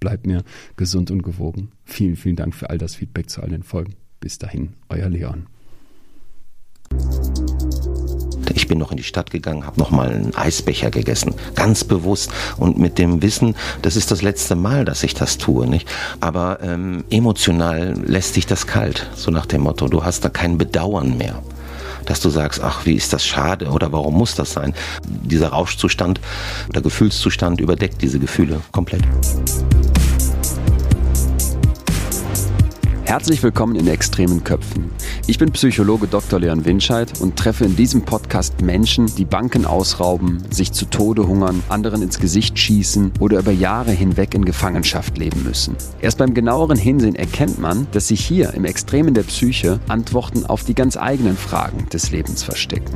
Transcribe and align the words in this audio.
bleibt 0.00 0.26
mir 0.26 0.42
gesund 0.76 1.10
und 1.10 1.22
gewogen. 1.22 1.70
Vielen, 1.84 2.16
vielen 2.16 2.36
Dank 2.36 2.54
für 2.54 2.70
all 2.70 2.78
das 2.78 2.94
Feedback 2.94 3.30
zu 3.30 3.42
all 3.42 3.48
den 3.48 3.62
Folgen. 3.62 3.94
Bis 4.20 4.38
dahin, 4.38 4.74
euer 4.88 5.08
Leon. 5.08 5.46
Ich 8.54 8.66
bin 8.66 8.78
noch 8.78 8.90
in 8.90 8.96
die 8.96 9.02
Stadt 9.02 9.30
gegangen, 9.30 9.66
habe 9.66 9.78
noch 9.78 9.90
mal 9.90 10.08
einen 10.08 10.34
Eisbecher 10.34 10.90
gegessen, 10.90 11.34
ganz 11.54 11.84
bewusst 11.84 12.30
und 12.56 12.78
mit 12.78 12.98
dem 12.98 13.22
Wissen, 13.22 13.54
das 13.82 13.96
ist 13.96 14.10
das 14.10 14.22
letzte 14.22 14.56
Mal, 14.56 14.84
dass 14.84 15.04
ich 15.04 15.14
das 15.14 15.38
tue, 15.38 15.66
nicht? 15.66 15.88
Aber 16.20 16.58
ähm, 16.62 17.04
emotional 17.10 17.94
lässt 18.04 18.34
sich 18.34 18.46
das 18.46 18.66
kalt, 18.66 19.08
so 19.14 19.30
nach 19.30 19.46
dem 19.46 19.62
Motto, 19.62 19.88
du 19.88 20.04
hast 20.04 20.24
da 20.24 20.28
kein 20.28 20.58
Bedauern 20.58 21.16
mehr 21.16 21.42
dass 22.04 22.20
du 22.20 22.30
sagst, 22.30 22.62
ach, 22.62 22.86
wie 22.86 22.94
ist 22.94 23.12
das 23.12 23.24
schade 23.24 23.66
oder 23.66 23.92
warum 23.92 24.14
muss 24.14 24.34
das 24.34 24.52
sein? 24.52 24.74
Dieser 25.06 25.48
Rauschzustand 25.48 26.20
oder 26.68 26.80
Gefühlszustand 26.80 27.60
überdeckt 27.60 28.02
diese 28.02 28.18
Gefühle 28.18 28.60
komplett. 28.72 29.02
Herzlich 33.08 33.42
willkommen 33.42 33.74
in 33.74 33.86
Extremen 33.86 34.44
Köpfen. 34.44 34.90
Ich 35.26 35.38
bin 35.38 35.50
Psychologe 35.52 36.06
Dr. 36.08 36.38
Leon 36.38 36.66
Winscheid 36.66 37.10
und 37.22 37.36
treffe 37.36 37.64
in 37.64 37.74
diesem 37.74 38.02
Podcast 38.02 38.60
Menschen, 38.60 39.06
die 39.16 39.24
Banken 39.24 39.64
ausrauben, 39.64 40.42
sich 40.50 40.72
zu 40.72 40.84
Tode 40.84 41.26
hungern, 41.26 41.62
anderen 41.70 42.02
ins 42.02 42.18
Gesicht 42.18 42.58
schießen 42.58 43.12
oder 43.18 43.38
über 43.38 43.50
Jahre 43.50 43.92
hinweg 43.92 44.34
in 44.34 44.44
Gefangenschaft 44.44 45.16
leben 45.16 45.42
müssen. 45.42 45.74
Erst 46.02 46.18
beim 46.18 46.34
genaueren 46.34 46.76
Hinsehen 46.76 47.14
erkennt 47.14 47.58
man, 47.58 47.86
dass 47.92 48.08
sich 48.08 48.22
hier 48.22 48.52
im 48.52 48.66
Extremen 48.66 49.14
der 49.14 49.22
Psyche 49.22 49.80
Antworten 49.88 50.44
auf 50.44 50.64
die 50.64 50.74
ganz 50.74 50.98
eigenen 50.98 51.38
Fragen 51.38 51.88
des 51.88 52.10
Lebens 52.10 52.42
verstecken. 52.42 52.92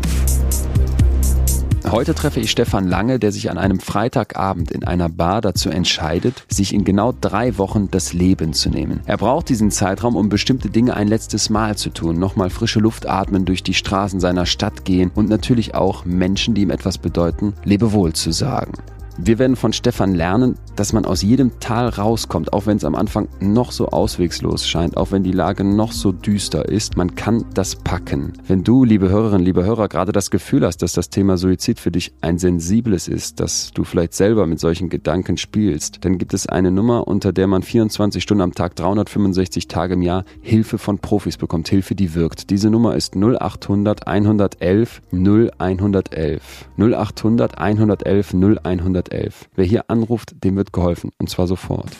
Heute 1.92 2.14
treffe 2.14 2.40
ich 2.40 2.50
Stefan 2.50 2.88
Lange, 2.88 3.18
der 3.18 3.32
sich 3.32 3.50
an 3.50 3.58
einem 3.58 3.78
Freitagabend 3.78 4.70
in 4.70 4.82
einer 4.82 5.10
Bar 5.10 5.42
dazu 5.42 5.68
entscheidet, 5.68 6.46
sich 6.48 6.72
in 6.72 6.84
genau 6.84 7.12
drei 7.12 7.58
Wochen 7.58 7.90
das 7.90 8.14
Leben 8.14 8.54
zu 8.54 8.70
nehmen. 8.70 9.02
Er 9.04 9.18
braucht 9.18 9.50
diesen 9.50 9.70
Zeitraum, 9.70 10.16
um 10.16 10.30
bestimmte 10.30 10.70
Dinge 10.70 10.94
ein 10.96 11.06
letztes 11.06 11.50
Mal 11.50 11.76
zu 11.76 11.90
tun, 11.90 12.18
nochmal 12.18 12.48
frische 12.48 12.80
Luft 12.80 13.06
atmen, 13.06 13.44
durch 13.44 13.62
die 13.62 13.74
Straßen 13.74 14.20
seiner 14.20 14.46
Stadt 14.46 14.86
gehen 14.86 15.10
und 15.14 15.28
natürlich 15.28 15.74
auch 15.74 16.06
Menschen, 16.06 16.54
die 16.54 16.62
ihm 16.62 16.70
etwas 16.70 16.96
bedeuten, 16.96 17.52
Lebewohl 17.62 18.14
zu 18.14 18.32
sagen. 18.32 18.72
Wir 19.18 19.38
werden 19.38 19.56
von 19.56 19.74
Stefan 19.74 20.14
lernen, 20.14 20.56
dass 20.74 20.94
man 20.94 21.04
aus 21.04 21.20
jedem 21.20 21.60
Tal 21.60 21.88
rauskommt, 21.90 22.54
auch 22.54 22.64
wenn 22.64 22.78
es 22.78 22.84
am 22.84 22.94
Anfang 22.94 23.28
noch 23.40 23.70
so 23.70 23.88
auswegslos 23.88 24.66
scheint, 24.66 24.96
auch 24.96 25.12
wenn 25.12 25.22
die 25.22 25.32
Lage 25.32 25.64
noch 25.64 25.92
so 25.92 26.12
düster 26.12 26.66
ist. 26.66 26.96
Man 26.96 27.14
kann 27.14 27.44
das 27.52 27.76
packen. 27.76 28.32
Wenn 28.46 28.64
du, 28.64 28.84
liebe 28.84 29.10
Hörerinnen, 29.10 29.44
liebe 29.44 29.64
Hörer, 29.64 29.88
gerade 29.88 30.12
das 30.12 30.30
Gefühl 30.30 30.64
hast, 30.64 30.78
dass 30.78 30.94
das 30.94 31.10
Thema 31.10 31.36
Suizid 31.36 31.78
für 31.78 31.90
dich 31.90 32.14
ein 32.22 32.38
sensibles 32.38 33.06
ist, 33.06 33.38
dass 33.40 33.70
du 33.74 33.84
vielleicht 33.84 34.14
selber 34.14 34.46
mit 34.46 34.60
solchen 34.60 34.88
Gedanken 34.88 35.36
spielst, 35.36 36.04
dann 36.06 36.16
gibt 36.16 36.32
es 36.32 36.46
eine 36.46 36.70
Nummer, 36.70 37.06
unter 37.06 37.34
der 37.34 37.46
man 37.46 37.62
24 37.62 38.22
Stunden 38.22 38.42
am 38.42 38.54
Tag, 38.54 38.76
365 38.76 39.68
Tage 39.68 39.94
im 39.94 40.02
Jahr 40.02 40.24
Hilfe 40.40 40.78
von 40.78 40.98
Profis 40.98 41.36
bekommt. 41.36 41.68
Hilfe, 41.68 41.94
die 41.94 42.14
wirkt. 42.14 42.48
Diese 42.48 42.70
Nummer 42.70 42.96
ist 42.96 43.14
0800 43.14 44.06
111 44.06 45.02
0111. 45.12 46.40
0800 46.78 47.58
111 47.58 48.32
0111. 48.32 49.01
111. 49.10 49.48
Wer 49.54 49.64
hier 49.64 49.90
anruft, 49.90 50.44
dem 50.44 50.56
wird 50.56 50.72
geholfen. 50.72 51.10
Und 51.18 51.30
zwar 51.30 51.46
sofort. 51.46 51.90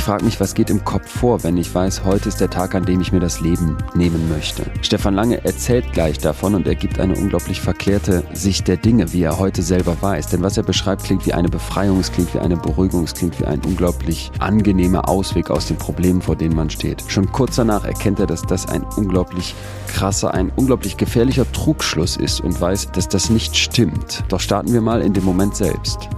Ich 0.00 0.04
frage 0.04 0.24
mich, 0.24 0.40
was 0.40 0.54
geht 0.54 0.70
im 0.70 0.82
Kopf 0.82 1.06
vor, 1.10 1.44
wenn 1.44 1.58
ich 1.58 1.74
weiß, 1.74 2.04
heute 2.06 2.30
ist 2.30 2.40
der 2.40 2.48
Tag, 2.48 2.74
an 2.74 2.86
dem 2.86 3.02
ich 3.02 3.12
mir 3.12 3.20
das 3.20 3.42
Leben 3.42 3.76
nehmen 3.94 4.30
möchte. 4.30 4.64
Stefan 4.80 5.12
Lange 5.12 5.44
erzählt 5.44 5.92
gleich 5.92 6.16
davon 6.16 6.54
und 6.54 6.66
er 6.66 6.74
gibt 6.74 6.98
eine 6.98 7.14
unglaublich 7.14 7.60
verklärte 7.60 8.24
Sicht 8.32 8.66
der 8.66 8.78
Dinge, 8.78 9.12
wie 9.12 9.22
er 9.22 9.38
heute 9.38 9.60
selber 9.62 10.00
weiß. 10.00 10.28
Denn 10.28 10.40
was 10.40 10.56
er 10.56 10.62
beschreibt, 10.62 11.04
klingt 11.04 11.26
wie 11.26 11.34
eine 11.34 11.50
Befreiung, 11.50 12.00
es 12.00 12.10
klingt 12.10 12.32
wie 12.32 12.38
eine 12.38 12.56
Beruhigung, 12.56 13.04
es 13.04 13.12
klingt 13.12 13.38
wie 13.40 13.44
ein 13.44 13.60
unglaublich 13.60 14.32
angenehmer 14.38 15.06
Ausweg 15.06 15.50
aus 15.50 15.66
den 15.66 15.76
Problemen, 15.76 16.22
vor 16.22 16.34
denen 16.34 16.56
man 16.56 16.70
steht. 16.70 17.04
Schon 17.08 17.30
kurz 17.30 17.56
danach 17.56 17.84
erkennt 17.84 18.20
er, 18.20 18.26
dass 18.26 18.40
das 18.40 18.66
ein 18.68 18.84
unglaublich 18.96 19.54
krasser, 19.86 20.32
ein 20.32 20.50
unglaublich 20.56 20.96
gefährlicher 20.96 21.44
Trugschluss 21.52 22.16
ist 22.16 22.40
und 22.40 22.58
weiß, 22.58 22.92
dass 22.92 23.06
das 23.06 23.28
nicht 23.28 23.54
stimmt. 23.54 24.24
Doch 24.28 24.40
starten 24.40 24.72
wir 24.72 24.80
mal 24.80 25.02
in 25.02 25.12
dem 25.12 25.24
Moment 25.24 25.56
selbst. 25.56 26.08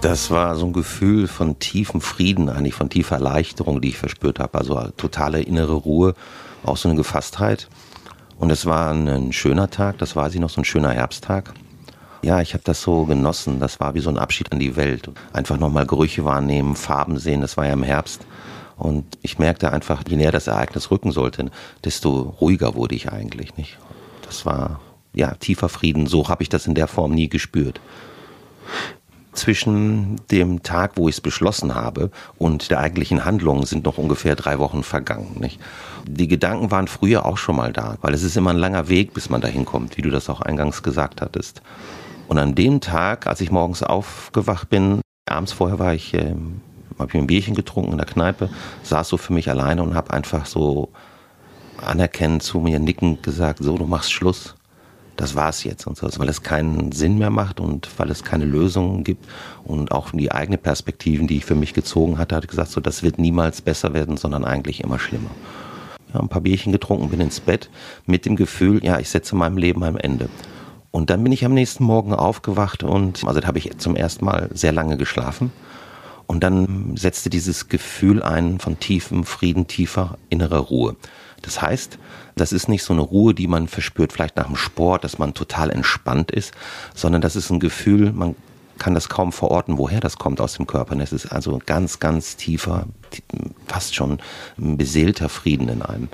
Das 0.00 0.30
war 0.30 0.56
so 0.56 0.64
ein 0.64 0.72
Gefühl 0.72 1.28
von 1.28 1.58
tiefem 1.58 2.00
Frieden, 2.00 2.48
eigentlich 2.48 2.72
von 2.72 2.88
tiefer 2.88 3.16
Erleichterung, 3.16 3.82
die 3.82 3.90
ich 3.90 3.98
verspürt 3.98 4.38
habe. 4.38 4.56
Also 4.56 4.80
totale 4.96 5.42
innere 5.42 5.74
Ruhe, 5.74 6.14
auch 6.64 6.78
so 6.78 6.88
eine 6.88 6.96
Gefasstheit. 6.96 7.68
Und 8.38 8.50
es 8.50 8.64
war 8.64 8.92
ein 8.92 9.32
schöner 9.32 9.68
Tag, 9.68 9.98
das 9.98 10.16
war 10.16 10.30
sie 10.30 10.38
noch, 10.38 10.48
so 10.48 10.62
ein 10.62 10.64
schöner 10.64 10.92
Herbsttag. 10.92 11.52
Ja, 12.22 12.40
ich 12.40 12.54
habe 12.54 12.64
das 12.64 12.80
so 12.80 13.04
genossen. 13.04 13.60
Das 13.60 13.78
war 13.78 13.94
wie 13.94 14.00
so 14.00 14.08
ein 14.08 14.16
Abschied 14.16 14.50
an 14.52 14.58
die 14.58 14.74
Welt. 14.76 15.10
Einfach 15.34 15.58
nochmal 15.58 15.86
Gerüche 15.86 16.24
wahrnehmen, 16.24 16.76
Farben 16.76 17.18
sehen, 17.18 17.42
das 17.42 17.58
war 17.58 17.66
ja 17.66 17.74
im 17.74 17.82
Herbst. 17.82 18.22
Und 18.78 19.18
ich 19.20 19.38
merkte 19.38 19.70
einfach, 19.70 20.02
je 20.08 20.16
näher 20.16 20.32
das 20.32 20.46
Ereignis 20.46 20.90
rücken 20.90 21.12
sollte, 21.12 21.50
desto 21.84 22.34
ruhiger 22.40 22.74
wurde 22.74 22.94
ich 22.94 23.12
eigentlich, 23.12 23.58
nicht? 23.58 23.76
Das 24.24 24.46
war, 24.46 24.80
ja, 25.12 25.34
tiefer 25.34 25.68
Frieden. 25.68 26.06
So 26.06 26.28
habe 26.28 26.42
ich 26.42 26.48
das 26.48 26.66
in 26.66 26.74
der 26.74 26.88
Form 26.88 27.12
nie 27.12 27.28
gespürt 27.28 27.80
zwischen 29.32 30.20
dem 30.30 30.62
Tag, 30.62 30.92
wo 30.96 31.08
ich 31.08 31.16
es 31.16 31.20
beschlossen 31.20 31.74
habe, 31.74 32.10
und 32.38 32.70
der 32.70 32.80
eigentlichen 32.80 33.24
Handlung 33.24 33.64
sind 33.66 33.84
noch 33.84 33.98
ungefähr 33.98 34.36
drei 34.36 34.58
Wochen 34.58 34.82
vergangen. 34.82 35.36
Nicht? 35.38 35.60
Die 36.06 36.28
Gedanken 36.28 36.70
waren 36.70 36.88
früher 36.88 37.26
auch 37.26 37.38
schon 37.38 37.56
mal 37.56 37.72
da, 37.72 37.96
weil 38.00 38.14
es 38.14 38.22
ist 38.22 38.36
immer 38.36 38.50
ein 38.50 38.56
langer 38.56 38.88
Weg, 38.88 39.14
bis 39.14 39.30
man 39.30 39.40
dahin 39.40 39.64
kommt, 39.64 39.96
wie 39.96 40.02
du 40.02 40.10
das 40.10 40.28
auch 40.28 40.40
eingangs 40.40 40.82
gesagt 40.82 41.20
hattest. 41.20 41.62
Und 42.28 42.38
an 42.38 42.54
dem 42.54 42.80
Tag, 42.80 43.26
als 43.26 43.40
ich 43.40 43.50
morgens 43.50 43.82
aufgewacht 43.82 44.68
bin, 44.68 45.00
abends 45.28 45.52
vorher 45.52 45.78
war 45.78 45.94
ich, 45.94 46.14
äh, 46.14 46.34
habe 46.98 47.08
ich 47.08 47.14
ein 47.14 47.26
Bierchen 47.26 47.54
getrunken 47.54 47.92
in 47.92 47.98
der 47.98 48.06
Kneipe, 48.06 48.50
saß 48.82 49.08
so 49.08 49.16
für 49.16 49.32
mich 49.32 49.48
alleine 49.48 49.82
und 49.82 49.94
habe 49.94 50.12
einfach 50.12 50.46
so 50.46 50.90
anerkennend 51.78 52.42
zu 52.42 52.60
mir 52.60 52.78
nickend 52.78 53.22
gesagt, 53.22 53.60
so, 53.62 53.76
du 53.76 53.86
machst 53.86 54.12
Schluss 54.12 54.54
das 55.20 55.34
war's 55.34 55.64
jetzt 55.64 55.86
und 55.86 55.98
so, 55.98 56.08
weil 56.18 56.30
es 56.30 56.42
keinen 56.42 56.92
Sinn 56.92 57.18
mehr 57.18 57.28
macht 57.28 57.60
und 57.60 57.88
weil 57.98 58.10
es 58.10 58.24
keine 58.24 58.46
Lösungen 58.46 59.04
gibt 59.04 59.26
und 59.64 59.92
auch 59.92 60.12
die 60.12 60.32
eigene 60.32 60.56
Perspektiven, 60.56 61.26
die 61.26 61.36
ich 61.36 61.44
für 61.44 61.54
mich 61.54 61.74
gezogen 61.74 62.16
hatte, 62.16 62.36
hatte 62.36 62.46
gesagt, 62.46 62.70
so 62.70 62.80
das 62.80 63.02
wird 63.02 63.18
niemals 63.18 63.60
besser 63.60 63.92
werden, 63.92 64.16
sondern 64.16 64.46
eigentlich 64.46 64.82
immer 64.82 64.98
schlimmer. 64.98 65.30
Ja, 66.14 66.20
ein 66.20 66.28
paar 66.28 66.40
Bierchen 66.40 66.72
getrunken, 66.72 67.10
bin 67.10 67.20
ins 67.20 67.40
Bett 67.40 67.68
mit 68.06 68.24
dem 68.24 68.34
Gefühl, 68.34 68.82
ja, 68.82 68.98
ich 68.98 69.10
setze 69.10 69.36
meinem 69.36 69.58
Leben 69.58 69.84
ein 69.84 69.96
Ende. 69.96 70.30
Und 70.90 71.10
dann 71.10 71.22
bin 71.22 71.32
ich 71.32 71.44
am 71.44 71.52
nächsten 71.52 71.84
Morgen 71.84 72.14
aufgewacht 72.14 72.82
und 72.82 73.22
also 73.26 73.40
da 73.40 73.46
habe 73.46 73.58
ich 73.58 73.76
zum 73.76 73.96
ersten 73.96 74.24
Mal 74.24 74.48
sehr 74.54 74.72
lange 74.72 74.96
geschlafen. 74.96 75.52
Und 76.26 76.44
dann 76.44 76.96
setzte 76.96 77.28
dieses 77.28 77.68
Gefühl 77.68 78.22
ein 78.22 78.58
von 78.58 78.78
tiefem 78.78 79.24
Frieden, 79.24 79.66
tiefer 79.66 80.16
innerer 80.30 80.60
Ruhe. 80.60 80.96
Das 81.42 81.60
heißt, 81.62 81.98
das 82.36 82.52
ist 82.52 82.68
nicht 82.68 82.82
so 82.82 82.92
eine 82.92 83.02
Ruhe, 83.02 83.34
die 83.34 83.46
man 83.46 83.68
verspürt, 83.68 84.12
vielleicht 84.12 84.36
nach 84.36 84.46
dem 84.46 84.56
Sport, 84.56 85.04
dass 85.04 85.18
man 85.18 85.34
total 85.34 85.70
entspannt 85.70 86.30
ist, 86.30 86.52
sondern 86.94 87.20
das 87.20 87.36
ist 87.36 87.50
ein 87.50 87.60
Gefühl, 87.60 88.12
man 88.12 88.34
kann 88.78 88.94
das 88.94 89.08
kaum 89.08 89.32
verorten, 89.32 89.78
woher 89.78 90.00
das 90.00 90.16
kommt 90.16 90.40
aus 90.40 90.54
dem 90.54 90.66
Körper. 90.66 90.96
Das 90.96 91.12
ist 91.12 91.26
also 91.26 91.60
ganz, 91.64 92.00
ganz 92.00 92.36
tiefer, 92.36 92.86
fast 93.66 93.94
schon 93.94 94.18
ein 94.58 94.76
beseelter 94.76 95.28
Frieden 95.28 95.68
in 95.68 95.82
einem. 95.82 96.08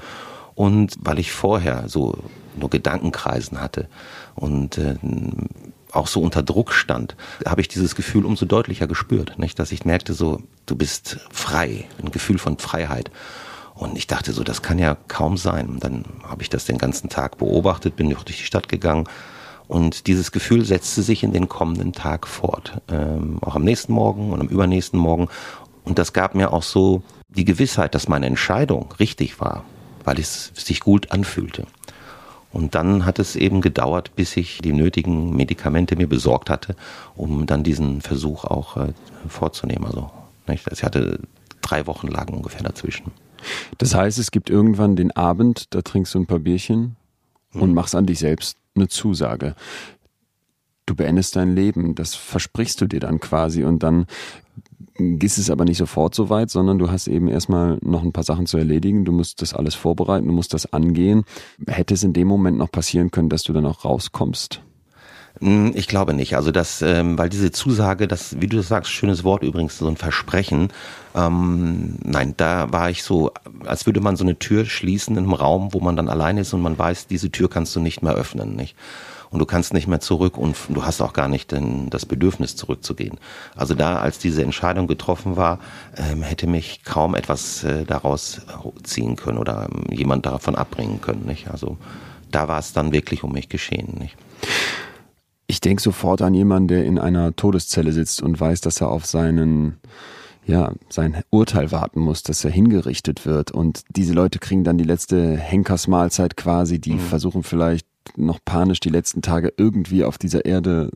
Und 0.54 0.96
weil 1.00 1.18
ich 1.18 1.32
vorher 1.32 1.88
so 1.88 2.18
nur 2.56 2.70
Gedankenkreisen 2.70 3.60
hatte 3.60 3.88
und 4.34 4.78
äh, 4.78 4.96
auch 5.92 6.06
so 6.06 6.20
unter 6.20 6.42
Druck 6.42 6.72
stand, 6.72 7.16
habe 7.46 7.60
ich 7.60 7.68
dieses 7.68 7.94
Gefühl 7.94 8.24
umso 8.24 8.46
deutlicher 8.46 8.86
gespürt, 8.86 9.38
nicht? 9.38 9.58
dass 9.58 9.72
ich 9.72 9.84
merkte 9.84 10.12
so, 10.12 10.42
du 10.66 10.76
bist 10.76 11.18
frei, 11.30 11.84
ein 12.02 12.10
Gefühl 12.10 12.38
von 12.38 12.58
Freiheit. 12.58 13.10
Und 13.76 13.96
ich 13.96 14.06
dachte 14.06 14.32
so, 14.32 14.42
das 14.42 14.62
kann 14.62 14.78
ja 14.78 14.96
kaum 15.06 15.36
sein. 15.36 15.68
Und 15.68 15.84
dann 15.84 16.04
habe 16.22 16.42
ich 16.42 16.48
das 16.48 16.64
den 16.64 16.78
ganzen 16.78 17.08
Tag 17.08 17.38
beobachtet, 17.38 17.96
bin 17.96 18.10
durch 18.10 18.24
die 18.24 18.32
Stadt 18.32 18.68
gegangen 18.68 19.06
und 19.68 20.06
dieses 20.06 20.32
Gefühl 20.32 20.64
setzte 20.64 21.02
sich 21.02 21.22
in 21.22 21.32
den 21.32 21.48
kommenden 21.48 21.92
Tag 21.92 22.26
fort, 22.26 22.80
ähm, 22.88 23.38
auch 23.40 23.56
am 23.56 23.64
nächsten 23.64 23.92
Morgen 23.92 24.32
und 24.32 24.40
am 24.40 24.48
übernächsten 24.48 24.98
Morgen. 24.98 25.28
Und 25.84 25.98
das 25.98 26.12
gab 26.12 26.34
mir 26.34 26.52
auch 26.52 26.62
so 26.62 27.02
die 27.28 27.44
Gewissheit, 27.44 27.94
dass 27.94 28.08
meine 28.08 28.26
Entscheidung 28.26 28.94
richtig 28.98 29.40
war, 29.40 29.64
weil 30.04 30.18
es 30.18 30.52
sich 30.54 30.80
gut 30.80 31.10
anfühlte. 31.10 31.66
Und 32.52 32.74
dann 32.74 33.04
hat 33.04 33.18
es 33.18 33.36
eben 33.36 33.60
gedauert, 33.60 34.14
bis 34.14 34.36
ich 34.36 34.58
die 34.58 34.72
nötigen 34.72 35.34
Medikamente 35.34 35.96
mir 35.96 36.08
besorgt 36.08 36.48
hatte, 36.48 36.76
um 37.16 37.46
dann 37.46 37.64
diesen 37.64 38.00
Versuch 38.00 38.44
auch 38.44 38.76
äh, 38.76 38.92
vorzunehmen. 39.28 39.84
Also 39.84 40.10
nicht? 40.46 40.66
ich 40.70 40.84
hatte 40.84 41.18
drei 41.60 41.86
Wochen 41.86 42.06
lang 42.06 42.28
ungefähr 42.28 42.62
dazwischen. 42.62 43.10
Das 43.78 43.94
heißt, 43.94 44.18
es 44.18 44.30
gibt 44.30 44.50
irgendwann 44.50 44.96
den 44.96 45.10
Abend, 45.12 45.74
da 45.74 45.82
trinkst 45.82 46.14
du 46.14 46.20
ein 46.20 46.26
paar 46.26 46.40
Bierchen 46.40 46.96
und 47.52 47.70
mhm. 47.70 47.74
machst 47.74 47.94
an 47.94 48.06
dich 48.06 48.18
selbst 48.18 48.58
eine 48.74 48.88
Zusage. 48.88 49.54
Du 50.86 50.94
beendest 50.94 51.34
dein 51.36 51.54
Leben, 51.54 51.94
das 51.94 52.14
versprichst 52.14 52.80
du 52.80 52.86
dir 52.86 53.00
dann 53.00 53.18
quasi 53.18 53.64
und 53.64 53.82
dann 53.82 54.06
ist 54.98 55.38
es 55.38 55.50
aber 55.50 55.64
nicht 55.64 55.78
sofort 55.78 56.14
so 56.14 56.30
weit, 56.30 56.50
sondern 56.50 56.78
du 56.78 56.90
hast 56.90 57.06
eben 57.06 57.28
erstmal 57.28 57.78
noch 57.82 58.02
ein 58.02 58.12
paar 58.12 58.24
Sachen 58.24 58.46
zu 58.46 58.56
erledigen. 58.56 59.04
Du 59.04 59.12
musst 59.12 59.42
das 59.42 59.52
alles 59.52 59.74
vorbereiten, 59.74 60.26
du 60.26 60.32
musst 60.32 60.54
das 60.54 60.72
angehen. 60.72 61.24
Hätte 61.66 61.94
es 61.94 62.02
in 62.02 62.12
dem 62.12 62.28
Moment 62.28 62.56
noch 62.56 62.70
passieren 62.70 63.10
können, 63.10 63.28
dass 63.28 63.42
du 63.42 63.52
dann 63.52 63.66
auch 63.66 63.84
rauskommst? 63.84 64.62
Hm, 65.40 65.72
ich 65.74 65.86
glaube 65.86 66.14
nicht. 66.14 66.36
Also 66.36 66.50
das, 66.50 66.80
ähm, 66.82 67.18
weil 67.18 67.28
diese 67.28 67.50
Zusage, 67.50 68.08
das, 68.08 68.40
wie 68.40 68.46
du 68.46 68.56
das 68.56 68.68
sagst, 68.68 68.90
schönes 68.90 69.22
Wort 69.24 69.42
übrigens, 69.42 69.78
so 69.78 69.86
ein 69.86 69.96
Versprechen. 69.96 70.72
Ähm, 71.14 71.96
nein, 72.02 72.34
da 72.36 72.72
war 72.72 72.90
ich 72.90 73.02
so, 73.02 73.32
als 73.66 73.86
würde 73.86 74.00
man 74.00 74.16
so 74.16 74.24
eine 74.24 74.38
Tür 74.38 74.64
schließen 74.64 75.16
in 75.16 75.24
einem 75.24 75.34
Raum, 75.34 75.74
wo 75.74 75.80
man 75.80 75.96
dann 75.96 76.08
allein 76.08 76.38
ist 76.38 76.52
und 76.54 76.62
man 76.62 76.78
weiß, 76.78 77.06
diese 77.06 77.30
Tür 77.30 77.50
kannst 77.50 77.76
du 77.76 77.80
nicht 77.80 78.02
mehr 78.02 78.14
öffnen, 78.14 78.56
nicht? 78.56 78.76
Und 79.28 79.40
du 79.40 79.44
kannst 79.44 79.74
nicht 79.74 79.88
mehr 79.88 80.00
zurück 80.00 80.38
und 80.38 80.56
du 80.68 80.84
hast 80.84 81.02
auch 81.02 81.12
gar 81.12 81.28
nicht 81.28 81.52
den, 81.52 81.90
das 81.90 82.06
Bedürfnis 82.06 82.56
zurückzugehen. 82.56 83.18
Also 83.56 83.74
da, 83.74 83.98
als 83.98 84.18
diese 84.18 84.42
Entscheidung 84.42 84.86
getroffen 84.86 85.36
war, 85.36 85.58
ähm, 85.96 86.22
hätte 86.22 86.46
mich 86.46 86.84
kaum 86.84 87.14
etwas 87.14 87.64
äh, 87.64 87.84
daraus 87.84 88.40
ziehen 88.84 89.16
können 89.16 89.38
oder 89.38 89.68
ähm, 89.70 89.84
jemand 89.90 90.24
davon 90.24 90.54
abbringen 90.54 91.00
können, 91.00 91.26
nicht? 91.26 91.50
Also 91.50 91.76
da 92.30 92.48
war 92.48 92.60
es 92.60 92.72
dann 92.72 92.92
wirklich 92.92 93.24
um 93.24 93.32
mich 93.32 93.48
geschehen, 93.48 93.96
nicht? 93.98 94.16
Ich 95.46 95.60
denke 95.60 95.82
sofort 95.82 96.22
an 96.22 96.34
jemanden, 96.34 96.68
der 96.68 96.84
in 96.84 96.98
einer 96.98 97.34
Todeszelle 97.36 97.92
sitzt 97.92 98.22
und 98.22 98.38
weiß, 98.38 98.60
dass 98.60 98.80
er 98.80 98.88
auf 98.88 99.06
seinen 99.06 99.78
ja, 100.46 100.72
sein 100.88 101.22
Urteil 101.30 101.72
warten 101.72 102.00
muss, 102.00 102.22
dass 102.22 102.44
er 102.44 102.50
hingerichtet 102.50 103.26
wird. 103.26 103.50
Und 103.50 103.82
diese 103.90 104.12
Leute 104.12 104.38
kriegen 104.38 104.62
dann 104.62 104.78
die 104.78 104.84
letzte 104.84 105.36
Henkersmahlzeit 105.36 106.36
quasi, 106.36 106.78
die 106.78 106.94
mhm. 106.94 107.00
versuchen 107.00 107.42
vielleicht 107.42 107.86
noch 108.16 108.38
panisch 108.44 108.78
die 108.78 108.88
letzten 108.88 109.22
Tage 109.22 109.52
irgendwie 109.56 110.04
auf 110.04 110.18
dieser 110.18 110.44
Erde, 110.44 110.90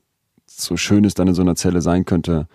so 0.46 0.76
schön 0.76 1.04
es 1.04 1.14
dann 1.14 1.28
in 1.28 1.34
so 1.34 1.42
einer 1.42 1.56
Zelle 1.56 1.82
sein 1.82 2.04
könnte, 2.04 2.46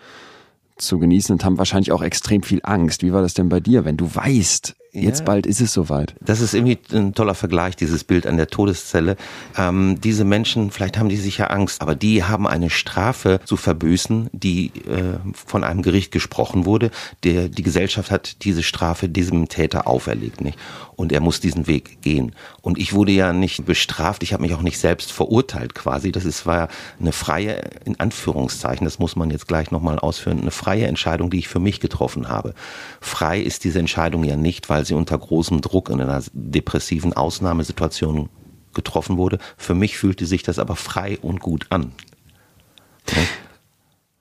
zu 0.78 0.98
genießen 1.00 1.34
und 1.34 1.44
haben 1.44 1.58
wahrscheinlich 1.58 1.92
auch 1.92 2.02
extrem 2.02 2.44
viel 2.44 2.62
Angst. 2.64 3.04
Wie 3.04 3.14
war 3.14 3.22
das 3.22 3.34
denn 3.34 3.50
bei 3.50 3.60
dir, 3.60 3.86
wenn 3.86 3.98
du 3.98 4.14
weißt, 4.14 4.76
Jetzt 4.96 5.20
ja. 5.20 5.26
bald 5.26 5.46
ist 5.46 5.62
es 5.62 5.74
soweit. 5.74 6.16
Das 6.22 6.40
ist 6.40 6.54
irgendwie 6.54 6.80
ein 6.94 7.14
toller 7.14 7.36
Vergleich, 7.36 7.76
dieses 7.76 8.04
Bild 8.04 8.26
an 8.26 8.38
der 8.38 8.48
Todeszelle. 8.48 9.18
Ähm, 9.58 10.00
diese 10.02 10.24
Menschen, 10.24 10.72
vielleicht 10.72 10.98
haben 10.98 11.10
die 11.10 11.18
sicher 11.18 11.52
Angst, 11.52 11.82
aber 11.82 11.96
die 11.96 12.24
haben 12.24 12.48
eine 12.48 12.70
Strafe 12.70 13.40
zu 13.44 13.58
verbüßen, 13.58 14.30
die 14.32 14.68
äh, 14.88 15.20
von 15.34 15.64
einem 15.64 15.82
Gericht 15.82 16.12
gesprochen 16.12 16.66
wurde. 16.66 16.92
Der, 17.24 17.50
die 17.50 17.64
Gesellschaft 17.64 18.10
hat 18.10 18.44
diese 18.44 18.64
Strafe 18.64 19.10
diesem 19.10 19.50
Täter 19.50 19.88
auferlegt, 19.88 20.42
nicht? 20.42 20.58
Und 20.96 21.12
er 21.12 21.20
muss 21.20 21.40
diesen 21.40 21.68
Weg 21.68 22.02
gehen. 22.02 22.34
Und 22.62 22.78
ich 22.78 22.94
wurde 22.94 23.12
ja 23.12 23.34
nicht 23.34 23.66
bestraft, 23.66 24.24
ich 24.24 24.34
habe 24.34 24.44
mich 24.44 24.54
auch 24.54 24.62
nicht 24.62 24.80
selbst 24.80 25.12
verurteilt 25.12 25.76
quasi. 25.76 26.12
Das 26.12 26.26
ist, 26.26 26.46
war 26.46 26.70
eine 27.00 27.12
freie, 27.12 27.62
in 27.86 28.00
Anführungszeichen, 28.00 28.86
das 28.86 29.00
muss 29.00 29.16
man 29.16 29.30
jetzt 29.30 29.48
gleich 29.48 29.72
nochmal 29.72 30.00
ausführen, 30.00 30.40
eine 30.40 30.52
freie 30.52 30.88
Entscheidung, 30.88 31.30
die 31.30 31.40
ich 31.40 31.48
für 31.48 31.60
mich 31.60 31.80
getroffen 31.80 32.30
habe. 32.30 32.54
Frei 33.02 33.40
ist 33.40 33.64
diese 33.64 33.80
Entscheidung 33.80 34.24
ja 34.24 34.36
nicht, 34.36 34.70
weil 34.70 34.86
sie 34.86 34.94
unter 34.94 35.18
großem 35.18 35.62
Druck 35.62 35.90
in 35.90 36.02
einer 36.02 36.24
depressiven 36.34 37.14
Ausnahmesituation 37.14 38.30
getroffen 38.74 39.18
wurde. 39.18 39.40
Für 39.58 39.74
mich 39.74 39.98
fühlte 39.98 40.26
sich 40.26 40.44
das 40.44 40.60
aber 40.60 40.76
frei 40.76 41.18
und 41.22 41.40
gut 41.40 41.66
an. 41.70 41.94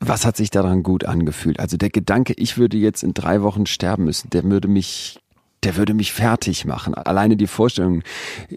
Was 0.00 0.26
hat 0.26 0.36
sich 0.36 0.50
daran 0.50 0.82
gut 0.82 1.04
angefühlt? 1.04 1.60
Also 1.60 1.76
der 1.76 1.90
Gedanke, 1.90 2.34
ich 2.36 2.58
würde 2.58 2.76
jetzt 2.76 3.02
in 3.02 3.14
drei 3.14 3.42
Wochen 3.42 3.66
sterben 3.66 4.04
müssen, 4.04 4.30
der 4.30 4.44
würde 4.44 4.68
mich, 4.68 5.18
der 5.64 5.76
würde 5.76 5.94
mich 5.94 6.12
fertig 6.12 6.64
machen. 6.64 6.94
Alleine 6.94 7.36
die 7.36 7.46
Vorstellung, 7.46 8.02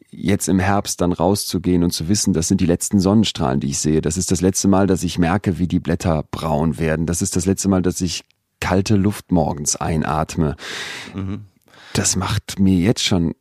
jetzt 0.10 0.48
im 0.48 0.60
Herbst 0.60 1.02
dann 1.02 1.12
rauszugehen 1.12 1.84
und 1.84 1.92
zu 1.92 2.08
wissen, 2.10 2.34
das 2.34 2.48
sind 2.48 2.62
die 2.62 2.66
letzten 2.66 3.00
Sonnenstrahlen, 3.00 3.60
die 3.60 3.70
ich 3.70 3.80
sehe. 3.80 4.02
Das 4.02 4.18
ist 4.18 4.32
das 4.32 4.42
letzte 4.42 4.68
Mal, 4.68 4.88
dass 4.88 5.04
ich 5.04 5.18
merke, 5.18 5.58
wie 5.58 5.68
die 5.68 5.80
Blätter 5.80 6.24
braun 6.32 6.78
werden. 6.80 7.06
Das 7.06 7.22
ist 7.22 7.36
das 7.36 7.46
letzte 7.46 7.70
Mal, 7.70 7.82
dass 7.82 8.02
ich 8.02 8.24
kalte 8.60 8.96
Luft 8.96 9.32
morgens 9.32 9.76
einatme. 9.76 10.56
Mhm 11.16 11.46
das 11.98 12.16
macht 12.16 12.60
mir 12.60 12.78
jetzt 12.78 13.04
schon 13.04 13.34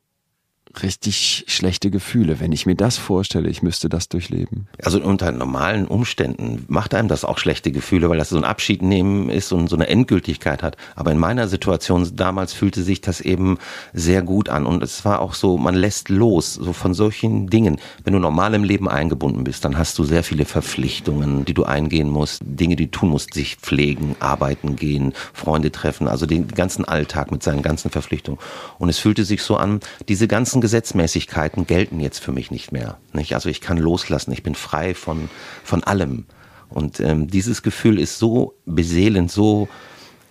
richtig 0.83 1.45
schlechte 1.49 1.91
Gefühle, 1.91 2.41
wenn 2.41 2.53
ich 2.53 2.67
mir 2.67 2.75
das 2.75 2.97
vorstelle, 2.97 3.49
ich 3.49 3.63
müsste 3.63 3.89
das 3.89 4.09
durchleben. 4.09 4.69
Also 4.83 5.01
unter 5.01 5.31
normalen 5.33 5.87
Umständen 5.87 6.65
macht 6.69 6.95
einem 6.95 7.09
das 7.09 7.25
auch 7.25 7.39
schlechte 7.39 7.73
Gefühle, 7.73 8.09
weil 8.09 8.19
das 8.19 8.31
so 8.31 8.37
ein 8.37 8.45
Abschied 8.45 8.83
nehmen 8.83 9.31
ist 9.31 9.53
und 9.53 9.69
so 9.69 9.77
eine 9.77 9.89
Endgültigkeit 9.89 10.63
hat. 10.63 10.77
Aber 10.95 11.13
in 11.13 11.19
meiner 11.19 11.49
Situation 11.49 12.11
damals 12.15 12.53
fühlte 12.53 12.83
sich 12.83 13.01
das 13.01 13.21
eben 13.21 13.59
sehr 13.93 14.23
gut 14.23 14.49
an 14.49 14.67
und 14.67 14.83
es 14.83 15.05
war 15.05 15.21
auch 15.21 15.35
so, 15.35 15.59
man 15.59 15.75
lässt 15.75 16.09
los, 16.09 16.55
so 16.55 16.73
von 16.73 16.95
solchen 16.95 17.49
Dingen. 17.49 17.79
Wenn 18.05 18.13
du 18.13 18.19
normal 18.19 18.55
im 18.55 18.65
Leben 18.65 18.89
eingebunden 18.89 19.45
bist, 19.45 19.65
dann 19.65 19.79
hast 19.79 19.99
du 19.99 20.05
sehr 20.05 20.23
viele 20.23 20.45
Verpflichtungen, 20.45 21.45
die 21.45 21.55
du 21.55 21.65
eingehen 21.65 22.09
musst, 22.09 22.43
Dinge, 22.45 22.77
die 22.77 22.87
du 22.87 22.91
tun 22.91 23.11
musst, 23.11 23.35
sich 23.35 23.57
pflegen, 23.57 24.17
arbeiten 24.21 24.77
gehen, 24.77 25.13
Freunde 25.33 25.73
treffen, 25.73 26.09
also 26.09 26.27
den 26.27 26.49
ganzen 26.49 26.85
Alltag 26.85 27.31
mit 27.31 27.43
seinen 27.43 27.63
ganzen 27.63 27.91
Verpflichtungen. 27.91 28.41
Und 28.79 28.89
es 28.89 28.99
fühlte 28.99 29.25
sich 29.25 29.43
so 29.43 29.57
an, 29.57 29.81
diese 30.09 30.29
ganzen 30.29 30.61
Gesetzmäßigkeiten 30.67 31.69
gelten 31.69 32.01
jetzt 32.01 32.19
für 32.19 32.33
mich 32.33 32.51
nicht 32.51 32.73
mehr. 32.73 32.99
Nicht? 33.13 33.35
Also 33.35 33.49
ich 33.49 33.61
kann 33.61 33.79
loslassen, 33.79 34.33
ich 34.33 34.43
bin 34.43 34.57
frei 34.57 34.97
von, 34.97 35.31
von 35.63 35.85
allem. 35.85 36.27
Und 36.69 36.99
ähm, 36.99 37.29
dieses 37.29 37.63
Gefühl 37.63 38.01
ist 38.01 38.19
so 38.19 38.57
beseelend, 38.65 39.31
so, 39.31 39.69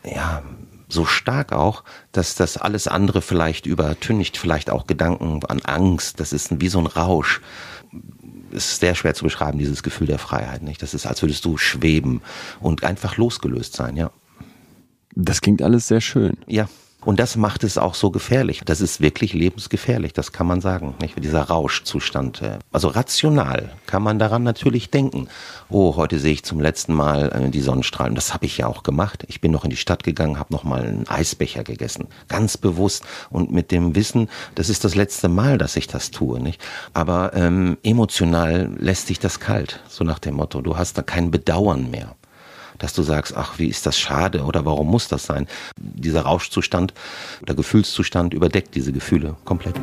ja, 0.04 0.44
so 0.90 1.06
stark 1.06 1.54
auch, 1.54 1.86
dass 2.12 2.36
das 2.36 2.58
alles 2.58 2.90
andere 2.90 3.22
vielleicht 3.22 3.66
übertüncht, 3.66 4.36
vielleicht 4.36 4.70
auch 4.70 4.88
Gedanken 4.88 5.40
an 5.46 5.62
Angst. 5.62 6.20
Das 6.20 6.34
ist 6.34 6.60
wie 6.60 6.68
so 6.68 6.80
ein 6.80 6.88
Rausch. 6.88 7.40
Es 8.52 8.74
ist 8.74 8.82
sehr 8.82 8.94
schwer 8.94 9.14
zu 9.14 9.24
beschreiben, 9.24 9.58
dieses 9.58 9.84
Gefühl 9.84 10.08
der 10.08 10.20
Freiheit, 10.20 10.64
nicht? 10.64 10.82
Das 10.82 10.94
ist, 10.94 11.06
als 11.06 11.22
würdest 11.22 11.46
du 11.46 11.56
schweben 11.58 12.22
und 12.60 12.84
einfach 12.84 13.16
losgelöst 13.16 13.74
sein, 13.74 13.96
ja. 13.96 14.12
Das 15.16 15.40
klingt 15.40 15.62
alles 15.62 15.88
sehr 15.88 16.02
schön. 16.02 16.36
Ja. 16.46 16.68
Und 17.06 17.20
das 17.20 17.36
macht 17.36 17.64
es 17.64 17.78
auch 17.78 17.94
so 17.94 18.10
gefährlich. 18.10 18.62
Das 18.66 18.82
ist 18.82 19.00
wirklich 19.00 19.34
lebensgefährlich, 19.34 20.12
das 20.12 20.32
kann 20.32 20.48
man 20.48 20.60
sagen. 20.60 20.96
Nicht? 21.00 21.24
Dieser 21.24 21.44
Rauschzustand. 21.44 22.42
Äh, 22.42 22.58
also 22.72 22.88
rational 22.88 23.72
kann 23.86 24.02
man 24.02 24.18
daran 24.18 24.42
natürlich 24.42 24.90
denken. 24.90 25.28
Oh, 25.70 25.96
heute 25.96 26.18
sehe 26.20 26.34
ich 26.34 26.44
zum 26.44 26.60
letzten 26.60 26.94
Mal 26.94 27.32
äh, 27.32 27.50
die 27.52 27.62
Sonnenstrahlen. 27.62 28.16
Das 28.16 28.34
habe 28.34 28.48
ich 28.48 28.58
ja 28.58 28.66
auch 28.66 28.82
gemacht. 28.82 29.24
Ich 29.28 29.40
bin 29.40 29.52
noch 29.52 29.64
in 29.64 29.70
die 29.70 29.76
Stadt 29.78 30.04
gegangen, 30.04 30.40
habe 30.40 30.52
noch 30.52 30.64
mal 30.64 30.82
einen 30.82 31.08
Eisbecher 31.08 31.64
gegessen. 31.64 32.08
Ganz 32.28 32.58
bewusst 32.58 33.04
und 33.30 33.52
mit 33.52 33.72
dem 33.72 33.96
Wissen, 33.96 34.28
das 34.56 34.70
ist 34.70 34.84
das 34.84 34.96
letzte 34.96 35.30
Mal, 35.30 35.60
dass 35.60 35.76
ich 35.76 35.86
das 35.86 36.10
tue. 36.10 36.40
Nicht? 36.40 36.60
Aber 36.94 37.34
ähm, 37.36 37.78
emotional 37.84 38.72
lässt 38.80 39.08
sich 39.08 39.20
das 39.20 39.40
kalt. 39.40 39.80
So 39.88 40.04
nach 40.04 40.18
dem 40.18 40.36
Motto, 40.36 40.62
du 40.62 40.76
hast 40.76 40.98
da 40.98 41.04
kein 41.04 41.30
Bedauern 41.30 41.92
mehr 41.92 42.16
dass 42.78 42.94
du 42.94 43.04
sagst, 43.04 43.36
ach, 43.36 43.60
wie 43.60 43.68
ist 43.68 43.86
das 43.86 43.98
schade 43.98 44.44
oder 44.44 44.66
warum 44.66 44.88
muss 44.88 45.08
das 45.08 45.26
sein? 45.26 45.48
Dieser 45.78 46.22
Rauschzustand 46.22 46.94
oder 47.42 47.56
Gefühlszustand 47.56 48.34
überdeckt 48.34 48.76
diese 48.76 48.92
Gefühle 48.92 49.36
komplett. 49.46 49.76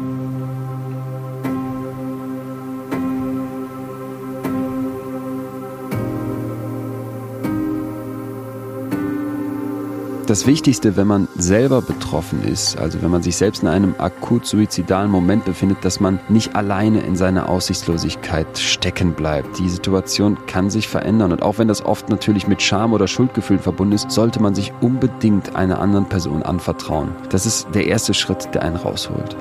Das 10.27 10.47
Wichtigste, 10.47 10.97
wenn 10.97 11.09
man 11.09 11.27
selber 11.37 11.83
betroffen 11.83 12.45
ist, 12.45 12.79
also 12.79 13.03
wenn 13.03 13.11
man 13.11 13.23
sich 13.23 13.37
selbst 13.37 13.63
in 13.63 13.69
einem 13.69 13.97
akut 13.99 14.47
suizidalen 14.47 15.11
Moment 15.11 15.45
befindet, 15.45 15.85
dass 15.85 15.99
man 15.99 16.21
nicht 16.29 16.55
alleine 16.55 17.01
in 17.01 17.17
seiner 17.17 17.49
Aussichtslosigkeit 17.49 18.57
stecken 18.57 19.15
bleibt. 19.15 19.59
Die 19.59 19.69
Situation 19.69 20.39
kann 20.47 20.71
sich 20.71 20.87
verändern 20.87 21.33
und 21.33 21.43
auch 21.43 21.59
wenn 21.59 21.69
das 21.69 21.85
oft 21.85 22.09
natürlich 22.09 22.47
mit 22.47 22.63
Scham 22.63 22.93
oder 22.93 23.09
Schuldgefühl 23.09 23.59
verbunden 23.59 23.95
ist, 23.95 24.13
sollte 24.13 24.41
man 24.41 24.55
sich 24.55 24.73
unbedingt 24.81 25.57
einer 25.57 25.81
anderen 25.81 26.09
Person 26.09 26.43
anvertrauen. 26.43 27.11
Das 27.31 27.45
ist 27.45 27.67
der 27.75 27.89
erste 27.89 28.15
Schritt, 28.15 28.55
der 28.55 28.63
einen 28.63 28.77
rausholt. 28.77 29.37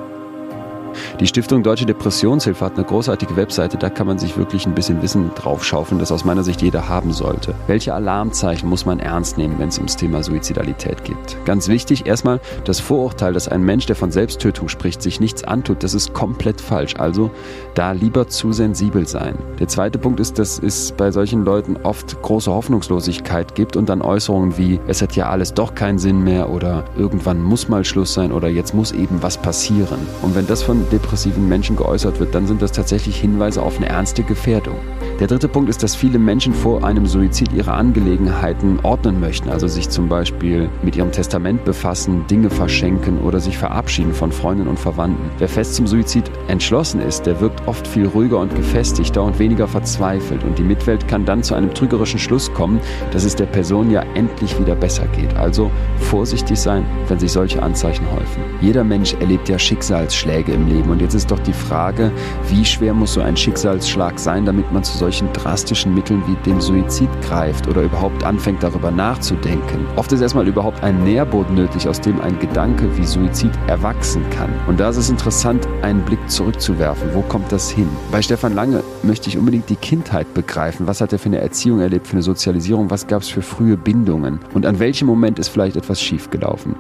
Die 1.20 1.28
Stiftung 1.28 1.64
Deutsche 1.64 1.86
Depressionshilfe 1.86 2.66
hat 2.66 2.76
eine 2.76 2.86
großartige 2.86 3.36
Webseite, 3.36 3.78
da 3.78 3.90
kann 3.90 4.08
man 4.08 4.20
sich 4.20 4.38
wirklich 4.38 4.66
ein 4.66 4.76
bisschen 4.76 5.02
Wissen 5.02 5.32
draufschaufeln, 5.36 6.00
das 6.00 6.12
aus 6.12 6.26
meiner 6.26 6.44
Sicht 6.44 6.62
jeder 6.62 6.88
haben 6.90 7.14
sollte. 7.14 7.54
Welche 7.68 7.94
Alarmzeichen 7.94 8.68
muss 8.68 8.86
man 8.86 9.00
ernst 9.00 9.38
nehmen, 9.38 9.56
wenn 9.60 9.70
es 9.70 9.78
ums 9.78 9.96
Thema 9.96 10.24
Suizidalität 10.24 11.04
geht? 11.04 11.18
Ganz 11.46 11.68
wichtig, 11.68 12.06
erstmal 12.06 12.40
das 12.66 12.80
Vorurteil, 12.80 13.34
dass 13.34 13.48
ein 13.48 13.64
Mensch, 13.64 13.86
der 13.86 13.96
von 13.96 14.12
Selbsttötung 14.12 14.70
spricht, 14.70 15.02
sich 15.02 15.20
nichts 15.20 15.44
antut, 15.44 15.84
das 15.84 15.94
ist 15.94 16.14
komplett 16.14 16.62
falsch. 16.62 16.96
Also 16.98 17.32
da 17.76 17.92
lieber 17.92 18.28
zu 18.28 18.52
sensibel 18.52 19.08
sein. 19.08 19.38
Der 19.60 19.68
zweite 19.68 19.98
Punkt 19.98 20.20
ist, 20.20 20.40
dass 20.40 20.60
es 20.60 20.92
bei 20.92 21.12
solchen 21.12 21.46
Leuten 21.46 21.78
oft 21.84 22.22
große 22.22 22.52
Hoffnungslosigkeit 22.52 23.56
gibt 23.56 23.76
und 23.76 23.90
dann 23.90 24.02
Äußerungen 24.02 24.58
wie, 24.58 24.80
es 24.88 25.02
hat 25.02 25.16
ja 25.16 25.30
alles 25.30 25.54
doch 25.54 25.76
keinen 25.76 26.00
Sinn 26.00 26.24
mehr 26.24 26.50
oder 26.50 26.84
irgendwann 26.98 27.42
muss 27.42 27.70
mal 27.70 27.86
Schluss 27.86 28.14
sein 28.14 28.32
oder 28.32 28.48
jetzt 28.48 28.74
muss 28.74 28.92
eben 28.92 29.22
was 29.22 29.38
passieren. 29.38 30.00
Und 30.22 30.36
wenn 30.36 30.48
das 30.48 30.64
von 30.64 30.81
depressiven 30.90 31.48
Menschen 31.48 31.76
geäußert 31.76 32.20
wird, 32.20 32.34
dann 32.36 32.48
sind 32.48 32.62
das 32.62 32.72
tatsächlich 32.72 33.18
Hinweise 33.18 33.62
auf 33.62 33.78
eine 33.78 33.90
ernste 33.90 34.24
Gefährdung. 34.24 34.76
Der 35.20 35.28
dritte 35.28 35.48
Punkt 35.48 35.70
ist, 35.70 35.84
dass 35.84 35.96
viele 35.96 36.18
Menschen 36.18 36.54
vor 36.54 36.84
einem 36.84 37.06
Suizid 37.06 37.54
ihre 37.54 37.74
Angelegenheiten 37.74 38.80
ordnen 38.82 39.20
möchten, 39.20 39.50
also 39.50 39.68
sich 39.68 39.90
zum 39.90 40.10
Beispiel 40.10 40.70
mit 40.82 40.96
ihrem 40.96 41.12
Testament 41.12 41.64
befassen, 41.64 42.26
Dinge 42.28 42.50
verschenken 42.50 43.20
oder 43.22 43.40
sich 43.40 43.58
verabschieden 43.58 44.14
von 44.14 44.32
Freunden 44.32 44.68
und 44.68 44.80
Verwandten. 44.80 45.30
Wer 45.38 45.48
fest 45.48 45.76
zum 45.76 45.86
Suizid 45.86 46.32
entschlossen 46.48 47.02
ist, 47.02 47.28
der 47.28 47.40
wirkt 47.40 47.68
oft 47.68 47.86
viel 47.88 48.08
ruhiger 48.08 48.40
und 48.40 48.56
gefestigter 48.56 49.22
und 49.24 49.38
weniger 49.38 49.68
verzweifelt 49.68 50.44
und 50.44 50.58
die 50.58 50.64
Mitwelt 50.64 51.08
kann 51.08 51.26
dann 51.26 51.44
zu 51.44 51.54
einem 51.54 51.74
trügerischen 51.74 52.20
Schluss 52.20 52.52
kommen, 52.54 52.80
dass 53.12 53.24
es 53.24 53.36
der 53.36 53.46
Person 53.46 53.92
ja 53.92 54.04
endlich 54.16 54.60
wieder 54.60 54.76
besser 54.76 55.06
geht. 55.16 55.36
Also 55.38 55.70
vorsichtig 55.98 56.60
sein, 56.60 56.84
wenn 57.08 57.20
sich 57.20 57.32
solche 57.32 57.62
Anzeichen 57.62 58.06
häufen. 58.12 58.42
Jeder 58.62 58.84
Mensch 58.84 59.14
erlebt 59.20 59.50
ja 59.50 59.60
Schicksalsschläge 59.60 60.52
im 60.52 60.68
Leben 60.72 60.90
und 60.90 61.02
jetzt 61.02 61.14
ist 61.14 61.30
doch 61.30 61.40
die 61.40 61.54
Frage, 61.54 62.12
wie 62.50 62.64
schwer 62.66 62.94
muss 62.94 63.14
so 63.14 63.22
ein 63.22 63.36
Schicksalsschlag 63.36 64.18
sein, 64.20 64.46
damit 64.46 64.72
man 64.72 64.84
zu 64.84 64.98
solchen 64.98 65.32
drastischen 65.34 65.94
Mitteln 65.94 66.24
wie 66.28 66.36
dem 66.50 66.62
Suizid 66.62 67.10
greift 67.22 67.68
oder 67.68 67.84
überhaupt 67.84 68.24
anfängt 68.24 68.64
darüber 68.64 68.92
nachzudenken. 68.92 69.86
Oft 69.96 70.12
ist 70.12 70.22
erstmal 70.22 70.48
überhaupt 70.48 70.84
ein 70.84 71.04
Nährboden 71.04 71.56
nötig, 71.56 71.88
aus 71.88 72.00
dem 72.00 72.22
ein 72.22 72.40
Gedanke 72.40 72.98
wie 72.98 73.06
Suizid 73.06 73.52
erwachsen 73.68 74.24
kann. 74.30 74.50
Und 74.68 74.80
da 74.80 74.90
ist 74.90 74.98
es 74.98 75.10
interessant, 75.10 75.68
einen 75.82 76.02
Blick 76.02 76.20
zurückzuwerfen. 76.30 77.10
Wo 77.14 77.22
kommt 77.22 77.52
das 77.52 77.70
hin? 77.70 77.90
Bei 78.12 78.22
Stefan 78.22 78.56
Lange 78.56 78.84
möchte 79.04 79.30
ich 79.30 79.38
unbedingt 79.38 79.70
die 79.70 79.76
Kindheit 79.76 80.34
begreifen. 80.34 80.88
Was 80.88 81.02
hat 81.02 81.14
er 81.14 81.20
für 81.20 81.30
eine 81.30 81.40
Erziehung 81.40 81.80
erlebt, 81.80 82.08
für 82.08 82.14
eine 82.14 82.24
Sozialisierung? 82.24 82.90
Was 82.90 83.08
gab 83.08 83.22
es 83.22 83.30
für 83.30 83.42
frühe 83.42 83.78
Bindungen? 83.78 84.40
Und 84.54 84.66
an 84.66 84.80
welchem 84.80 85.08
Moment 85.08 85.40
ist 85.40 85.50
vielleicht 85.50 85.76
etwas 85.76 86.02
schiefgelaufen? 86.02 86.76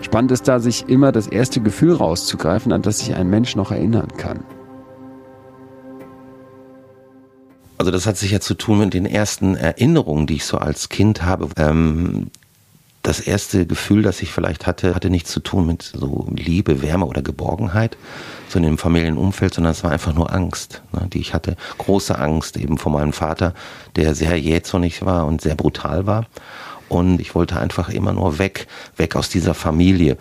Spannend 0.00 0.32
ist 0.32 0.48
da, 0.48 0.60
sich 0.60 0.88
immer 0.88 1.12
das 1.12 1.26
erste 1.26 1.60
Gefühl 1.60 1.94
rauszugreifen, 1.94 2.72
an 2.72 2.82
das 2.82 3.00
sich 3.00 3.14
ein 3.14 3.28
Mensch 3.28 3.56
noch 3.56 3.70
erinnern 3.70 4.08
kann. 4.16 4.40
Also 7.78 7.90
das 7.90 8.06
hat 8.06 8.18
sicher 8.18 8.40
zu 8.40 8.54
tun 8.54 8.80
mit 8.80 8.92
den 8.92 9.06
ersten 9.06 9.56
Erinnerungen, 9.56 10.26
die 10.26 10.36
ich 10.36 10.44
so 10.44 10.58
als 10.58 10.90
Kind 10.90 11.22
habe. 11.22 11.48
Ähm, 11.56 12.30
das 13.02 13.20
erste 13.20 13.64
Gefühl, 13.66 14.02
das 14.02 14.20
ich 14.20 14.30
vielleicht 14.32 14.66
hatte, 14.66 14.94
hatte 14.94 15.08
nichts 15.08 15.30
zu 15.30 15.40
tun 15.40 15.66
mit 15.66 15.82
so 15.82 16.28
Liebe, 16.36 16.82
Wärme 16.82 17.06
oder 17.06 17.22
Geborgenheit, 17.22 17.96
so 18.48 18.58
in 18.58 18.64
dem 18.64 18.76
Familienumfeld, 18.76 19.54
sondern 19.54 19.72
es 19.72 19.82
war 19.82 19.90
einfach 19.90 20.12
nur 20.12 20.32
Angst, 20.32 20.82
ne, 20.92 21.08
die 21.10 21.20
ich 21.20 21.32
hatte. 21.32 21.56
Große 21.78 22.18
Angst 22.18 22.58
eben 22.58 22.76
vor 22.76 22.92
meinem 22.92 23.14
Vater, 23.14 23.54
der 23.96 24.14
sehr 24.14 24.36
jähzornig 24.38 25.04
war 25.06 25.26
und 25.26 25.40
sehr 25.40 25.54
brutal 25.54 26.06
war. 26.06 26.26
Und 26.90 27.20
ich 27.20 27.36
wollte 27.36 27.58
einfach 27.58 27.88
immer 27.88 28.12
nur 28.12 28.38
weg, 28.38 28.66
weg 28.96 29.14
aus 29.14 29.28
dieser 29.28 29.54
Familie. 29.54 30.18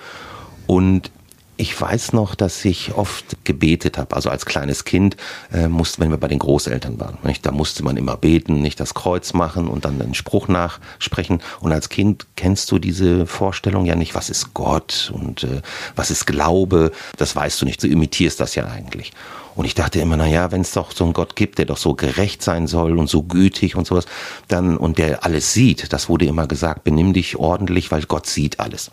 Und 0.67 1.11
ich 1.59 1.79
weiß 1.79 2.13
noch, 2.13 2.35
dass 2.35 2.63
ich 2.63 2.93
oft 2.95 3.43
gebetet 3.43 3.97
habe. 3.97 4.15
Also 4.15 4.29
als 4.29 4.45
kleines 4.45 4.85
Kind 4.85 5.17
äh, 5.51 5.67
musste, 5.67 5.99
wenn 5.99 6.09
wir 6.09 6.17
bei 6.17 6.29
den 6.29 6.39
Großeltern 6.39 7.01
waren, 7.01 7.17
nicht? 7.23 7.45
da 7.45 7.51
musste 7.51 7.83
man 7.83 7.97
immer 7.97 8.15
beten, 8.15 8.61
nicht 8.61 8.79
das 8.79 8.93
Kreuz 8.93 9.33
machen 9.33 9.67
und 9.67 9.83
dann 9.83 9.99
den 9.99 10.13
Spruch 10.13 10.47
nachsprechen. 10.47 11.41
Und 11.59 11.73
als 11.73 11.89
Kind 11.89 12.27
kennst 12.37 12.71
du 12.71 12.79
diese 12.79 13.25
Vorstellung 13.25 13.85
ja 13.85 13.95
nicht, 13.95 14.15
was 14.15 14.29
ist 14.29 14.53
Gott 14.53 15.11
und 15.13 15.43
äh, 15.43 15.61
was 15.97 16.11
ist 16.11 16.25
Glaube. 16.25 16.93
Das 17.17 17.35
weißt 17.35 17.61
du 17.61 17.65
nicht. 17.65 17.83
Du 17.83 17.87
imitierst 17.87 18.39
das 18.39 18.55
ja 18.55 18.65
eigentlich. 18.65 19.11
Und 19.55 19.65
ich 19.65 19.75
dachte 19.75 19.99
immer, 19.99 20.15
na 20.15 20.27
ja, 20.27 20.53
wenn 20.53 20.61
es 20.61 20.71
doch 20.71 20.93
so 20.93 21.03
einen 21.03 21.11
Gott 21.11 21.35
gibt, 21.35 21.57
der 21.57 21.65
doch 21.65 21.75
so 21.75 21.93
gerecht 21.93 22.41
sein 22.41 22.67
soll 22.67 22.97
und 22.97 23.09
so 23.09 23.23
gütig 23.23 23.75
und 23.75 23.85
sowas, 23.85 24.05
dann 24.47 24.77
und 24.77 24.97
der 24.97 25.25
alles 25.25 25.51
sieht, 25.51 25.91
das 25.91 26.07
wurde 26.07 26.23
immer 26.23 26.47
gesagt, 26.47 26.85
benimm 26.85 27.11
dich 27.11 27.35
ordentlich, 27.35 27.91
weil 27.91 28.03
Gott 28.03 28.27
sieht 28.27 28.61
alles. 28.61 28.91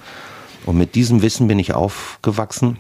Und 0.67 0.77
mit 0.77 0.95
diesem 0.95 1.23
Wissen 1.23 1.49
bin 1.49 1.59
ich 1.59 1.73
aufgewachsen. 1.73 2.79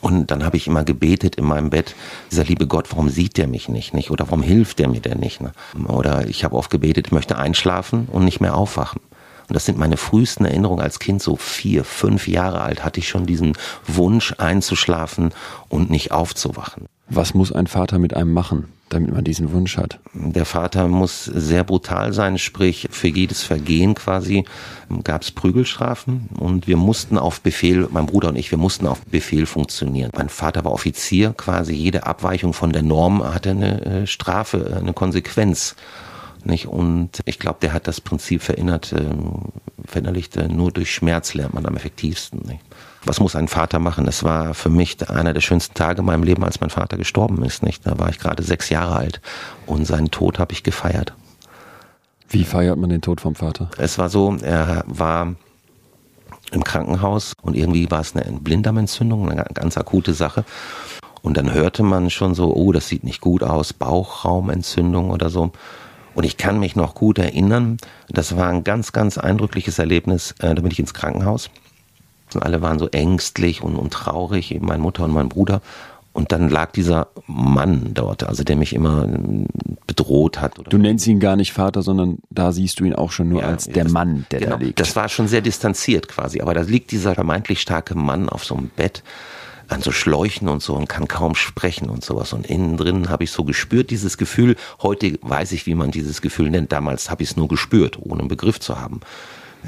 Und 0.00 0.30
dann 0.30 0.44
habe 0.44 0.56
ich 0.56 0.68
immer 0.68 0.84
gebetet 0.84 1.34
in 1.36 1.44
meinem 1.44 1.70
Bett, 1.70 1.96
dieser 2.30 2.44
liebe 2.44 2.66
Gott, 2.66 2.86
warum 2.90 3.08
sieht 3.08 3.36
der 3.36 3.48
mich 3.48 3.68
nicht, 3.68 3.94
nicht? 3.94 4.10
Oder 4.10 4.26
warum 4.26 4.42
hilft 4.42 4.78
der 4.78 4.88
mir 4.88 5.00
denn 5.00 5.18
nicht? 5.18 5.40
Ne? 5.40 5.52
Oder 5.88 6.28
ich 6.28 6.44
habe 6.44 6.54
oft 6.54 6.70
gebetet, 6.70 7.08
ich 7.08 7.12
möchte 7.12 7.36
einschlafen 7.36 8.06
und 8.12 8.24
nicht 8.24 8.40
mehr 8.40 8.54
aufwachen. 8.54 9.00
Und 9.48 9.54
das 9.54 9.64
sind 9.64 9.78
meine 9.78 9.96
frühesten 9.96 10.44
Erinnerungen 10.44 10.82
als 10.82 10.98
Kind, 11.00 11.22
so 11.22 11.34
vier, 11.36 11.82
fünf 11.84 12.28
Jahre 12.28 12.60
alt, 12.60 12.84
hatte 12.84 13.00
ich 13.00 13.08
schon 13.08 13.26
diesen 13.26 13.54
Wunsch 13.86 14.34
einzuschlafen 14.38 15.32
und 15.68 15.90
nicht 15.90 16.12
aufzuwachen. 16.12 16.86
Was 17.08 17.34
muss 17.34 17.50
ein 17.50 17.66
Vater 17.66 17.98
mit 17.98 18.14
einem 18.14 18.32
machen? 18.32 18.68
Damit 18.88 19.12
man 19.12 19.24
diesen 19.24 19.52
Wunsch 19.52 19.76
hat? 19.76 19.98
Der 20.14 20.44
Vater 20.44 20.88
muss 20.88 21.24
sehr 21.24 21.64
brutal 21.64 22.12
sein, 22.12 22.38
sprich 22.38 22.88
für 22.90 23.08
jedes 23.08 23.42
Vergehen 23.42 23.94
quasi 23.94 24.44
gab 25.04 25.22
es 25.22 25.30
Prügelstrafen 25.30 26.28
und 26.38 26.66
wir 26.66 26.76
mussten 26.76 27.18
auf 27.18 27.40
Befehl, 27.40 27.88
mein 27.90 28.06
Bruder 28.06 28.30
und 28.30 28.36
ich, 28.36 28.50
wir 28.50 28.58
mussten 28.58 28.86
auf 28.86 29.04
Befehl 29.04 29.46
funktionieren. 29.46 30.10
Mein 30.16 30.28
Vater 30.28 30.64
war 30.64 30.72
Offizier, 30.72 31.34
quasi 31.36 31.74
jede 31.74 32.06
Abweichung 32.06 32.52
von 32.52 32.72
der 32.72 32.82
Norm 32.82 33.22
hatte 33.22 33.50
eine 33.50 33.84
äh, 33.84 34.06
Strafe, 34.06 34.78
eine 34.80 34.92
Konsequenz. 34.92 35.76
Nicht? 36.44 36.66
Und 36.66 37.20
ich 37.24 37.38
glaube, 37.38 37.58
der 37.60 37.72
hat 37.72 37.86
das 37.86 38.00
Prinzip 38.00 38.42
verinnert, 38.42 38.92
äh, 38.92 39.04
verinnerlicht, 39.84 40.36
äh, 40.36 40.48
nur 40.48 40.70
durch 40.70 40.92
Schmerz 40.92 41.34
lernt 41.34 41.54
man 41.54 41.66
am 41.66 41.76
effektivsten. 41.76 42.40
Nicht? 42.46 42.60
Was 43.04 43.20
muss 43.20 43.36
ein 43.36 43.48
Vater 43.48 43.78
machen? 43.78 44.04
Das 44.04 44.24
war 44.24 44.54
für 44.54 44.70
mich 44.70 45.08
einer 45.08 45.32
der 45.32 45.40
schönsten 45.40 45.74
Tage 45.74 46.00
in 46.00 46.06
meinem 46.06 46.22
Leben, 46.22 46.44
als 46.44 46.60
mein 46.60 46.70
Vater 46.70 46.96
gestorben 46.96 47.44
ist. 47.44 47.62
Nicht? 47.62 47.86
Da 47.86 47.98
war 47.98 48.08
ich 48.08 48.18
gerade 48.18 48.42
sechs 48.42 48.68
Jahre 48.70 48.96
alt 48.96 49.20
und 49.66 49.86
seinen 49.86 50.10
Tod 50.10 50.38
habe 50.38 50.52
ich 50.52 50.62
gefeiert. 50.62 51.12
Wie 52.28 52.44
feiert 52.44 52.76
man 52.76 52.90
den 52.90 53.00
Tod 53.00 53.20
vom 53.20 53.34
Vater? 53.34 53.70
Es 53.78 53.98
war 53.98 54.10
so, 54.10 54.36
er 54.42 54.84
war 54.86 55.34
im 56.50 56.64
Krankenhaus 56.64 57.32
und 57.42 57.56
irgendwie 57.56 57.90
war 57.90 58.00
es 58.00 58.14
eine 58.14 58.38
Blinddarmentzündung, 58.38 59.30
eine 59.30 59.44
ganz 59.54 59.78
akute 59.78 60.12
Sache. 60.12 60.44
Und 61.22 61.36
dann 61.36 61.52
hörte 61.52 61.82
man 61.82 62.10
schon 62.10 62.34
so, 62.34 62.54
oh, 62.54 62.72
das 62.72 62.88
sieht 62.88 63.04
nicht 63.04 63.20
gut 63.20 63.42
aus, 63.42 63.72
Bauchraumentzündung 63.72 65.10
oder 65.10 65.30
so. 65.30 65.52
Und 66.14 66.24
ich 66.24 66.36
kann 66.36 66.58
mich 66.58 66.74
noch 66.74 66.94
gut 66.94 67.18
erinnern, 67.18 67.78
das 68.08 68.36
war 68.36 68.48
ein 68.48 68.64
ganz, 68.64 68.92
ganz 68.92 69.18
eindrückliches 69.18 69.78
Erlebnis. 69.78 70.34
Äh, 70.38 70.54
da 70.54 70.62
bin 70.62 70.70
ich 70.70 70.78
ins 70.78 70.94
Krankenhaus 70.94 71.50
alle 72.36 72.60
waren 72.62 72.78
so 72.78 72.88
ängstlich 72.88 73.62
und, 73.62 73.76
und 73.76 73.92
traurig, 73.92 74.54
eben 74.54 74.66
meine 74.66 74.82
Mutter 74.82 75.04
und 75.04 75.12
mein 75.12 75.28
Bruder. 75.28 75.60
Und 76.12 76.32
dann 76.32 76.48
lag 76.48 76.72
dieser 76.72 77.08
Mann 77.28 77.92
dort, 77.94 78.24
also 78.24 78.42
der 78.42 78.56
mich 78.56 78.74
immer 78.74 79.06
bedroht 79.86 80.40
hat. 80.40 80.54
du 80.68 80.76
nennst 80.76 81.06
ihn 81.06 81.20
gar 81.20 81.36
nicht 81.36 81.52
Vater, 81.52 81.82
sondern 81.82 82.18
da 82.30 82.50
siehst 82.50 82.80
du 82.80 82.84
ihn 82.84 82.94
auch 82.94 83.12
schon 83.12 83.28
nur 83.28 83.42
ja, 83.42 83.46
als 83.46 83.66
der 83.66 83.84
das, 83.84 83.92
Mann, 83.92 84.26
der 84.32 84.40
genau, 84.40 84.56
da 84.56 84.64
liegt. 84.64 84.80
Das 84.80 84.96
war 84.96 85.08
schon 85.08 85.28
sehr 85.28 85.42
distanziert 85.42 86.08
quasi. 86.08 86.40
Aber 86.40 86.54
da 86.54 86.62
liegt 86.62 86.90
dieser 86.90 87.14
vermeintlich 87.14 87.60
starke 87.60 87.94
Mann 87.94 88.28
auf 88.28 88.44
so 88.44 88.56
einem 88.56 88.68
Bett 88.68 89.04
an 89.68 89.82
so 89.82 89.92
Schläuchen 89.92 90.48
und 90.48 90.60
so 90.60 90.74
und 90.74 90.88
kann 90.88 91.06
kaum 91.06 91.34
sprechen 91.34 91.88
und 91.88 92.04
sowas. 92.04 92.32
Und 92.32 92.46
innen 92.46 92.76
drin 92.76 93.10
habe 93.10 93.22
ich 93.22 93.30
so 93.30 93.44
gespürt, 93.44 93.90
dieses 93.90 94.18
Gefühl. 94.18 94.56
Heute 94.82 95.18
weiß 95.22 95.52
ich, 95.52 95.66
wie 95.66 95.76
man 95.76 95.92
dieses 95.92 96.20
Gefühl 96.20 96.50
nennt. 96.50 96.72
Damals 96.72 97.10
habe 97.10 97.22
ich 97.22 97.30
es 97.30 97.36
nur 97.36 97.46
gespürt, 97.46 97.98
ohne 98.00 98.20
einen 98.20 98.28
Begriff 98.28 98.58
zu 98.58 98.80
haben 98.80 99.02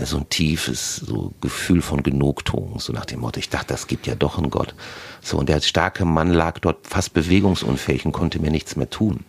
so 0.04 0.18
ein 0.18 0.28
tiefes 0.28 0.96
so 0.96 1.32
Gefühl 1.40 1.82
von 1.82 2.02
Genugtuung, 2.02 2.78
so 2.78 2.92
nach 2.92 3.04
dem 3.04 3.20
Motto, 3.20 3.38
ich 3.38 3.50
dachte, 3.50 3.68
das 3.68 3.86
gibt 3.86 4.06
ja 4.06 4.14
doch 4.14 4.38
einen 4.38 4.50
Gott. 4.50 4.74
So, 5.20 5.38
und 5.38 5.48
der 5.48 5.60
starke 5.60 6.04
Mann 6.04 6.32
lag 6.32 6.58
dort 6.60 6.86
fast 6.86 7.12
bewegungsunfähig 7.12 8.06
und 8.06 8.12
konnte 8.12 8.40
mir 8.40 8.50
nichts 8.50 8.76
mehr 8.76 8.88
tun. 8.88 9.24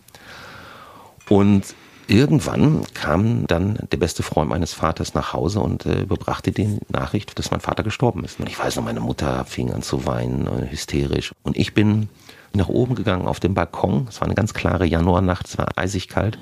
Und 1.28 1.74
irgendwann 2.06 2.84
kam 2.94 3.46
dann 3.46 3.78
der 3.90 3.96
beste 3.96 4.22
Freund 4.22 4.50
meines 4.50 4.72
Vaters 4.72 5.14
nach 5.14 5.32
Hause 5.32 5.60
und 5.60 5.86
äh, 5.86 6.02
überbrachte 6.02 6.52
die 6.52 6.78
Nachricht, 6.88 7.38
dass 7.38 7.50
mein 7.50 7.60
Vater 7.60 7.82
gestorben 7.82 8.24
ist. 8.24 8.40
Und 8.40 8.48
ich 8.48 8.58
weiß 8.58 8.76
noch, 8.76 8.84
meine 8.84 9.00
Mutter 9.00 9.44
fing 9.44 9.72
an 9.72 9.82
zu 9.82 10.06
weinen, 10.06 10.46
äh, 10.46 10.70
hysterisch. 10.70 11.32
Und 11.42 11.56
ich 11.56 11.74
bin 11.74 12.08
nach 12.54 12.68
oben 12.68 12.94
gegangen 12.94 13.26
auf 13.26 13.40
den 13.40 13.54
Balkon. 13.54 14.06
Es 14.08 14.20
war 14.20 14.26
eine 14.26 14.34
ganz 14.34 14.52
klare 14.54 14.84
Januarnacht, 14.84 15.46
es 15.46 15.58
war 15.58 15.68
eisig 15.76 16.08
kalt 16.08 16.38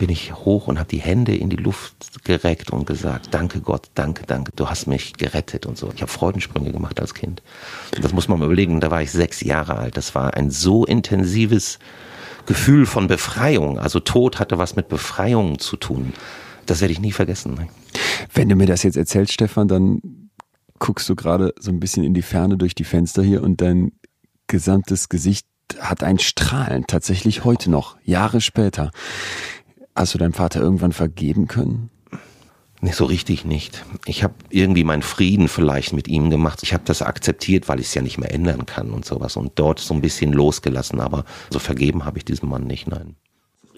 bin 0.00 0.08
ich 0.08 0.32
hoch 0.32 0.66
und 0.66 0.78
habe 0.78 0.88
die 0.88 0.98
Hände 0.98 1.36
in 1.36 1.50
die 1.50 1.56
Luft 1.56 2.24
gereckt 2.24 2.70
und 2.70 2.86
gesagt, 2.86 3.28
danke 3.32 3.60
Gott, 3.60 3.90
danke, 3.94 4.24
danke, 4.26 4.50
du 4.56 4.70
hast 4.70 4.86
mich 4.86 5.12
gerettet 5.12 5.66
und 5.66 5.76
so. 5.76 5.92
Ich 5.94 6.00
habe 6.00 6.10
Freudensprünge 6.10 6.72
gemacht 6.72 6.98
als 6.98 7.12
Kind. 7.12 7.42
Das 8.00 8.14
muss 8.14 8.26
man 8.26 8.38
mal 8.38 8.46
überlegen, 8.46 8.80
da 8.80 8.90
war 8.90 9.02
ich 9.02 9.12
sechs 9.12 9.42
Jahre 9.42 9.76
alt. 9.76 9.98
Das 9.98 10.14
war 10.14 10.32
ein 10.32 10.50
so 10.50 10.86
intensives 10.86 11.78
Gefühl 12.46 12.86
von 12.86 13.08
Befreiung. 13.08 13.78
Also 13.78 14.00
Tod 14.00 14.38
hatte 14.38 14.56
was 14.56 14.74
mit 14.74 14.88
Befreiung 14.88 15.58
zu 15.58 15.76
tun. 15.76 16.14
Das 16.64 16.80
werde 16.80 16.92
ich 16.92 17.00
nie 17.00 17.12
vergessen. 17.12 17.68
Wenn 18.32 18.48
du 18.48 18.56
mir 18.56 18.66
das 18.66 18.82
jetzt 18.84 18.96
erzählst, 18.96 19.34
Stefan, 19.34 19.68
dann 19.68 20.30
guckst 20.78 21.10
du 21.10 21.14
gerade 21.14 21.52
so 21.60 21.70
ein 21.70 21.78
bisschen 21.78 22.04
in 22.04 22.14
die 22.14 22.22
Ferne 22.22 22.56
durch 22.56 22.74
die 22.74 22.84
Fenster 22.84 23.22
hier 23.22 23.42
und 23.42 23.60
dein 23.60 23.92
gesamtes 24.46 25.10
Gesicht 25.10 25.46
hat 25.78 26.02
ein 26.02 26.18
Strahlen, 26.18 26.86
tatsächlich 26.86 27.44
heute 27.44 27.70
noch, 27.70 27.96
Jahre 28.02 28.40
später. 28.40 28.90
Hast 29.94 30.14
du 30.14 30.18
deinem 30.18 30.32
Vater 30.32 30.60
irgendwann 30.60 30.92
vergeben 30.92 31.46
können? 31.46 31.90
Nicht 32.82 32.94
so 32.94 33.04
richtig 33.04 33.44
nicht. 33.44 33.84
Ich 34.06 34.22
habe 34.22 34.34
irgendwie 34.48 34.84
meinen 34.84 35.02
Frieden 35.02 35.48
vielleicht 35.48 35.92
mit 35.92 36.08
ihm 36.08 36.30
gemacht. 36.30 36.60
Ich 36.62 36.72
habe 36.72 36.82
das 36.86 37.02
akzeptiert, 37.02 37.68
weil 37.68 37.78
ich 37.78 37.86
es 37.88 37.94
ja 37.94 38.00
nicht 38.00 38.16
mehr 38.16 38.32
ändern 38.32 38.64
kann 38.64 38.90
und 38.92 39.04
sowas. 39.04 39.36
Und 39.36 39.52
dort 39.56 39.80
so 39.80 39.92
ein 39.92 40.00
bisschen 40.00 40.32
losgelassen. 40.32 41.00
Aber 41.00 41.24
so 41.50 41.58
vergeben 41.58 42.06
habe 42.06 42.16
ich 42.16 42.24
diesem 42.24 42.48
Mann 42.48 42.64
nicht, 42.64 42.86
nein. 42.86 43.16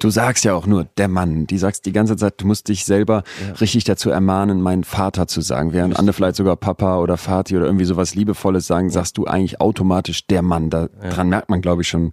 Du 0.03 0.11
sagst 0.11 0.45
ja 0.45 0.55
auch 0.55 0.67
nur 0.67 0.89
der 0.97 1.07
Mann. 1.07 1.47
Die 1.47 1.59
sagst 1.59 1.87
die 1.87 1.93
ganze 1.93 2.17
Zeit, 2.17 2.35
du 2.39 2.47
musst 2.49 2.67
dich 2.67 2.85
selber 2.85 3.23
ja. 3.47 3.55
richtig 3.61 3.85
dazu 3.85 4.11
ermahnen, 4.11 4.61
meinen 4.61 4.83
Vater 4.83 5.29
zu 5.29 5.41
sagen. 5.43 5.73
Während 5.73 5.97
andere 5.97 6.13
vielleicht 6.13 6.35
sogar 6.35 6.57
Papa 6.57 6.99
oder 6.99 7.17
Vati 7.17 7.57
oder 7.57 7.67
irgendwie 7.67 7.85
sowas 7.85 8.17
Liebevolles 8.17 8.67
sagen, 8.67 8.89
ja. 8.89 8.95
sagst 8.95 9.17
du 9.17 9.27
eigentlich 9.27 9.61
automatisch 9.61 10.27
der 10.27 10.43
Mann. 10.43 10.71
Daran 10.71 10.91
ja. 11.03 11.25
merkt 11.25 11.51
man, 11.51 11.61
glaube 11.61 11.83
ich, 11.83 11.89
schon, 11.89 12.11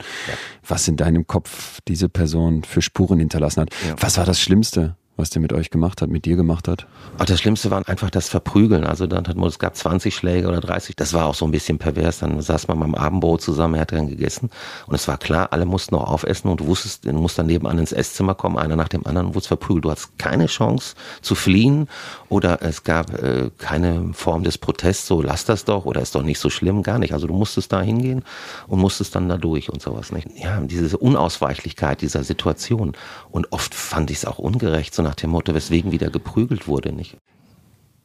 was 0.67 0.87
in 0.87 0.97
deinem 0.97 1.25
Kopf 1.25 1.79
diese 1.87 2.09
Person 2.09 2.63
für 2.63 2.83
Spuren 2.83 3.17
hinterlassen 3.17 3.61
hat. 3.61 3.69
Was 3.99 4.19
war 4.19 4.25
das 4.25 4.39
Schlimmste? 4.39 4.95
Was 5.19 5.29
der 5.29 5.41
mit 5.41 5.53
euch 5.53 5.69
gemacht 5.69 6.01
hat, 6.01 6.09
mit 6.09 6.25
dir 6.25 6.35
gemacht 6.35 6.67
hat? 6.67 6.87
Ach, 7.17 7.25
das 7.25 7.39
Schlimmste 7.39 7.69
war 7.69 7.87
einfach 7.87 8.09
das 8.09 8.29
Verprügeln. 8.29 8.85
Also 8.85 9.05
dann 9.05 9.27
hat 9.27 9.35
man, 9.35 9.49
es 9.49 9.59
gab 9.59 9.75
20 9.75 10.15
Schläge 10.15 10.47
oder 10.47 10.61
30. 10.61 10.95
Das 10.95 11.13
war 11.13 11.25
auch 11.25 11.35
so 11.35 11.45
ein 11.45 11.51
bisschen 11.51 11.77
pervers. 11.77 12.19
Dann 12.19 12.41
saß 12.41 12.67
man 12.69 12.79
beim 12.79 12.95
Abendbrot 12.95 13.41
zusammen, 13.41 13.75
er 13.75 13.81
hat 13.81 13.91
dann 13.91 14.07
gegessen. 14.07 14.49
Und 14.87 14.95
es 14.95 15.07
war 15.07 15.17
klar, 15.17 15.49
alle 15.51 15.65
mussten 15.65 15.95
auch 15.95 16.09
aufessen 16.09 16.49
und 16.49 16.61
du 16.61 16.67
wusstest, 16.67 17.05
du 17.05 17.13
musst 17.13 17.37
dann 17.37 17.47
nebenan 17.47 17.77
ins 17.77 17.91
Esszimmer 17.91 18.33
kommen, 18.33 18.57
einer 18.57 18.75
nach 18.75 18.87
dem 18.87 19.05
anderen 19.05 19.27
und 19.27 19.35
wurdest 19.35 19.49
verprügelt. 19.49 19.85
Du 19.85 19.91
hattest 19.91 20.17
keine 20.17 20.45
Chance 20.45 20.95
zu 21.21 21.35
fliehen 21.35 21.89
oder 22.29 22.61
es 22.61 22.83
gab 22.83 23.13
äh, 23.21 23.51
keine 23.57 24.13
Form 24.13 24.43
des 24.43 24.57
Protests, 24.57 25.05
so 25.05 25.21
lass 25.21 25.43
das 25.43 25.65
doch 25.65 25.85
oder 25.85 26.01
ist 26.01 26.15
doch 26.15 26.23
nicht 26.23 26.39
so 26.39 26.49
schlimm, 26.49 26.81
gar 26.81 26.97
nicht. 26.97 27.13
Also 27.13 27.27
du 27.27 27.33
musstest 27.33 27.73
da 27.73 27.81
hingehen 27.81 28.23
und 28.67 28.79
musstest 28.79 29.15
dann 29.15 29.27
da 29.27 29.37
durch 29.37 29.69
und 29.69 29.81
sowas. 29.81 30.13
Nicht? 30.13 30.27
Ja, 30.37 30.61
diese 30.61 30.97
Unausweichlichkeit 30.97 32.01
dieser 32.01 32.23
Situation. 32.23 32.93
Und 33.31 33.51
oft 33.51 33.75
fand 33.75 34.11
ich 34.11 34.19
es 34.19 34.25
auch 34.25 34.39
ungerecht, 34.39 34.95
so 34.95 35.08
nach 35.09 35.15
dem 35.15 35.31
Motto, 35.31 35.55
weswegen 35.55 35.91
wieder 35.91 36.11
geprügelt 36.11 36.67
wurde, 36.67 36.91
nicht? 36.91 37.17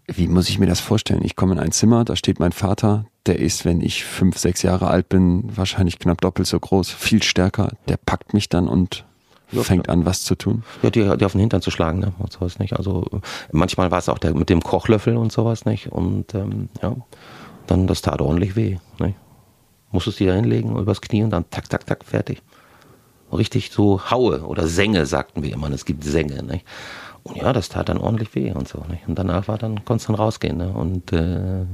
Wie 0.07 0.27
muss 0.27 0.49
ich 0.49 0.59
mir 0.59 0.67
das 0.67 0.81
vorstellen? 0.81 1.23
Ich 1.23 1.37
komme 1.37 1.53
in 1.53 1.59
ein 1.59 1.71
Zimmer, 1.71 2.05
da 2.05 2.17
steht 2.17 2.41
mein 2.41 2.53
Vater, 2.53 3.05
der 3.27 3.39
ist, 3.39 3.67
wenn 3.67 3.83
ich 3.83 4.05
fünf, 4.05 4.39
sechs 4.39 4.63
Jahre 4.63 4.89
alt 4.89 5.11
bin, 5.11 5.45
wahrscheinlich 5.55 5.99
knapp 5.99 6.23
doppelt 6.23 6.49
so 6.49 6.59
groß, 6.59 6.91
viel 6.91 7.23
stärker. 7.23 7.73
Der 7.89 7.99
packt 7.99 8.33
mich 8.33 8.49
dann 8.49 8.69
und 8.69 9.05
fängt 9.49 9.89
an, 9.91 10.07
was 10.07 10.23
zu 10.23 10.35
tun? 10.35 10.65
Ja, 10.83 10.91
die, 10.91 11.01
die 11.17 11.25
auf 11.25 11.33
den 11.33 11.41
Hintern 11.41 11.61
zu 11.61 11.71
schlagen, 11.71 12.01
ne? 12.01 12.13
Und 12.19 12.33
sowas 12.33 12.59
nicht. 12.59 12.75
Also 12.75 13.07
manchmal 13.53 13.91
war 13.91 13.99
es 13.99 14.09
auch 14.09 14.19
der 14.19 14.35
mit 14.35 14.49
dem 14.49 14.63
Kochlöffel 14.63 15.17
und 15.17 15.31
sowas 15.31 15.67
nicht. 15.67 15.93
Und 15.93 16.35
ähm, 16.35 16.71
ja, 16.83 16.97
dann 17.67 17.87
das 17.87 18.01
tat 18.03 18.21
ordentlich 18.21 18.57
weh. 18.57 18.79
Nicht? 18.99 19.17
Musstest 19.93 20.21
du 20.21 20.27
da 20.27 20.35
hinlegen 20.35 20.77
übers 20.77 21.03
Knie 21.03 21.23
und 21.23 21.31
dann 21.31 21.49
tak, 21.51 21.69
tak, 21.69 21.87
tak, 21.87 22.05
fertig 22.05 22.43
richtig 23.35 23.71
so 23.71 24.11
Haue 24.11 24.43
oder 24.43 24.67
Sänge, 24.67 25.07
sagten 25.07 25.43
wir 25.43 25.53
immer. 25.53 25.71
Es 25.71 25.85
gibt 25.85 26.05
Sänge. 26.05 26.43
Nicht? 26.43 26.65
Und 27.25 27.37
ja, 27.37 27.55
das 27.55 27.71
tat 27.71 27.89
dann 27.89 27.97
ordentlich 27.97 28.35
weh 28.35 28.53
und 28.53 28.69
so. 28.69 28.85
Nicht? 28.91 29.09
Und 29.09 29.19
danach 29.19 29.49
war 29.49 29.57
dann, 29.57 29.83
konntest 29.87 30.11
dann 30.11 30.17
rausgehen. 30.17 30.59
Ne? 30.59 30.71
Und 30.71 31.11
äh, 31.11 31.65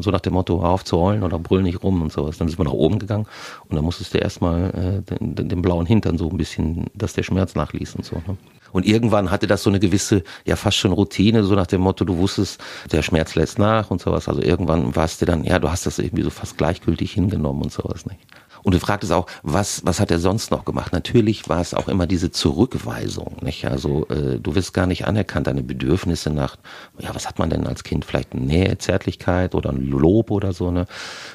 so 0.00 0.10
nach 0.10 0.22
dem 0.22 0.32
Motto, 0.32 0.62
heulen 0.92 1.22
oder 1.22 1.38
brüll 1.38 1.62
nicht 1.62 1.82
rum 1.82 2.00
und 2.00 2.10
sowas. 2.10 2.38
Dann 2.38 2.48
sind 2.48 2.58
wir 2.58 2.64
nach 2.64 2.72
oben 2.72 2.98
gegangen 2.98 3.26
und 3.68 3.76
dann 3.76 3.84
musstest 3.84 4.14
du 4.14 4.18
erstmal 4.18 5.02
äh, 5.10 5.18
den, 5.18 5.48
den, 5.48 5.60
blauen 5.60 5.84
Hintern 5.84 6.16
so 6.16 6.30
ein 6.30 6.38
bisschen, 6.38 6.86
dass 6.94 7.12
der 7.12 7.24
Schmerz 7.24 7.54
nachließ 7.54 7.94
und 7.94 8.06
so. 8.06 8.16
Ne? 8.26 8.38
Und 8.72 8.86
irgendwann 8.86 9.30
hatte 9.30 9.46
das 9.46 9.62
so 9.62 9.70
eine 9.70 9.80
gewisse, 9.80 10.24
ja 10.46 10.56
fast 10.56 10.78
schon 10.78 10.92
Routine, 10.92 11.44
so 11.44 11.54
nach 11.54 11.66
dem 11.66 11.82
Motto, 11.82 12.06
du 12.06 12.16
wusstest, 12.16 12.58
der 12.90 13.02
Schmerz 13.02 13.34
lässt 13.34 13.58
nach 13.58 13.90
und 13.90 14.00
sowas. 14.00 14.28
Also 14.28 14.40
irgendwann 14.40 14.96
warst 14.96 15.20
du 15.20 15.26
dann, 15.26 15.44
ja, 15.44 15.58
du 15.58 15.70
hast 15.70 15.84
das 15.84 15.98
irgendwie 15.98 16.22
so 16.22 16.30
fast 16.30 16.56
gleichgültig 16.56 17.12
hingenommen 17.12 17.62
und 17.62 17.72
sowas. 17.72 18.06
Nicht? 18.06 18.20
Und 18.62 18.74
du 18.74 18.80
fragtest 18.80 19.12
auch, 19.12 19.26
was, 19.42 19.82
was 19.84 20.00
hat 20.00 20.10
er 20.10 20.18
sonst 20.18 20.50
noch 20.50 20.64
gemacht? 20.64 20.92
Natürlich 20.92 21.48
war 21.48 21.60
es 21.60 21.74
auch 21.74 21.88
immer 21.88 22.06
diese 22.06 22.30
Zurückweisung, 22.30 23.36
nicht? 23.42 23.66
Also, 23.66 24.06
äh, 24.08 24.38
du 24.40 24.54
wirst 24.54 24.74
gar 24.74 24.86
nicht 24.86 25.06
anerkannt, 25.06 25.46
deine 25.46 25.62
Bedürfnisse 25.62 26.30
nach, 26.30 26.56
ja, 26.98 27.14
was 27.14 27.28
hat 27.28 27.38
man 27.38 27.50
denn 27.50 27.66
als 27.66 27.84
Kind? 27.84 28.04
Vielleicht 28.04 28.34
Nähe, 28.34 28.78
Zärtlichkeit 28.78 29.54
oder 29.54 29.70
ein 29.70 29.86
Lob 29.86 30.30
oder 30.30 30.52
so, 30.52 30.70
ne? 30.70 30.86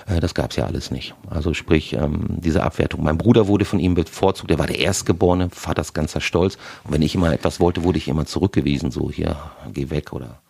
Äh, 0.07 0.19
das 0.19 0.33
gab's 0.33 0.55
ja 0.55 0.65
alles 0.65 0.91
nicht. 0.91 1.15
Also 1.29 1.53
sprich, 1.53 1.93
ähm, 1.93 2.25
diese 2.29 2.63
Abwertung. 2.63 3.03
Mein 3.03 3.17
Bruder 3.17 3.47
wurde 3.47 3.65
von 3.65 3.79
ihm 3.79 3.95
bevorzugt, 3.95 4.49
der 4.49 4.60
war 4.60 4.67
der 4.67 4.79
Erstgeborene, 4.79 5.49
Vaters 5.49 5.93
ganzer 5.93 6.21
Stolz. 6.21 6.57
Und 6.84 6.93
wenn 6.93 7.01
ich 7.01 7.15
immer 7.15 7.31
etwas 7.31 7.60
wollte, 7.60 7.84
wurde 7.84 7.97
ich 7.97 8.07
immer 8.07 8.25
zurückgewiesen, 8.25 8.91
so, 8.91 9.12
hier, 9.12 9.38
geh 9.73 9.89
weg 9.89 10.13
oder. 10.13 10.41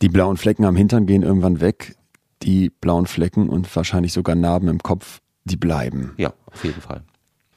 Die 0.00 0.08
blauen 0.08 0.36
Flecken 0.36 0.64
am 0.64 0.74
Hintern 0.74 1.06
gehen 1.06 1.22
irgendwann 1.22 1.60
weg 1.60 1.94
die 2.42 2.70
blauen 2.70 3.06
Flecken 3.06 3.48
und 3.48 3.74
wahrscheinlich 3.74 4.12
sogar 4.12 4.34
Narben 4.34 4.68
im 4.68 4.80
Kopf 4.80 5.20
die 5.44 5.56
bleiben. 5.56 6.12
Ja, 6.16 6.32
auf 6.46 6.64
jeden 6.64 6.80
Fall. 6.80 7.02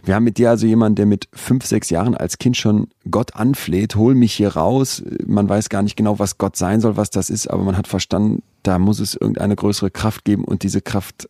Wir 0.04 0.14
haben 0.14 0.24
mit 0.24 0.38
dir 0.38 0.52
also 0.52 0.68
jemanden, 0.68 0.96
der 0.96 1.06
mit 1.08 1.28
fünf, 1.34 1.66
sechs 1.66 1.90
Jahren 1.90 2.16
als 2.16 2.38
Kind 2.38 2.58
schon 2.58 2.88
Gott 3.10 3.36
anfleht, 3.36 3.96
hol 3.96 4.14
mich 4.14 4.34
hier 4.34 4.56
raus. 4.56 5.04
Man 5.26 5.50
weiß 5.50 5.70
gar 5.70 5.82
nicht 5.82 5.96
genau, 5.96 6.20
was 6.20 6.38
Gott 6.38 6.56
sein 6.56 6.80
soll, 6.80 6.96
was 6.96 7.10
das 7.10 7.32
ist, 7.32 7.48
aber 7.48 7.64
man 7.64 7.76
hat 7.76 7.88
verstanden, 7.88 8.44
da 8.62 8.78
muss 8.78 9.00
es 9.00 9.16
irgendeine 9.16 9.56
größere 9.56 9.90
Kraft 9.90 10.24
geben 10.24 10.44
und 10.44 10.62
diese 10.62 10.82
Kraft 10.82 11.28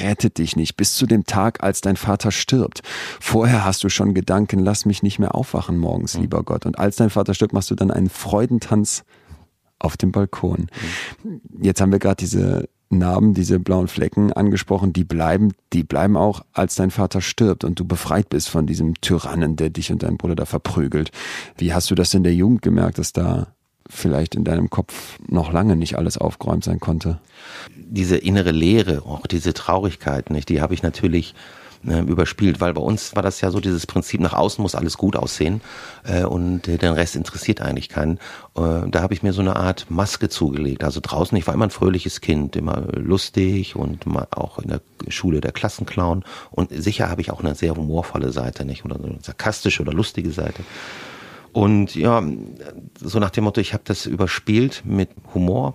rettet 0.00 0.38
dich 0.38 0.56
nicht 0.56 0.76
bis 0.76 0.94
zu 0.94 1.06
dem 1.06 1.24
Tag, 1.24 1.62
als 1.62 1.80
dein 1.80 1.96
Vater 1.96 2.30
stirbt. 2.30 2.82
Vorher 3.20 3.64
hast 3.64 3.84
du 3.84 3.88
schon 3.88 4.14
Gedanken, 4.14 4.58
lass 4.58 4.84
mich 4.84 5.02
nicht 5.02 5.18
mehr 5.18 5.34
aufwachen 5.34 5.78
morgens, 5.78 6.14
mhm. 6.14 6.22
lieber 6.22 6.42
Gott. 6.42 6.66
Und 6.66 6.78
als 6.78 6.96
dein 6.96 7.10
Vater 7.10 7.34
stirbt, 7.34 7.54
machst 7.54 7.70
du 7.70 7.74
dann 7.74 7.90
einen 7.90 8.10
Freudentanz 8.10 9.04
auf 9.78 9.96
dem 9.96 10.12
Balkon. 10.12 10.66
Mhm. 11.22 11.40
Jetzt 11.62 11.80
haben 11.80 11.92
wir 11.92 12.00
gerade 12.00 12.16
diese 12.16 12.68
Narben, 12.90 13.34
diese 13.34 13.60
blauen 13.60 13.88
Flecken 13.88 14.32
angesprochen, 14.32 14.92
die 14.92 15.04
bleiben, 15.04 15.52
die 15.72 15.82
bleiben 15.82 16.16
auch, 16.16 16.42
als 16.52 16.74
dein 16.74 16.90
Vater 16.90 17.20
stirbt 17.20 17.64
und 17.64 17.78
du 17.78 17.84
befreit 17.84 18.30
bist 18.30 18.48
von 18.48 18.66
diesem 18.66 18.94
Tyrannen, 19.00 19.56
der 19.56 19.70
dich 19.70 19.92
und 19.92 20.02
deinen 20.02 20.16
Bruder 20.16 20.36
da 20.36 20.46
verprügelt. 20.46 21.10
Wie 21.56 21.74
hast 21.74 21.90
du 21.90 21.94
das 21.94 22.14
in 22.14 22.22
der 22.22 22.34
Jugend 22.34 22.62
gemerkt, 22.62 22.98
dass 22.98 23.12
da 23.12 23.48
vielleicht 23.90 24.34
in 24.34 24.44
deinem 24.44 24.70
Kopf 24.70 25.18
noch 25.28 25.52
lange 25.52 25.76
nicht 25.76 25.96
alles 25.96 26.18
aufgeräumt 26.18 26.64
sein 26.64 26.80
konnte? 26.80 27.20
Diese 27.76 28.16
innere 28.16 28.52
Leere, 28.52 29.02
auch 29.04 29.26
diese 29.26 29.52
Traurigkeit, 29.52 30.30
nicht, 30.30 30.48
die 30.48 30.60
habe 30.60 30.74
ich 30.74 30.82
natürlich 30.82 31.34
äh, 31.86 32.00
überspielt, 32.00 32.60
weil 32.60 32.74
bei 32.74 32.80
uns 32.80 33.14
war 33.14 33.22
das 33.22 33.40
ja 33.40 33.50
so 33.50 33.60
dieses 33.60 33.86
Prinzip, 33.86 34.20
nach 34.20 34.32
außen 34.32 34.62
muss 34.62 34.74
alles 34.74 34.96
gut 34.98 35.16
aussehen 35.16 35.60
äh, 36.04 36.24
und 36.24 36.62
den 36.66 36.92
Rest 36.92 37.16
interessiert 37.16 37.60
eigentlich 37.60 37.88
keinen. 37.88 38.18
Äh, 38.56 38.88
da 38.88 39.02
habe 39.02 39.14
ich 39.14 39.22
mir 39.22 39.32
so 39.32 39.40
eine 39.40 39.56
Art 39.56 39.86
Maske 39.88 40.28
zugelegt. 40.28 40.84
Also 40.84 41.00
draußen, 41.02 41.36
ich 41.38 41.46
war 41.46 41.54
immer 41.54 41.66
ein 41.66 41.70
fröhliches 41.70 42.20
Kind, 42.20 42.56
immer 42.56 42.82
lustig 42.92 43.76
und 43.76 44.06
auch 44.30 44.58
in 44.58 44.68
der 44.68 44.80
Schule 45.08 45.40
der 45.40 45.52
Klassenclown 45.52 46.24
und 46.50 46.70
sicher 46.70 47.08
habe 47.10 47.20
ich 47.20 47.30
auch 47.30 47.40
eine 47.40 47.54
sehr 47.54 47.76
humorvolle 47.76 48.32
Seite, 48.32 48.64
nicht? 48.64 48.84
Oder 48.84 48.96
eine 48.96 49.18
sarkastische 49.22 49.82
oder 49.82 49.92
lustige 49.92 50.30
Seite. 50.30 50.62
Und 51.52 51.94
ja, 51.94 52.22
so 53.00 53.18
nach 53.18 53.30
dem 53.30 53.44
Motto, 53.44 53.60
ich 53.60 53.72
habe 53.72 53.82
das 53.86 54.06
überspielt 54.06 54.82
mit 54.84 55.10
Humor 55.34 55.74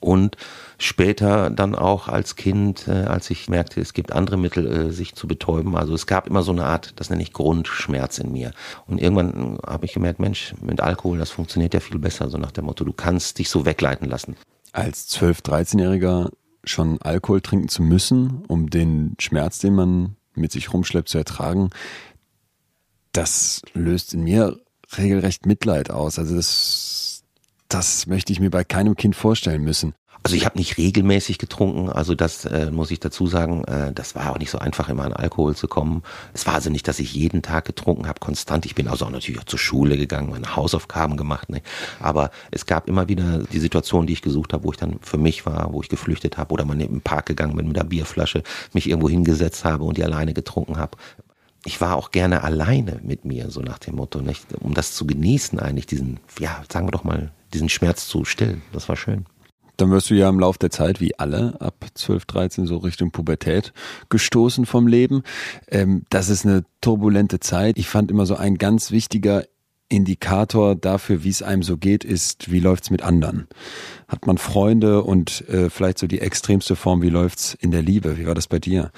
und 0.00 0.36
später 0.78 1.50
dann 1.50 1.74
auch 1.74 2.08
als 2.08 2.36
Kind, 2.36 2.86
äh, 2.88 2.92
als 2.92 3.30
ich 3.30 3.48
merkte, 3.48 3.80
es 3.80 3.92
gibt 3.92 4.12
andere 4.12 4.36
Mittel, 4.36 4.66
äh, 4.66 4.92
sich 4.92 5.14
zu 5.14 5.26
betäuben. 5.26 5.76
Also 5.76 5.94
es 5.94 6.06
gab 6.06 6.26
immer 6.26 6.42
so 6.42 6.52
eine 6.52 6.66
Art, 6.66 6.92
das 6.96 7.10
nenne 7.10 7.22
ich 7.22 7.32
Grundschmerz 7.32 8.18
in 8.18 8.32
mir. 8.32 8.52
Und 8.86 9.00
irgendwann 9.00 9.58
habe 9.66 9.86
ich 9.86 9.94
gemerkt, 9.94 10.20
Mensch, 10.20 10.54
mit 10.60 10.80
Alkohol, 10.80 11.18
das 11.18 11.30
funktioniert 11.30 11.74
ja 11.74 11.80
viel 11.80 11.98
besser, 11.98 12.28
so 12.28 12.38
nach 12.38 12.52
dem 12.52 12.66
Motto, 12.66 12.84
du 12.84 12.92
kannst 12.92 13.38
dich 13.38 13.48
so 13.48 13.64
wegleiten 13.64 14.08
lassen. 14.08 14.36
Als 14.72 15.08
12-, 15.08 15.42
13-Jähriger 15.42 16.30
schon 16.64 17.00
Alkohol 17.00 17.40
trinken 17.40 17.68
zu 17.68 17.82
müssen, 17.82 18.44
um 18.48 18.68
den 18.68 19.14
Schmerz, 19.18 19.58
den 19.60 19.74
man 19.74 20.16
mit 20.34 20.52
sich 20.52 20.72
rumschleppt, 20.72 21.08
zu 21.08 21.18
ertragen, 21.18 21.70
das 23.12 23.62
löst 23.72 24.12
in 24.12 24.24
mir 24.24 24.58
regelrecht 24.98 25.46
Mitleid 25.46 25.90
aus. 25.90 26.18
Also 26.18 26.36
das, 26.36 27.05
das 27.68 28.06
möchte 28.06 28.32
ich 28.32 28.40
mir 28.40 28.50
bei 28.50 28.64
keinem 28.64 28.96
Kind 28.96 29.16
vorstellen 29.16 29.62
müssen. 29.62 29.94
Also 30.26 30.34
ich 30.34 30.44
habe 30.44 30.58
nicht 30.58 30.76
regelmäßig 30.76 31.38
getrunken, 31.38 31.88
also 31.88 32.16
das 32.16 32.44
äh, 32.46 32.72
muss 32.72 32.90
ich 32.90 32.98
dazu 32.98 33.28
sagen, 33.28 33.62
äh, 33.64 33.92
das 33.92 34.16
war 34.16 34.32
auch 34.32 34.38
nicht 34.38 34.50
so 34.50 34.58
einfach, 34.58 34.88
immer 34.88 35.04
an 35.04 35.12
Alkohol 35.12 35.54
zu 35.54 35.68
kommen. 35.68 36.02
Es 36.34 36.48
war 36.48 36.54
also 36.54 36.68
nicht, 36.68 36.88
dass 36.88 36.98
ich 36.98 37.14
jeden 37.14 37.42
Tag 37.42 37.64
getrunken 37.64 38.08
habe, 38.08 38.18
konstant. 38.18 38.66
Ich 38.66 38.74
bin 38.74 38.88
also 38.88 39.04
auch 39.04 39.10
natürlich 39.10 39.40
auch 39.40 39.44
zur 39.44 39.60
Schule 39.60 39.96
gegangen, 39.96 40.30
meine 40.30 40.56
Hausaufgaben 40.56 41.16
gemacht. 41.16 41.48
Ne? 41.48 41.62
Aber 42.00 42.32
es 42.50 42.66
gab 42.66 42.88
immer 42.88 43.08
wieder 43.08 43.44
die 43.52 43.60
Situation, 43.60 44.08
die 44.08 44.14
ich 44.14 44.22
gesucht 44.22 44.52
habe, 44.52 44.64
wo 44.64 44.72
ich 44.72 44.78
dann 44.78 44.98
für 45.00 45.16
mich 45.16 45.46
war, 45.46 45.72
wo 45.72 45.80
ich 45.80 45.88
geflüchtet 45.88 46.38
habe 46.38 46.52
oder 46.52 46.64
mal 46.64 46.76
den 46.76 47.02
Park 47.02 47.26
gegangen 47.26 47.54
bin 47.54 47.68
mit 47.68 47.76
der 47.76 47.84
Bierflasche, 47.84 48.42
mich 48.72 48.88
irgendwo 48.88 49.08
hingesetzt 49.08 49.64
habe 49.64 49.84
und 49.84 49.96
die 49.96 50.02
alleine 50.02 50.34
getrunken 50.34 50.76
habe 50.76 50.96
ich 51.64 51.80
war 51.80 51.96
auch 51.96 52.12
gerne 52.12 52.44
alleine 52.44 53.00
mit 53.02 53.24
mir, 53.24 53.50
so 53.50 53.60
nach 53.60 53.78
dem 53.78 53.96
Motto, 53.96 54.20
nicht? 54.20 54.46
um 54.60 54.72
das 54.72 54.94
zu 54.94 55.04
genießen 55.04 55.58
eigentlich, 55.58 55.86
diesen, 55.86 56.20
ja, 56.38 56.62
sagen 56.70 56.86
wir 56.86 56.92
doch 56.92 57.02
mal, 57.02 57.32
diesen 57.52 57.68
Schmerz 57.68 58.08
zu 58.08 58.24
stillen. 58.24 58.62
Das 58.72 58.88
war 58.88 58.96
schön. 58.96 59.26
Dann 59.76 59.90
wirst 59.90 60.08
du 60.08 60.14
ja 60.14 60.28
im 60.28 60.40
Laufe 60.40 60.58
der 60.58 60.70
Zeit, 60.70 61.00
wie 61.00 61.18
alle, 61.18 61.60
ab 61.60 61.74
12, 61.94 62.24
13 62.24 62.66
so 62.66 62.78
Richtung 62.78 63.10
Pubertät 63.10 63.72
gestoßen 64.08 64.64
vom 64.64 64.86
Leben. 64.86 65.22
Ähm, 65.68 66.04
das 66.08 66.30
ist 66.30 66.46
eine 66.46 66.64
turbulente 66.80 67.40
Zeit. 67.40 67.78
Ich 67.78 67.88
fand 67.88 68.10
immer 68.10 68.24
so 68.24 68.36
ein 68.36 68.56
ganz 68.56 68.90
wichtiger 68.90 69.44
Indikator 69.88 70.74
dafür, 70.74 71.22
wie 71.22 71.28
es 71.28 71.42
einem 71.42 71.62
so 71.62 71.76
geht, 71.76 72.04
ist, 72.04 72.50
wie 72.50 72.58
läuft's 72.58 72.90
mit 72.90 73.02
anderen? 73.02 73.46
Hat 74.08 74.26
man 74.26 74.38
Freunde 74.38 75.02
und 75.02 75.48
äh, 75.48 75.70
vielleicht 75.70 75.98
so 75.98 76.06
die 76.06 76.20
extremste 76.20 76.74
Form, 76.74 77.02
wie 77.02 77.10
läuft's 77.10 77.54
in 77.54 77.70
der 77.70 77.82
Liebe? 77.82 78.18
Wie 78.18 78.26
war 78.26 78.34
das 78.34 78.48
bei 78.48 78.58
dir? 78.58 78.90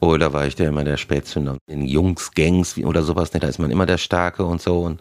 Oder 0.00 0.32
war 0.32 0.46
ich 0.46 0.54
der 0.54 0.68
immer 0.68 0.84
der 0.84 0.98
Spätzünder? 0.98 1.58
In 1.66 1.82
Jungs-Gangs 1.82 2.78
oder 2.78 3.02
sowas, 3.02 3.32
ne, 3.32 3.40
da 3.40 3.48
ist 3.48 3.58
man 3.58 3.72
immer 3.72 3.86
der 3.86 3.98
Starke 3.98 4.44
und 4.44 4.62
so 4.62 4.82
und 4.82 5.00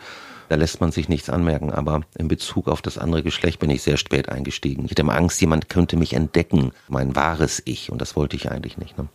da 0.54 0.58
lässt 0.58 0.82
man 0.82 0.92
sich 0.92 1.10
nichts 1.10 1.32
anmerken. 1.32 1.72
Aber 1.72 2.02
in 2.16 2.28
Bezug 2.28 2.68
auf 2.68 2.84
das 2.84 3.00
andere 3.00 3.24
Geschlecht 3.24 3.60
bin 3.60 3.72
ich 3.72 3.82
sehr 3.82 3.98
spät 3.98 4.30
eingestiegen. 4.30 4.86
Ich 4.86 4.92
hatte 4.92 5.02
immer 5.02 5.16
Angst, 5.16 5.42
jemand 5.42 5.68
könnte 5.68 5.98
mich 5.98 6.14
entdecken, 6.14 6.74
mein 6.88 7.16
wahres 7.16 7.60
Ich. 7.66 7.92
Und 7.92 8.00
das 8.00 8.16
wollte 8.16 8.36
ich 8.36 8.52
eigentlich 8.52 8.78
nicht. 8.78 8.96
Ne? 8.96 9.08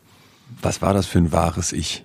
Was 0.60 0.82
war 0.82 0.94
das 0.94 1.06
für 1.06 1.18
ein 1.18 1.30
wahres 1.30 1.72
Ich? 1.72 2.04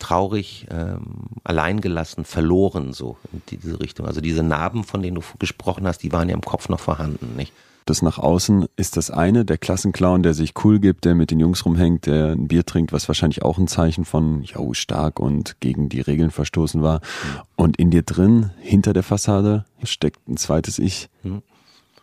Traurig, 0.00 0.66
ähm, 0.68 1.26
alleingelassen, 1.44 2.24
verloren, 2.24 2.92
so 2.92 3.16
in 3.32 3.40
diese 3.52 3.78
Richtung. 3.78 4.04
Also 4.04 4.20
diese 4.20 4.42
Narben, 4.42 4.82
von 4.82 5.00
denen 5.00 5.14
du 5.14 5.22
gesprochen 5.38 5.86
hast, 5.86 5.98
die 5.98 6.10
waren 6.10 6.28
ja 6.28 6.34
im 6.34 6.42
Kopf 6.42 6.68
noch 6.68 6.80
vorhanden, 6.80 7.36
nicht? 7.36 7.52
Das 7.84 8.00
nach 8.00 8.18
außen 8.18 8.66
ist 8.76 8.96
das 8.96 9.10
eine, 9.10 9.44
der 9.44 9.58
Klassenclown, 9.58 10.22
der 10.22 10.32
sich 10.32 10.54
cool 10.64 10.80
gibt, 10.80 11.04
der 11.04 11.14
mit 11.14 11.30
den 11.30 11.38
Jungs 11.38 11.66
rumhängt, 11.66 12.06
der 12.06 12.32
ein 12.32 12.48
Bier 12.48 12.64
trinkt, 12.64 12.92
was 12.92 13.08
wahrscheinlich 13.08 13.42
auch 13.42 13.58
ein 13.58 13.68
Zeichen 13.68 14.06
von, 14.06 14.42
ja, 14.42 14.58
stark 14.72 15.20
und 15.20 15.60
gegen 15.60 15.90
die 15.90 16.00
Regeln 16.00 16.30
verstoßen 16.30 16.82
war. 16.82 16.96
Mhm. 16.96 17.40
Und 17.56 17.76
in 17.76 17.90
dir 17.90 18.02
drin, 18.02 18.50
hinter 18.58 18.94
der 18.94 19.02
Fassade, 19.02 19.66
steckt 19.82 20.26
ein 20.28 20.38
zweites 20.38 20.78
Ich. 20.78 21.10
Mhm. 21.22 21.42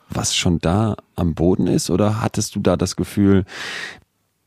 Was 0.10 0.36
schon 0.36 0.60
da 0.60 0.98
am 1.16 1.34
Boden 1.34 1.68
ist? 1.68 1.90
Oder 1.90 2.22
hattest 2.22 2.56
du 2.56 2.60
da 2.60 2.76
das 2.78 2.96
Gefühl, 2.96 3.46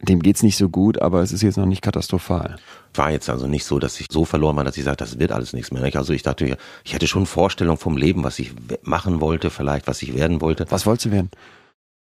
dem 0.08 0.20
geht's 0.20 0.42
nicht 0.42 0.56
so 0.56 0.68
gut, 0.68 1.00
aber 1.00 1.22
es 1.22 1.32
ist 1.32 1.42
jetzt 1.42 1.56
noch 1.56 1.66
nicht 1.66 1.82
katastrophal. 1.82 2.56
War 2.94 3.10
jetzt 3.10 3.28
also 3.28 3.46
nicht 3.46 3.64
so, 3.64 3.78
dass 3.78 4.00
ich 4.00 4.06
so 4.10 4.24
verloren 4.24 4.56
war, 4.56 4.64
dass 4.64 4.76
ich 4.76 4.84
sagte, 4.84 5.04
das 5.04 5.18
wird 5.18 5.32
alles 5.32 5.52
nichts 5.52 5.72
mehr. 5.72 5.82
Also 5.96 6.12
ich 6.12 6.22
dachte, 6.22 6.56
ich 6.84 6.94
hatte 6.94 7.06
schon 7.06 7.26
Vorstellung 7.26 7.76
vom 7.76 7.96
Leben, 7.96 8.24
was 8.24 8.38
ich 8.38 8.52
machen 8.82 9.20
wollte, 9.20 9.50
vielleicht, 9.50 9.86
was 9.86 10.02
ich 10.02 10.14
werden 10.14 10.40
wollte. 10.40 10.66
Was 10.70 10.86
wolltest 10.86 11.06
du 11.06 11.10
werden? 11.10 11.30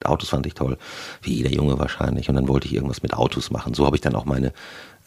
Autos 0.05 0.31
fand 0.31 0.47
ich 0.47 0.55
toll, 0.55 0.79
wie 1.23 1.35
jeder 1.35 1.51
Junge 1.51 1.79
wahrscheinlich. 1.79 2.29
Und 2.29 2.35
dann 2.35 2.49
wollte 2.49 2.67
ich 2.67 2.75
irgendwas 2.75 3.03
mit 3.03 3.15
Autos 3.15 3.51
machen. 3.51 3.75
So 3.75 3.87
habe 3.87 3.97
ich 3.97 4.01
dann 4.01 4.15
auch 4.15 4.25
meine 4.25 4.53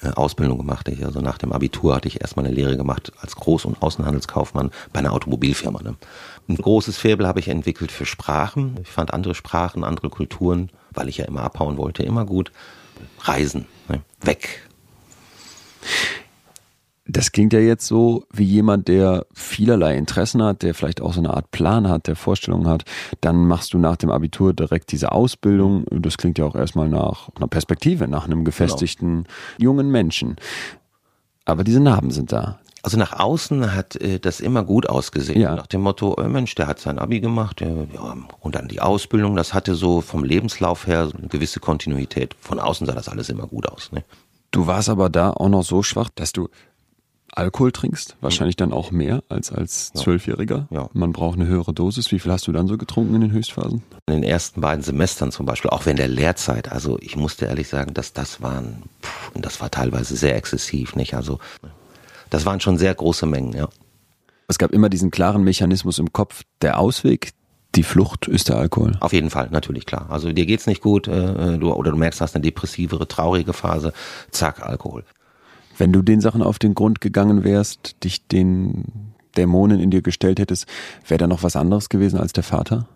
äh, 0.01 0.09
Ausbildung 0.09 0.57
gemacht. 0.57 0.89
Also 1.03 1.21
nach 1.21 1.37
dem 1.37 1.51
Abitur 1.51 1.95
hatte 1.95 2.07
ich 2.07 2.21
erstmal 2.21 2.45
eine 2.45 2.53
Lehre 2.53 2.77
gemacht 2.77 3.11
als 3.21 3.35
Groß- 3.35 3.65
und 3.65 3.81
Außenhandelskaufmann 3.81 4.71
bei 4.93 4.99
einer 4.99 5.13
Automobilfirma. 5.13 5.81
Ne? 5.81 5.95
Ein 6.47 6.55
großes 6.55 6.97
Faible 6.97 7.27
habe 7.27 7.39
ich 7.39 7.47
entwickelt 7.47 7.91
für 7.91 8.05
Sprachen. 8.05 8.77
Ich 8.81 8.89
fand 8.89 9.13
andere 9.13 9.35
Sprachen, 9.35 9.83
andere 9.83 10.09
Kulturen, 10.09 10.69
weil 10.91 11.09
ich 11.09 11.17
ja 11.17 11.25
immer 11.25 11.43
abhauen 11.43 11.77
wollte, 11.77 12.03
immer 12.03 12.25
gut. 12.25 12.51
Reisen, 13.21 13.65
ne? 13.89 14.01
weg. 14.21 14.61
Das 17.07 17.31
klingt 17.31 17.53
ja 17.53 17.59
jetzt 17.59 17.85
so 17.85 18.25
wie 18.33 18.43
jemand, 18.43 18.87
der 18.87 19.27
vielerlei 19.33 19.95
Interessen 19.95 20.41
hat, 20.41 20.63
der 20.63 20.73
vielleicht 20.73 21.01
auch 21.01 21.13
so 21.13 21.19
eine 21.19 21.35
Art 21.35 21.51
Plan 21.51 21.87
hat, 21.87 22.07
der 22.07 22.15
Vorstellungen 22.15 22.67
hat. 22.67 22.83
Dann 23.21 23.45
machst 23.45 23.73
du 23.73 23.77
nach 23.77 23.95
dem 23.95 24.09
Abitur 24.09 24.53
direkt 24.53 24.91
diese 24.91 25.11
Ausbildung. 25.11 25.85
Das 25.91 26.17
klingt 26.17 26.39
ja 26.39 26.45
auch 26.45 26.55
erstmal 26.55 26.89
nach 26.89 27.29
einer 27.35 27.47
Perspektive, 27.47 28.07
nach 28.07 28.25
einem 28.25 28.43
gefestigten 28.43 29.25
genau. 29.25 29.29
jungen 29.59 29.91
Menschen. 29.91 30.37
Aber 31.45 31.63
diese 31.63 31.79
Narben 31.79 32.09
sind 32.09 32.31
da. 32.31 32.59
Also 32.85 32.97
nach 32.99 33.13
außen 33.19 33.73
hat 33.73 33.95
äh, 33.95 34.19
das 34.19 34.39
immer 34.39 34.63
gut 34.63 34.87
ausgesehen. 34.87 35.41
Ja. 35.41 35.55
Nach 35.55 35.65
dem 35.65 35.81
Motto, 35.81 36.17
äh, 36.21 36.27
Mensch, 36.27 36.53
der 36.53 36.67
hat 36.67 36.79
sein 36.79 36.99
Abi 36.99 37.19
gemacht, 37.19 37.63
äh, 37.63 37.87
ja, 37.91 38.15
und 38.41 38.53
dann 38.53 38.67
die 38.67 38.79
Ausbildung, 38.79 39.35
das 39.35 39.55
hatte 39.55 39.73
so 39.73 40.01
vom 40.01 40.23
Lebenslauf 40.23 40.85
her 40.85 41.09
eine 41.17 41.27
gewisse 41.27 41.59
Kontinuität. 41.59 42.35
Von 42.39 42.59
außen 42.59 42.85
sah 42.85 42.93
das 42.93 43.09
alles 43.09 43.29
immer 43.29 43.47
gut 43.47 43.67
aus. 43.67 43.91
Ne? 43.91 44.03
Du 44.51 44.67
warst 44.67 44.89
aber 44.89 45.09
da 45.09 45.31
auch 45.31 45.49
noch 45.49 45.63
so 45.63 45.81
schwach, 45.81 46.11
dass 46.13 46.31
du 46.31 46.47
Alkohol 47.31 47.71
trinkst, 47.71 48.17
wahrscheinlich 48.21 48.55
dann 48.55 48.71
auch 48.71 48.91
mehr 48.91 49.23
als 49.29 49.51
als 49.51 49.91
Zwölfjähriger. 49.93 50.67
Ja. 50.69 50.87
Man 50.93 51.11
braucht 51.11 51.39
eine 51.39 51.47
höhere 51.47 51.73
Dosis. 51.73 52.11
Wie 52.11 52.19
viel 52.19 52.31
hast 52.31 52.45
du 52.45 52.51
dann 52.51 52.67
so 52.67 52.77
getrunken 52.77 53.15
in 53.15 53.21
den 53.21 53.31
Höchstphasen? 53.31 53.81
In 54.05 54.13
den 54.13 54.23
ersten 54.23 54.61
beiden 54.61 54.83
Semestern 54.83 55.31
zum 55.31 55.47
Beispiel, 55.47 55.71
auch 55.71 55.87
während 55.87 55.99
der 55.99 56.07
Lehrzeit. 56.07 56.71
Also 56.71 56.99
ich 57.01 57.15
musste 57.15 57.45
ehrlich 57.45 57.67
sagen, 57.67 57.95
dass 57.95 58.13
das 58.13 58.43
waren, 58.43 58.83
pff, 59.01 59.31
das 59.33 59.59
war 59.59 59.71
teilweise 59.71 60.15
sehr 60.15 60.35
exzessiv, 60.35 60.95
nicht? 60.95 61.15
Also 61.15 61.39
das 62.35 62.45
waren 62.45 62.59
schon 62.59 62.77
sehr 62.77 62.93
große 62.93 63.25
Mengen, 63.25 63.53
ja. 63.53 63.69
Es 64.47 64.57
gab 64.57 64.71
immer 64.71 64.89
diesen 64.89 65.09
klaren 65.09 65.43
Mechanismus 65.43 65.99
im 65.99 66.11
Kopf, 66.11 66.43
der 66.61 66.79
Ausweg, 66.79 67.31
die 67.75 67.83
Flucht 67.83 68.27
ist 68.27 68.49
der 68.49 68.57
Alkohol. 68.57 68.91
Auf 68.99 69.13
jeden 69.13 69.29
Fall, 69.29 69.47
natürlich 69.51 69.85
klar. 69.85 70.07
Also 70.09 70.31
dir 70.33 70.45
geht's 70.45 70.67
nicht 70.67 70.81
gut, 70.81 71.07
äh, 71.07 71.57
du, 71.57 71.73
oder 71.73 71.91
du 71.91 71.97
merkst, 71.97 72.19
du 72.19 72.23
hast 72.23 72.35
eine 72.35 72.43
depressivere, 72.43 73.07
traurige 73.07 73.53
Phase, 73.53 73.93
zack, 74.31 74.61
Alkohol. 74.61 75.05
Wenn 75.77 75.93
du 75.93 76.01
den 76.01 76.19
Sachen 76.19 76.41
auf 76.41 76.59
den 76.59 76.75
Grund 76.75 76.99
gegangen 76.99 77.45
wärst, 77.45 78.03
dich 78.03 78.27
den 78.27 79.13
Dämonen 79.37 79.79
in 79.79 79.91
dir 79.91 80.01
gestellt 80.01 80.39
hättest, 80.39 80.67
wäre 81.07 81.17
da 81.17 81.27
noch 81.27 81.41
was 81.41 81.55
anderes 81.55 81.87
gewesen 81.87 82.19
als 82.19 82.33
der 82.33 82.43
Vater? 82.43 82.87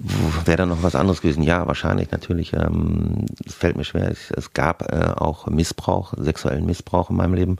Wäre 0.00 0.58
da 0.58 0.66
noch 0.66 0.82
was 0.82 0.94
anderes 0.94 1.22
gewesen? 1.22 1.42
Ja, 1.42 1.66
wahrscheinlich, 1.66 2.10
natürlich. 2.12 2.52
Ähm, 2.52 3.26
es 3.44 3.54
fällt 3.54 3.76
mir 3.76 3.84
schwer. 3.84 4.10
Es 4.10 4.52
gab 4.52 4.92
äh, 4.92 5.12
auch 5.16 5.46
Missbrauch, 5.48 6.14
sexuellen 6.16 6.66
Missbrauch 6.66 7.10
in 7.10 7.16
meinem 7.16 7.34
Leben. 7.34 7.56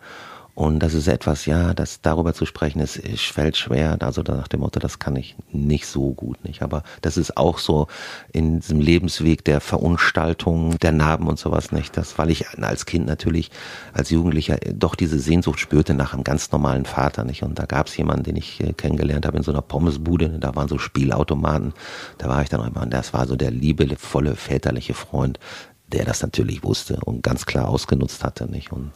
Und 0.59 0.81
das 0.81 0.92
ist 0.92 1.07
etwas, 1.07 1.47
ja, 1.47 1.73
das 1.73 2.01
darüber 2.01 2.35
zu 2.35 2.44
sprechen, 2.44 2.81
ist, 2.81 3.01
fällt 3.21 3.57
schwer. 3.57 3.97
Also 4.01 4.23
nach 4.23 4.49
dem 4.49 4.59
Motto, 4.59 4.81
das 4.81 4.99
kann 4.99 5.14
ich 5.14 5.37
nicht 5.53 5.87
so 5.87 6.14
gut 6.14 6.42
nicht. 6.44 6.62
Aber 6.62 6.83
das 7.01 7.16
ist 7.16 7.37
auch 7.37 7.59
so 7.59 7.87
in 8.33 8.59
diesem 8.59 8.81
Lebensweg 8.81 9.44
der 9.44 9.61
Verunstaltung, 9.61 10.77
der 10.81 10.90
Narben 10.90 11.29
und 11.29 11.38
sowas 11.38 11.71
nicht. 11.71 11.97
Das, 11.97 12.18
weil 12.18 12.31
ich 12.31 12.59
als 12.59 12.87
Kind 12.87 13.07
natürlich, 13.07 13.53
als 13.92 14.11
Jugendlicher 14.11 14.57
doch 14.75 14.97
diese 14.97 15.21
Sehnsucht 15.21 15.61
spürte 15.61 15.94
nach 15.94 16.12
einem 16.12 16.25
ganz 16.25 16.51
normalen 16.51 16.87
Vater 16.87 17.23
nicht. 17.23 17.44
Und 17.44 17.57
da 17.57 17.64
gab 17.64 17.87
es 17.87 17.97
jemanden, 17.97 18.25
den 18.25 18.35
ich 18.35 18.61
äh, 18.61 18.73
kennengelernt 18.73 19.27
habe 19.27 19.37
in 19.37 19.44
so 19.44 19.53
einer 19.53 19.62
Pommesbude. 19.62 20.40
Da 20.40 20.57
waren 20.57 20.66
so 20.66 20.79
Spielautomaten. 20.79 21.73
Da 22.18 22.29
war 22.29 22.42
ich 22.42 22.49
dann 22.49 22.66
immer 22.66 22.83
und 22.83 22.92
das 22.92 23.12
war 23.12 23.29
so 23.29 23.37
der 23.37 23.53
liebevolle 23.53 24.35
väterliche 24.35 24.94
Freund, 24.94 25.38
der 25.87 26.05
das 26.05 26.21
natürlich 26.21 26.64
wusste 26.64 26.99
und 27.05 27.23
ganz 27.23 27.47
klar 27.47 27.68
ausgenutzt 27.68 28.25
hatte 28.25 28.51
nicht. 28.51 28.73
Und 28.73 28.90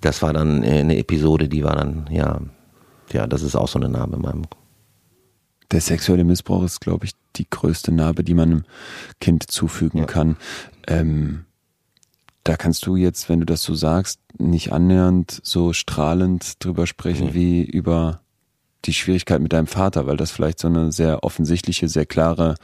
das 0.00 0.22
war 0.22 0.32
dann 0.32 0.62
eine 0.62 0.96
Episode, 0.96 1.48
die 1.48 1.64
war 1.64 1.76
dann, 1.76 2.08
ja, 2.10 2.40
ja, 3.12 3.26
das 3.26 3.42
ist 3.42 3.56
auch 3.56 3.68
so 3.68 3.78
eine 3.78 3.88
Narbe 3.88 4.16
in 4.16 4.22
meinem. 4.22 4.42
Der 5.70 5.80
sexuelle 5.80 6.24
Missbrauch 6.24 6.64
ist, 6.64 6.80
glaube 6.80 7.06
ich, 7.06 7.12
die 7.36 7.48
größte 7.48 7.92
Narbe, 7.92 8.24
die 8.24 8.34
man 8.34 8.50
einem 8.50 8.64
Kind 9.20 9.50
zufügen 9.50 10.00
ja. 10.00 10.06
kann. 10.06 10.36
Ähm, 10.86 11.44
da 12.44 12.56
kannst 12.56 12.86
du 12.86 12.96
jetzt, 12.96 13.28
wenn 13.28 13.40
du 13.40 13.46
das 13.46 13.62
so 13.62 13.74
sagst, 13.74 14.20
nicht 14.38 14.72
annähernd 14.72 15.40
so 15.42 15.72
strahlend 15.72 16.64
drüber 16.64 16.86
sprechen 16.86 17.28
mhm. 17.28 17.34
wie 17.34 17.62
über 17.62 18.20
die 18.86 18.94
Schwierigkeit 18.94 19.40
mit 19.40 19.52
deinem 19.52 19.66
Vater, 19.66 20.06
weil 20.06 20.16
das 20.16 20.30
vielleicht 20.30 20.58
so 20.58 20.68
eine 20.68 20.90
sehr 20.90 21.22
offensichtliche, 21.22 21.88
sehr 21.88 22.06
klare 22.06 22.54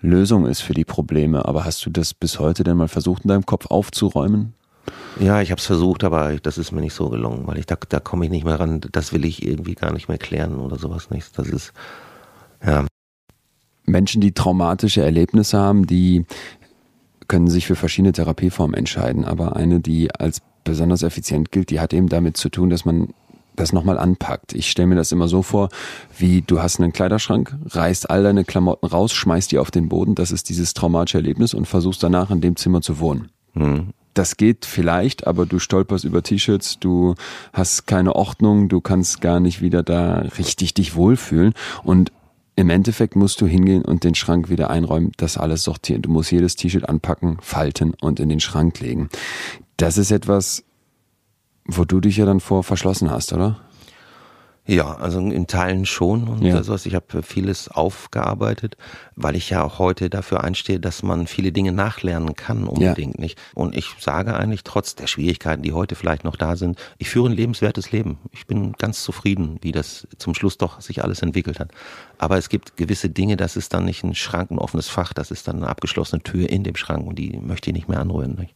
Lösung 0.00 0.46
ist 0.46 0.60
für 0.60 0.74
die 0.74 0.84
Probleme. 0.84 1.44
Aber 1.44 1.64
hast 1.64 1.84
du 1.86 1.90
das 1.90 2.12
bis 2.12 2.38
heute 2.38 2.64
denn 2.64 2.76
mal 2.76 2.88
versucht, 2.88 3.24
in 3.24 3.28
deinem 3.28 3.46
Kopf 3.46 3.66
aufzuräumen? 3.66 4.54
Ja, 5.20 5.40
ich 5.40 5.50
habe 5.50 5.58
es 5.58 5.66
versucht, 5.66 6.04
aber 6.04 6.36
das 6.36 6.58
ist 6.58 6.72
mir 6.72 6.80
nicht 6.80 6.94
so 6.94 7.08
gelungen, 7.08 7.46
weil 7.46 7.58
ich 7.58 7.66
da, 7.66 7.76
da 7.88 8.00
komme 8.00 8.24
ich 8.24 8.30
nicht 8.30 8.44
mehr 8.44 8.60
ran. 8.60 8.80
Das 8.92 9.12
will 9.12 9.24
ich 9.24 9.44
irgendwie 9.44 9.74
gar 9.74 9.92
nicht 9.92 10.08
mehr 10.08 10.18
klären 10.18 10.56
oder 10.56 10.78
sowas 10.78 11.10
nicht. 11.10 11.38
Das 11.38 11.48
ist 11.48 11.72
ja. 12.64 12.86
Menschen, 13.84 14.20
die 14.20 14.32
traumatische 14.32 15.02
Erlebnisse 15.02 15.58
haben, 15.58 15.86
die 15.86 16.26
können 17.26 17.48
sich 17.48 17.66
für 17.66 17.76
verschiedene 17.76 18.12
Therapieformen 18.12 18.74
entscheiden, 18.74 19.24
aber 19.24 19.56
eine, 19.56 19.80
die 19.80 20.14
als 20.14 20.42
besonders 20.64 21.02
effizient 21.02 21.50
gilt, 21.52 21.70
die 21.70 21.80
hat 21.80 21.92
eben 21.92 22.08
damit 22.08 22.36
zu 22.36 22.48
tun, 22.48 22.70
dass 22.70 22.84
man 22.84 23.08
das 23.56 23.72
nochmal 23.72 23.98
anpackt. 23.98 24.54
Ich 24.54 24.70
stelle 24.70 24.88
mir 24.88 24.94
das 24.94 25.10
immer 25.10 25.26
so 25.26 25.42
vor, 25.42 25.68
wie 26.16 26.42
du 26.42 26.62
hast 26.62 26.80
einen 26.80 26.92
Kleiderschrank, 26.92 27.56
reißt 27.66 28.08
all 28.08 28.22
deine 28.22 28.44
Klamotten 28.44 28.86
raus, 28.86 29.12
schmeißt 29.12 29.50
die 29.50 29.58
auf 29.58 29.70
den 29.70 29.88
Boden, 29.88 30.14
das 30.14 30.30
ist 30.30 30.48
dieses 30.48 30.74
traumatische 30.74 31.18
Erlebnis 31.18 31.54
und 31.54 31.66
versuchst 31.66 32.02
danach 32.02 32.30
in 32.30 32.40
dem 32.40 32.56
Zimmer 32.56 32.82
zu 32.82 32.98
wohnen. 33.00 33.30
Mhm 33.54 33.92
das 34.14 34.36
geht 34.36 34.64
vielleicht, 34.64 35.26
aber 35.26 35.46
du 35.46 35.58
stolperst 35.58 36.04
über 36.04 36.22
T-Shirts, 36.22 36.78
du 36.78 37.14
hast 37.52 37.86
keine 37.86 38.16
Ordnung, 38.16 38.68
du 38.68 38.80
kannst 38.80 39.20
gar 39.20 39.40
nicht 39.40 39.60
wieder 39.60 39.82
da 39.82 40.18
richtig 40.38 40.74
dich 40.74 40.94
wohlfühlen 40.94 41.54
und 41.84 42.12
im 42.56 42.70
Endeffekt 42.70 43.14
musst 43.14 43.40
du 43.40 43.46
hingehen 43.46 43.84
und 43.84 44.02
den 44.02 44.16
Schrank 44.16 44.48
wieder 44.48 44.68
einräumen, 44.68 45.12
das 45.16 45.38
alles 45.38 45.62
sortieren. 45.62 46.02
Du 46.02 46.10
musst 46.10 46.32
jedes 46.32 46.56
T-Shirt 46.56 46.88
anpacken, 46.88 47.38
falten 47.40 47.94
und 48.00 48.18
in 48.18 48.28
den 48.28 48.40
Schrank 48.40 48.80
legen. 48.80 49.10
Das 49.76 49.96
ist 49.96 50.10
etwas, 50.10 50.64
wo 51.64 51.84
du 51.84 52.00
dich 52.00 52.16
ja 52.16 52.26
dann 52.26 52.40
vor 52.40 52.64
verschlossen 52.64 53.12
hast, 53.12 53.32
oder? 53.32 53.60
Ja, 54.68 54.96
also 54.96 55.18
in 55.18 55.46
Teilen 55.46 55.86
schon 55.86 56.28
und 56.28 56.42
ja. 56.42 56.62
sowas. 56.62 56.84
Ich 56.84 56.94
habe 56.94 57.22
vieles 57.22 57.68
aufgearbeitet, 57.68 58.76
weil 59.16 59.34
ich 59.34 59.48
ja 59.48 59.64
auch 59.64 59.78
heute 59.78 60.10
dafür 60.10 60.44
einstehe, 60.44 60.78
dass 60.78 61.02
man 61.02 61.26
viele 61.26 61.52
Dinge 61.52 61.72
nachlernen 61.72 62.36
kann 62.36 62.64
unbedingt 62.64 63.16
ja. 63.16 63.20
nicht. 63.20 63.38
Und 63.54 63.74
ich 63.74 63.94
sage 63.98 64.36
eigentlich 64.36 64.64
trotz 64.64 64.94
der 64.94 65.06
Schwierigkeiten, 65.06 65.62
die 65.62 65.72
heute 65.72 65.94
vielleicht 65.94 66.24
noch 66.24 66.36
da 66.36 66.54
sind, 66.54 66.78
ich 66.98 67.08
führe 67.08 67.30
ein 67.30 67.32
lebenswertes 67.32 67.92
Leben. 67.92 68.18
Ich 68.30 68.46
bin 68.46 68.72
ganz 68.72 69.02
zufrieden, 69.02 69.56
wie 69.62 69.72
das 69.72 70.06
zum 70.18 70.34
Schluss 70.34 70.58
doch 70.58 70.82
sich 70.82 71.02
alles 71.02 71.22
entwickelt 71.22 71.60
hat. 71.60 71.70
Aber 72.18 72.36
es 72.36 72.50
gibt 72.50 72.76
gewisse 72.76 73.08
Dinge, 73.08 73.38
das 73.38 73.56
ist 73.56 73.72
dann 73.72 73.86
nicht 73.86 74.04
ein 74.04 74.14
Schrank, 74.14 74.50
ein 74.50 74.58
offenes 74.58 74.88
Fach, 74.88 75.14
das 75.14 75.30
ist 75.30 75.48
dann 75.48 75.56
eine 75.56 75.68
abgeschlossene 75.68 76.22
Tür 76.22 76.46
in 76.46 76.62
dem 76.62 76.76
Schrank 76.76 77.06
und 77.06 77.18
die 77.18 77.38
möchte 77.38 77.70
ich 77.70 77.74
nicht 77.74 77.88
mehr 77.88 78.00
anrühren. 78.00 78.34
Nicht? 78.34 78.54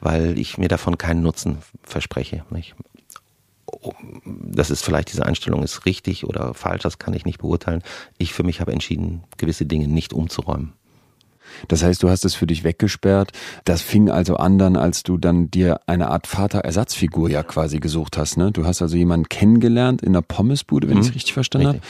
weil 0.00 0.38
ich 0.38 0.58
mir 0.58 0.68
davon 0.68 0.98
keinen 0.98 1.22
Nutzen 1.22 1.58
verspreche. 1.82 2.44
Nicht? 2.50 2.74
Das 4.24 4.70
ist 4.70 4.82
vielleicht 4.82 5.12
diese 5.12 5.26
Einstellung 5.26 5.62
ist 5.62 5.86
richtig 5.86 6.24
oder 6.24 6.54
falsch, 6.54 6.82
das 6.82 6.98
kann 6.98 7.14
ich 7.14 7.24
nicht 7.24 7.38
beurteilen. 7.38 7.82
Ich 8.18 8.32
für 8.32 8.42
mich 8.42 8.60
habe 8.60 8.72
entschieden, 8.72 9.24
gewisse 9.36 9.66
Dinge 9.66 9.88
nicht 9.88 10.12
umzuräumen. 10.12 10.72
Das 11.68 11.82
heißt, 11.82 12.02
du 12.02 12.10
hast 12.10 12.24
es 12.24 12.34
für 12.34 12.46
dich 12.46 12.64
weggesperrt. 12.64 13.32
Das 13.64 13.80
fing 13.80 14.10
also 14.10 14.36
an 14.36 14.58
dann, 14.58 14.76
als 14.76 15.04
du 15.04 15.16
dann 15.16 15.50
dir 15.50 15.80
eine 15.86 16.10
Art 16.10 16.26
Vaterersatzfigur 16.26 17.30
ja 17.30 17.42
quasi 17.42 17.78
gesucht 17.78 18.18
hast. 18.18 18.36
Ne? 18.36 18.52
Du 18.52 18.66
hast 18.66 18.82
also 18.82 18.96
jemanden 18.96 19.28
kennengelernt 19.28 20.02
in 20.02 20.12
der 20.12 20.22
Pommesbude, 20.22 20.88
wenn 20.88 20.96
mhm. 20.96 21.02
ich 21.02 21.08
es 21.08 21.14
richtig 21.14 21.34
verstanden 21.34 21.68
habe 21.68 21.80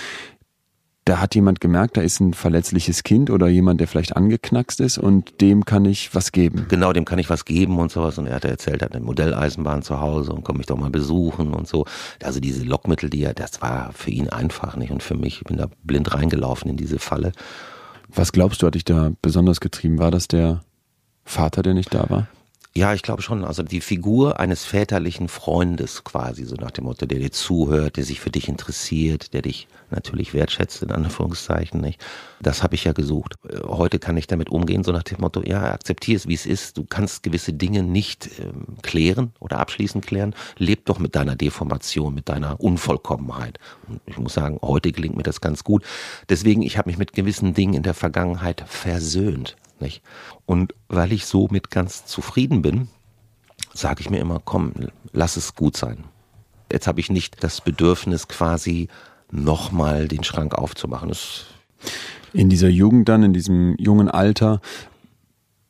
da 1.07 1.21
hat 1.21 1.37
jemand 1.37 1.61
gemerkt, 1.61 1.97
da 1.97 2.01
ist 2.01 2.19
ein 2.19 2.35
verletzliches 2.35 3.05
Kind 3.05 3.31
oder 3.31 3.47
jemand, 3.47 3.81
der 3.81 3.87
vielleicht 3.87 4.17
angeknackst 4.17 4.81
ist 4.81 4.99
und 4.99 5.41
dem 5.41 5.65
kann 5.65 5.85
ich 5.85 6.13
was 6.17 6.33
geben. 6.33 6.67
Genau, 6.69 6.93
dem 6.93 7.05
kann 7.05 7.21
ich 7.21 7.31
was 7.31 7.45
geben 7.45 7.79
und 7.79 7.93
sowas. 7.93 8.19
Und 8.19 8.27
er 8.27 8.35
hat 8.35 8.45
erzählt, 8.45 8.83
er 8.83 8.87
hat 8.87 8.97
eine 8.97 9.05
Modelleisenbahn 9.05 9.83
zu 9.83 10.01
Hause 10.01 10.33
und 10.33 10.43
komm 10.43 10.57
mich 10.57 10.67
doch 10.67 10.77
mal 10.77 10.91
besuchen 10.91 11.55
und 11.55 11.69
so. 11.69 11.87
Also 12.21 12.41
diese 12.41 12.65
Lockmittel, 12.65 13.09
die 13.09 13.23
er, 13.23 13.35
das 13.35 13.63
war 13.63 13.93
für 13.93 14.11
ihn 14.11 14.29
einfach 14.31 14.75
nicht 14.77 14.91
und 14.91 15.01
für 15.01 15.15
mich, 15.15 15.39
ich 15.39 15.45
bin 15.45 15.59
da 15.59 15.69
blind 15.85 16.13
reingelaufen 16.13 16.69
in 16.69 16.77
diese 16.77 16.99
Falle. 16.99 17.31
Was 18.13 18.33
glaubst 18.33 18.61
du, 18.63 18.67
hat 18.67 18.75
dich 18.75 18.85
da 18.85 19.13
besonders 19.23 19.61
getrieben? 19.61 20.01
War 20.01 20.11
das 20.11 20.27
der 20.27 20.65
Vater, 21.25 21.63
der 21.63 21.75
nicht 21.75 21.95
da 21.95 22.11
war? 22.11 22.27
Ja, 22.77 22.93
ich 22.93 23.01
glaube 23.01 23.23
schon. 23.23 23.43
Also 23.43 23.63
die 23.63 23.81
Figur 23.81 24.39
eines 24.39 24.67
väterlichen 24.67 25.31
Freundes 25.31 26.05
quasi, 26.05 26.45
so 26.45 26.57
nach 26.57 26.73
dem 26.73 26.85
Motto, 26.85 27.07
der 27.07 27.19
dir 27.21 27.33
zuhört, 27.33 27.97
der 27.97 28.05
sich 28.05 28.21
für 28.21 28.29
dich 28.29 28.49
interessiert, 28.49 29.33
der 29.33 29.41
dich 29.41 29.67
natürlich 29.91 30.35
wertschätzt, 30.35 30.83
in 30.83 30.91
Anführungszeichen, 30.91 31.81
nicht? 31.81 32.05
Das 32.39 32.63
habe 32.63 32.75
ich 32.75 32.85
ja 32.85 32.93
gesucht. 32.93 33.37
Heute 33.67 33.99
kann 33.99 34.19
ich 34.19 34.27
damit 34.27 34.51
umgehen, 34.51 34.85
so 34.85 34.93
nach 34.93 35.05
dem 35.05 35.23
Motto, 35.23 35.43
ja, 35.43 35.73
akzeptier 35.73 36.17
es, 36.17 36.29
wie 36.29 36.35
es 36.35 36.45
ist. 36.45 36.77
Du 36.77 36.85
kannst 36.85 37.23
gewisse 37.23 37.55
Dinge 37.55 37.83
nicht 37.83 38.29
ähm, 38.41 38.77
klären 38.83 39.33
oder 39.41 39.59
abschließend 39.59 40.07
klären. 40.07 40.35
Leb 40.59 40.85
doch 40.85 40.99
mit 40.99 41.17
deiner 41.17 41.35
Deformation, 41.35 42.15
mit 42.15 42.29
deiner 42.29 42.61
Unvollkommenheit. 42.61 43.59
Und 43.89 44.03
ich 44.05 44.19
muss 44.19 44.35
sagen, 44.35 44.59
heute 44.61 44.93
gelingt 44.93 45.17
mir 45.17 45.23
das 45.23 45.41
ganz 45.41 45.65
gut. 45.65 45.83
Deswegen, 46.29 46.61
ich 46.61 46.77
habe 46.77 46.91
mich 46.91 46.99
mit 46.99 47.15
gewissen 47.15 47.55
Dingen 47.55 47.73
in 47.73 47.85
der 47.85 47.95
Vergangenheit 47.95 48.65
versöhnt. 48.67 49.57
Nicht? 49.81 50.03
Und 50.47 50.75
weil 50.89 51.13
ich 51.13 51.27
somit 51.27 51.71
ganz 51.71 52.07
zufrieden 52.07 52.63
bin, 52.63 52.89
sage 53.75 54.01
ich 54.01 54.11
mir 54.11 54.19
immer, 54.19 54.41
komm, 54.45 54.73
lass 55.13 55.37
es 55.37 55.55
gut 55.55 55.77
sein. 55.77 56.05
Jetzt 56.73 56.87
habe 56.87 57.01
ich 57.01 57.11
nicht 57.11 57.43
das 57.45 57.61
Bedürfnis, 57.61 58.29
quasi 58.29 58.89
nochmal 59.31 60.09
den 60.09 60.25
Schrank 60.25 60.55
aufzumachen. 60.55 61.09
Das 61.09 61.47
in 62.33 62.49
dieser 62.51 62.69
Jugend 62.69 63.09
dann, 63.09 63.23
in 63.23 63.33
diesem 63.33 63.77
jungen 63.79 64.09
Alter, 64.09 64.61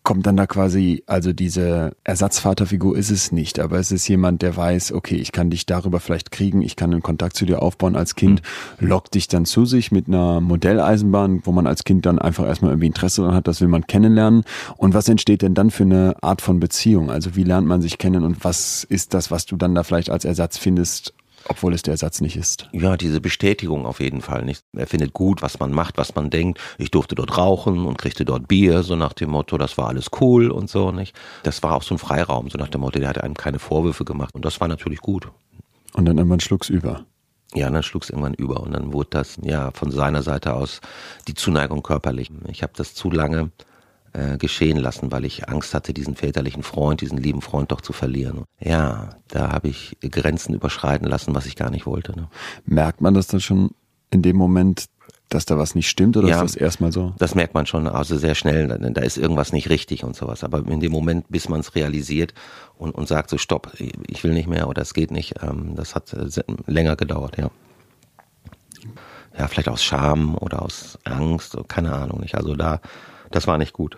kommt 0.06 0.24
dann 0.24 0.36
da 0.36 0.46
quasi, 0.46 1.02
also 1.06 1.32
diese 1.32 1.96
Ersatzvaterfigur 2.04 2.96
ist 2.96 3.10
es 3.10 3.32
nicht, 3.32 3.58
aber 3.58 3.80
es 3.80 3.90
ist 3.90 4.06
jemand, 4.06 4.40
der 4.40 4.56
weiß, 4.56 4.92
okay, 4.92 5.16
ich 5.16 5.32
kann 5.32 5.50
dich 5.50 5.66
darüber 5.66 5.98
vielleicht 5.98 6.30
kriegen, 6.30 6.62
ich 6.62 6.76
kann 6.76 6.92
einen 6.92 7.02
Kontakt 7.02 7.36
zu 7.36 7.44
dir 7.44 7.60
aufbauen 7.60 7.96
als 7.96 8.14
Kind, 8.14 8.40
mhm. 8.78 8.86
lockt 8.86 9.14
dich 9.14 9.26
dann 9.26 9.46
zu 9.46 9.66
sich 9.66 9.90
mit 9.90 10.06
einer 10.06 10.40
Modelleisenbahn, 10.40 11.40
wo 11.42 11.50
man 11.50 11.66
als 11.66 11.82
Kind 11.82 12.06
dann 12.06 12.20
einfach 12.20 12.46
erstmal 12.46 12.70
irgendwie 12.70 12.86
Interesse 12.86 13.22
daran 13.22 13.34
hat, 13.34 13.48
das 13.48 13.60
will 13.60 13.66
man 13.66 13.88
kennenlernen. 13.88 14.44
Und 14.76 14.94
was 14.94 15.08
entsteht 15.08 15.42
denn 15.42 15.54
dann 15.54 15.72
für 15.72 15.82
eine 15.82 16.14
Art 16.22 16.40
von 16.40 16.60
Beziehung? 16.60 17.10
Also 17.10 17.34
wie 17.34 17.42
lernt 17.42 17.66
man 17.66 17.82
sich 17.82 17.98
kennen 17.98 18.22
und 18.22 18.44
was 18.44 18.84
ist 18.84 19.12
das, 19.12 19.32
was 19.32 19.44
du 19.44 19.56
dann 19.56 19.74
da 19.74 19.82
vielleicht 19.82 20.10
als 20.10 20.24
Ersatz 20.24 20.56
findest, 20.56 21.14
obwohl 21.48 21.74
es 21.74 21.82
der 21.82 21.92
Ersatz 21.92 22.20
nicht 22.20 22.36
ist. 22.36 22.68
Ja, 22.72 22.96
diese 22.96 23.20
Bestätigung 23.20 23.86
auf 23.86 24.00
jeden 24.00 24.20
Fall 24.20 24.44
nicht. 24.44 24.62
Er 24.76 24.86
findet 24.86 25.12
gut, 25.12 25.42
was 25.42 25.58
man 25.58 25.72
macht, 25.72 25.98
was 25.98 26.14
man 26.14 26.30
denkt. 26.30 26.60
Ich 26.78 26.90
durfte 26.90 27.14
dort 27.14 27.36
rauchen 27.36 27.86
und 27.86 27.98
kriegte 27.98 28.24
dort 28.24 28.48
Bier, 28.48 28.82
so 28.82 28.96
nach 28.96 29.12
dem 29.12 29.30
Motto, 29.30 29.58
das 29.58 29.78
war 29.78 29.88
alles 29.88 30.10
cool 30.20 30.50
und 30.50 30.70
so, 30.70 30.92
nicht? 30.92 31.16
Das 31.42 31.62
war 31.62 31.74
auch 31.74 31.82
so 31.82 31.94
ein 31.94 31.98
Freiraum, 31.98 32.50
so 32.50 32.58
nach 32.58 32.68
dem 32.68 32.80
Motto, 32.80 32.98
der 32.98 33.08
hat 33.08 33.18
einem 33.18 33.34
keine 33.34 33.58
Vorwürfe 33.58 34.04
gemacht 34.04 34.34
und 34.34 34.44
das 34.44 34.60
war 34.60 34.68
natürlich 34.68 35.00
gut. 35.00 35.28
Und 35.94 36.04
dann 36.04 36.18
irgendwann 36.18 36.40
schluck's 36.40 36.68
über. 36.68 37.04
Ja, 37.54 37.70
dann 37.70 37.82
schlug's 37.82 38.10
irgendwann 38.10 38.34
über 38.34 38.60
und 38.60 38.72
dann 38.72 38.92
wurde 38.92 39.10
das 39.10 39.38
ja 39.42 39.70
von 39.70 39.90
seiner 39.90 40.22
Seite 40.22 40.54
aus 40.54 40.80
die 41.28 41.34
Zuneigung 41.34 41.82
körperlich. 41.82 42.30
Ich 42.48 42.62
habe 42.62 42.72
das 42.76 42.94
zu 42.94 43.10
lange 43.10 43.50
äh, 44.16 44.38
geschehen 44.38 44.78
lassen, 44.78 45.12
weil 45.12 45.26
ich 45.26 45.48
Angst 45.48 45.74
hatte, 45.74 45.92
diesen 45.92 46.14
väterlichen 46.14 46.62
Freund, 46.62 47.02
diesen 47.02 47.18
lieben 47.18 47.42
Freund 47.42 47.70
doch 47.70 47.82
zu 47.82 47.92
verlieren. 47.92 48.44
Ja, 48.58 49.10
da 49.28 49.52
habe 49.52 49.68
ich 49.68 49.98
Grenzen 50.00 50.54
überschreiten 50.54 51.06
lassen, 51.06 51.34
was 51.34 51.44
ich 51.44 51.54
gar 51.54 51.70
nicht 51.70 51.84
wollte. 51.84 52.16
Ne? 52.16 52.28
Merkt 52.64 53.02
man 53.02 53.12
das 53.12 53.26
dann 53.26 53.40
schon 53.40 53.72
in 54.10 54.22
dem 54.22 54.36
Moment, 54.36 54.86
dass 55.28 55.44
da 55.44 55.58
was 55.58 55.74
nicht 55.74 55.88
stimmt 55.90 56.16
oder 56.16 56.28
ja, 56.28 56.42
ist 56.42 56.54
das 56.54 56.62
erstmal 56.62 56.92
so? 56.92 57.12
Das 57.18 57.34
merkt 57.34 57.52
man 57.52 57.66
schon, 57.66 57.86
also 57.88 58.16
sehr 58.16 58.34
schnell, 58.34 58.68
da 58.68 59.02
ist 59.02 59.18
irgendwas 59.18 59.52
nicht 59.52 59.68
richtig 59.68 60.02
und 60.02 60.16
sowas. 60.16 60.44
Aber 60.44 60.66
in 60.66 60.80
dem 60.80 60.92
Moment, 60.92 61.26
bis 61.28 61.50
man 61.50 61.60
es 61.60 61.74
realisiert 61.74 62.32
und, 62.78 62.94
und 62.94 63.08
sagt 63.08 63.28
so, 63.28 63.36
stopp, 63.36 63.72
ich 63.78 64.24
will 64.24 64.32
nicht 64.32 64.48
mehr 64.48 64.66
oder 64.66 64.80
es 64.80 64.94
geht 64.94 65.10
nicht, 65.10 65.34
ähm, 65.42 65.74
das 65.74 65.94
hat 65.94 66.14
äh, 66.14 66.28
länger 66.66 66.96
gedauert, 66.96 67.36
ja. 67.36 67.50
Ja, 69.36 69.46
vielleicht 69.48 69.68
aus 69.68 69.84
Scham 69.84 70.36
oder 70.36 70.62
aus 70.62 70.98
Angst, 71.04 71.58
keine 71.68 71.92
Ahnung 71.92 72.20
nicht. 72.20 72.36
Also 72.36 72.56
da 72.56 72.80
das 73.30 73.46
war 73.46 73.58
nicht 73.58 73.72
gut. 73.72 73.96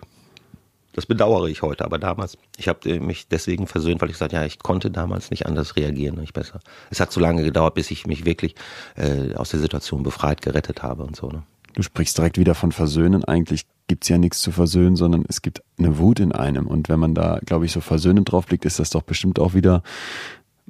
Das 0.93 1.05
bedauere 1.05 1.47
ich 1.47 1.61
heute, 1.61 1.85
aber 1.85 1.99
damals, 1.99 2.37
ich 2.57 2.67
habe 2.67 2.99
mich 2.99 3.27
deswegen 3.27 3.67
versöhnt, 3.67 4.01
weil 4.01 4.09
ich 4.09 4.15
gesagt, 4.15 4.33
ja, 4.33 4.43
ich 4.43 4.59
konnte 4.59 4.89
damals 4.89 5.29
nicht 5.29 5.45
anders 5.45 5.75
reagieren, 5.75 6.19
nicht 6.19 6.33
besser. 6.33 6.59
Es 6.89 6.99
hat 6.99 7.11
zu 7.11 7.19
lange 7.19 7.43
gedauert, 7.43 7.75
bis 7.75 7.91
ich 7.91 8.07
mich 8.07 8.25
wirklich 8.25 8.55
äh, 8.95 9.35
aus 9.35 9.49
der 9.49 9.59
Situation 9.59 10.03
befreit, 10.03 10.41
gerettet 10.41 10.81
habe 10.81 11.03
und 11.03 11.15
so. 11.15 11.29
Ne? 11.29 11.43
Du 11.73 11.83
sprichst 11.83 12.17
direkt 12.17 12.37
wieder 12.37 12.55
von 12.55 12.71
Versöhnen. 12.71 13.23
Eigentlich 13.23 13.65
gibt's 13.87 14.09
ja 14.09 14.17
nichts 14.17 14.41
zu 14.41 14.51
versöhnen, 14.51 14.95
sondern 14.95 15.23
es 15.27 15.41
gibt 15.41 15.61
eine 15.77 15.97
Wut 15.99 16.19
in 16.19 16.31
einem. 16.31 16.67
Und 16.67 16.89
wenn 16.89 16.99
man 16.99 17.13
da, 17.15 17.39
glaube 17.45 17.65
ich, 17.65 17.71
so 17.71 17.81
versöhnend 17.81 18.31
drauf 18.31 18.47
blickt, 18.47 18.65
ist 18.65 18.79
das 18.79 18.89
doch 18.89 19.03
bestimmt 19.03 19.39
auch 19.39 19.53
wieder 19.53 19.83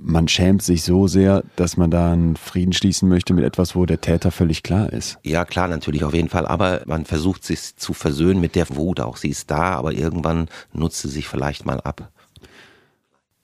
man 0.01 0.27
schämt 0.27 0.61
sich 0.61 0.83
so 0.83 1.07
sehr, 1.07 1.43
dass 1.55 1.77
man 1.77 1.91
da 1.91 2.11
einen 2.11 2.35
Frieden 2.35 2.73
schließen 2.73 3.09
möchte 3.09 3.33
mit 3.33 3.43
etwas, 3.43 3.75
wo 3.75 3.85
der 3.85 4.01
Täter 4.01 4.31
völlig 4.31 4.63
klar 4.63 4.91
ist. 4.91 5.19
Ja, 5.23 5.45
klar, 5.45 5.67
natürlich 5.67 6.03
auf 6.03 6.13
jeden 6.13 6.29
Fall. 6.29 6.45
Aber 6.45 6.81
man 6.85 7.05
versucht 7.05 7.43
sich 7.43 7.75
zu 7.75 7.93
versöhnen 7.93 8.39
mit 8.39 8.55
der 8.55 8.75
Wut 8.75 8.99
auch. 8.99 9.17
Sie 9.17 9.29
ist 9.29 9.51
da, 9.51 9.75
aber 9.75 9.93
irgendwann 9.93 10.47
nutzt 10.73 11.01
sie 11.01 11.09
sich 11.09 11.27
vielleicht 11.27 11.65
mal 11.65 11.81
ab. 11.81 12.11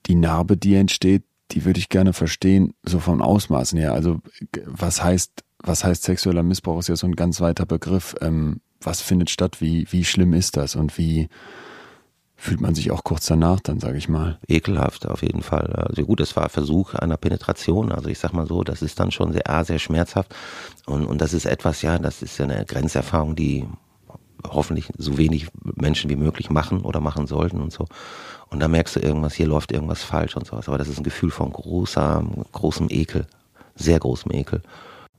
Die 0.06 0.16
Narbe, 0.16 0.58
die 0.58 0.76
entsteht, 0.76 1.24
die 1.52 1.66
würde 1.66 1.80
ich 1.80 1.90
gerne 1.90 2.14
verstehen, 2.14 2.74
so 2.84 3.00
von 3.00 3.22
Ausmaßen 3.22 3.78
her. 3.78 3.94
Also 3.94 4.22
was 4.66 5.04
heißt, 5.04 5.44
was 5.60 5.84
heißt 5.84 6.04
sexueller 6.04 6.44
Missbrauch 6.44 6.80
ist 6.80 6.90
ja 6.90 6.96
so 6.96 7.08
ein 7.08 7.16
ganz 7.16 7.42
weiter 7.42 7.66
Begriff. 7.66 8.16
Ähm, 8.22 8.62
was 8.82 9.02
findet 9.02 9.30
statt? 9.30 9.62
Wie, 9.62 9.88
wie 9.92 10.06
schlimm 10.06 10.34
ist 10.34 10.58
das? 10.58 10.76
Und 10.76 10.98
wie, 10.98 11.28
fühlt 12.46 12.62
man 12.62 12.76
sich 12.76 12.92
auch 12.92 13.04
kurz 13.04 13.26
danach 13.26 13.60
dann, 13.60 13.80
sage 13.80 13.98
ich 13.98 14.08
mal. 14.08 14.38
Ekelhaft 14.48 15.08
auf 15.08 15.24
jeden 15.24 15.42
Fall. 15.42 15.66
Also 15.74 16.04
gut, 16.04 16.20
es 16.20 16.36
war 16.36 16.48
Versuch 16.50 16.94
einer 16.94 17.18
Penetration. 17.18 17.92
Also 17.92 18.10
ich 18.10 18.20
sag 18.20 18.34
mal 18.34 18.46
so, 18.46 18.64
das 18.64 18.84
ist 18.84 19.00
dann 19.00 19.12
schon 19.12 19.34
sehr, 19.34 19.66
sehr 19.66 19.80
schmerzhaft. 19.80 20.34
Und, 20.86 21.06
und 21.08 21.20
das 21.20 21.34
ist 21.34 21.46
etwas, 21.46 21.82
ja, 21.82 21.98
das 21.98 22.22
ist 22.22 22.38
ja 22.38 22.46
eine 22.46 22.64
Grenzerfahrung, 22.66 23.36
die 23.36 23.66
hoffentlich 24.48 24.90
so 24.96 25.18
wenig 25.18 25.48
Menschen 25.64 26.10
wie 26.12 26.16
möglich 26.16 26.52
machen 26.52 26.82
oder 26.82 27.02
machen 27.02 27.26
sollten 27.26 27.60
und 27.60 27.74
so. 27.74 27.88
Und 28.50 28.60
da 28.60 28.68
merkst 28.68 28.96
du 28.96 29.00
irgendwas, 29.00 29.34
hier 29.34 29.48
läuft 29.48 29.72
irgendwas 29.72 30.04
falsch 30.04 30.36
und 30.36 30.46
sowas. 30.46 30.68
Aber 30.68 30.78
das 30.78 30.88
ist 30.88 31.00
ein 31.00 31.04
Gefühl 31.04 31.32
von 31.32 31.52
großer, 31.52 32.24
großem 32.52 32.88
Ekel, 32.92 33.26
sehr 33.76 33.98
großem 33.98 34.32
Ekel. 34.32 34.62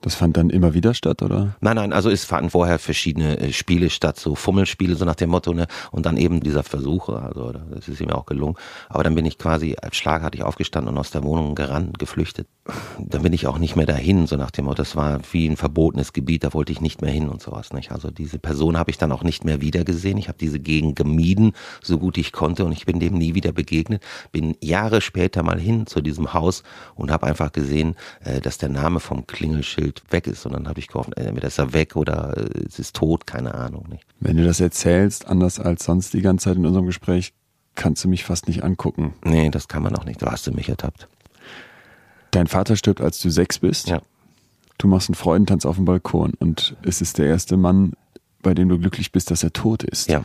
Das 0.02 0.14
fand 0.14 0.37
dann 0.37 0.50
immer 0.50 0.74
wieder 0.74 0.94
statt, 0.94 1.22
oder? 1.22 1.56
Nein, 1.61 1.76
nein, 1.76 1.92
also 1.92 2.11
es 2.11 2.24
fanden 2.24 2.50
vorher 2.50 2.78
verschiedene 2.78 3.38
äh, 3.38 3.52
Spiele 3.52 3.90
statt, 3.90 4.18
so 4.18 4.35
Fummelspiele, 4.35 4.94
so 4.94 5.04
nach 5.04 5.14
dem 5.14 5.30
Motto, 5.30 5.52
ne? 5.52 5.66
Und 5.90 6.06
dann 6.06 6.16
eben 6.16 6.40
dieser 6.40 6.62
Versuch, 6.62 7.09
also 7.09 7.52
das 7.52 7.88
ist 7.88 8.00
ihm 8.00 8.11
auch 8.11 8.26
gelungen. 8.26 8.56
Aber 8.88 9.02
dann 9.04 9.14
bin 9.14 9.24
ich 9.24 9.38
quasi 9.38 9.74
als 9.80 9.96
schlagartig 9.96 10.42
aufgestanden 10.42 10.92
und 10.92 10.98
aus 10.98 11.11
der 11.11 11.24
Wohnung 11.24 11.54
gerannt, 11.54 11.98
geflüchtet. 11.98 12.46
Dann 12.98 13.22
bin 13.22 13.32
ich 13.32 13.46
auch 13.46 13.59
nicht 13.59 13.74
mehr 13.76 13.87
dahin, 13.87 14.26
so 14.26 14.37
nach 14.37 14.50
dem 14.50 14.66
Motto, 14.66 14.76
das 14.76 14.96
war 14.96 15.20
wie 15.32 15.48
ein 15.48 15.56
verbotenes 15.56 16.12
Gebiet, 16.12 16.44
da 16.44 16.52
wollte 16.52 16.72
ich 16.72 16.80
nicht 16.80 17.00
mehr 17.00 17.11
hin 17.11 17.28
und 17.28 17.42
sowas, 17.42 17.72
nicht? 17.72 17.90
Also 17.90 18.11
diese 18.11 18.38
Person 18.38 18.78
habe 18.78 18.90
ich 18.90 18.98
dann 18.98 19.12
auch 19.12 19.22
nicht 19.22 19.44
mehr 19.44 19.61
wiedergesehen. 19.61 20.18
Ich 20.18 20.28
habe 20.28 20.38
diese 20.38 20.61
Gegend 20.61 20.96
gemieden, 20.96 21.52
so 21.82 21.98
gut 21.98 22.18
ich 22.18 22.32
konnte 22.32 22.64
und 22.64 22.72
ich 22.72 22.87
bin 22.87 23.00
dem 23.00 23.14
nie 23.14 23.35
wieder 23.35 23.52
begegnet. 23.52 24.02
Bin 24.30 24.56
Jahre 24.61 25.00
später 25.00 25.42
mal 25.42 25.59
hin 25.59 25.87
zu 25.87 26.00
diesem 26.00 26.35
Haus 26.35 26.62
und 26.94 27.11
habe 27.11 27.26
einfach 27.26 27.52
gesehen, 27.52 27.96
äh, 28.24 28.40
dass 28.40 28.59
der 28.59 28.68
Name 28.68 29.00
vom 29.00 29.26
Klingelschild 29.26 29.86
Bild 29.87 30.03
weg 30.11 30.27
ist. 30.27 30.46
Und 30.46 30.53
dann 30.53 30.68
habe 30.68 30.79
ich 30.81 30.88
gehofft, 30.88 31.16
entweder 31.16 31.49
ist 31.49 31.59
er 31.59 31.72
weg 31.72 31.96
oder 31.96 32.37
äh, 32.37 32.64
es 32.66 32.79
ist 32.79 32.96
tot, 32.96 33.27
keine 33.27 33.55
Ahnung. 33.55 33.87
Nicht. 33.88 34.05
Wenn 34.20 34.37
du 34.37 34.44
das 34.44 34.61
erzählst, 34.61 35.27
anders 35.29 35.61
als 35.61 35.85
sonst 35.85 36.12
die 36.12 36.22
ganze 36.22 36.44
Zeit 36.44 36.57
in 36.57 36.66
unserem 36.66 36.87
Gespräch, 36.87 37.33
kannst 37.75 38.03
du 38.05 38.09
mich 38.09 38.25
fast 38.25 38.49
nicht 38.49 38.64
angucken. 38.64 39.14
Nee, 39.25 39.51
das 39.51 39.68
kann 39.68 39.83
man 39.83 39.94
auch 39.96 40.05
nicht. 40.05 40.20
Du 40.22 40.27
hast 40.27 40.46
du 40.46 40.53
mich 40.53 40.68
ertappt. 40.68 41.09
Dein 42.33 42.46
Vater 42.49 42.77
stirbt, 42.77 43.01
als 43.01 43.20
du 43.20 43.31
sechs 43.31 43.59
bist. 43.61 43.88
Ja. 43.88 44.03
Du 44.79 44.88
machst 44.88 45.09
einen 45.09 45.14
Freudentanz 45.14 45.64
auf 45.64 45.77
dem 45.77 45.85
Balkon 45.85 46.33
und 46.38 46.77
es 46.83 47.01
ist 47.01 47.18
der 47.18 47.27
erste 47.27 47.57
Mann, 47.57 47.92
bei 48.42 48.55
dem 48.55 48.68
du 48.68 48.79
glücklich 48.79 49.12
bist, 49.12 49.31
dass 49.31 49.42
er 49.42 49.53
tot 49.53 49.85
ist. 49.85 50.09
Ja. 50.09 50.25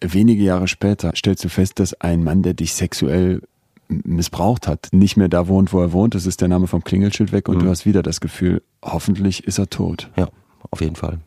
Wenige 0.00 0.42
Jahre 0.42 0.68
später 0.68 1.12
stellst 1.16 1.44
du 1.44 1.48
fest, 1.48 1.80
dass 1.80 1.94
ein 2.00 2.22
Mann, 2.22 2.42
der 2.42 2.54
dich 2.54 2.74
sexuell 2.74 3.42
missbraucht 3.88 4.68
hat, 4.68 4.88
nicht 4.92 5.16
mehr 5.16 5.28
da 5.28 5.48
wohnt, 5.48 5.72
wo 5.72 5.80
er 5.80 5.92
wohnt. 5.92 6.14
Das 6.14 6.26
ist 6.26 6.40
der 6.40 6.48
Name 6.48 6.66
vom 6.66 6.84
Klingelschild 6.84 7.32
weg 7.32 7.48
und 7.48 7.58
mhm. 7.58 7.64
du 7.64 7.70
hast 7.70 7.86
wieder 7.86 8.02
das 8.02 8.20
Gefühl, 8.20 8.62
hoffentlich 8.84 9.44
ist 9.44 9.58
er 9.58 9.70
tot. 9.70 10.10
Ja, 10.16 10.28
auf 10.70 10.80
jeden 10.80 10.96
Fall. 10.96 11.20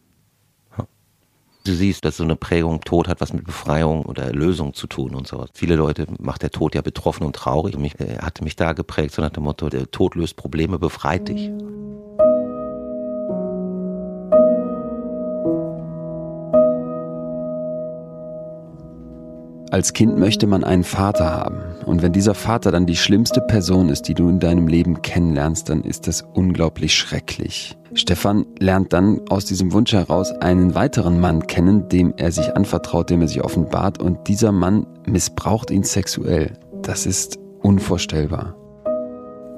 Du 1.64 1.76
siehst, 1.76 2.06
dass 2.06 2.18
so 2.18 2.24
eine 2.24 2.36
Prägung 2.36 2.82
Tod 2.82 3.08
hat 3.08 3.22
was 3.22 3.34
mit 3.34 3.46
Befreiung 3.46 4.04
oder 4.08 4.24
Erlösung 4.24 4.74
zu 4.74 4.88
tun 4.88 5.14
und 5.14 5.28
so. 5.28 5.46
Viele 5.54 5.76
Leute 5.76 6.08
macht 6.20 6.42
der 6.42 6.50
Tod 6.50 6.74
ja 6.74 6.82
betroffen 6.82 7.24
und 7.24 7.36
traurig. 7.36 7.78
Mich, 7.78 8.00
äh, 8.00 8.18
hatte 8.18 8.44
mich 8.44 8.56
da 8.56 8.74
geprägt, 8.74 9.14
so 9.14 9.22
nach 9.22 9.30
dem 9.30 9.44
Motto, 9.44 9.70
der 9.70 9.92
Tod 9.92 10.16
löst 10.16 10.38
Probleme, 10.38 10.80
befreit 10.80 11.28
dich. 11.28 11.52
als 19.72 19.94
Kind 19.94 20.18
möchte 20.18 20.48
man 20.48 20.64
einen 20.64 20.84
Vater 20.84 21.32
haben. 21.32 21.71
Und 21.86 22.02
wenn 22.02 22.14
dieser 22.14 22.34
Vater 22.34 22.72
dann 22.72 22.86
die 22.86 22.96
schlimmste 22.96 23.42
Person 23.42 23.90
ist, 23.90 24.04
die 24.04 24.14
du 24.14 24.30
in 24.30 24.40
deinem 24.40 24.68
Leben 24.68 25.02
kennenlernst, 25.02 25.70
dann 25.70 25.84
ist 25.84 26.08
das 26.08 26.22
unglaublich 26.34 26.94
schrecklich. 26.96 27.78
Stefan 27.94 28.46
lernt 28.60 28.94
dann 28.94 29.22
aus 29.30 29.46
diesem 29.46 29.74
Wunsch 29.74 29.92
heraus 29.92 30.32
einen 30.40 30.76
weiteren 30.76 31.20
Mann 31.20 31.48
kennen, 31.48 31.90
dem 31.90 32.14
er 32.16 32.32
sich 32.32 32.56
anvertraut, 32.56 33.10
dem 33.10 33.22
er 33.22 33.28
sich 33.28 33.44
offenbart. 33.44 34.02
Und 34.02 34.28
dieser 34.28 34.52
Mann 34.52 34.88
missbraucht 35.06 35.72
ihn 35.72 35.84
sexuell. 35.84 36.58
Das 36.82 37.06
ist 37.06 37.38
unvorstellbar. 37.62 38.56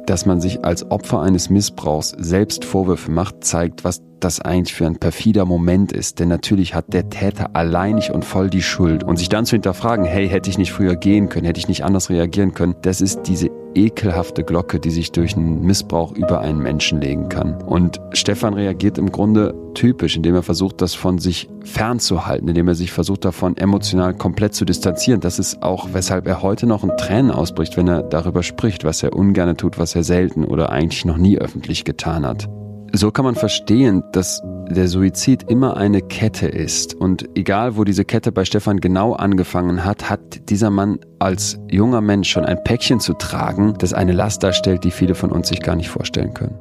Dass 0.05 0.25
man 0.25 0.41
sich 0.41 0.65
als 0.65 0.89
Opfer 0.91 1.21
eines 1.21 1.49
Missbrauchs 1.49 2.13
selbst 2.17 2.65
Vorwürfe 2.65 3.09
macht, 3.09 3.43
zeigt, 3.43 3.83
was 3.83 4.01
das 4.19 4.39
eigentlich 4.39 4.73
für 4.73 4.85
ein 4.85 4.97
perfider 4.97 5.45
Moment 5.45 5.91
ist. 5.91 6.19
Denn 6.19 6.29
natürlich 6.29 6.75
hat 6.75 6.93
der 6.93 7.09
Täter 7.09 7.55
alleinig 7.55 8.11
und 8.11 8.25
voll 8.25 8.49
die 8.49 8.61
Schuld. 8.61 9.03
Und 9.03 9.17
sich 9.17 9.29
dann 9.29 9.45
zu 9.45 9.55
hinterfragen, 9.55 10.05
hey, 10.05 10.27
hätte 10.27 10.49
ich 10.49 10.57
nicht 10.57 10.71
früher 10.71 10.95
gehen 10.95 11.29
können, 11.29 11.45
hätte 11.45 11.59
ich 11.59 11.67
nicht 11.67 11.83
anders 11.83 12.09
reagieren 12.09 12.53
können, 12.53 12.75
das 12.81 13.01
ist 13.01 13.23
diese 13.27 13.49
ekelhafte 13.75 14.43
Glocke, 14.43 14.79
die 14.79 14.91
sich 14.91 15.11
durch 15.11 15.35
einen 15.35 15.61
Missbrauch 15.63 16.13
über 16.13 16.41
einen 16.41 16.59
Menschen 16.59 17.01
legen 17.01 17.29
kann. 17.29 17.61
Und 17.63 17.99
Stefan 18.13 18.53
reagiert 18.53 18.97
im 18.97 19.11
Grunde 19.11 19.53
typisch, 19.73 20.15
indem 20.15 20.35
er 20.35 20.43
versucht, 20.43 20.81
das 20.81 20.93
von 20.93 21.17
sich 21.17 21.49
fernzuhalten, 21.63 22.47
indem 22.47 22.67
er 22.67 22.75
sich 22.75 22.91
versucht, 22.91 23.25
davon 23.25 23.57
emotional 23.57 24.13
komplett 24.13 24.53
zu 24.53 24.65
distanzieren. 24.65 25.21
Das 25.21 25.39
ist 25.39 25.63
auch, 25.63 25.89
weshalb 25.93 26.27
er 26.27 26.41
heute 26.41 26.67
noch 26.67 26.83
in 26.83 26.95
Tränen 26.97 27.31
ausbricht, 27.31 27.77
wenn 27.77 27.87
er 27.87 28.03
darüber 28.03 28.43
spricht, 28.43 28.83
was 28.83 29.03
er 29.03 29.13
ungern 29.13 29.57
tut, 29.57 29.77
was 29.77 29.95
er 29.95 30.03
selten 30.03 30.45
oder 30.45 30.71
eigentlich 30.71 31.05
noch 31.05 31.17
nie 31.17 31.37
öffentlich 31.37 31.85
getan 31.85 32.25
hat. 32.25 32.47
So 32.95 33.09
kann 33.09 33.25
man 33.25 33.33
verstehen, 33.33 34.03
dass 34.11 34.43
der 34.69 34.87
Suizid 34.87 35.49
immer 35.49 35.77
eine 35.77 35.99
Kette 35.99 36.45
ist. 36.45 36.93
Und 36.93 37.27
egal, 37.35 37.75
wo 37.75 37.85
diese 37.85 38.05
Kette 38.05 38.31
bei 38.31 38.45
Stefan 38.45 38.79
genau 38.81 39.13
angefangen 39.13 39.83
hat, 39.83 40.11
hat 40.11 40.47
dieser 40.51 40.69
Mann 40.69 40.99
als 41.17 41.57
junger 41.71 42.01
Mensch 42.01 42.29
schon 42.29 42.45
ein 42.45 42.63
Päckchen 42.63 42.99
zu 42.99 43.13
tragen, 43.13 43.73
das 43.79 43.93
eine 43.93 44.11
Last 44.11 44.43
darstellt, 44.43 44.83
die 44.83 44.91
viele 44.91 45.15
von 45.15 45.31
uns 45.31 45.47
sich 45.47 45.61
gar 45.61 45.75
nicht 45.75 45.89
vorstellen 45.89 46.35
können. 46.35 46.59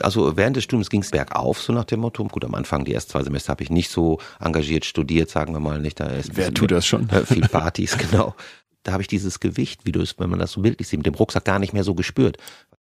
Also 0.00 0.38
während 0.38 0.56
des 0.56 0.64
Studiums 0.64 0.88
ging 0.88 1.02
es 1.02 1.10
bergauf, 1.10 1.60
so 1.60 1.74
nach 1.74 1.84
dem 1.84 2.00
Motto. 2.00 2.24
Gut, 2.24 2.46
am 2.46 2.54
Anfang, 2.54 2.86
die 2.86 2.94
ersten 2.94 3.10
zwei 3.10 3.22
Semester 3.24 3.50
habe 3.50 3.62
ich 3.62 3.68
nicht 3.68 3.90
so 3.90 4.20
engagiert 4.40 4.86
studiert, 4.86 5.28
sagen 5.28 5.52
wir 5.52 5.60
mal 5.60 5.80
nicht. 5.80 6.00
Da 6.00 6.06
ist 6.06 6.34
Wer 6.34 6.54
tut 6.54 6.70
das 6.70 6.86
schon? 6.86 7.10
Viel 7.26 7.46
Partys, 7.46 7.98
genau 7.98 8.34
da 8.82 8.92
habe 8.92 9.02
ich 9.02 9.08
dieses 9.08 9.40
Gewicht, 9.40 9.84
wie 9.84 9.92
du 9.92 10.00
es, 10.00 10.18
wenn 10.18 10.30
man 10.30 10.38
das 10.38 10.52
so 10.52 10.62
bildlich 10.62 10.88
sieht, 10.88 10.98
mit 10.98 11.06
dem 11.06 11.14
Rucksack 11.14 11.44
gar 11.44 11.58
nicht 11.58 11.72
mehr 11.72 11.84
so 11.84 11.94
gespürt. 11.94 12.38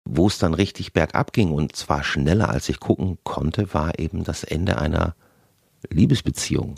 Wo 0.04 0.26
es 0.26 0.38
dann 0.38 0.54
richtig 0.54 0.92
bergab 0.92 1.32
ging 1.32 1.50
und 1.50 1.76
zwar 1.76 2.02
schneller 2.02 2.48
als 2.48 2.68
ich 2.68 2.80
gucken 2.80 3.18
konnte, 3.24 3.74
war 3.74 3.98
eben 3.98 4.24
das 4.24 4.44
Ende 4.44 4.78
einer 4.78 5.14
Liebesbeziehung. 5.90 6.76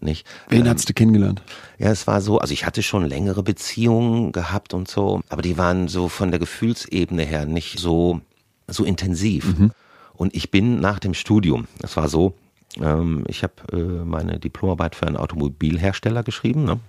Nicht? 0.00 0.26
Wen 0.48 0.66
ähm, 0.66 0.72
hast 0.72 0.88
du 0.88 0.92
kennengelernt? 0.92 1.42
Ja, 1.78 1.90
es 1.90 2.06
war 2.06 2.20
so, 2.20 2.38
also 2.38 2.52
ich 2.52 2.66
hatte 2.66 2.82
schon 2.82 3.04
längere 3.04 3.42
Beziehungen 3.42 4.32
gehabt 4.32 4.74
und 4.74 4.88
so, 4.88 5.20
aber 5.28 5.42
die 5.42 5.56
waren 5.56 5.86
so 5.86 6.08
von 6.08 6.30
der 6.30 6.40
Gefühlsebene 6.40 7.22
her 7.22 7.46
nicht 7.46 7.78
so, 7.78 8.20
so 8.66 8.84
intensiv. 8.84 9.56
Mhm. 9.56 9.70
Und 10.14 10.34
ich 10.34 10.50
bin 10.50 10.80
nach 10.80 10.98
dem 10.98 11.14
Studium, 11.14 11.68
das 11.78 11.96
war 11.96 12.08
so, 12.08 12.34
ähm, 12.80 13.24
ich 13.28 13.42
habe 13.44 13.54
äh, 13.72 14.04
meine 14.04 14.38
Diplomarbeit 14.40 14.94
für 14.96 15.06
einen 15.06 15.16
Automobilhersteller 15.16 16.22
geschrieben, 16.22 16.64
ne? 16.64 16.80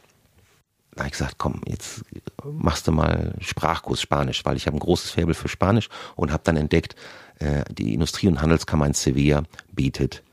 Da 0.96 1.02
habe 1.02 1.08
ich 1.08 1.14
gesagt, 1.14 1.36
komm, 1.38 1.62
jetzt 1.68 2.04
machst 2.44 2.88
du 2.88 2.92
mal 2.92 3.36
Sprachkurs 3.40 4.02
Spanisch, 4.02 4.46
weil 4.46 4.56
ich 4.56 4.66
habe 4.66 4.78
ein 4.78 4.80
großes 4.80 5.12
Faible 5.12 5.34
für 5.34 5.50
Spanisch 5.50 5.90
und 6.16 6.32
habe 6.32 6.44
dann 6.46 6.56
entdeckt, 6.56 6.96
äh, 7.40 7.64
die 7.72 7.94
Industrie- 7.94 8.28
und 8.28 8.42
Handelskammer 8.42 8.88
in 8.88 8.94
Sevilla 8.94 9.44
bietet 9.74 10.24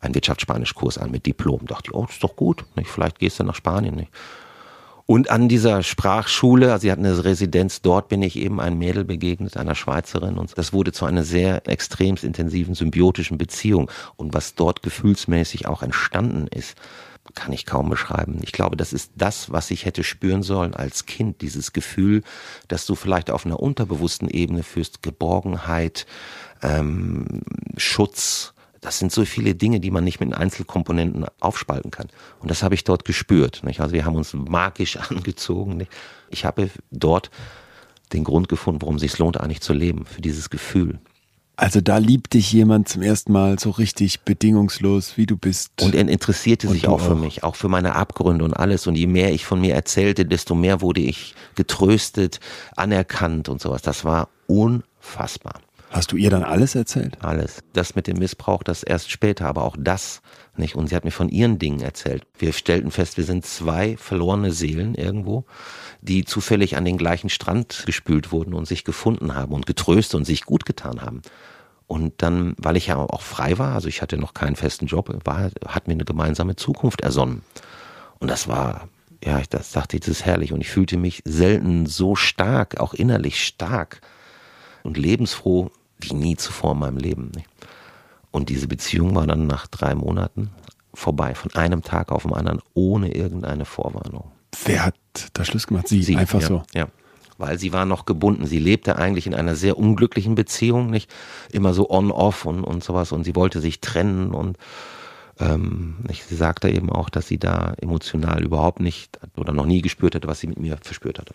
einen 0.00 0.14
Wirtschaftsspanischkurs 0.14 0.98
an 0.98 1.10
mit 1.10 1.24
Diplom. 1.24 1.60
Da 1.62 1.74
dachte 1.76 1.90
ich, 1.90 1.94
oh, 1.94 2.04
das 2.04 2.16
ist 2.16 2.24
doch 2.24 2.36
gut, 2.36 2.64
nicht? 2.76 2.90
vielleicht 2.90 3.18
gehst 3.18 3.40
du 3.40 3.44
nach 3.44 3.54
Spanien. 3.54 3.94
Nicht? 3.94 4.10
Und 5.06 5.30
an 5.30 5.48
dieser 5.48 5.82
Sprachschule, 5.82 6.72
also 6.72 6.82
sie 6.82 6.92
hatten 6.92 7.04
eine 7.04 7.24
Residenz, 7.24 7.82
dort 7.82 8.08
bin 8.08 8.22
ich 8.22 8.36
eben 8.36 8.60
ein 8.60 8.78
Mädel 8.78 9.04
begegnet, 9.04 9.56
einer 9.56 9.74
Schweizerin. 9.74 10.38
Und 10.38 10.56
das 10.56 10.72
wurde 10.72 10.92
zu 10.92 11.04
einer 11.04 11.24
sehr 11.24 11.66
extremst 11.68 12.24
intensiven 12.24 12.74
symbiotischen 12.74 13.36
Beziehung. 13.36 13.90
Und 14.16 14.32
was 14.32 14.54
dort 14.54 14.82
gefühlsmäßig 14.82 15.66
auch 15.66 15.82
entstanden 15.82 16.46
ist, 16.46 16.76
kann 17.34 17.52
ich 17.52 17.66
kaum 17.66 17.88
beschreiben. 17.88 18.38
Ich 18.42 18.52
glaube, 18.52 18.76
das 18.76 18.92
ist 18.92 19.12
das, 19.16 19.50
was 19.50 19.70
ich 19.70 19.84
hätte 19.84 20.04
spüren 20.04 20.42
sollen 20.42 20.74
als 20.74 21.06
Kind, 21.06 21.40
dieses 21.40 21.72
Gefühl, 21.72 22.22
dass 22.68 22.86
du 22.86 22.94
vielleicht 22.94 23.30
auf 23.30 23.46
einer 23.46 23.60
unterbewussten 23.60 24.28
Ebene 24.28 24.62
führst, 24.62 25.02
Geborgenheit, 25.02 26.06
ähm, 26.62 27.42
Schutz. 27.76 28.52
Das 28.80 28.98
sind 28.98 29.10
so 29.10 29.24
viele 29.24 29.54
Dinge, 29.54 29.80
die 29.80 29.90
man 29.90 30.04
nicht 30.04 30.20
mit 30.20 30.34
Einzelkomponenten 30.34 31.24
aufspalten 31.40 31.90
kann. 31.90 32.08
Und 32.40 32.50
das 32.50 32.62
habe 32.62 32.74
ich 32.74 32.84
dort 32.84 33.04
gespürt. 33.06 33.62
Nicht? 33.64 33.80
Also 33.80 33.94
wir 33.94 34.04
haben 34.04 34.16
uns 34.16 34.34
magisch 34.34 34.96
angezogen. 35.10 35.78
Nicht? 35.78 35.92
Ich 36.28 36.44
habe 36.44 36.70
dort 36.90 37.30
den 38.12 38.24
Grund 38.24 38.48
gefunden, 38.48 38.82
warum 38.82 38.96
es 38.96 39.00
sich 39.00 39.18
lohnt, 39.18 39.40
eigentlich 39.40 39.62
zu 39.62 39.72
leben, 39.72 40.04
für 40.04 40.20
dieses 40.20 40.50
Gefühl. 40.50 41.00
Also 41.56 41.80
da 41.80 41.98
liebt 41.98 42.34
dich 42.34 42.52
jemand 42.52 42.88
zum 42.88 43.02
ersten 43.02 43.32
Mal 43.32 43.58
so 43.58 43.70
richtig 43.70 44.22
bedingungslos, 44.22 45.16
wie 45.16 45.26
du 45.26 45.36
bist. 45.36 45.82
Und 45.82 45.94
er 45.94 46.08
interessierte 46.08 46.68
sich 46.68 46.88
auch 46.88 47.00
für 47.00 47.14
mich, 47.14 47.44
auch 47.44 47.54
für 47.54 47.68
meine 47.68 47.94
Abgründe 47.94 48.44
und 48.44 48.54
alles. 48.54 48.86
Und 48.88 48.96
je 48.96 49.06
mehr 49.06 49.32
ich 49.32 49.44
von 49.44 49.60
mir 49.60 49.74
erzählte, 49.74 50.24
desto 50.24 50.56
mehr 50.56 50.80
wurde 50.80 51.00
ich 51.00 51.34
getröstet, 51.54 52.40
anerkannt 52.74 53.48
und 53.48 53.60
sowas. 53.60 53.82
Das 53.82 54.04
war 54.04 54.28
unfassbar. 54.48 55.60
Hast 55.90 56.10
du 56.10 56.16
ihr 56.16 56.28
dann 56.28 56.42
alles 56.42 56.74
erzählt? 56.74 57.18
Alles. 57.20 57.62
Das 57.72 57.94
mit 57.94 58.08
dem 58.08 58.18
Missbrauch, 58.18 58.64
das 58.64 58.82
erst 58.82 59.12
später, 59.12 59.46
aber 59.46 59.62
auch 59.62 59.76
das 59.78 60.22
nicht. 60.56 60.74
Und 60.74 60.88
sie 60.88 60.96
hat 60.96 61.04
mir 61.04 61.12
von 61.12 61.28
ihren 61.28 61.60
Dingen 61.60 61.80
erzählt. 61.80 62.24
Wir 62.36 62.52
stellten 62.52 62.90
fest, 62.90 63.16
wir 63.16 63.22
sind 63.22 63.46
zwei 63.46 63.96
verlorene 63.96 64.50
Seelen 64.50 64.96
irgendwo, 64.96 65.44
die 66.04 66.24
zufällig 66.24 66.76
an 66.76 66.84
den 66.84 66.98
gleichen 66.98 67.30
Strand 67.30 67.84
gespült 67.86 68.30
wurden 68.30 68.52
und 68.52 68.66
sich 68.66 68.84
gefunden 68.84 69.34
haben 69.34 69.52
und 69.54 69.66
getröstet 69.66 70.16
und 70.16 70.26
sich 70.26 70.44
gut 70.44 70.66
getan 70.66 71.00
haben. 71.00 71.22
Und 71.86 72.22
dann, 72.22 72.54
weil 72.58 72.76
ich 72.76 72.88
ja 72.88 72.96
auch 72.96 73.22
frei 73.22 73.58
war, 73.58 73.74
also 73.74 73.88
ich 73.88 74.02
hatte 74.02 74.18
noch 74.18 74.34
keinen 74.34 74.54
festen 74.54 74.86
Job, 74.86 75.14
war, 75.24 75.50
hat 75.66 75.88
mir 75.88 75.94
eine 75.94 76.04
gemeinsame 76.04 76.56
Zukunft 76.56 77.00
ersonnen. 77.00 77.42
Und 78.18 78.30
das 78.30 78.48
war, 78.48 78.88
ja, 79.24 79.38
ich 79.38 79.48
das 79.48 79.72
dachte, 79.72 79.98
das 79.98 80.08
ist 80.08 80.26
herrlich. 80.26 80.52
Und 80.52 80.60
ich 80.60 80.68
fühlte 80.68 80.98
mich 80.98 81.22
selten 81.24 81.86
so 81.86 82.16
stark, 82.16 82.80
auch 82.80 82.92
innerlich 82.92 83.42
stark 83.42 84.02
und 84.82 84.98
lebensfroh 84.98 85.70
wie 86.00 86.14
nie 86.14 86.36
zuvor 86.36 86.72
in 86.72 86.80
meinem 86.80 86.98
Leben. 86.98 87.32
Und 88.30 88.50
diese 88.50 88.68
Beziehung 88.68 89.14
war 89.14 89.26
dann 89.26 89.46
nach 89.46 89.66
drei 89.68 89.94
Monaten 89.94 90.50
vorbei, 90.92 91.34
von 91.34 91.54
einem 91.54 91.82
Tag 91.82 92.12
auf 92.12 92.24
den 92.24 92.34
anderen, 92.34 92.60
ohne 92.74 93.14
irgendeine 93.14 93.64
Vorwarnung. 93.64 94.33
Wer 94.64 94.86
hat 94.86 94.94
da 95.32 95.44
Schluss 95.44 95.66
gemacht? 95.66 95.88
Sie, 95.88 96.02
Sie 96.02 96.16
einfach 96.16 96.40
ja, 96.40 96.46
so. 96.46 96.62
Ja. 96.74 96.88
Weil 97.36 97.58
sie 97.58 97.72
war 97.72 97.84
noch 97.84 98.06
gebunden. 98.06 98.46
Sie 98.46 98.60
lebte 98.60 98.96
eigentlich 98.96 99.26
in 99.26 99.34
einer 99.34 99.56
sehr 99.56 99.76
unglücklichen 99.76 100.34
Beziehung, 100.36 100.90
nicht 100.90 101.10
immer 101.50 101.74
so 101.74 101.90
on-off 101.90 102.44
und, 102.44 102.62
und 102.62 102.84
sowas. 102.84 103.10
Und 103.10 103.24
sie 103.24 103.34
wollte 103.34 103.60
sich 103.60 103.80
trennen 103.80 104.30
und 104.30 104.56
ähm, 105.40 105.96
sie 106.28 106.36
sagte 106.36 106.68
eben 106.70 106.90
auch, 106.90 107.10
dass 107.10 107.26
sie 107.26 107.38
da 107.38 107.74
emotional 107.80 108.42
überhaupt 108.44 108.80
nicht 108.80 109.18
oder 109.36 109.52
noch 109.52 109.66
nie 109.66 109.82
gespürt 109.82 110.14
hatte, 110.14 110.28
was 110.28 110.40
sie 110.40 110.46
mit 110.46 110.60
mir 110.60 110.78
verspürt 110.80 111.18
hatte. 111.18 111.34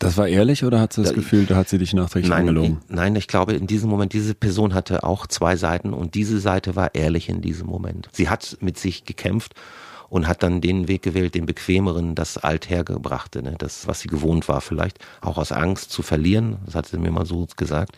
Das 0.00 0.16
war 0.16 0.28
ehrlich 0.28 0.64
oder 0.64 0.80
hat 0.80 0.92
sie 0.92 1.02
das 1.02 1.10
da, 1.10 1.16
Gefühl, 1.16 1.46
da 1.46 1.56
hat 1.56 1.68
sie 1.68 1.78
dich 1.78 1.92
nachträglich 1.92 2.30
nein, 2.30 2.40
angelogen? 2.40 2.78
Ich, 2.88 2.94
nein, 2.94 3.16
ich 3.16 3.26
glaube, 3.26 3.54
in 3.54 3.66
diesem 3.66 3.90
Moment, 3.90 4.12
diese 4.12 4.34
Person 4.34 4.74
hatte 4.74 5.02
auch 5.02 5.26
zwei 5.26 5.56
Seiten 5.56 5.92
und 5.92 6.14
diese 6.14 6.38
Seite 6.38 6.76
war 6.76 6.94
ehrlich 6.94 7.28
in 7.28 7.40
diesem 7.40 7.66
Moment. 7.66 8.08
Sie 8.12 8.28
hat 8.28 8.58
mit 8.60 8.78
sich 8.78 9.04
gekämpft 9.04 9.54
und 10.08 10.26
hat 10.26 10.42
dann 10.42 10.60
den 10.60 10.88
Weg 10.88 11.02
gewählt, 11.02 11.34
den 11.34 11.46
bequemeren, 11.46 12.14
das 12.14 12.38
Althergebrachte, 12.38 13.42
ne? 13.42 13.54
das, 13.58 13.86
was 13.86 14.00
sie 14.00 14.08
gewohnt 14.08 14.48
war 14.48 14.60
vielleicht, 14.60 14.98
auch 15.20 15.38
aus 15.38 15.52
Angst 15.52 15.90
zu 15.90 16.02
verlieren, 16.02 16.58
das 16.64 16.74
hat 16.74 16.86
sie 16.86 16.98
mir 16.98 17.10
mal 17.10 17.26
so 17.26 17.46
gesagt. 17.56 17.96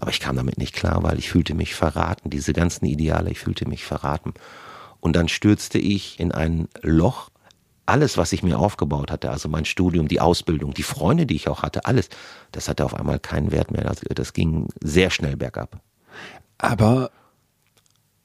Aber 0.00 0.10
ich 0.10 0.20
kam 0.20 0.36
damit 0.36 0.56
nicht 0.56 0.74
klar, 0.74 1.02
weil 1.02 1.18
ich 1.18 1.28
fühlte 1.28 1.54
mich 1.54 1.74
verraten, 1.74 2.30
diese 2.30 2.54
ganzen 2.54 2.86
Ideale, 2.86 3.30
ich 3.30 3.38
fühlte 3.38 3.68
mich 3.68 3.84
verraten. 3.84 4.32
Und 5.00 5.14
dann 5.14 5.28
stürzte 5.28 5.78
ich 5.78 6.18
in 6.18 6.32
ein 6.32 6.68
Loch, 6.80 7.28
alles, 7.86 8.16
was 8.16 8.32
ich 8.32 8.42
mir 8.42 8.58
aufgebaut 8.58 9.10
hatte, 9.10 9.30
also 9.30 9.48
mein 9.48 9.64
Studium, 9.64 10.08
die 10.08 10.20
Ausbildung, 10.20 10.72
die 10.72 10.84
Freunde, 10.84 11.26
die 11.26 11.34
ich 11.34 11.48
auch 11.48 11.62
hatte, 11.62 11.84
alles, 11.86 12.08
das 12.52 12.68
hatte 12.68 12.84
auf 12.84 12.94
einmal 12.94 13.18
keinen 13.18 13.50
Wert 13.50 13.72
mehr. 13.72 13.82
Das, 13.82 14.00
das 14.00 14.32
ging 14.32 14.68
sehr 14.80 15.10
schnell 15.10 15.36
bergab. 15.36 15.80
Aber 16.56 17.10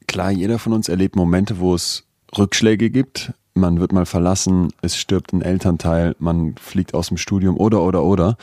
klar, 0.08 0.32
jeder 0.32 0.60
von 0.60 0.74
uns 0.74 0.88
erlebt 0.88 1.16
Momente, 1.16 1.60
wo 1.60 1.74
es 1.74 2.04
Rückschläge 2.38 2.90
gibt. 2.90 3.34
Man 3.54 3.80
wird 3.80 3.94
mal 3.94 4.06
verlassen, 4.06 4.74
es 4.82 4.98
stirbt 4.98 5.32
ein 5.34 5.42
Elternteil, 5.42 6.16
man 6.20 6.56
fliegt 6.58 6.94
aus 6.94 7.08
dem 7.08 7.18
Studium 7.18 7.58
oder 7.58 7.82
oder 7.82 8.04
oder. 8.04 8.38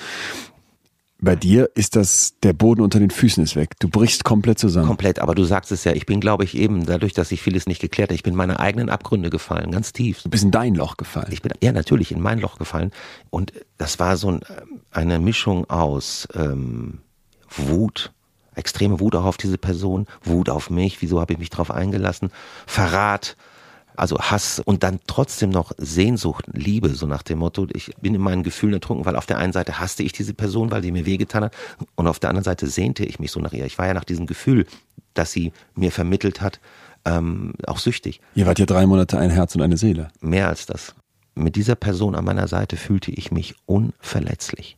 Bei 1.24 1.36
dir 1.36 1.70
ist 1.76 1.94
das, 1.94 2.34
der 2.42 2.52
Boden 2.52 2.80
unter 2.80 2.98
den 2.98 3.10
Füßen 3.10 3.44
ist 3.44 3.54
weg. 3.54 3.74
Du 3.78 3.88
brichst 3.88 4.24
komplett 4.24 4.58
zusammen. 4.58 4.88
Komplett, 4.88 5.20
aber 5.20 5.36
du 5.36 5.44
sagst 5.44 5.70
es 5.70 5.84
ja, 5.84 5.92
ich 5.92 6.04
bin, 6.04 6.18
glaube 6.18 6.42
ich, 6.42 6.56
eben, 6.56 6.84
dadurch, 6.84 7.12
dass 7.12 7.30
ich 7.30 7.40
vieles 7.40 7.68
nicht 7.68 7.80
geklärt 7.80 8.08
habe, 8.08 8.16
ich 8.16 8.24
bin 8.24 8.32
in 8.32 8.36
meine 8.36 8.58
eigenen 8.58 8.88
Abgründe 8.88 9.30
gefallen, 9.30 9.70
ganz 9.70 9.92
tief. 9.92 10.24
Du 10.24 10.30
bist 10.30 10.42
in 10.42 10.50
dein 10.50 10.74
Loch 10.74 10.96
gefallen. 10.96 11.28
Ich 11.30 11.40
bin, 11.40 11.52
ja, 11.62 11.70
natürlich, 11.70 12.10
in 12.10 12.20
mein 12.20 12.40
Loch 12.40 12.58
gefallen. 12.58 12.90
Und 13.30 13.52
das 13.78 14.00
war 14.00 14.16
so 14.16 14.32
ein, 14.32 14.40
eine 14.90 15.20
Mischung 15.20 15.70
aus 15.70 16.26
ähm, 16.34 16.98
Wut, 17.48 18.10
extreme 18.56 18.98
Wut 18.98 19.14
auch 19.14 19.24
auf 19.24 19.36
diese 19.36 19.58
Person, 19.58 20.06
Wut 20.24 20.50
auf 20.50 20.70
mich, 20.70 21.02
wieso 21.02 21.20
habe 21.20 21.34
ich 21.34 21.38
mich 21.38 21.50
darauf 21.50 21.70
eingelassen, 21.70 22.30
Verrat, 22.66 23.36
Also 23.96 24.18
Hass 24.18 24.58
und 24.58 24.82
dann 24.82 25.00
trotzdem 25.06 25.50
noch 25.50 25.72
Sehnsucht, 25.76 26.46
Liebe, 26.52 26.90
so 26.90 27.06
nach 27.06 27.22
dem 27.22 27.38
Motto, 27.38 27.66
ich 27.72 27.94
bin 28.00 28.14
in 28.14 28.20
meinen 28.20 28.42
Gefühlen 28.42 28.74
ertrunken, 28.74 29.04
weil 29.04 29.16
auf 29.16 29.26
der 29.26 29.38
einen 29.38 29.52
Seite 29.52 29.80
hasste 29.80 30.02
ich 30.02 30.12
diese 30.12 30.34
Person, 30.34 30.70
weil 30.70 30.82
sie 30.82 30.92
mir 30.92 31.06
wehgetan 31.06 31.44
hat 31.44 31.54
und 31.94 32.06
auf 32.06 32.18
der 32.18 32.30
anderen 32.30 32.44
Seite 32.44 32.66
sehnte 32.66 33.04
ich 33.04 33.18
mich 33.18 33.30
so 33.30 33.40
nach 33.40 33.52
ihr. 33.52 33.66
Ich 33.66 33.78
war 33.78 33.86
ja 33.86 33.94
nach 33.94 34.04
diesem 34.04 34.26
Gefühl, 34.26 34.66
das 35.14 35.32
sie 35.32 35.52
mir 35.74 35.92
vermittelt 35.92 36.40
hat, 36.40 36.60
ähm, 37.04 37.52
auch 37.66 37.78
süchtig. 37.78 38.20
Ihr 38.34 38.46
wart 38.46 38.58
ja 38.58 38.66
drei 38.66 38.86
Monate 38.86 39.18
ein 39.18 39.30
Herz 39.30 39.54
und 39.54 39.62
eine 39.62 39.76
Seele. 39.76 40.08
Mehr 40.20 40.48
als 40.48 40.66
das. 40.66 40.94
Mit 41.34 41.56
dieser 41.56 41.74
Person 41.74 42.14
an 42.14 42.24
meiner 42.24 42.48
Seite 42.48 42.76
fühlte 42.76 43.10
ich 43.10 43.32
mich 43.32 43.54
unverletzlich. 43.66 44.76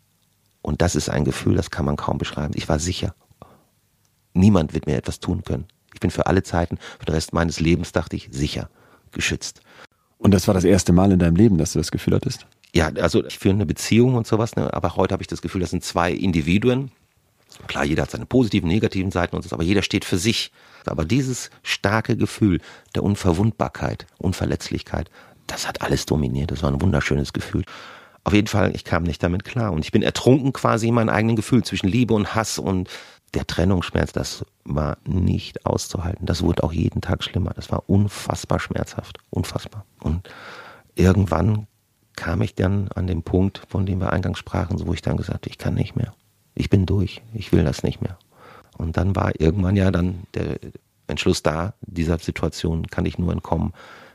Und 0.63 0.81
das 0.81 0.95
ist 0.95 1.11
ein 1.11 1.25
Gefühl, 1.25 1.57
das 1.57 1.71
kann 1.71 1.85
man 1.85 1.97
kaum 1.97 2.19
beschreiben. 2.19 2.55
Ich 2.57 2.69
war 2.69 2.79
sicher. 2.79 3.15
Niemand 4.33 4.73
wird 4.73 4.87
mir 4.87 4.97
etwas 4.97 5.21
tun 5.21 5.45
können. 5.45 5.67
Ich 5.93 6.01
bin 6.01 6.11
für 6.11 6.27
alle 6.27 6.43
Zeiten, 6.43 6.79
für 6.99 7.07
den 7.07 7.15
Rest 7.15 7.33
meines 7.33 7.61
Lebens, 7.61 7.93
dachte 7.93 8.17
ich, 8.17 8.29
sicher, 8.33 8.69
geschützt. 9.15 9.61
Und 10.19 10.33
das 10.33 10.47
war 10.47 10.55
das 10.55 10.65
erste 10.65 10.93
Mal 10.93 11.13
in 11.13 11.19
deinem 11.19 11.37
Leben, 11.37 11.59
dass 11.59 11.73
du 11.73 11.79
das 11.79 11.91
Gefühl 11.91 12.15
hattest? 12.15 12.47
Ja, 12.75 12.89
also 12.97 13.25
ich 13.25 13.39
führe 13.39 13.55
eine 13.55 13.67
Beziehung 13.67 14.15
und 14.15 14.27
sowas, 14.27 14.57
ne? 14.57 14.73
aber 14.73 14.97
heute 14.97 15.13
habe 15.13 15.23
ich 15.23 15.29
das 15.29 15.43
Gefühl, 15.43 15.61
das 15.61 15.71
sind 15.71 15.85
zwei 15.85 16.13
Individuen. 16.13 16.91
Klar, 17.69 17.85
jeder 17.85 18.03
hat 18.03 18.11
seine 18.11 18.27
positiven, 18.27 18.69
negativen 18.69 19.13
Seiten 19.13 19.37
und 19.37 19.43
so, 19.43 19.55
aber 19.55 19.63
jeder 19.63 19.83
steht 19.83 20.05
für 20.05 20.19
sich. 20.19 20.51
Aber 20.87 21.05
dieses 21.05 21.51
starke 21.63 22.17
Gefühl 22.17 22.61
der 22.95 23.05
Unverwundbarkeit, 23.05 24.07
Unverletzlichkeit, 24.19 25.11
das 25.47 25.69
hat 25.69 25.83
alles 25.83 26.07
dominiert. 26.07 26.51
Das 26.51 26.63
war 26.63 26.71
ein 26.71 26.81
wunderschönes 26.81 27.33
Gefühl. 27.33 27.65
Auf 28.25 28.33
jeden 28.33 28.49
Fall, 28.49 28.75
ich 28.75 28.85
kam 28.85 29.03
nicht 29.03 29.23
damit 29.23 29.45
klar. 29.45 29.73
Und 29.73 29.85
ich 29.85 29.93
bin 29.93 30.03
ertrunken 30.03 30.53
quasi 30.53 30.89
in 30.89 30.95
meinem 30.95 31.11
eigenen 31.11 31.37
Gefühl 31.37 31.63
zwischen 31.63 31.89
Liebe 31.89 32.15
und 32.15 32.35
Hass 32.35 32.59
und 32.59 32.89
der 33.35 33.47
Trennungsschmerz, 33.47 34.13
das 34.13 34.45
war 34.65 34.99
nicht 35.05 35.67
auszuhalten. 35.67 36.27
Das 36.27 36.43
wurde 36.43 36.65
auch 36.65 36.73
jeden 36.73 37.01
Tag 37.01 37.23
schlimmer. 37.23 37.53
Das 37.55 37.71
war 37.71 37.89
unfassbar 37.89 38.61
schmerzhaft. 38.61 39.19
Unfassbar. 39.31 39.85
Und 40.01 40.29
irgendwann 40.95 41.67
kam 42.17 42.43
ich 42.43 42.55
dann 42.55 42.89
an 42.89 43.07
den 43.07 43.23
Punkt, 43.23 43.63
von 43.69 43.87
dem 43.87 44.01
wir 44.01 44.13
eingangs 44.13 44.39
sprachen, 44.39 44.87
wo 44.87 44.95
ich 44.95 45.03
dann 45.03 45.17
gesagt 45.17 45.45
habe, 45.45 45.51
ich 45.51 45.59
kann 45.59 45.75
nicht 45.75 45.97
mehr. 45.97 46.15
Ich 46.55 46.71
bin 46.71 46.87
durch. 46.87 47.23
Ich 47.33 47.53
will 47.53 47.65
das 47.65 47.83
nicht 47.83 48.01
mehr. 48.01 48.19
Und 48.79 48.97
dann 48.97 49.17
war 49.17 49.39
irgendwann 49.41 49.77
ja 49.77 49.91
dann 49.91 50.25
der 50.35 50.59
Entschluss 51.07 51.43
da, 51.43 51.75
dieser 51.81 52.19
Situation 52.19 52.87
kann 52.87 53.07
ich 53.07 53.19
nur 53.19 53.33
entkommen, 53.33 53.73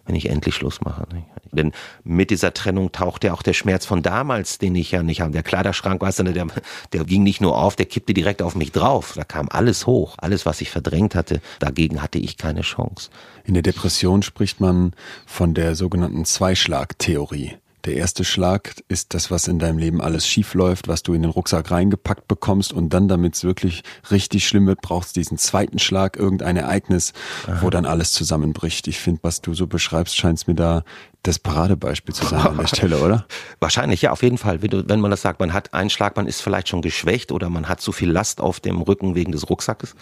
wenn 0.09 0.15
ich 0.15 0.27
endlich 0.27 0.55
Schluss 0.55 0.81
mache. 0.81 1.05
Denn 1.51 1.71
mit 2.03 2.31
dieser 2.31 2.51
Trennung 2.51 2.91
taucht 2.91 3.23
ja 3.23 3.31
auch 3.31 3.43
der 3.43 3.53
Schmerz 3.53 3.85
von 3.85 4.01
damals, 4.01 4.57
den 4.57 4.73
ich 4.73 4.89
ja 4.89 5.03
nicht 5.03 5.21
habe. 5.21 5.31
Der 5.31 5.43
Kleiderschrank, 5.43 6.01
weißt 6.01 6.19
du, 6.19 6.23
der, 6.23 6.47
der 6.93 7.05
ging 7.05 7.21
nicht 7.21 7.41
nur 7.41 7.55
auf, 7.55 7.75
der 7.75 7.85
kippte 7.85 8.15
direkt 8.15 8.41
auf 8.41 8.55
mich 8.55 8.71
drauf. 8.71 9.13
Da 9.15 9.23
kam 9.23 9.49
alles 9.51 9.85
hoch. 9.85 10.15
Alles, 10.17 10.47
was 10.47 10.61
ich 10.61 10.71
verdrängt 10.71 11.13
hatte, 11.13 11.41
dagegen 11.59 12.01
hatte 12.01 12.17
ich 12.17 12.37
keine 12.37 12.61
Chance. 12.61 13.11
In 13.43 13.53
der 13.53 13.61
Depression 13.61 14.23
spricht 14.23 14.59
man 14.59 14.93
von 15.27 15.53
der 15.53 15.75
sogenannten 15.75 16.25
Zweischlagtheorie. 16.25 17.57
Der 17.85 17.95
erste 17.95 18.25
Schlag 18.25 18.75
ist 18.89 19.13
das, 19.13 19.31
was 19.31 19.47
in 19.47 19.57
deinem 19.57 19.77
Leben 19.77 20.01
alles 20.01 20.27
schief 20.27 20.53
läuft, 20.53 20.89
was 20.89 21.01
du 21.01 21.13
in 21.13 21.21
den 21.21 21.31
Rucksack 21.31 21.71
reingepackt 21.71 22.27
bekommst 22.27 22.73
und 22.73 22.89
dann, 22.93 23.07
damit 23.07 23.35
es 23.35 23.45
wirklich 23.45 23.83
richtig 24.11 24.45
schlimm 24.45 24.67
wird, 24.67 24.81
brauchst 24.81 25.15
du 25.15 25.19
diesen 25.21 25.37
zweiten 25.37 25.79
Schlag, 25.79 26.17
irgendein 26.17 26.57
Ereignis, 26.57 27.13
Aha. 27.47 27.59
wo 27.61 27.69
dann 27.69 27.85
alles 27.85 28.11
zusammenbricht. 28.11 28.87
Ich 28.87 28.99
finde, 28.99 29.21
was 29.23 29.41
du 29.41 29.53
so 29.53 29.65
beschreibst, 29.65 30.17
scheint 30.17 30.39
es 30.39 30.47
mir 30.47 30.55
da 30.55 30.83
das 31.23 31.39
Paradebeispiel 31.39 32.13
zu 32.13 32.25
sein 32.25 32.41
an 32.41 32.57
der 32.57 32.67
Stelle, 32.67 32.99
oder? 32.99 33.25
Wahrscheinlich, 33.59 34.01
ja, 34.01 34.11
auf 34.11 34.23
jeden 34.23 34.37
Fall. 34.37 34.61
Wenn 34.61 34.99
man 34.99 35.11
das 35.11 35.21
sagt, 35.21 35.39
man 35.39 35.53
hat 35.53 35.73
einen 35.73 35.89
Schlag, 35.89 36.17
man 36.17 36.27
ist 36.27 36.41
vielleicht 36.41 36.67
schon 36.67 36.81
geschwächt 36.81 37.31
oder 37.31 37.49
man 37.49 37.69
hat 37.69 37.79
zu 37.79 37.91
viel 37.93 38.11
Last 38.11 38.41
auf 38.41 38.59
dem 38.59 38.81
Rücken 38.81 39.15
wegen 39.15 39.31
des 39.31 39.49
Rucksackes. 39.49 39.95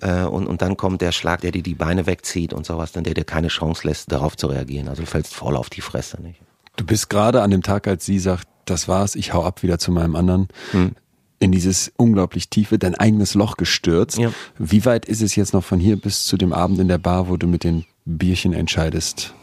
Äh, 0.00 0.24
und, 0.24 0.46
und 0.46 0.62
dann 0.62 0.76
kommt 0.76 1.02
der 1.02 1.12
Schlag, 1.12 1.42
der 1.42 1.52
dir 1.52 1.62
die 1.62 1.74
Beine 1.74 2.06
wegzieht 2.06 2.52
und 2.54 2.64
sowas, 2.64 2.92
dann 2.92 3.04
der 3.04 3.14
dir 3.14 3.24
keine 3.24 3.48
Chance 3.48 3.86
lässt, 3.86 4.10
darauf 4.10 4.36
zu 4.36 4.46
reagieren. 4.46 4.88
Also 4.88 5.02
du 5.02 5.06
fällst 5.06 5.34
voll 5.34 5.56
auf 5.56 5.70
die 5.70 5.80
Fresse. 5.80 6.20
Nicht? 6.22 6.40
Du 6.76 6.84
bist 6.84 7.10
gerade 7.10 7.42
an 7.42 7.50
dem 7.50 7.62
Tag, 7.62 7.86
als 7.86 8.04
sie 8.04 8.18
sagt, 8.18 8.48
das 8.64 8.88
war's, 8.88 9.14
ich 9.14 9.32
hau 9.32 9.44
ab 9.44 9.62
wieder 9.62 9.78
zu 9.78 9.92
meinem 9.92 10.16
anderen, 10.16 10.48
hm. 10.72 10.92
in 11.38 11.52
dieses 11.52 11.92
unglaublich 11.96 12.48
tiefe, 12.48 12.78
dein 12.78 12.94
eigenes 12.94 13.34
Loch 13.34 13.56
gestürzt. 13.56 14.18
Ja. 14.18 14.32
Wie 14.58 14.84
weit 14.84 15.06
ist 15.06 15.22
es 15.22 15.36
jetzt 15.36 15.52
noch 15.52 15.64
von 15.64 15.78
hier 15.78 15.96
bis 16.00 16.24
zu 16.24 16.36
dem 16.36 16.52
Abend 16.52 16.78
in 16.80 16.88
der 16.88 16.98
Bar, 16.98 17.28
wo 17.28 17.36
du 17.36 17.46
mit 17.46 17.64
den 17.64 17.84
Bierchen 18.04 18.52
entscheidest? 18.52 19.34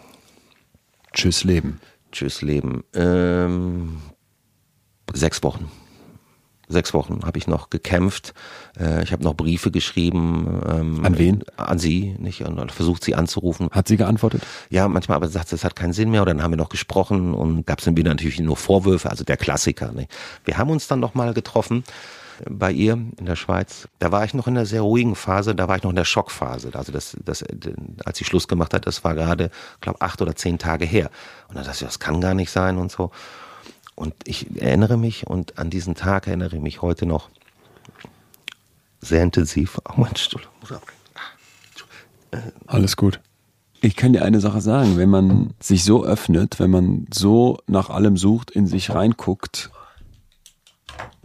Tschüss 1.13 1.43
Leben. 1.43 1.79
Tschüss 2.11 2.41
Leben. 2.41 2.83
Ähm, 2.93 3.97
sechs 5.13 5.43
Wochen 5.43 5.71
sechs 6.71 6.93
Wochen 6.93 7.21
habe 7.25 7.37
ich 7.37 7.47
noch 7.47 7.69
gekämpft. 7.69 8.33
Äh, 8.79 9.03
ich 9.03 9.11
habe 9.11 9.23
noch 9.23 9.35
Briefe 9.35 9.71
geschrieben. 9.71 10.61
Ähm, 10.69 11.05
an 11.05 11.17
wen? 11.17 11.43
An 11.57 11.79
sie, 11.79 12.15
nicht? 12.19 12.41
Und 12.41 12.71
versucht 12.71 13.03
sie 13.03 13.15
anzurufen. 13.15 13.69
Hat 13.71 13.87
sie 13.87 13.97
geantwortet? 13.97 14.43
Ja, 14.69 14.87
manchmal, 14.87 15.17
aber 15.17 15.27
sie 15.27 15.33
sagt, 15.33 15.51
das 15.51 15.63
hat 15.63 15.75
keinen 15.75 15.93
Sinn 15.93 16.11
mehr. 16.11 16.21
Und 16.21 16.27
dann 16.27 16.41
haben 16.41 16.51
wir 16.51 16.57
noch 16.57 16.69
gesprochen 16.69 17.33
und 17.33 17.65
gab 17.65 17.79
es 17.79 17.85
dann 17.85 17.97
wieder 17.97 18.09
natürlich 18.09 18.39
nur 18.39 18.57
Vorwürfe, 18.57 19.09
also 19.09 19.23
der 19.23 19.37
Klassiker. 19.37 19.91
Nicht? 19.91 20.11
Wir 20.45 20.57
haben 20.57 20.69
uns 20.69 20.87
dann 20.87 20.99
noch 20.99 21.13
mal 21.13 21.33
getroffen 21.33 21.83
bei 22.49 22.71
ihr 22.71 22.93
in 22.93 23.25
der 23.25 23.35
Schweiz. 23.35 23.87
Da 23.99 24.11
war 24.11 24.23
ich 24.25 24.33
noch 24.33 24.47
in 24.47 24.57
einer 24.57 24.65
sehr 24.65 24.81
ruhigen 24.81 25.15
Phase, 25.15 25.55
da 25.55 25.67
war 25.67 25.77
ich 25.77 25.83
noch 25.83 25.89
in 25.89 25.95
der 25.95 26.05
Schockphase. 26.05 26.71
Also 26.73 26.91
das, 26.91 27.15
das, 27.23 27.43
als 28.05 28.17
sie 28.17 28.25
Schluss 28.25 28.47
gemacht 28.47 28.73
hat, 28.73 28.87
das 28.87 29.03
war 29.03 29.13
gerade, 29.13 29.51
glaube 29.79 30.01
acht 30.01 30.21
oder 30.21 30.35
zehn 30.35 30.57
Tage 30.57 30.85
her. 30.85 31.09
Und 31.49 31.55
dann 31.55 31.65
dachte 31.65 31.83
ich, 31.83 31.87
das 31.87 31.99
kann 31.99 32.21
gar 32.21 32.33
nicht 32.33 32.51
sein 32.51 32.77
und 32.77 32.91
so. 32.91 33.11
Und 33.95 34.13
ich 34.23 34.59
erinnere 34.59 34.97
mich 34.97 35.27
und 35.27 35.57
an 35.57 35.69
diesen 35.69 35.95
Tag 35.95 36.27
erinnere 36.27 36.55
ich 36.55 36.61
mich 36.61 36.81
heute 36.81 37.05
noch 37.05 37.29
sehr 38.99 39.23
intensiv. 39.23 39.79
Oh, 39.89 39.93
mein 39.97 40.15
Stuhl. 40.15 40.41
Alles 42.67 42.95
gut. 42.95 43.19
Ich 43.81 43.95
kann 43.95 44.13
dir 44.13 44.23
eine 44.23 44.39
Sache 44.39 44.61
sagen, 44.61 44.97
wenn 44.97 45.09
man 45.09 45.53
sich 45.59 45.83
so 45.83 46.05
öffnet, 46.05 46.59
wenn 46.59 46.69
man 46.69 47.07
so 47.11 47.57
nach 47.67 47.89
allem 47.89 48.15
sucht, 48.15 48.51
in 48.51 48.67
sich 48.67 48.91
reinguckt, 48.91 49.71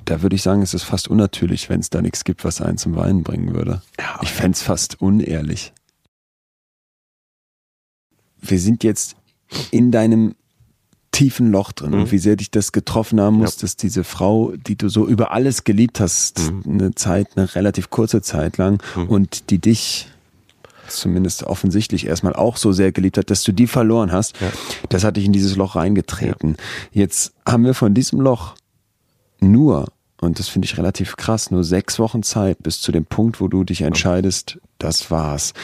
da 0.07 0.23
würde 0.23 0.37
ich 0.37 0.43
sagen, 0.43 0.63
es 0.63 0.73
ist 0.73 0.85
fast 0.85 1.09
unnatürlich, 1.09 1.69
wenn 1.69 1.81
es 1.81 1.91
da 1.91 2.01
nichts 2.01 2.25
gibt, 2.25 2.45
was 2.45 2.63
einen 2.63 2.79
zum 2.79 2.97
Weinen 2.97 3.25
bringen 3.25 3.55
würde. 3.55 3.83
Ja, 3.99 4.19
ich 4.23 4.33
fände 4.33 4.53
es 4.53 4.63
fast 4.63 5.01
unehrlich. 5.03 5.73
Wir 8.41 8.59
sind 8.59 8.85
jetzt 8.85 9.17
in 9.71 9.91
deinem 9.91 10.35
tiefen 11.17 11.51
Loch 11.51 11.73
drin 11.73 11.93
mhm. 11.93 12.01
und 12.01 12.13
wie 12.13 12.19
sehr 12.19 12.37
dich 12.37 12.51
das 12.51 12.73
getroffen 12.73 13.19
haben 13.23 13.37
muss, 13.37 13.57
ja. 13.57 13.63
dass 13.63 13.77
diese 13.77 14.05
Frau, 14.05 14.53
die 14.55 14.77
du 14.77 14.91
so 14.91 15.07
über 15.07 15.33
alles 15.33 15.65
geliebt 15.65 15.99
hast, 15.99 16.53
mhm. 16.53 16.63
eine 16.67 16.95
Zeit, 16.95 17.29
eine 17.37 17.55
relativ 17.55 17.89
kurze 17.89 18.21
Zeit 18.21 18.59
lang 18.59 18.83
mhm. 18.95 19.09
und 19.09 19.49
die 19.49 19.59
dich 19.59 20.09
zumindest 20.89 21.45
offensichtlich 21.45 22.07
erstmal 22.07 22.35
auch 22.35 22.59
so 22.59 22.71
sehr 22.73 22.93
geliebt 22.93 23.17
hat, 23.17 23.31
dass 23.31 23.43
du 23.45 23.53
die 23.53 23.67
verloren 23.67 24.13
hast, 24.13 24.39
ja. 24.43 24.53
das 24.91 25.05
hat 25.05 25.17
dich 25.17 25.25
in 25.25 25.33
dieses 25.33 25.57
Loch 25.57 25.75
reingetreten. 25.75 26.57
Ja. 26.93 27.03
Jetzt 27.03 27.33
haben 27.49 27.65
wir 27.65 27.73
von 27.73 27.95
diesem 27.95 28.21
Loch 28.21 28.55
nur, 29.41 29.87
und 30.21 30.39
das 30.39 30.49
finde 30.49 30.67
ich 30.67 30.77
relativ 30.77 31.17
krass, 31.17 31.51
nur 31.51 31.65
sechs 31.65 31.99
Wochen 31.99 32.23
Zeit 32.23 32.63
bis 32.63 32.83
zu 32.83 32.93
dem 32.93 33.07
Punkt, 33.07 33.41
wo 33.41 33.49
du 33.49 33.65
dich 33.65 33.81
entscheidest, 33.81 34.59
das 34.79 35.11
war's. 35.11 35.55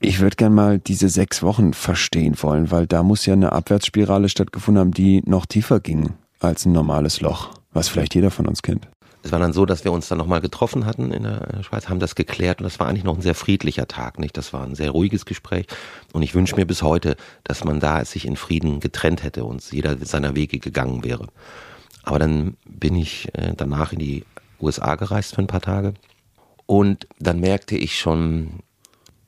Ich 0.00 0.20
würde 0.20 0.36
gern 0.36 0.54
mal 0.54 0.78
diese 0.78 1.08
sechs 1.08 1.42
Wochen 1.42 1.72
verstehen 1.72 2.36
wollen, 2.42 2.70
weil 2.70 2.86
da 2.86 3.02
muss 3.02 3.26
ja 3.26 3.32
eine 3.32 3.52
Abwärtsspirale 3.52 4.28
stattgefunden 4.28 4.80
haben, 4.80 4.92
die 4.92 5.22
noch 5.24 5.46
tiefer 5.46 5.80
ging 5.80 6.14
als 6.40 6.66
ein 6.66 6.72
normales 6.72 7.20
Loch, 7.20 7.50
was 7.72 7.88
vielleicht 7.88 8.14
jeder 8.14 8.30
von 8.30 8.46
uns 8.46 8.62
kennt. 8.62 8.88
Es 9.24 9.32
war 9.32 9.38
dann 9.38 9.54
so, 9.54 9.64
dass 9.64 9.84
wir 9.84 9.92
uns 9.92 10.06
dann 10.08 10.18
nochmal 10.18 10.42
getroffen 10.42 10.84
hatten 10.84 11.10
in 11.10 11.22
der 11.22 11.62
Schweiz, 11.62 11.88
haben 11.88 11.98
das 11.98 12.14
geklärt 12.14 12.60
und 12.60 12.64
das 12.64 12.78
war 12.78 12.88
eigentlich 12.88 13.04
noch 13.04 13.16
ein 13.16 13.22
sehr 13.22 13.34
friedlicher 13.34 13.88
Tag, 13.88 14.18
nicht? 14.18 14.36
Das 14.36 14.52
war 14.52 14.62
ein 14.64 14.74
sehr 14.74 14.90
ruhiges 14.90 15.24
Gespräch 15.24 15.66
und 16.12 16.22
ich 16.22 16.34
wünsche 16.34 16.56
mir 16.56 16.66
bis 16.66 16.82
heute, 16.82 17.16
dass 17.42 17.64
man 17.64 17.80
da 17.80 18.04
sich 18.04 18.26
in 18.26 18.36
Frieden 18.36 18.80
getrennt 18.80 19.22
hätte 19.22 19.44
und 19.44 19.72
jeder 19.72 19.96
seiner 20.04 20.36
Wege 20.36 20.58
gegangen 20.58 21.04
wäre. 21.04 21.28
Aber 22.02 22.18
dann 22.18 22.58
bin 22.66 22.96
ich 22.96 23.30
äh, 23.32 23.54
danach 23.56 23.94
in 23.94 23.98
die 23.98 24.24
USA 24.60 24.94
gereist 24.96 25.34
für 25.34 25.40
ein 25.40 25.46
paar 25.46 25.62
Tage 25.62 25.94
und 26.66 27.06
dann 27.18 27.40
merkte 27.40 27.76
ich 27.76 27.98
schon, 27.98 28.60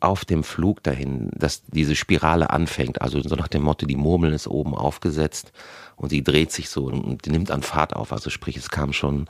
auf 0.06 0.24
dem 0.24 0.44
Flug 0.44 0.82
dahin, 0.82 1.30
dass 1.34 1.62
diese 1.66 1.96
Spirale 1.96 2.50
anfängt. 2.50 3.02
Also 3.02 3.20
so 3.20 3.34
nach 3.34 3.48
dem 3.48 3.62
Motto, 3.62 3.86
die 3.86 3.96
Murmel 3.96 4.32
ist 4.32 4.46
oben 4.46 4.74
aufgesetzt 4.74 5.52
und 5.96 6.10
sie 6.10 6.22
dreht 6.22 6.52
sich 6.52 6.68
so 6.68 6.84
und 6.84 7.26
nimmt 7.26 7.50
an 7.50 7.62
Fahrt 7.62 7.96
auf. 7.96 8.12
Also 8.12 8.30
sprich, 8.30 8.56
es 8.56 8.70
kam 8.70 8.92
schon 8.92 9.26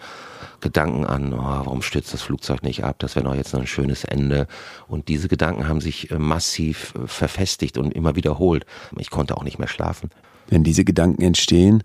Gedanken 0.61 1.05
an, 1.07 1.33
oh, 1.33 1.39
warum 1.39 1.83
stürzt 1.83 2.13
das 2.13 2.23
Flugzeug 2.23 2.63
nicht 2.63 2.85
ab? 2.85 2.97
Das 2.99 3.17
wäre 3.17 3.25
doch 3.25 3.35
jetzt 3.35 3.53
noch 3.53 3.61
ein 3.61 3.67
schönes 3.67 4.05
Ende. 4.05 4.47
Und 4.87 5.09
diese 5.09 5.29
Gedanken 5.29 5.67
haben 5.67 5.81
sich 5.81 6.11
äh, 6.11 6.19
massiv 6.19 6.95
äh, 6.95 7.07
verfestigt 7.07 7.79
und 7.79 7.93
immer 7.93 8.17
wiederholt. 8.17 8.67
Ich 8.99 9.11
konnte 9.11 9.37
auch 9.37 9.45
nicht 9.45 9.59
mehr 9.59 9.69
schlafen. 9.69 10.11
Wenn 10.49 10.63
diese 10.63 10.85
Gedanken 10.85 11.23
entstehen, 11.23 11.83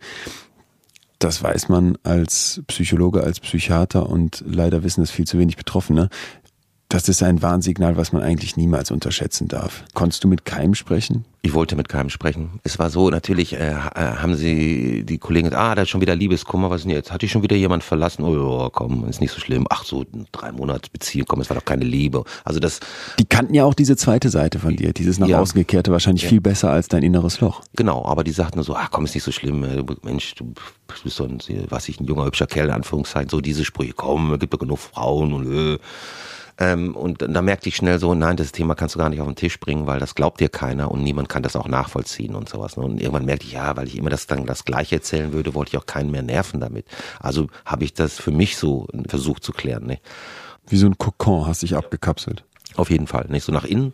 das 1.19 1.43
weiß 1.43 1.69
man 1.69 1.97
als 2.03 2.63
Psychologe, 2.67 3.23
als 3.23 3.39
Psychiater 3.39 4.09
und 4.09 4.43
leider 4.47 4.83
wissen 4.83 5.03
es 5.03 5.11
viel 5.11 5.25
zu 5.25 5.37
wenig 5.37 5.55
Betroffene, 5.55 6.09
Das 6.91 7.07
ist 7.07 7.23
ein 7.23 7.41
Warnsignal, 7.41 7.95
was 7.95 8.11
man 8.11 8.21
eigentlich 8.21 8.57
niemals 8.57 8.91
unterschätzen 8.91 9.47
darf. 9.47 9.85
Konntest 9.93 10.25
du 10.25 10.27
mit 10.27 10.43
keinem 10.43 10.75
sprechen? 10.75 11.23
Ich 11.41 11.53
wollte 11.53 11.77
mit 11.77 11.87
keinem 11.87 12.09
sprechen. 12.09 12.59
Es 12.63 12.79
war 12.79 12.89
so, 12.89 13.09
natürlich 13.09 13.53
äh, 13.53 13.69
äh 13.69 13.75
haben 13.95 14.35
sie 14.35 15.05
die 15.05 15.17
Kollegen 15.17 15.47
gesagt, 15.47 15.63
ah, 15.63 15.73
da 15.73 15.83
ist 15.83 15.89
schon 15.89 16.01
wieder 16.01 16.17
Liebeskummer, 16.17 16.69
was 16.69 16.81
ist 16.81 16.83
denn 16.83 16.91
jetzt? 16.91 17.09
Hat 17.13 17.21
dich 17.21 17.31
schon 17.31 17.43
wieder 17.43 17.55
jemand 17.55 17.85
verlassen? 17.85 18.25
Oh, 18.25 18.69
komm, 18.73 19.07
ist 19.07 19.21
nicht 19.21 19.31
so 19.31 19.39
schlimm. 19.39 19.67
Ach 19.69 19.85
so, 19.85 20.05
drei 20.33 20.51
Monate 20.51 20.89
Beziehung, 20.91 21.27
komm, 21.29 21.39
es 21.39 21.49
war 21.49 21.55
doch 21.55 21.63
keine 21.63 21.85
Liebe. 21.85 22.25
Also 22.43 22.59
das. 22.59 22.81
Die 23.17 23.25
kannten 23.25 23.53
ja 23.53 23.63
auch 23.63 23.73
diese 23.73 23.95
zweite 23.95 24.29
Seite 24.29 24.59
von 24.59 24.75
dir, 24.75 24.91
dieses 24.91 25.17
nach 25.17 25.29
ja, 25.29 25.39
außen 25.39 25.57
gekehrte, 25.57 25.93
wahrscheinlich 25.93 26.23
ja. 26.23 26.29
viel 26.29 26.41
besser 26.41 26.71
als 26.71 26.89
dein 26.89 27.03
inneres 27.03 27.39
Loch. 27.39 27.61
Genau, 27.73 28.03
aber 28.03 28.25
die 28.25 28.31
sagten 28.31 28.61
so, 28.63 28.75
ach 28.75 28.91
komm, 28.91 29.05
ist 29.05 29.15
nicht 29.15 29.23
so 29.23 29.31
schlimm, 29.31 29.63
äh, 29.63 29.81
Mensch, 30.03 30.35
du 30.35 30.53
bist 31.03 31.15
so 31.15 31.23
ein, 31.23 31.39
was 31.69 31.87
ich, 31.87 32.01
ein 32.01 32.05
junger, 32.05 32.25
hübscher 32.25 32.47
Kerl, 32.47 32.67
in 32.67 32.73
Anführungszeichen, 32.73 33.29
so 33.29 33.39
diese 33.39 33.63
Sprüche, 33.63 33.93
komm, 33.93 34.37
gibt 34.39 34.53
ja 34.53 34.59
genug 34.59 34.79
Frauen 34.79 35.31
und 35.31 35.49
äh. 35.55 35.79
Ähm, 36.62 36.95
und 36.95 37.24
da 37.28 37.41
merkte 37.41 37.70
ich 37.70 37.76
schnell 37.76 37.97
so, 37.97 38.14
nein, 38.14 38.38
das 38.38 38.51
Thema 38.51 38.76
kannst 38.76 38.93
du 38.93 38.99
gar 38.99 39.09
nicht 39.09 39.20
auf 39.20 39.26
den 39.28 39.36
Tisch 39.36 39.59
bringen, 39.59 39.88
weil 39.88 39.99
das 39.99 40.14
glaubt 40.14 40.39
dir 40.39 40.49
keiner 40.49 40.91
und 40.91 41.01
niemand 41.01 41.28
kann 41.28 41.41
das 41.41 41.55
auch 41.55 41.68
nachvollziehen 41.68 42.36
und 42.36 42.47
sowas. 42.47 42.78
Ne? 42.78 42.84
Und 42.84 43.01
irgendwann 43.01 43.26
merkte 43.26 43.47
ich, 43.47 43.53
ja, 43.53 43.76
weil 43.76 43.88
ich 43.88 43.97
immer 43.97 44.12
das 44.12 44.28
dann 44.28 44.45
das 44.45 44.64
Gleiche 44.64 44.97
erzählen 44.97 45.34
würde, 45.34 45.55
wollte 45.55 45.72
ich 45.72 45.78
auch 45.80 45.88
keinen 45.88 46.12
mehr 46.12 46.22
nerven 46.22 46.59
damit. 46.59 46.86
Also 47.20 47.47
habe 47.66 47.84
ich 47.84 47.95
das 47.95 48.20
für 48.20 48.30
mich 48.30 48.57
so 48.57 48.86
versucht 49.07 49.43
zu 49.43 49.53
klären. 49.53 49.88
Ne? 49.88 49.99
Wie 50.68 50.78
so 50.78 50.86
ein 50.86 50.99
Kokon 50.99 51.47
hast 51.47 51.64
dich 51.64 51.76
abgekapselt. 51.76 52.45
Auf 52.76 52.91
jeden 52.91 53.07
Fall, 53.07 53.26
nicht 53.30 53.43
so 53.43 53.51
nach 53.51 53.66
innen 53.66 53.93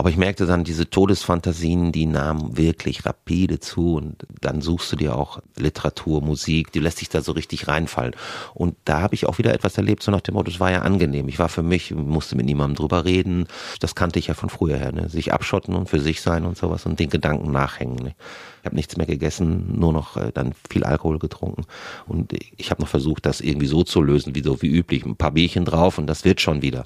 aber 0.00 0.08
ich 0.08 0.16
merkte 0.16 0.46
dann, 0.46 0.64
diese 0.64 0.88
Todesfantasien, 0.88 1.92
die 1.92 2.06
nahmen 2.06 2.56
wirklich 2.56 3.04
rapide 3.04 3.60
zu 3.60 3.96
und 3.96 4.16
dann 4.40 4.62
suchst 4.62 4.90
du 4.90 4.96
dir 4.96 5.14
auch 5.14 5.42
Literatur, 5.58 6.22
Musik, 6.22 6.72
die 6.72 6.78
lässt 6.78 6.96
sich 6.96 7.10
da 7.10 7.20
so 7.20 7.32
richtig 7.32 7.68
reinfallen. 7.68 8.16
Und 8.54 8.76
da 8.86 9.02
habe 9.02 9.14
ich 9.14 9.26
auch 9.26 9.36
wieder 9.36 9.52
etwas 9.52 9.76
erlebt, 9.76 10.02
so 10.02 10.10
nach 10.10 10.22
dem 10.22 10.36
Motto, 10.36 10.50
es 10.50 10.58
war 10.58 10.70
ja 10.70 10.80
angenehm. 10.80 11.28
Ich 11.28 11.38
war 11.38 11.50
für 11.50 11.62
mich, 11.62 11.94
musste 11.94 12.34
mit 12.34 12.46
niemandem 12.46 12.76
drüber 12.76 13.04
reden. 13.04 13.46
Das 13.80 13.94
kannte 13.94 14.18
ich 14.18 14.28
ja 14.28 14.32
von 14.32 14.48
früher 14.48 14.78
her, 14.78 14.92
ne? 14.92 15.10
sich 15.10 15.34
abschotten 15.34 15.74
und 15.74 15.90
für 15.90 16.00
sich 16.00 16.22
sein 16.22 16.46
und 16.46 16.56
sowas 16.56 16.86
und 16.86 16.98
den 16.98 17.10
Gedanken 17.10 17.52
nachhängen. 17.52 17.96
Ne? 17.96 18.14
Ich 18.60 18.66
habe 18.66 18.76
nichts 18.76 18.96
mehr 18.96 19.06
gegessen, 19.06 19.78
nur 19.78 19.92
noch 19.92 20.16
äh, 20.16 20.32
dann 20.32 20.52
viel 20.68 20.84
Alkohol 20.84 21.18
getrunken. 21.18 21.64
Und 22.06 22.32
ich 22.56 22.70
habe 22.70 22.82
noch 22.82 22.88
versucht, 22.88 23.26
das 23.26 23.40
irgendwie 23.40 23.66
so 23.66 23.82
zu 23.84 24.02
lösen, 24.02 24.34
wie 24.34 24.42
so 24.42 24.60
wie 24.62 24.68
üblich. 24.68 25.04
Ein 25.04 25.16
paar 25.16 25.32
Bierchen 25.32 25.64
drauf 25.64 25.98
und 25.98 26.06
das 26.06 26.24
wird 26.24 26.40
schon 26.40 26.62
wieder. 26.62 26.84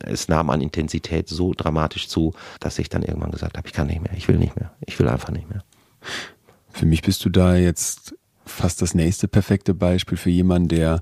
Es 0.00 0.28
nahm 0.28 0.50
an 0.50 0.60
Intensität 0.60 1.28
so 1.28 1.52
dramatisch 1.54 2.08
zu, 2.08 2.34
dass 2.58 2.78
ich 2.78 2.88
dann 2.88 3.02
irgendwann 3.02 3.30
gesagt 3.30 3.56
habe, 3.56 3.68
ich 3.68 3.74
kann 3.74 3.88
nicht 3.88 4.02
mehr, 4.02 4.12
ich 4.16 4.28
will 4.28 4.38
nicht 4.38 4.56
mehr, 4.56 4.72
ich 4.86 4.98
will 4.98 5.08
einfach 5.08 5.30
nicht 5.30 5.48
mehr. 5.48 5.62
Für 6.70 6.86
mich 6.86 7.02
bist 7.02 7.24
du 7.24 7.30
da 7.30 7.56
jetzt 7.56 8.14
fast 8.46 8.82
das 8.82 8.94
nächste 8.94 9.28
perfekte 9.28 9.74
Beispiel 9.74 10.18
für 10.18 10.30
jemanden, 10.30 10.68
der 10.68 11.00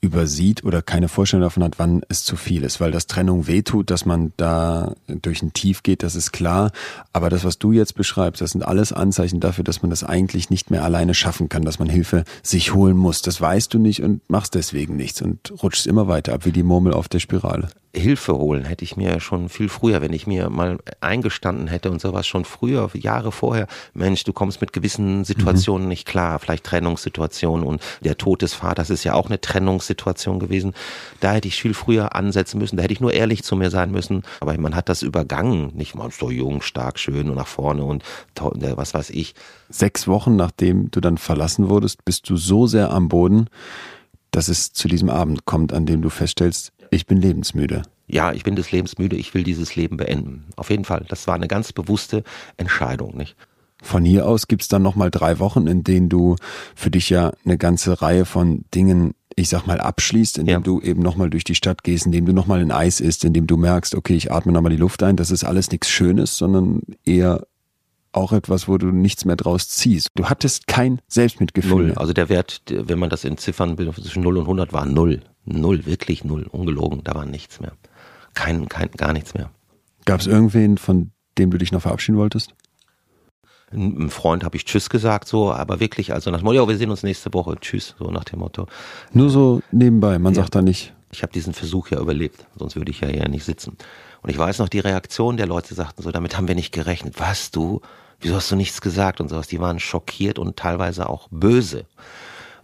übersieht 0.00 0.64
oder 0.64 0.80
keine 0.82 1.08
Vorstellung 1.08 1.42
davon 1.42 1.62
hat, 1.62 1.78
wann 1.78 2.02
es 2.08 2.24
zu 2.24 2.36
viel 2.36 2.62
ist, 2.62 2.80
weil 2.80 2.90
das 2.90 3.06
Trennung 3.06 3.46
wehtut, 3.46 3.90
dass 3.90 4.06
man 4.06 4.32
da 4.36 4.94
durch 5.06 5.42
ein 5.42 5.52
Tief 5.52 5.82
geht, 5.82 6.02
das 6.02 6.14
ist 6.14 6.32
klar. 6.32 6.72
Aber 7.12 7.28
das, 7.28 7.44
was 7.44 7.58
du 7.58 7.72
jetzt 7.72 7.94
beschreibst, 7.94 8.40
das 8.40 8.52
sind 8.52 8.62
alles 8.62 8.92
Anzeichen 8.92 9.40
dafür, 9.40 9.64
dass 9.64 9.82
man 9.82 9.90
das 9.90 10.02
eigentlich 10.04 10.48
nicht 10.48 10.70
mehr 10.70 10.84
alleine 10.84 11.14
schaffen 11.14 11.48
kann, 11.48 11.64
dass 11.64 11.78
man 11.78 11.88
Hilfe 11.88 12.24
sich 12.42 12.72
holen 12.72 12.96
muss. 12.96 13.20
Das 13.22 13.40
weißt 13.40 13.74
du 13.74 13.78
nicht 13.78 14.02
und 14.02 14.28
machst 14.30 14.54
deswegen 14.54 14.96
nichts 14.96 15.20
und 15.20 15.52
rutschst 15.62 15.86
immer 15.86 16.08
weiter 16.08 16.32
ab 16.32 16.46
wie 16.46 16.52
die 16.52 16.62
Murmel 16.62 16.94
auf 16.94 17.08
der 17.08 17.18
Spirale. 17.18 17.68
Hilfe 17.92 18.36
holen 18.36 18.64
hätte 18.64 18.84
ich 18.84 18.96
mir 18.96 19.18
schon 19.18 19.48
viel 19.48 19.68
früher, 19.68 20.00
wenn 20.00 20.12
ich 20.12 20.26
mir 20.26 20.48
mal 20.48 20.78
eingestanden 21.00 21.66
hätte 21.66 21.90
und 21.90 22.00
sowas 22.00 22.24
schon 22.24 22.44
früher, 22.44 22.88
Jahre 22.94 23.32
vorher, 23.32 23.66
Mensch, 23.94 24.22
du 24.22 24.32
kommst 24.32 24.60
mit 24.60 24.72
gewissen 24.72 25.24
Situationen 25.24 25.84
mhm. 25.84 25.88
nicht 25.88 26.06
klar, 26.06 26.38
vielleicht 26.38 26.64
Trennungssituationen 26.64 27.66
und 27.66 27.82
der 28.00 28.16
Tod 28.16 28.42
des 28.42 28.54
Vaters 28.54 28.90
ist 28.90 29.02
ja 29.02 29.14
auch 29.14 29.26
eine 29.26 29.40
Trennungssituation 29.40 30.38
gewesen. 30.38 30.72
Da 31.18 31.32
hätte 31.32 31.48
ich 31.48 31.60
viel 31.60 31.74
früher 31.74 32.14
ansetzen 32.14 32.58
müssen, 32.58 32.76
da 32.76 32.84
hätte 32.84 32.92
ich 32.92 33.00
nur 33.00 33.12
ehrlich 33.12 33.42
zu 33.42 33.56
mir 33.56 33.70
sein 33.70 33.90
müssen, 33.90 34.22
aber 34.38 34.56
man 34.58 34.76
hat 34.76 34.88
das 34.88 35.02
übergangen, 35.02 35.74
nicht 35.74 35.96
mal 35.96 36.12
so 36.12 36.30
jung, 36.30 36.62
stark, 36.62 36.98
schön 36.98 37.28
und 37.28 37.36
nach 37.36 37.48
vorne 37.48 37.82
und 37.82 38.04
was 38.36 38.94
weiß 38.94 39.10
ich. 39.10 39.34
Sechs 39.68 40.06
Wochen 40.06 40.36
nachdem 40.36 40.92
du 40.92 41.00
dann 41.00 41.18
verlassen 41.18 41.68
wurdest, 41.68 42.04
bist 42.04 42.30
du 42.30 42.36
so 42.36 42.68
sehr 42.68 42.92
am 42.92 43.08
Boden, 43.08 43.48
dass 44.30 44.48
es 44.48 44.72
zu 44.72 44.86
diesem 44.86 45.10
Abend 45.10 45.44
kommt, 45.44 45.72
an 45.72 45.86
dem 45.86 46.02
du 46.02 46.08
feststellst, 46.08 46.72
ich 46.90 47.06
bin 47.06 47.18
lebensmüde. 47.18 47.82
Ja, 48.06 48.32
ich 48.32 48.42
bin 48.42 48.56
des 48.56 48.72
Lebens 48.72 48.98
müde, 48.98 49.16
ich 49.16 49.34
will 49.34 49.44
dieses 49.44 49.76
Leben 49.76 49.96
beenden. 49.96 50.46
Auf 50.56 50.70
jeden 50.70 50.84
Fall. 50.84 51.04
Das 51.08 51.26
war 51.26 51.34
eine 51.34 51.48
ganz 51.48 51.72
bewusste 51.72 52.24
Entscheidung, 52.56 53.16
nicht? 53.16 53.36
Von 53.82 54.04
hier 54.04 54.26
aus 54.26 54.46
gibt's 54.46 54.68
dann 54.68 54.82
nochmal 54.82 55.10
drei 55.10 55.38
Wochen, 55.38 55.66
in 55.66 55.84
denen 55.84 56.08
du 56.08 56.36
für 56.74 56.90
dich 56.90 57.08
ja 57.08 57.32
eine 57.44 57.56
ganze 57.56 58.02
Reihe 58.02 58.24
von 58.26 58.64
Dingen, 58.74 59.14
ich 59.36 59.48
sag 59.48 59.66
mal, 59.66 59.80
abschließt, 59.80 60.38
indem 60.38 60.52
ja. 60.52 60.60
du 60.60 60.80
eben 60.80 61.00
nochmal 61.02 61.30
durch 61.30 61.44
die 61.44 61.54
Stadt 61.54 61.82
gehst, 61.82 62.04
indem 62.04 62.26
du 62.26 62.32
nochmal 62.32 62.60
ein 62.60 62.72
Eis 62.72 63.00
isst, 63.00 63.24
indem 63.24 63.46
du 63.46 63.56
merkst, 63.56 63.94
okay, 63.94 64.14
ich 64.14 64.32
atme 64.32 64.52
nochmal 64.52 64.72
die 64.72 64.76
Luft 64.76 65.02
ein. 65.02 65.16
Das 65.16 65.30
ist 65.30 65.44
alles 65.44 65.70
nichts 65.70 65.88
Schönes, 65.88 66.36
sondern 66.36 66.82
eher 67.06 67.46
auch 68.12 68.32
etwas, 68.32 68.68
wo 68.68 68.78
du 68.78 68.88
nichts 68.88 69.24
mehr 69.24 69.36
draus 69.36 69.68
ziehst. 69.68 70.08
Du 70.14 70.26
hattest 70.26 70.66
kein 70.66 71.00
Selbstmitgefühl. 71.08 71.88
Null. 71.88 71.94
Also 71.94 72.12
der 72.12 72.28
Wert, 72.28 72.62
wenn 72.68 72.98
man 72.98 73.10
das 73.10 73.24
in 73.24 73.36
Ziffern 73.36 73.78
will, 73.78 73.92
zwischen 73.92 74.22
0 74.22 74.38
und 74.38 74.44
100 74.44 74.72
war 74.72 74.86
null. 74.86 75.20
Null, 75.44 75.86
wirklich 75.86 76.24
null. 76.24 76.46
Ungelogen, 76.50 77.02
da 77.04 77.14
war 77.14 77.26
nichts 77.26 77.60
mehr. 77.60 77.72
Kein, 78.34 78.68
kein, 78.68 78.90
gar 78.92 79.12
nichts 79.12 79.34
mehr. 79.34 79.50
Gab 80.04 80.20
es 80.20 80.26
irgendwen, 80.26 80.78
von 80.78 81.12
dem 81.38 81.50
du 81.50 81.58
dich 81.58 81.72
noch 81.72 81.82
verabschieden 81.82 82.18
wolltest? 82.18 82.54
Einem 83.72 84.10
Freund 84.10 84.42
habe 84.42 84.56
ich 84.56 84.64
Tschüss 84.64 84.90
gesagt, 84.90 85.28
so, 85.28 85.52
aber 85.52 85.78
wirklich, 85.78 86.12
also 86.12 86.30
nach 86.32 86.40
dem 86.40 86.44
Motto, 86.46 86.68
wir 86.68 86.76
sehen 86.76 86.90
uns 86.90 87.04
nächste 87.04 87.32
Woche, 87.32 87.56
Tschüss, 87.60 87.94
so 87.98 88.10
nach 88.10 88.24
dem 88.24 88.40
Motto. 88.40 88.66
Nur 89.12 89.30
so 89.30 89.62
nebenbei, 89.70 90.18
man 90.18 90.34
ja. 90.34 90.42
sagt 90.42 90.56
da 90.56 90.62
nicht. 90.62 90.92
Ich 91.12 91.22
habe 91.22 91.32
diesen 91.32 91.54
Versuch 91.54 91.88
ja 91.88 92.00
überlebt, 92.00 92.46
sonst 92.56 92.76
würde 92.76 92.90
ich 92.90 93.00
ja 93.00 93.08
hier 93.08 93.28
nicht 93.28 93.44
sitzen. 93.44 93.76
Und 94.22 94.30
ich 94.30 94.38
weiß 94.38 94.58
noch, 94.58 94.68
die 94.68 94.80
Reaktion 94.80 95.36
der 95.36 95.46
Leute 95.46 95.74
sagten 95.74 96.02
so, 96.02 96.10
damit 96.10 96.36
haben 96.36 96.48
wir 96.48 96.54
nicht 96.54 96.72
gerechnet. 96.72 97.14
Was, 97.18 97.50
du? 97.50 97.80
Wieso 98.20 98.36
hast 98.36 98.50
du 98.50 98.56
nichts 98.56 98.80
gesagt 98.80 99.20
und 99.20 99.28
sowas? 99.28 99.46
Die 99.46 99.60
waren 99.60 99.80
schockiert 99.80 100.38
und 100.38 100.56
teilweise 100.56 101.08
auch 101.08 101.28
böse. 101.30 101.86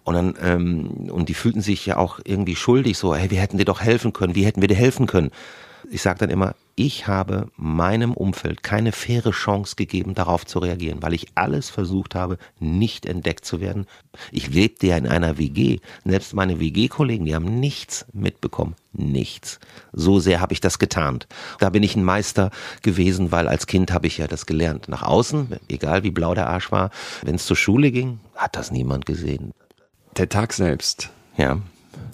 Und 0.04 0.14
dann, 0.14 0.34
ähm, 0.40 1.10
und 1.10 1.28
die 1.28 1.34
fühlten 1.34 1.62
sich 1.62 1.86
ja 1.86 1.96
auch 1.96 2.20
irgendwie 2.24 2.56
schuldig, 2.56 2.98
so, 2.98 3.14
hey, 3.14 3.30
wir 3.30 3.40
hätten 3.40 3.58
dir 3.58 3.64
doch 3.64 3.80
helfen 3.80 4.12
können, 4.12 4.34
wie 4.34 4.44
hätten 4.44 4.60
wir 4.60 4.68
dir 4.68 4.76
helfen 4.76 5.06
können? 5.06 5.30
Ich 5.90 6.02
sage 6.02 6.18
dann 6.18 6.30
immer, 6.30 6.54
ich 6.78 7.06
habe 7.06 7.48
meinem 7.56 8.12
Umfeld 8.12 8.62
keine 8.62 8.92
faire 8.92 9.30
Chance 9.30 9.76
gegeben, 9.76 10.12
darauf 10.12 10.44
zu 10.44 10.58
reagieren, 10.58 11.02
weil 11.02 11.14
ich 11.14 11.28
alles 11.34 11.70
versucht 11.70 12.14
habe, 12.14 12.36
nicht 12.60 13.06
entdeckt 13.06 13.46
zu 13.46 13.62
werden. 13.62 13.86
Ich 14.30 14.52
lebte 14.52 14.88
ja 14.88 14.98
in 14.98 15.06
einer 15.06 15.38
WG. 15.38 15.78
Selbst 16.04 16.34
meine 16.34 16.60
WG-Kollegen, 16.60 17.24
die 17.24 17.34
haben 17.34 17.60
nichts 17.60 18.04
mitbekommen. 18.12 18.74
Nichts. 18.92 19.58
So 19.94 20.20
sehr 20.20 20.42
habe 20.42 20.52
ich 20.52 20.60
das 20.60 20.78
getarnt. 20.78 21.26
Da 21.60 21.70
bin 21.70 21.82
ich 21.82 21.96
ein 21.96 22.04
Meister 22.04 22.50
gewesen, 22.82 23.32
weil 23.32 23.48
als 23.48 23.66
Kind 23.66 23.90
habe 23.90 24.06
ich 24.06 24.18
ja 24.18 24.26
das 24.26 24.44
gelernt. 24.44 24.86
Nach 24.90 25.02
außen, 25.02 25.56
egal 25.68 26.02
wie 26.02 26.10
blau 26.10 26.34
der 26.34 26.48
Arsch 26.48 26.70
war, 26.70 26.90
wenn 27.22 27.36
es 27.36 27.46
zur 27.46 27.56
Schule 27.56 27.90
ging, 27.90 28.20
hat 28.34 28.54
das 28.54 28.70
niemand 28.70 29.06
gesehen. 29.06 29.52
Der 30.18 30.28
Tag 30.28 30.52
selbst. 30.52 31.08
Ja. 31.38 31.58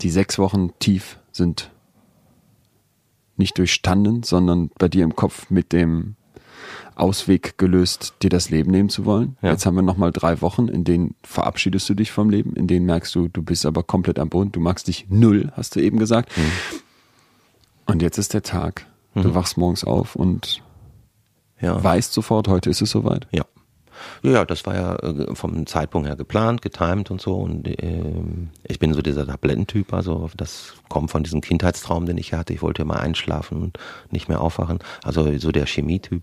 Die 0.02 0.10
sechs 0.10 0.38
Wochen 0.38 0.70
tief 0.78 1.18
sind 1.32 1.72
nicht 3.42 3.58
durchstanden, 3.58 4.22
sondern 4.22 4.70
bei 4.78 4.88
dir 4.88 5.04
im 5.04 5.14
Kopf 5.14 5.50
mit 5.50 5.72
dem 5.72 6.14
Ausweg 6.94 7.58
gelöst, 7.58 8.14
dir 8.22 8.30
das 8.30 8.50
Leben 8.50 8.70
nehmen 8.70 8.88
zu 8.88 9.04
wollen. 9.04 9.36
Ja. 9.42 9.50
Jetzt 9.50 9.66
haben 9.66 9.74
wir 9.74 9.82
nochmal 9.82 10.12
drei 10.12 10.40
Wochen, 10.40 10.68
in 10.68 10.84
denen 10.84 11.14
verabschiedest 11.24 11.88
du 11.88 11.94
dich 11.94 12.12
vom 12.12 12.30
Leben, 12.30 12.54
in 12.54 12.66
denen 12.66 12.86
merkst 12.86 13.14
du, 13.14 13.28
du 13.28 13.42
bist 13.42 13.66
aber 13.66 13.82
komplett 13.82 14.18
am 14.18 14.28
Boden, 14.28 14.52
du 14.52 14.60
magst 14.60 14.88
dich 14.88 15.06
null, 15.08 15.52
hast 15.56 15.76
du 15.76 15.80
eben 15.80 15.98
gesagt. 15.98 16.36
Mhm. 16.36 16.52
Und 17.86 18.02
jetzt 18.02 18.18
ist 18.18 18.34
der 18.34 18.42
Tag. 18.42 18.86
Du 19.14 19.28
mhm. 19.28 19.34
wachst 19.34 19.56
morgens 19.56 19.84
auf 19.84 20.16
und 20.16 20.62
ja. 21.60 21.82
weißt 21.82 22.12
sofort, 22.12 22.48
heute 22.48 22.70
ist 22.70 22.80
es 22.80 22.90
soweit. 22.90 23.26
Ja. 23.32 23.44
Ja, 24.22 24.44
das 24.44 24.64
war 24.66 24.74
ja 24.74 24.96
äh, 24.96 25.34
vom 25.34 25.66
Zeitpunkt 25.66 26.08
her 26.08 26.16
geplant, 26.16 26.62
getimed 26.62 27.10
und 27.10 27.20
so. 27.20 27.34
Und 27.34 27.66
äh, 27.66 28.02
ich 28.64 28.78
bin 28.78 28.94
so 28.94 29.02
dieser 29.02 29.26
Tablettentyp, 29.26 29.92
also 29.92 30.30
das 30.36 30.74
kommt 30.88 31.10
von 31.10 31.22
diesem 31.22 31.40
Kindheitstraum, 31.40 32.06
den 32.06 32.18
ich 32.18 32.32
hatte. 32.32 32.52
Ich 32.52 32.62
wollte 32.62 32.82
immer 32.82 33.00
einschlafen 33.00 33.62
und 33.62 33.78
nicht 34.10 34.28
mehr 34.28 34.40
aufwachen. 34.40 34.78
Also 35.02 35.36
so 35.38 35.52
der 35.52 35.66
Chemietyp. 35.66 36.22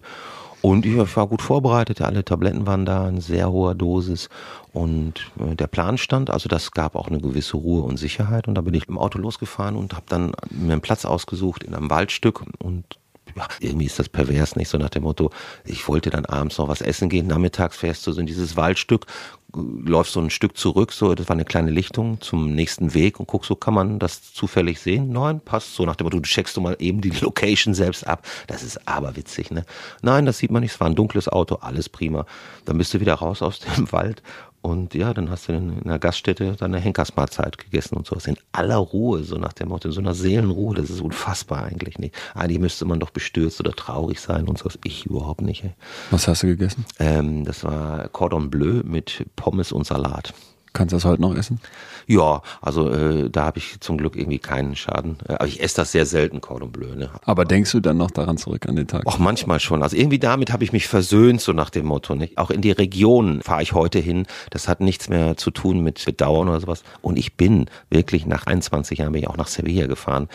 Und 0.61 0.85
ich 0.85 1.15
war 1.15 1.27
gut 1.27 1.41
vorbereitet, 1.41 2.01
alle 2.01 2.25
Tabletten 2.25 2.67
waren 2.67 2.85
da 2.85 3.07
in 3.07 3.21
sehr 3.21 3.49
hoher 3.49 3.75
Dosis 3.75 4.27
und 4.73 5.31
äh, 5.39 5.55
der 5.55 5.67
Plan 5.67 5.97
stand, 5.97 6.29
also 6.29 6.49
das 6.49 6.71
gab 6.71 6.95
auch 6.95 7.07
eine 7.07 7.21
gewisse 7.21 7.55
Ruhe 7.55 7.83
und 7.83 7.95
Sicherheit 7.95 8.47
und 8.47 8.55
da 8.55 8.61
bin 8.61 8.73
ich 8.73 8.89
im 8.89 8.97
Auto 8.97 9.19
losgefahren 9.19 9.77
und 9.77 9.93
habe 9.93 10.05
dann 10.09 10.33
mir 10.49 10.73
einen 10.73 10.81
Platz 10.81 11.05
ausgesucht 11.05 11.63
in 11.63 11.73
einem 11.73 11.89
Waldstück 11.89 12.43
und 12.61 12.98
ja, 13.35 13.47
irgendwie 13.59 13.85
ist 13.85 13.99
das 13.99 14.09
pervers, 14.09 14.55
nicht 14.55 14.69
so 14.69 14.77
nach 14.77 14.89
dem 14.89 15.03
Motto, 15.03 15.31
ich 15.65 15.87
wollte 15.87 16.09
dann 16.09 16.25
abends 16.25 16.57
noch 16.57 16.67
was 16.67 16.81
essen 16.81 17.09
gehen, 17.09 17.27
nachmittags 17.27 17.77
fährst 17.77 18.05
du 18.07 18.11
so 18.11 18.21
in 18.21 18.27
dieses 18.27 18.55
Waldstück, 18.55 19.05
läufst 19.53 20.13
so 20.13 20.19
ein 20.19 20.29
Stück 20.29 20.57
zurück, 20.57 20.91
so, 20.91 21.15
das 21.15 21.27
war 21.27 21.35
eine 21.35 21.45
kleine 21.45 21.71
Lichtung 21.71 22.21
zum 22.21 22.53
nächsten 22.53 22.93
Weg 22.93 23.19
und 23.19 23.27
guckst, 23.27 23.47
so 23.47 23.55
kann 23.55 23.73
man 23.73 23.99
das 23.99 24.33
zufällig 24.33 24.79
sehen? 24.79 25.11
Nein, 25.11 25.39
passt 25.39 25.75
so 25.75 25.85
nach 25.85 25.95
dem 25.95 26.05
Motto, 26.05 26.19
du 26.19 26.27
checkst 26.27 26.55
du 26.55 26.61
mal 26.61 26.75
eben 26.79 27.01
die 27.01 27.09
Location 27.21 27.73
selbst 27.73 28.05
ab. 28.05 28.25
Das 28.47 28.63
ist 28.63 28.87
aber 28.87 29.15
witzig, 29.15 29.51
ne? 29.51 29.65
Nein, 30.01 30.25
das 30.25 30.37
sieht 30.37 30.51
man 30.51 30.61
nicht, 30.61 30.73
es 30.73 30.79
war 30.79 30.87
ein 30.87 30.95
dunkles 30.95 31.27
Auto, 31.27 31.55
alles 31.55 31.89
prima. 31.89 32.25
Dann 32.65 32.77
bist 32.77 32.93
du 32.93 32.99
wieder 32.99 33.15
raus 33.15 33.41
aus 33.41 33.59
dem 33.59 33.91
Wald 33.91 34.21
und 34.61 34.93
ja, 34.93 35.13
dann 35.13 35.29
hast 35.29 35.47
du 35.47 35.53
in 35.53 35.81
einer 35.83 35.99
Gaststätte 35.99 36.55
deine 36.57 36.79
Henkersmahlzeit 36.79 37.57
gegessen 37.57 37.95
und 37.95 38.05
sowas. 38.05 38.27
In 38.27 38.37
aller 38.51 38.77
Ruhe, 38.77 39.23
so 39.23 39.37
nach 39.37 39.53
dem 39.53 39.69
Motto, 39.69 39.87
in 39.87 39.93
so 39.93 40.01
einer 40.01 40.13
Seelenruhe. 40.13 40.75
Das 40.75 40.89
ist 40.89 41.01
unfassbar 41.01 41.63
eigentlich 41.63 41.97
nicht. 41.97 42.13
Eigentlich 42.35 42.59
müsste 42.59 42.85
man 42.85 42.99
doch 42.99 43.11
bestürzt 43.11 43.59
oder 43.61 43.71
traurig 43.71 44.19
sein 44.19 44.47
und 44.47 44.57
sowas. 44.57 44.77
Ich 44.83 45.05
überhaupt 45.05 45.41
nicht. 45.41 45.63
Ey. 45.63 45.73
Was 46.11 46.27
hast 46.27 46.43
du 46.43 46.47
gegessen? 46.47 46.85
Ähm, 46.99 47.45
das 47.45 47.63
war 47.63 48.09
Cordon 48.09 48.49
Bleu 48.49 48.81
mit 48.83 49.25
Pommes 49.35 49.71
und 49.71 49.85
Salat. 49.85 50.33
Kannst 50.73 50.93
du 50.93 50.97
das 50.97 51.05
heute 51.05 51.21
noch 51.21 51.35
essen? 51.35 51.59
Ja, 52.05 52.41
also 52.61 52.89
äh, 52.89 53.29
da 53.29 53.45
habe 53.45 53.59
ich 53.59 53.79
zum 53.81 53.97
Glück 53.97 54.15
irgendwie 54.15 54.39
keinen 54.39 54.75
Schaden. 54.75 55.17
Äh, 55.27 55.33
aber 55.33 55.47
ich 55.47 55.61
esse 55.61 55.77
das 55.77 55.91
sehr 55.91 56.05
selten, 56.05 56.41
Cordon 56.41 56.71
Bleu. 56.71 56.95
Ne? 56.95 57.09
Aber 57.23 57.45
denkst 57.45 57.71
du 57.71 57.79
dann 57.79 57.97
noch 57.97 58.11
daran 58.11 58.37
zurück 58.37 58.67
an 58.67 58.75
den 58.75 58.87
Tag? 58.87 59.05
Auch 59.05 59.19
manchmal 59.19 59.59
schon. 59.59 59.83
Also 59.83 59.95
irgendwie 59.95 60.19
damit 60.19 60.51
habe 60.51 60.63
ich 60.63 60.71
mich 60.71 60.87
versöhnt, 60.87 61.41
so 61.41 61.53
nach 61.53 61.69
dem 61.69 61.85
Motto. 61.85 62.15
Nicht? 62.15 62.37
Auch 62.37 62.49
in 62.49 62.61
die 62.61 62.71
Region 62.71 63.41
fahre 63.41 63.61
ich 63.61 63.73
heute 63.73 63.99
hin. 63.99 64.25
Das 64.49 64.67
hat 64.67 64.81
nichts 64.81 65.09
mehr 65.09 65.37
zu 65.37 65.51
tun 65.51 65.81
mit 65.81 66.03
Bedauern 66.03 66.49
oder 66.49 66.59
sowas. 66.59 66.83
Und 67.01 67.17
ich 67.17 67.35
bin 67.35 67.65
wirklich 67.89 68.25
nach 68.25 68.47
21 68.47 68.99
Jahren 68.99 69.11
bin 69.11 69.21
ich 69.21 69.27
auch 69.27 69.37
nach 69.37 69.47
Sevilla 69.47 69.87
gefahren, 69.87 70.29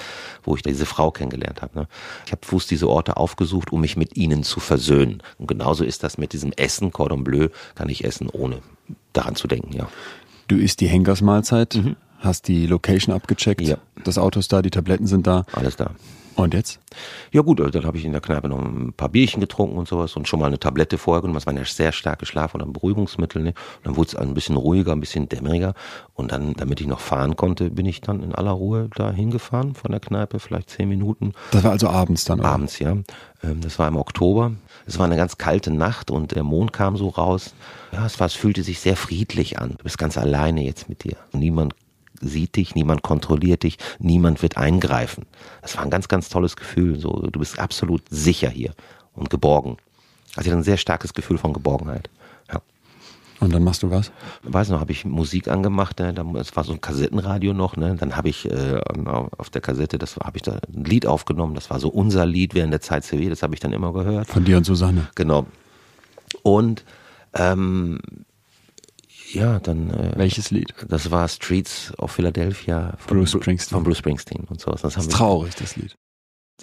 wo 0.45 0.55
ich 0.55 0.62
diese 0.62 0.87
Frau 0.87 1.11
kennengelernt 1.11 1.62
habe. 1.62 1.80
Ne? 1.80 1.89
Ich 2.26 2.32
habe 2.32 2.41
bewusst 2.45 2.70
diese 2.70 2.89
Orte 2.89 3.16
aufgesucht, 3.16 3.72
um 3.72 3.80
mich 3.80 3.97
mit 3.97 4.16
ihnen 4.16 4.45
zu 4.45 4.61
versöhnen. 4.61 5.22
Und 5.39 5.49
genauso 5.49 5.85
ist 5.85 6.05
das 6.05 6.18
mit 6.18 6.32
diesem 6.32 6.53
Essen, 6.53 6.93
Cordon 6.93 7.24
Bleu, 7.24 7.49
kann 7.74 7.89
ich 7.89 8.05
essen, 8.05 8.28
ohne 8.28 8.61
daran 9.12 9.37
zu 9.37 9.49
denken, 9.49 9.72
ja. 9.74 9.89
Du 10.49 10.57
isst 10.57 10.80
die 10.80 10.89
Henkersmahlzeit, 10.89 11.76
mhm. 11.76 11.97
hast 12.18 12.49
die 12.49 12.66
Location 12.66 13.14
abgecheckt, 13.14 13.62
ja. 13.62 13.78
das 14.05 14.18
Auto 14.18 14.41
ist 14.41 14.53
da, 14.53 14.62
die 14.62 14.70
Tabletten 14.70 15.07
sind 15.07 15.26
da. 15.26 15.45
Alles 15.53 15.76
da. 15.76 15.93
Und 16.37 16.55
jetzt? 16.55 16.80
Ja 17.32 17.43
gut, 17.43 17.61
äh, 17.61 17.70
dann 17.70 17.85
habe 17.85 17.97
ich 17.97 18.05
in 18.05 18.12
der 18.12 18.20
Kneipe 18.20 18.49
noch 18.49 18.61
ein 18.61 18.93
paar 18.93 19.09
Bierchen 19.09 19.41
getrunken 19.41 19.76
und 19.78 19.87
sowas 19.87 20.16
und 20.16 20.26
schon 20.26 20.41
mal 20.41 20.47
eine 20.47 20.59
Tablette 20.59 20.99
vorher 20.99 21.22
genommen. 21.22 21.37
Das 21.37 21.47
war 21.47 21.53
eine 21.53 21.64
sehr 21.64 21.93
starke 21.93 22.26
Schlaf- 22.26 22.55
oder 22.55 22.66
ein 22.66 22.72
Beruhigungsmittel. 22.72 23.43
Ne? 23.43 23.49
Und 23.49 23.87
dann 23.87 23.97
wurde 23.97 24.09
es 24.09 24.16
ein 24.16 24.35
bisschen 24.35 24.57
ruhiger, 24.57 24.93
ein 24.93 25.01
bisschen 25.01 25.28
dämmeriger. 25.28 25.74
Und 26.14 26.32
dann, 26.32 26.55
damit 26.55 26.80
ich 26.80 26.87
noch 26.87 27.01
fahren 27.01 27.37
konnte, 27.37 27.70
bin 27.70 27.87
ich 27.87 28.01
dann 28.01 28.22
in 28.22 28.35
aller 28.35 28.51
Ruhe 28.51 28.89
da 28.95 29.12
hingefahren 29.12 29.74
von 29.74 29.91
der 29.91 30.01
Kneipe, 30.01 30.41
vielleicht 30.41 30.70
zehn 30.70 30.89
Minuten. 30.89 31.32
Das 31.53 31.62
war 31.62 31.70
also 31.70 31.89
abends 31.89 32.24
dann, 32.24 32.41
oder? 32.41 32.51
Abends, 32.51 32.78
ja. 32.78 32.93
Ähm, 33.43 33.61
das 33.61 33.78
war 33.78 33.89
im 33.89 33.97
Oktober. 33.97 34.53
Es 34.87 34.99
war 34.99 35.07
eine 35.07 35.16
ganz 35.16 35.39
kalte 35.39 35.70
Nacht 35.70 36.11
und 36.11 36.35
der 36.35 36.43
Mond 36.43 36.72
kam 36.72 36.97
so 36.97 37.09
raus. 37.09 37.55
Ja, 37.93 38.07
es 38.07 38.18
war, 38.18 38.26
es 38.26 38.35
fühlte 38.35 38.62
sich 38.62 38.80
sehr 38.80 38.97
friedlich 38.97 39.59
an. 39.59 39.70
Du 39.78 39.85
bist 39.85 39.99
ganz 39.99 40.18
alleine 40.18 40.64
jetzt 40.64 40.89
mit 40.89 41.05
dir. 41.05 41.16
Niemand 41.32 41.74
sieht 42.21 42.57
dich, 42.57 42.75
niemand 42.75 43.03
kontrolliert 43.03 43.62
dich, 43.62 43.79
niemand 43.99 44.43
wird 44.43 44.57
eingreifen. 44.57 45.27
Das 45.62 45.77
war 45.77 45.85
ein 45.85 45.91
ganz, 45.91 46.09
ganz 46.09 46.29
tolles 46.29 46.57
Gefühl. 46.57 46.99
So, 46.99 47.29
du 47.31 47.39
bist 47.39 47.59
absolut 47.59 48.03
sicher 48.11 48.49
hier 48.49 48.75
und 49.15 49.31
geborgen. 49.31 49.77
Also 50.37 50.49
ich 50.49 50.53
hatte 50.53 50.61
ein 50.61 50.65
sehr 50.65 50.77
starkes 50.77 51.15
Gefühl 51.15 51.39
von 51.39 51.53
Geborgenheit. 51.53 52.11
Ja. 52.53 52.61
Und 53.41 53.53
dann 53.53 53.62
machst 53.62 53.83
du 53.83 53.91
was? 53.91 54.11
Weiß 54.43 54.69
noch, 54.69 54.81
habe 54.81 54.93
ich 54.93 55.05
Musik 55.05 55.49
angemacht, 55.49 55.99
ne? 55.99 56.15
es 56.39 56.57
war 56.57 56.65
so 56.65 56.73
ein 56.73 56.81
Kassettenradio 56.81 57.53
noch, 57.53 57.77
ne? 57.77 57.97
dann 57.99 58.17
habe 58.17 58.29
ich 58.29 58.51
äh, 58.51 58.81
auf 59.37 59.51
der 59.51 59.61
Kassette, 59.61 59.99
das 59.99 60.17
habe 60.17 60.37
ich 60.37 60.43
da 60.43 60.59
ein 60.75 60.85
Lied 60.85 61.07
aufgenommen, 61.07 61.55
das 61.55 61.71
war 61.71 61.79
so 61.79 61.89
unser 61.89 62.27
Lied 62.27 62.55
während 62.55 62.73
der 62.73 62.81
Zeit 62.81 63.05
CW, 63.05 63.29
das 63.29 63.43
habe 63.43 63.55
ich 63.55 63.61
dann 63.61 63.73
immer 63.73 63.93
gehört. 63.93 64.29
Von 64.29 64.45
dir 64.45 64.57
und 64.57 64.65
Susanne. 64.65 65.09
Genau. 65.15 65.47
Und 66.43 66.85
ähm, 67.35 68.01
ja, 69.35 69.59
dann. 69.61 69.91
Äh, 69.91 70.12
Welches 70.16 70.51
Lied? 70.51 70.74
Das 70.89 71.11
war 71.11 71.28
Streets 71.28 71.93
of 71.99 72.12
Philadelphia 72.12 72.95
von 72.99 73.18
Bruce 73.18 73.32
Springsteen. 73.32 73.76
Von 73.76 73.85
Bruce 73.85 73.99
Springsteen 73.99 74.45
und 74.49 74.61
so. 74.61 74.70
Das, 74.70 74.82
das 74.82 74.97
ist 74.97 75.12
traurig, 75.12 75.55
das 75.57 75.76
Lied. 75.76 75.95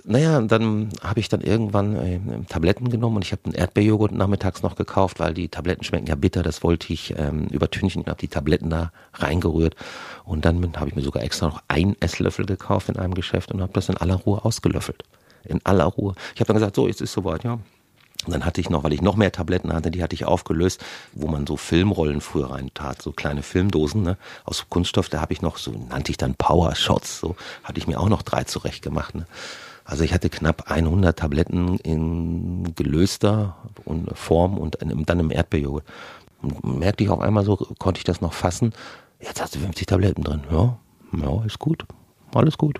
Naja, 0.05 0.39
dann 0.41 0.89
habe 1.01 1.19
ich 1.19 1.27
dann 1.27 1.41
irgendwann 1.41 1.95
äh, 1.95 2.19
Tabletten 2.47 2.89
genommen 2.89 3.17
und 3.17 3.25
ich 3.25 3.33
habe 3.33 3.43
einen 3.45 3.55
Erdbeerjoghurt 3.55 4.13
nachmittags 4.13 4.63
noch 4.63 4.75
gekauft, 4.75 5.19
weil 5.19 5.33
die 5.33 5.49
Tabletten 5.49 5.83
schmecken 5.83 6.07
ja 6.07 6.15
bitter. 6.15 6.43
Das 6.43 6.63
wollte 6.63 6.93
ich 6.93 7.13
ähm, 7.17 7.47
übertünchen 7.47 8.01
und 8.01 8.09
habe 8.09 8.19
die 8.19 8.29
Tabletten 8.29 8.69
da 8.69 8.93
reingerührt. 9.13 9.75
Und 10.23 10.45
dann 10.45 10.75
habe 10.77 10.89
ich 10.89 10.95
mir 10.95 11.01
sogar 11.01 11.23
extra 11.23 11.47
noch 11.47 11.61
einen 11.67 11.97
Esslöffel 11.99 12.45
gekauft 12.45 12.87
in 12.87 12.97
einem 12.97 13.13
Geschäft 13.13 13.51
und 13.51 13.61
habe 13.61 13.73
das 13.73 13.89
in 13.89 13.97
aller 13.97 14.15
Ruhe 14.15 14.45
ausgelöffelt. 14.45 15.03
In 15.43 15.59
aller 15.65 15.85
Ruhe. 15.85 16.15
Ich 16.35 16.39
habe 16.39 16.47
dann 16.47 16.57
gesagt, 16.57 16.77
so, 16.77 16.87
jetzt 16.87 17.01
ist 17.01 17.11
soweit, 17.11 17.43
ja. 17.43 17.59
Und 18.25 18.33
dann 18.33 18.45
hatte 18.45 18.61
ich 18.61 18.69
noch, 18.69 18.83
weil 18.83 18.93
ich 18.93 19.01
noch 19.01 19.15
mehr 19.15 19.31
Tabletten 19.31 19.73
hatte, 19.73 19.91
die 19.91 20.03
hatte 20.03 20.13
ich 20.13 20.25
aufgelöst, 20.25 20.83
wo 21.13 21.27
man 21.27 21.47
so 21.47 21.57
Filmrollen 21.57 22.21
früher 22.21 22.51
rein 22.51 22.71
tat, 22.73 23.01
so 23.01 23.11
kleine 23.11 23.43
Filmdosen 23.43 24.03
ne, 24.03 24.17
aus 24.45 24.65
Kunststoff. 24.69 25.09
Da 25.09 25.21
habe 25.21 25.33
ich 25.33 25.41
noch, 25.41 25.57
so 25.57 25.71
nannte 25.89 26.11
ich 26.11 26.17
dann 26.17 26.35
Power 26.35 26.75
Shots, 26.75 27.19
so 27.19 27.35
hatte 27.63 27.79
ich 27.79 27.87
mir 27.87 27.99
auch 27.99 28.09
noch 28.09 28.21
drei 28.21 28.43
zurecht 28.43 28.83
gemacht. 28.83 29.15
Ne. 29.15 29.25
Also 29.85 30.03
ich 30.03 30.13
hatte 30.13 30.29
knapp 30.29 30.69
100 30.71 31.17
Tabletten 31.17 31.77
in 31.79 32.75
gelöster 32.75 33.57
Form 34.13 34.57
und 34.57 34.77
dann 34.81 35.19
im 35.19 35.31
Erdbeerjoghurt. 35.31 35.83
Und 36.41 36.79
merkte 36.79 37.03
ich 37.03 37.09
auf 37.09 37.19
einmal 37.19 37.43
so, 37.43 37.55
konnte 37.55 37.99
ich 37.99 38.03
das 38.03 38.21
noch 38.21 38.33
fassen. 38.33 38.73
Jetzt 39.19 39.41
hast 39.41 39.55
du 39.55 39.59
50 39.59 39.85
Tabletten 39.85 40.23
drin. 40.23 40.41
Ja, 40.51 40.77
ja, 41.13 41.43
ist 41.45 41.59
gut. 41.59 41.85
Alles 42.33 42.57
gut. 42.57 42.79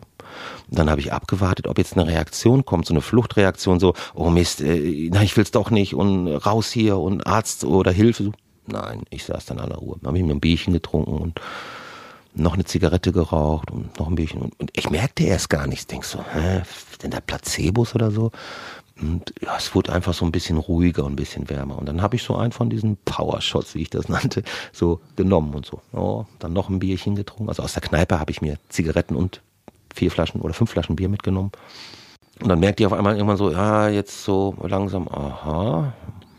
Und 0.70 0.80
dann 0.80 0.90
habe 0.90 1.02
ich 1.02 1.14
abgewartet, 1.14 1.68
ob 1.68 1.78
jetzt 1.78 1.98
eine 1.98 2.08
Reaktion 2.08 2.66
kommt, 2.66 2.86
so 2.86 2.94
eine 2.94 3.02
Fluchtreaktion, 3.02 3.80
so, 3.80 3.94
oh 4.14 4.30
Mist, 4.30 4.62
äh, 4.62 5.10
nein, 5.12 5.24
ich 5.24 5.38
will's 5.38 5.52
doch 5.52 5.72
nicht 5.72 5.94
und 5.96 6.28
raus 6.28 6.72
hier 6.72 6.98
und 6.98 7.26
Arzt 7.26 7.64
oder 7.64 7.92
Hilfe. 7.92 8.32
Nein, 8.68 9.04
ich 9.10 9.26
saß 9.26 9.46
dann 9.46 9.60
aller 9.60 9.78
Ruhe. 9.78 9.98
Dann 10.02 10.10
habe 10.10 10.18
ich 10.18 10.24
mir 10.24 10.34
ein 10.34 10.40
Bierchen 10.40 10.74
getrunken 10.74 11.14
und 11.14 11.42
noch 12.34 12.54
eine 12.54 12.64
Zigarette 12.64 13.12
geraucht 13.12 13.72
und 13.72 14.00
noch 14.00 14.08
ein 14.08 14.16
Bierchen. 14.16 14.42
Und 14.58 14.72
ich 14.74 14.90
merkte 14.90 15.24
erst 15.24 15.50
gar 15.50 15.68
nichts. 15.68 15.88
Denk 15.88 16.06
so, 16.06 16.24
hä, 16.34 16.62
denn 17.04 17.12
der 17.12 17.22
Placebos 17.22 17.96
oder 17.96 18.12
so? 18.12 18.32
Und 19.02 19.34
ja, 19.42 19.58
es 19.58 19.74
wurde 19.74 19.92
einfach 19.94 20.14
so 20.14 20.26
ein 20.26 20.32
bisschen 20.32 20.58
ruhiger 20.58 21.04
und 21.06 21.14
ein 21.14 21.16
bisschen 21.16 21.50
wärmer. 21.50 21.78
Und 21.78 21.88
dann 21.88 22.02
habe 22.02 22.16
ich 22.16 22.24
so 22.24 22.36
einen 22.36 22.52
von 22.52 22.70
diesen 22.70 22.98
Power-Shots, 23.04 23.76
wie 23.76 23.82
ich 23.82 23.90
das 23.90 24.10
nannte, 24.10 24.44
so 24.72 25.02
genommen 25.16 25.54
und 25.56 25.66
so. 25.66 25.82
Oh, 25.92 26.26
dann 26.40 26.54
noch 26.54 26.70
ein 26.70 26.80
Bierchen 26.80 27.16
getrunken. 27.16 27.50
Also 27.50 27.64
aus 27.64 27.74
der 27.74 27.82
Kneipe 27.82 28.20
habe 28.20 28.32
ich 28.32 28.42
mir 28.42 28.58
Zigaretten 28.70 29.16
und 29.16 29.42
vier 29.94 30.12
Flaschen 30.12 30.42
oder 30.42 30.54
fünf 30.54 30.72
Flaschen 30.72 30.96
Bier 30.96 31.10
mitgenommen. 31.10 31.52
Und 32.42 32.50
dann 32.50 32.60
merkte 32.60 32.84
ich 32.84 32.88
auf 32.88 32.94
einmal 32.94 33.16
irgendwann 33.16 33.38
so, 33.38 33.52
ja, 33.52 33.89
jetzt 33.89 34.24
so 34.24 34.56
langsam, 34.64 35.08
aha, 35.08 35.94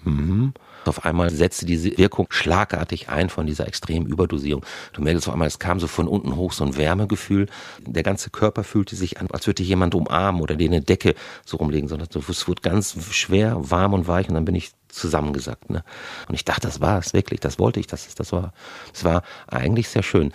mhm. 0.05 0.53
Auf 0.85 1.05
einmal 1.05 1.31
setzte 1.31 1.65
diese 1.65 1.97
Wirkung 1.97 2.27
schlagartig 2.31 3.09
ein 3.09 3.31
von 3.31 3.47
dieser 3.47 3.67
extremen 3.69 4.07
Überdosierung. 4.07 4.65
Du 4.93 5.03
merkst 5.03 5.29
auf 5.29 5.33
einmal, 5.33 5.49
es 5.49 5.59
kam 5.59 5.79
so 5.79 5.87
von 5.87 6.09
unten 6.09 6.37
hoch 6.37 6.53
so 6.53 6.65
ein 6.65 6.77
Wärmegefühl. 6.77 7.47
Der 7.87 8.03
ganze 8.03 8.31
Körper 8.31 8.65
fühlte 8.65 8.97
sich 8.97 9.21
an, 9.21 9.29
als 9.31 9.47
würde 9.47 9.63
jemand 9.63 9.95
umarmen 9.95 10.43
oder 10.43 10.57
dir 10.57 10.69
eine 10.69 10.81
Decke 10.81 11.15
so 11.45 11.57
rumlegen, 11.59 11.89
sondern 11.89 12.09
es 12.13 12.49
wurde 12.49 12.63
ganz 12.63 12.97
schwer, 13.13 13.57
warm 13.59 13.95
und 13.95 14.09
weich 14.09 14.29
und 14.29 14.35
dann 14.35 14.45
bin 14.45 14.55
ich 14.55 14.73
zusammengesackt. 14.89 15.71
Ne? 15.71 15.85
Und 16.29 16.35
ich 16.35 16.45
dachte, 16.45 16.63
das 16.63 16.81
war 16.81 16.99
es 16.99 17.13
wirklich, 17.13 17.41
das 17.41 17.59
wollte 17.59 17.81
ich, 17.81 17.87
das, 17.87 18.15
das 18.15 18.33
war, 18.33 18.53
das 18.93 19.05
war 19.05 19.23
eigentlich 19.47 19.89
sehr 19.89 20.03
schön. 20.03 20.33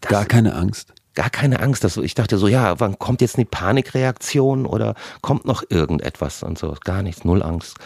Das, 0.00 0.10
Gar 0.10 0.26
keine 0.26 0.54
Angst 0.54 0.92
gar 1.16 1.30
keine 1.30 1.58
Angst. 1.58 1.82
Dass, 1.82 1.96
ich 1.96 2.14
dachte 2.14 2.38
so, 2.38 2.46
ja, 2.46 2.78
wann 2.78 2.98
kommt 3.00 3.20
jetzt 3.20 3.36
eine 3.36 3.46
Panikreaktion 3.46 4.66
oder 4.66 4.94
kommt 5.22 5.44
noch 5.44 5.64
irgendetwas 5.68 6.44
und 6.44 6.56
so. 6.56 6.76
Gar 6.84 7.02
nichts, 7.02 7.24
null 7.24 7.42
Angst. 7.42 7.78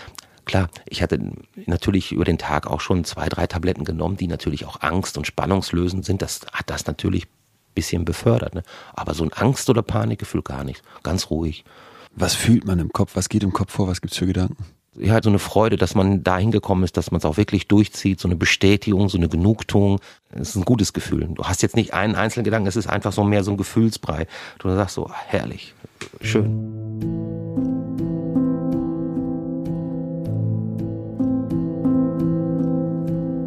Klar, 0.44 0.68
ich 0.86 1.02
hatte 1.02 1.18
natürlich 1.66 2.12
über 2.12 2.24
den 2.24 2.38
Tag 2.38 2.66
auch 2.66 2.80
schon 2.80 3.04
zwei, 3.04 3.28
drei 3.28 3.46
Tabletten 3.46 3.84
genommen, 3.84 4.16
die 4.16 4.26
natürlich 4.26 4.66
auch 4.66 4.82
Angst- 4.82 5.16
und 5.16 5.26
Spannungslösend 5.26 6.04
sind. 6.04 6.20
Das 6.20 6.40
hat 6.52 6.68
das 6.68 6.86
natürlich 6.86 7.24
ein 7.24 7.74
bisschen 7.74 8.04
befördert. 8.04 8.54
Ne? 8.54 8.62
Aber 8.92 9.14
so 9.14 9.24
ein 9.24 9.32
Angst- 9.32 9.70
oder 9.70 9.82
Panikgefühl 9.82 10.42
gar 10.42 10.64
nicht. 10.64 10.82
Ganz 11.02 11.30
ruhig. 11.30 11.64
Was 12.12 12.34
fühlt 12.34 12.66
man 12.66 12.80
im 12.80 12.92
Kopf? 12.92 13.14
Was 13.14 13.28
geht 13.28 13.44
im 13.44 13.52
Kopf 13.52 13.72
vor? 13.72 13.86
Was 13.86 14.00
gibt's 14.00 14.16
für 14.16 14.26
Gedanken? 14.26 14.66
Ja, 15.00 15.20
so 15.22 15.30
eine 15.30 15.38
Freude, 15.38 15.76
dass 15.76 15.94
man 15.94 16.22
dahin 16.22 16.50
gekommen 16.50 16.84
ist, 16.84 16.96
dass 16.96 17.10
man 17.10 17.18
es 17.18 17.24
auch 17.24 17.36
wirklich 17.36 17.68
durchzieht, 17.68 18.20
so 18.20 18.28
eine 18.28 18.36
Bestätigung, 18.36 19.08
so 19.08 19.18
eine 19.18 19.28
Genugtuung. 19.28 20.00
Es 20.30 20.50
ist 20.50 20.56
ein 20.56 20.64
gutes 20.64 20.92
Gefühl. 20.92 21.28
Du 21.34 21.44
hast 21.44 21.62
jetzt 21.62 21.76
nicht 21.76 21.94
einen 21.94 22.14
einzelnen 22.14 22.44
Gedanken, 22.44 22.68
es 22.68 22.76
ist 22.76 22.88
einfach 22.88 23.12
so 23.12 23.24
mehr 23.24 23.42
so 23.42 23.50
ein 23.50 23.56
Gefühlsbrei. 23.56 24.26
Du 24.58 24.68
sagst 24.74 24.94
so, 24.94 25.10
herrlich, 25.28 25.74
schön. 26.20 27.69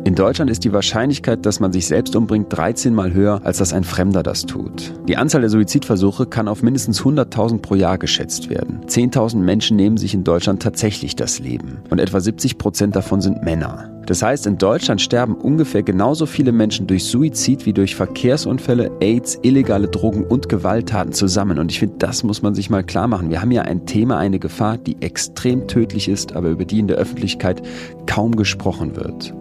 In 0.06 0.16
Deutschland 0.16 0.52
ist 0.52 0.66
die 0.66 0.74
Wahrscheinlichkeit, 0.74 1.46
dass 1.46 1.62
man 1.62 1.72
sich 1.72 1.88
selbst 1.88 2.14
umbringt, 2.18 2.48
13 2.50 2.94
mal 2.94 3.14
höher, 3.14 3.40
als 3.46 3.60
dass 3.60 3.72
ein 3.72 3.86
Fremder 3.86 4.22
das 4.22 4.46
tut. 4.46 4.94
Die 5.08 5.16
Anzahl 5.16 5.40
der 5.40 5.50
Suizidversuche 5.50 6.26
kann 6.26 6.50
auf 6.50 6.62
mindestens 6.62 7.02
100.000 7.02 7.60
pro 7.60 7.76
Jahr 7.76 7.98
geschätzt 7.98 8.50
werden. 8.50 8.82
10.000 8.86 9.38
Menschen 9.38 9.78
nehmen 9.78 9.96
sich 9.96 10.14
in 10.14 10.26
Deutschland 10.26 10.62
tatsächlich 10.62 11.16
das 11.16 11.40
Leben. 11.40 11.80
Und 11.90 12.00
etwa 12.00 12.20
70 12.20 12.58
Prozent 12.58 12.98
davon 12.98 13.22
sind 13.22 13.44
Männer. 13.44 13.90
Das 14.06 14.22
heißt, 14.22 14.46
in 14.46 14.58
Deutschland 14.58 15.02
sterben 15.02 15.36
ungefähr 15.36 15.84
genauso 15.84 16.26
viele 16.26 16.52
Menschen 16.52 16.86
durch 16.86 17.06
Suizid 17.06 17.66
wie 17.66 17.72
durch 17.72 17.96
Verkehrsunfälle, 17.96 18.92
AIDS, 19.00 19.40
illegale 19.42 19.88
Drogen 19.88 20.26
und 20.26 20.50
Gewalttaten 20.50 21.14
zusammen. 21.14 21.60
Und 21.60 21.72
ich 21.72 21.80
finde, 21.80 21.96
das 22.00 22.24
muss 22.24 22.42
man 22.42 22.56
sich 22.56 22.70
mal 22.70 22.84
klar 22.84 23.08
machen. 23.08 23.30
Wir 23.30 23.42
haben 23.42 23.52
ja 23.52 23.62
ein 23.62 23.86
Thema, 23.86 24.18
eine 24.18 24.40
Gefahr, 24.40 24.78
die 24.78 25.02
extrem 25.02 25.70
tödlich 25.70 26.10
ist, 26.10 26.36
aber 26.36 26.50
über 26.50 26.66
die 26.66 26.80
in 26.80 26.88
der 26.88 26.98
Öffentlichkeit 26.98 27.62
kaum 28.06 28.36
gesprochen 28.36 28.98
wird. 28.98 29.34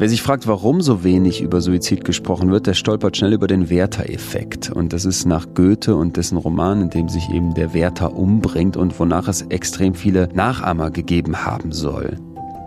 Wer 0.00 0.08
sich 0.08 0.22
fragt, 0.22 0.46
warum 0.46 0.80
so 0.80 1.04
wenig 1.04 1.42
über 1.42 1.60
Suizid 1.60 2.06
gesprochen 2.06 2.50
wird, 2.50 2.66
der 2.66 2.72
stolpert 2.72 3.18
schnell 3.18 3.34
über 3.34 3.46
den 3.46 3.68
Werther-Effekt. 3.68 4.70
Und 4.70 4.94
das 4.94 5.04
ist 5.04 5.26
nach 5.26 5.52
Goethe 5.52 5.94
und 5.94 6.16
dessen 6.16 6.38
Roman, 6.38 6.80
in 6.80 6.88
dem 6.88 7.10
sich 7.10 7.28
eben 7.28 7.52
der 7.52 7.74
Werther 7.74 8.16
umbringt 8.16 8.78
und 8.78 8.98
wonach 8.98 9.28
es 9.28 9.42
extrem 9.42 9.92
viele 9.92 10.30
Nachahmer 10.32 10.90
gegeben 10.90 11.44
haben 11.44 11.70
soll. 11.70 12.16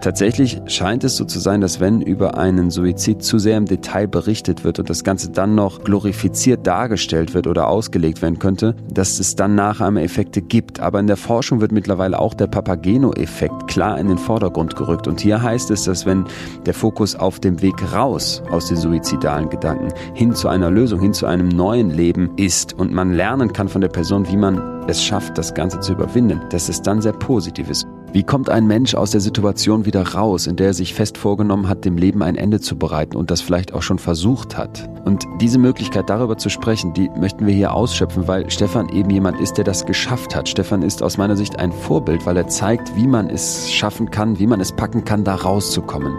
Tatsächlich 0.03 0.59
scheint 0.65 1.05
es 1.05 1.15
so 1.15 1.23
zu 1.23 1.39
sein, 1.39 1.61
dass 1.61 1.79
wenn 1.79 2.01
über 2.01 2.37
einen 2.37 2.71
Suizid 2.71 3.23
zu 3.23 3.39
sehr 3.39 3.55
im 3.55 3.67
Detail 3.67 4.05
berichtet 4.05 4.65
wird 4.65 4.77
und 4.77 4.89
das 4.89 5.05
Ganze 5.05 5.31
dann 5.31 5.55
noch 5.55 5.81
glorifiziert 5.81 6.67
dargestellt 6.67 7.33
wird 7.33 7.47
oder 7.47 7.69
ausgelegt 7.69 8.21
werden 8.21 8.37
könnte, 8.37 8.75
dass 8.93 9.21
es 9.21 9.37
dann 9.37 9.55
Nachahmeeffekte 9.55 10.41
gibt. 10.41 10.81
Aber 10.81 10.99
in 10.99 11.07
der 11.07 11.15
Forschung 11.15 11.61
wird 11.61 11.71
mittlerweile 11.71 12.19
auch 12.19 12.33
der 12.33 12.47
Papageno-Effekt 12.47 13.69
klar 13.69 13.97
in 13.97 14.09
den 14.09 14.17
Vordergrund 14.17 14.75
gerückt. 14.75 15.07
Und 15.07 15.21
hier 15.21 15.41
heißt 15.41 15.71
es, 15.71 15.85
dass 15.85 16.05
wenn 16.05 16.25
der 16.65 16.73
Fokus 16.73 17.15
auf 17.15 17.39
dem 17.39 17.61
Weg 17.61 17.93
raus 17.93 18.43
aus 18.51 18.67
den 18.67 18.75
suizidalen 18.75 19.49
Gedanken 19.49 19.93
hin 20.13 20.35
zu 20.35 20.49
einer 20.49 20.69
Lösung, 20.69 20.99
hin 20.99 21.13
zu 21.13 21.27
einem 21.27 21.47
neuen 21.47 21.91
Leben 21.91 22.31
ist 22.35 22.73
und 22.73 22.91
man 22.91 23.13
lernen 23.13 23.53
kann 23.53 23.69
von 23.69 23.79
der 23.79 23.87
Person, 23.87 24.27
wie 24.27 24.35
man 24.35 24.83
es 24.89 25.01
schafft, 25.01 25.37
das 25.37 25.53
Ganze 25.53 25.79
zu 25.79 25.93
überwinden, 25.93 26.41
dass 26.49 26.67
es 26.67 26.81
dann 26.81 27.01
sehr 27.01 27.13
positiv 27.13 27.69
ist. 27.69 27.87
Wie 28.13 28.21
kommt 28.21 28.47
ein 28.47 28.67
Mensch 28.67 28.93
aus 28.93 29.09
der 29.09 29.21
Situation 29.21 29.85
wieder 29.85 30.13
raus, 30.13 30.45
in 30.45 30.55
der 30.55 30.67
er 30.67 30.73
sich 30.75 30.93
fest 30.93 31.17
vorgenommen 31.17 31.67
hat, 31.67 31.83
dem 31.83 31.97
Leben 31.97 32.21
ein 32.21 32.35
Ende 32.35 32.59
zu 32.59 32.77
bereiten 32.77 33.17
und 33.17 33.31
das 33.31 33.41
vielleicht 33.41 33.73
auch 33.73 33.81
schon 33.81 33.97
versucht 33.97 34.55
hat? 34.55 34.87
Und 35.03 35.25
diese 35.41 35.57
Möglichkeit 35.57 36.11
darüber 36.11 36.37
zu 36.37 36.49
sprechen, 36.49 36.93
die 36.93 37.09
möchten 37.17 37.47
wir 37.47 37.55
hier 37.55 37.73
ausschöpfen, 37.73 38.27
weil 38.27 38.51
Stefan 38.51 38.89
eben 38.89 39.09
jemand 39.09 39.41
ist, 39.41 39.53
der 39.53 39.63
das 39.63 39.87
geschafft 39.87 40.35
hat. 40.35 40.47
Stefan 40.47 40.83
ist 40.83 41.01
aus 41.01 41.17
meiner 41.17 41.35
Sicht 41.35 41.57
ein 41.57 41.71
Vorbild, 41.71 42.23
weil 42.27 42.37
er 42.37 42.47
zeigt, 42.47 42.95
wie 42.95 43.07
man 43.07 43.31
es 43.31 43.71
schaffen 43.71 44.11
kann, 44.11 44.37
wie 44.37 44.45
man 44.45 44.61
es 44.61 44.71
packen 44.73 45.03
kann, 45.05 45.23
da 45.23 45.33
rauszukommen. 45.33 46.13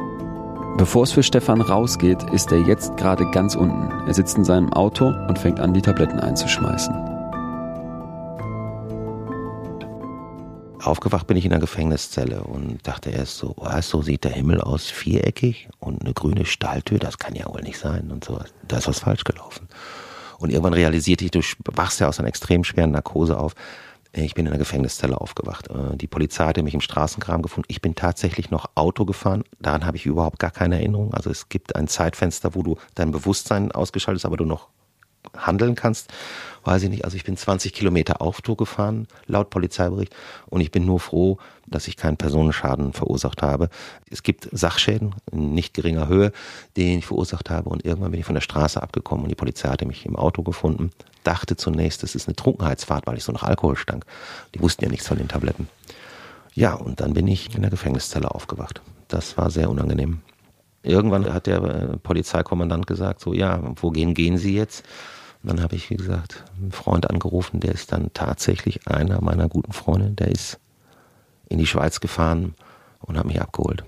Bevor 0.77 1.05
es 1.05 1.13
für 1.13 1.23
Stefan 1.23 1.61
rausgeht, 1.61 2.25
ist 2.33 2.51
er 2.51 2.59
jetzt 2.63 2.97
gerade 2.97 3.31
ganz 3.31 3.55
unten. 3.55 3.93
Er 4.09 4.15
sitzt 4.15 4.37
in 4.37 4.45
seinem 4.45 4.73
Auto 4.73 5.13
und 5.29 5.39
fängt 5.39 5.61
an, 5.61 5.73
die 5.73 5.83
Tabletten 5.83 6.19
einzuschmeißen. 6.19 7.14
Aufgewacht 10.85 11.27
bin 11.27 11.37
ich 11.37 11.45
in 11.47 11.53
einer 11.53 11.61
Gefängniszelle 11.61 12.43
und 12.43 12.87
dachte 12.87 13.11
erst 13.11 13.39
so, 13.39 13.55
oh, 13.57 13.81
so 13.81 14.03
sieht 14.03 14.25
der 14.25 14.33
Himmel 14.33 14.61
aus, 14.61 14.91
viereckig 14.91 15.69
und 15.79 16.03
eine 16.03 16.13
grüne 16.13 16.45
Stahltür, 16.45 16.99
das 16.99 17.19
kann 17.19 17.35
ja 17.35 17.47
wohl 17.49 17.63
nicht 17.63 17.79
sein 17.79 18.11
und 18.11 18.25
so. 18.25 18.39
Da 18.69 18.79
ist 18.79 18.89
was 18.89 19.01
falsch 19.01 19.25
gelaufen. 19.25 19.69
Und 20.39 20.51
irgendwann 20.51 20.75
realisierte 20.75 21.25
ich, 21.25 21.31
du 21.31 21.41
wachst 21.73 22.01
ja 22.01 22.09
aus 22.09 22.19
einer 22.19 22.29
extrem 22.29 22.65
schweren 22.65 22.91
Narkose 22.91 23.39
auf. 23.39 23.55
Ich 24.13 24.35
bin 24.35 24.47
in 24.47 24.53
einer 24.53 24.59
Gefängniszelle 24.59 25.21
aufgewacht. 25.21 25.69
Äh, 25.69 25.97
die 25.97 26.07
Polizei 26.07 26.45
hatte 26.45 26.63
mich 26.63 26.75
im 26.75 26.81
Straßenkram 26.81 27.43
gefunden. 27.43 27.67
Ich 27.71 27.81
bin 27.81 27.95
tatsächlich 27.95 28.51
noch 28.51 28.67
Auto 28.75 29.05
gefahren. 29.05 29.43
Daran 29.59 29.87
habe 29.87 29.97
ich 29.97 30.07
überhaupt 30.07 30.39
gar 30.39 30.51
keine 30.51 30.77
Erinnerung. 30.77 31.15
Also 31.15 31.31
es 31.31 31.49
gibt 31.49 31.75
ein 31.75 31.89
Zeitfenster, 31.89 32.55
wo 32.55 32.63
du 32.63 32.77
dein 32.95 33.11
Bewusstsein 33.11 33.73
ausgeschaltet 33.73 34.23
hast, 34.23 34.27
aber 34.27 34.37
du 34.37 34.45
noch 34.45 34.69
handeln 35.37 35.75
kannst 35.75 36.13
weiß 36.65 36.85
ich 36.85 36.91
nicht, 36.91 37.05
also 37.05 37.17
ich 37.17 37.25
bin 37.25 37.37
20 37.37 37.73
Kilometer 37.73 38.21
Auftour 38.21 38.57
gefahren, 38.57 39.07
laut 39.27 39.51
Polizeibericht, 39.51 40.15
und 40.47 40.61
ich 40.61 40.71
bin 40.71 40.85
nur 40.85 41.01
froh, 41.01 41.39
dass 41.67 41.89
ich 41.89 41.97
keinen 41.97 42.17
Personenschaden 42.17 42.93
verursacht 42.93 43.43
habe. 43.43 43.69
Es 44.11 44.23
gibt 44.23 44.49
Sachschäden 44.53 45.15
in 45.31 45.55
nicht 45.55 45.75
geringer 45.75 46.09
Höhe, 46.09 46.33
den 46.77 46.99
ich 46.99 47.07
verursacht 47.07 47.51
habe, 47.51 47.71
und 47.71 47.85
irgendwann 47.85 48.11
bin 48.11 48.21
ich 48.21 48.27
von 48.27 48.35
der 48.35 48.43
Straße 48.43 48.83
abgekommen 48.83 49.25
und 49.25 49.31
die 49.31 49.37
Polizei 49.37 49.69
hatte 49.69 49.87
mich 49.87 50.07
im 50.07 50.17
Auto 50.17 50.43
gefunden, 50.43 50.91
dachte 51.23 51.57
zunächst, 51.57 52.03
es 52.03 52.15
ist 52.15 52.29
eine 52.29 52.37
Trunkenheitsfahrt, 52.37 53.07
weil 53.07 53.17
ich 53.17 53.25
so 53.25 53.33
nach 53.33 53.43
Alkohol 53.43 53.77
stank. 53.77 54.05
Die 54.55 54.61
wussten 54.61 54.85
ja 54.85 54.91
nichts 54.91 55.09
von 55.09 55.19
den 55.19 55.29
Tabletten. 55.29 55.69
Ja, 56.55 56.75
und 56.75 57.01
dann 57.01 57.15
bin 57.15 57.27
ich 57.27 57.55
in 57.55 57.63
der 57.63 57.71
Gefängniszelle 57.71 58.31
aufgewacht. 58.31 58.81
Das 59.09 59.37
war 59.37 59.51
sehr 59.51 59.71
unangenehm. 59.71 60.21
Irgendwann 60.83 61.33
hat 61.33 61.47
der 61.47 61.63
äh, 61.63 61.97
Polizeikommandant 61.97 62.87
gesagt, 62.87 63.21
so, 63.21 63.33
ja, 63.33 63.61
wohin 63.77 64.15
gehen 64.15 64.37
Sie 64.37 64.55
jetzt? 64.55 64.85
Und 65.45 65.51
dann 65.51 65.63
habe 65.63 65.77
ich, 65.77 65.91
wie 65.91 65.97
gesagt, 65.97 66.43
einen 66.57 66.73
Freund 66.73 67.11
angerufen, 67.11 67.61
der 67.61 67.73
ist 67.73 67.93
dann 67.93 68.11
tatsächlich 68.15 68.89
einer 68.89 69.21
meiner 69.21 69.47
guten 69.47 69.75
Freunde, 69.75 70.11
der 70.13 70.29
ist 70.29 70.59
in 71.51 71.59
die 71.59 71.67
Schweiz 71.67 72.01
gefahren 72.01 72.55
und 73.01 73.19
hat 73.19 73.27
mich 73.27 73.43
abgeholt. 73.43 73.85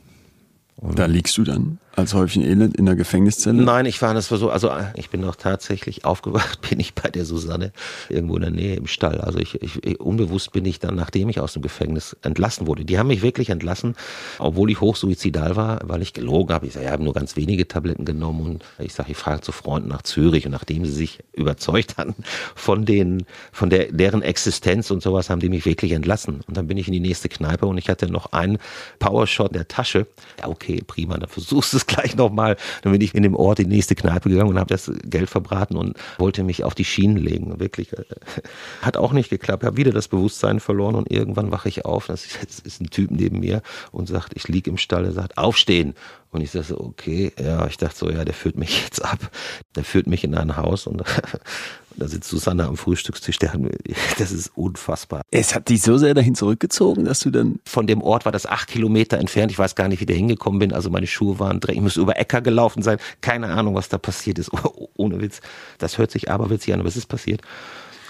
Und 0.76 0.98
da 0.98 1.06
liegst 1.06 1.38
du 1.38 1.44
dann 1.44 1.78
als 1.96 2.12
Häufchen 2.12 2.42
Elend 2.42 2.76
in 2.76 2.84
der 2.84 2.94
Gefängniszelle? 2.94 3.62
Nein, 3.62 3.86
ich 3.86 4.00
war 4.02 4.12
das 4.12 4.30
war 4.30 4.38
so, 4.38 4.50
also 4.50 4.70
ich 4.94 5.10
bin 5.10 5.22
doch 5.22 5.34
tatsächlich 5.34 6.04
aufgewacht, 6.04 6.60
bin 6.68 6.78
ich 6.78 6.94
bei 6.94 7.08
der 7.08 7.24
Susanne 7.24 7.72
irgendwo 8.08 8.36
in 8.36 8.42
der 8.42 8.50
Nähe 8.50 8.76
im 8.76 8.86
Stall. 8.86 9.20
Also 9.20 9.38
ich, 9.38 9.60
ich 9.62 10.00
unbewusst 10.00 10.52
bin 10.52 10.64
ich 10.66 10.78
dann, 10.78 10.94
nachdem 10.94 11.30
ich 11.30 11.40
aus 11.40 11.54
dem 11.54 11.62
Gefängnis 11.62 12.14
entlassen 12.22 12.66
wurde. 12.66 12.84
Die 12.84 12.98
haben 12.98 13.06
mich 13.08 13.22
wirklich 13.22 13.48
entlassen, 13.48 13.96
obwohl 14.38 14.70
ich 14.70 14.80
hochsuizidal 14.80 15.56
war, 15.56 15.80
weil 15.84 16.02
ich 16.02 16.12
gelogen 16.12 16.54
habe. 16.54 16.66
Ich 16.66 16.74
sage, 16.74 16.86
ich 16.86 16.92
habe 16.92 17.02
nur 17.02 17.14
ganz 17.14 17.34
wenige 17.36 17.66
Tabletten 17.66 18.04
genommen 18.04 18.42
und 18.42 18.64
ich 18.78 18.92
sage, 18.92 19.12
ich 19.12 19.16
frage 19.16 19.40
zu 19.40 19.52
Freunden 19.52 19.88
nach 19.88 20.02
Zürich 20.02 20.44
und 20.44 20.52
nachdem 20.52 20.84
sie 20.84 20.92
sich 20.92 21.20
überzeugt 21.32 21.96
hatten 21.96 22.14
von 22.54 22.84
den, 22.84 23.24
von 23.52 23.70
der, 23.70 23.90
deren 23.90 24.20
Existenz 24.20 24.90
und 24.90 25.02
sowas, 25.02 25.30
haben 25.30 25.40
die 25.40 25.48
mich 25.48 25.64
wirklich 25.64 25.92
entlassen. 25.92 26.42
Und 26.46 26.56
dann 26.56 26.66
bin 26.66 26.76
ich 26.76 26.88
in 26.88 26.92
die 26.92 27.00
nächste 27.00 27.30
Kneipe 27.30 27.66
und 27.66 27.78
ich 27.78 27.88
hatte 27.88 28.10
noch 28.10 28.32
einen 28.32 28.58
Powershot 28.98 29.48
in 29.48 29.54
der 29.54 29.68
Tasche. 29.68 30.06
Ja, 30.38 30.48
okay, 30.48 30.82
prima, 30.86 31.16
dann 31.16 31.30
versuchst 31.30 31.72
du 31.72 31.78
es 31.78 31.85
gleich 31.96 32.16
nochmal. 32.16 32.56
Dann 32.82 32.92
bin 32.92 33.00
ich 33.00 33.14
in 33.14 33.22
dem 33.22 33.34
Ort 33.34 33.58
in 33.60 33.70
die 33.70 33.76
nächste 33.76 33.94
Kneipe 33.94 34.28
gegangen 34.28 34.50
und 34.50 34.58
habe 34.58 34.68
das 34.68 34.90
Geld 35.04 35.30
verbraten 35.30 35.76
und 35.76 35.96
wollte 36.18 36.42
mich 36.42 36.64
auf 36.64 36.74
die 36.74 36.84
Schienen 36.84 37.16
legen. 37.16 37.58
Wirklich. 37.60 37.92
Äh, 37.92 38.04
hat 38.82 38.96
auch 38.96 39.12
nicht 39.12 39.30
geklappt. 39.30 39.64
Habe 39.64 39.76
wieder 39.76 39.92
das 39.92 40.08
Bewusstsein 40.08 40.60
verloren 40.60 40.94
und 40.94 41.10
irgendwann 41.10 41.50
wache 41.50 41.68
ich 41.68 41.84
auf. 41.84 42.06
Das 42.06 42.26
ist 42.64 42.80
ein 42.80 42.90
Typ 42.90 43.10
neben 43.10 43.40
mir 43.40 43.62
und 43.92 44.08
sagt, 44.08 44.32
ich 44.34 44.48
liege 44.48 44.70
im 44.70 44.78
Stall. 44.78 45.04
Er 45.04 45.12
sagt, 45.12 45.38
aufstehen. 45.38 45.94
Und 46.36 46.42
ich 46.42 46.50
sage 46.50 46.66
so, 46.66 46.78
okay, 46.78 47.32
ja, 47.42 47.66
ich 47.66 47.78
dachte 47.78 47.96
so, 47.96 48.10
ja, 48.10 48.22
der 48.22 48.34
führt 48.34 48.56
mich 48.56 48.82
jetzt 48.84 49.02
ab. 49.02 49.30
Der 49.74 49.84
führt 49.84 50.06
mich 50.06 50.22
in 50.22 50.34
ein 50.34 50.58
Haus 50.58 50.86
und 50.86 51.02
da 51.96 52.08
sitzt 52.08 52.28
Susanne 52.28 52.66
am 52.66 52.76
Frühstückstisch. 52.76 53.38
Der 53.38 53.52
das 54.18 54.32
ist 54.32 54.52
unfassbar. 54.54 55.22
Es 55.30 55.54
hat 55.54 55.70
dich 55.70 55.80
so 55.80 55.96
sehr 55.96 56.12
dahin 56.12 56.34
zurückgezogen, 56.34 57.06
dass 57.06 57.20
du 57.20 57.30
dann. 57.30 57.58
Von 57.64 57.86
dem 57.86 58.02
Ort 58.02 58.26
war 58.26 58.32
das 58.32 58.44
acht 58.44 58.68
Kilometer 58.68 59.16
entfernt. 59.16 59.50
Ich 59.50 59.58
weiß 59.58 59.76
gar 59.76 59.88
nicht, 59.88 60.00
wie 60.00 60.06
der 60.06 60.16
hingekommen 60.16 60.58
bin. 60.58 60.74
Also 60.74 60.90
meine 60.90 61.06
Schuhe 61.06 61.38
waren 61.38 61.58
dreckig. 61.58 61.78
Ich 61.78 61.82
muss 61.82 61.96
über 61.96 62.18
Äcker 62.18 62.42
gelaufen 62.42 62.82
sein. 62.82 62.98
Keine 63.22 63.48
Ahnung, 63.48 63.74
was 63.74 63.88
da 63.88 63.96
passiert 63.96 64.38
ist. 64.38 64.50
Ohne 64.94 65.22
Witz. 65.22 65.40
Das 65.78 65.96
hört 65.96 66.10
sich 66.10 66.30
aber 66.30 66.50
witzig 66.50 66.74
an, 66.74 66.80
aber 66.80 66.88
es 66.90 66.98
ist 66.98 67.06
passiert. 67.06 67.40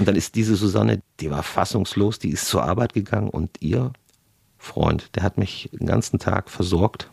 Und 0.01 0.09
dann 0.09 0.16
ist 0.16 0.35
diese 0.35 0.57
Susanne, 0.57 1.01
die 1.20 1.31
war 1.31 1.45
fassungslos, 1.45 2.18
die 2.18 2.31
ist 2.31 2.49
zur 2.49 2.64
Arbeit 2.64 2.93
gegangen 2.93 3.31
und 3.31 3.51
ihr 3.61 3.93
Freund, 4.59 5.14
der 5.14 5.22
hat 5.22 5.39
mich 5.39 5.70
den 5.72 5.87
ganzen 5.87 6.18
Tag 6.18 6.51
versorgt 6.51 7.09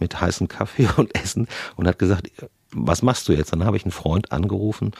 mit 0.00 0.20
heißem 0.20 0.48
Kaffee 0.48 0.88
und 0.96 1.14
Essen 1.14 1.48
und 1.76 1.86
hat 1.86 1.98
gesagt, 1.98 2.30
was 2.72 3.02
machst 3.02 3.28
du 3.28 3.32
jetzt? 3.32 3.52
Dann 3.52 3.64
habe 3.64 3.76
ich 3.76 3.84
einen 3.84 3.92
Freund 3.92 4.32
angerufen, 4.32 4.92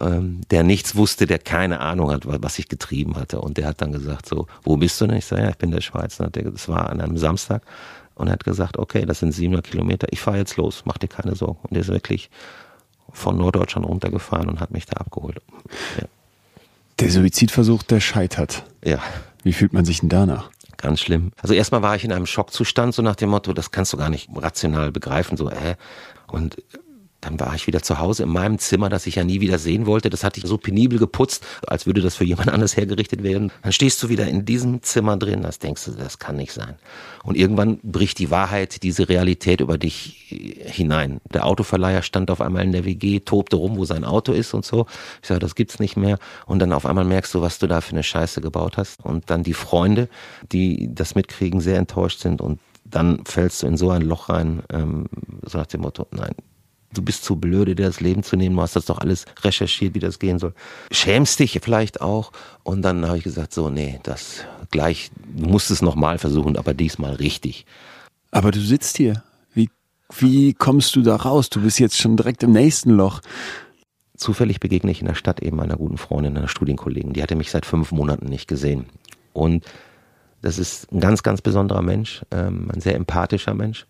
ähm, 0.00 0.42
der 0.50 0.62
nichts 0.62 0.96
wusste, 0.96 1.26
der 1.26 1.38
keine 1.38 1.80
Ahnung 1.80 2.10
hat, 2.10 2.22
was 2.24 2.58
ich 2.58 2.68
getrieben 2.68 3.16
hatte. 3.16 3.40
Und 3.40 3.56
der 3.58 3.66
hat 3.66 3.80
dann 3.80 3.92
gesagt, 3.92 4.28
so, 4.28 4.46
wo 4.62 4.76
bist 4.76 5.00
du 5.00 5.06
denn? 5.06 5.16
Ich 5.16 5.24
sage, 5.26 5.42
ja, 5.42 5.48
ich 5.48 5.56
bin 5.56 5.70
der 5.70 5.80
Schweiz. 5.80 6.18
Das 6.18 6.68
war 6.68 6.90
an 6.90 7.00
einem 7.00 7.16
Samstag. 7.16 7.62
Und 8.14 8.28
er 8.28 8.34
hat 8.34 8.44
gesagt, 8.44 8.78
okay, 8.78 9.04
das 9.04 9.20
sind 9.20 9.32
700 9.32 9.66
Kilometer, 9.66 10.06
ich 10.10 10.20
fahre 10.20 10.38
jetzt 10.38 10.56
los, 10.56 10.82
mach 10.86 10.96
dir 10.96 11.08
keine 11.08 11.34
Sorgen. 11.34 11.58
Und 11.62 11.74
er 11.74 11.82
ist 11.82 11.88
wirklich 11.88 12.30
von 13.12 13.36
Norddeutschland 13.36 13.86
runtergefahren 13.86 14.48
und 14.48 14.60
hat 14.60 14.70
mich 14.70 14.86
da 14.86 14.96
abgeholt. 14.96 15.40
Ja. 15.98 16.06
Der 16.98 17.10
Suizidversuch, 17.10 17.82
der 17.82 18.00
scheitert. 18.00 18.64
Ja. 18.82 19.00
Wie 19.42 19.52
fühlt 19.52 19.74
man 19.74 19.84
sich 19.84 20.00
denn 20.00 20.08
danach? 20.08 20.50
Ganz 20.78 21.00
schlimm. 21.00 21.32
Also 21.40 21.54
erstmal 21.54 21.82
war 21.82 21.96
ich 21.96 22.04
in 22.04 22.12
einem 22.12 22.26
Schockzustand, 22.26 22.94
so 22.94 23.02
nach 23.02 23.16
dem 23.16 23.30
Motto, 23.30 23.52
das 23.52 23.70
kannst 23.70 23.92
du 23.92 23.96
gar 23.96 24.10
nicht 24.10 24.28
rational 24.34 24.92
begreifen, 24.92 25.36
so, 25.36 25.48
äh. 25.48 25.76
Und 26.28 26.56
dann 27.26 27.40
war 27.40 27.54
ich 27.54 27.66
wieder 27.66 27.82
zu 27.82 27.98
Hause 27.98 28.22
in 28.22 28.28
meinem 28.28 28.58
Zimmer, 28.58 28.88
das 28.88 29.06
ich 29.06 29.16
ja 29.16 29.24
nie 29.24 29.40
wieder 29.40 29.58
sehen 29.58 29.86
wollte. 29.86 30.10
Das 30.10 30.22
hatte 30.22 30.38
ich 30.38 30.46
so 30.46 30.58
penibel 30.58 30.98
geputzt, 30.98 31.44
als 31.66 31.84
würde 31.84 32.00
das 32.00 32.14
für 32.14 32.24
jemand 32.24 32.48
anders 32.52 32.76
hergerichtet 32.76 33.22
werden. 33.24 33.50
Dann 33.62 33.72
stehst 33.72 34.00
du 34.02 34.08
wieder 34.08 34.28
in 34.28 34.44
diesem 34.44 34.82
Zimmer 34.82 35.16
drin, 35.16 35.42
das 35.42 35.58
denkst 35.58 35.86
du, 35.86 35.90
das 35.92 36.18
kann 36.20 36.36
nicht 36.36 36.52
sein. 36.52 36.76
Und 37.24 37.36
irgendwann 37.36 37.80
bricht 37.82 38.20
die 38.20 38.30
Wahrheit, 38.30 38.84
diese 38.84 39.08
Realität 39.08 39.60
über 39.60 39.76
dich 39.76 40.26
hinein. 40.28 41.20
Der 41.34 41.46
Autoverleiher 41.46 42.02
stand 42.02 42.30
auf 42.30 42.40
einmal 42.40 42.62
in 42.62 42.72
der 42.72 42.84
WG, 42.84 43.18
tobte 43.20 43.56
rum, 43.56 43.76
wo 43.76 43.84
sein 43.84 44.04
Auto 44.04 44.32
ist 44.32 44.54
und 44.54 44.64
so. 44.64 44.86
Ich 45.20 45.28
sage, 45.28 45.40
das 45.40 45.56
gibt's 45.56 45.80
nicht 45.80 45.96
mehr. 45.96 46.18
Und 46.46 46.60
dann 46.60 46.72
auf 46.72 46.86
einmal 46.86 47.04
merkst 47.04 47.34
du, 47.34 47.40
was 47.40 47.58
du 47.58 47.66
da 47.66 47.80
für 47.80 47.92
eine 47.92 48.04
Scheiße 48.04 48.40
gebaut 48.40 48.76
hast. 48.76 49.04
Und 49.04 49.30
dann 49.30 49.42
die 49.42 49.54
Freunde, 49.54 50.08
die 50.52 50.88
das 50.94 51.16
mitkriegen, 51.16 51.60
sehr 51.60 51.78
enttäuscht 51.78 52.20
sind 52.20 52.40
und 52.40 52.60
dann 52.88 53.24
fällst 53.24 53.62
du 53.62 53.66
in 53.66 53.76
so 53.76 53.90
ein 53.90 54.02
Loch 54.02 54.28
rein, 54.28 54.62
ähm, 54.72 55.06
so 55.42 55.58
nach 55.58 55.66
dem 55.66 55.80
Motto, 55.80 56.06
nein, 56.12 56.34
du 56.96 57.02
bist 57.02 57.24
zu 57.24 57.36
blöde, 57.36 57.74
dir 57.74 57.86
das 57.86 58.00
Leben 58.00 58.22
zu 58.22 58.36
nehmen, 58.36 58.56
du 58.56 58.62
hast 58.62 58.76
das 58.76 58.86
doch 58.86 58.98
alles 58.98 59.24
recherchiert, 59.42 59.94
wie 59.94 60.00
das 60.00 60.18
gehen 60.18 60.38
soll. 60.38 60.54
Schämst 60.90 61.38
dich 61.38 61.58
vielleicht 61.62 62.00
auch. 62.00 62.32
Und 62.62 62.82
dann 62.82 63.06
habe 63.06 63.18
ich 63.18 63.24
gesagt, 63.24 63.52
so, 63.52 63.70
nee, 63.70 64.00
das 64.02 64.44
gleich, 64.70 65.10
du 65.34 65.48
musst 65.48 65.70
es 65.70 65.82
nochmal 65.82 66.18
versuchen, 66.18 66.56
aber 66.56 66.74
diesmal 66.74 67.14
richtig. 67.14 67.66
Aber 68.30 68.50
du 68.50 68.60
sitzt 68.60 68.96
hier. 68.96 69.22
Wie, 69.54 69.70
wie 70.18 70.54
kommst 70.54 70.96
du 70.96 71.02
da 71.02 71.16
raus? 71.16 71.50
Du 71.50 71.60
bist 71.62 71.78
jetzt 71.78 71.98
schon 71.98 72.16
direkt 72.16 72.42
im 72.42 72.52
nächsten 72.52 72.90
Loch. 72.90 73.20
Zufällig 74.16 74.60
begegne 74.60 74.90
ich 74.90 75.00
in 75.00 75.06
der 75.06 75.14
Stadt 75.14 75.40
eben 75.40 75.60
einer 75.60 75.76
guten 75.76 75.98
Freundin, 75.98 76.36
einer 76.36 76.48
Studienkollegin. 76.48 77.12
Die 77.12 77.22
hatte 77.22 77.36
mich 77.36 77.50
seit 77.50 77.66
fünf 77.66 77.92
Monaten 77.92 78.26
nicht 78.26 78.48
gesehen. 78.48 78.86
Und 79.32 79.64
das 80.42 80.58
ist 80.58 80.90
ein 80.92 81.00
ganz, 81.00 81.22
ganz 81.22 81.42
besonderer 81.42 81.82
Mensch, 81.82 82.22
ähm, 82.30 82.70
ein 82.72 82.80
sehr 82.80 82.94
empathischer 82.94 83.54
Mensch. 83.54 83.86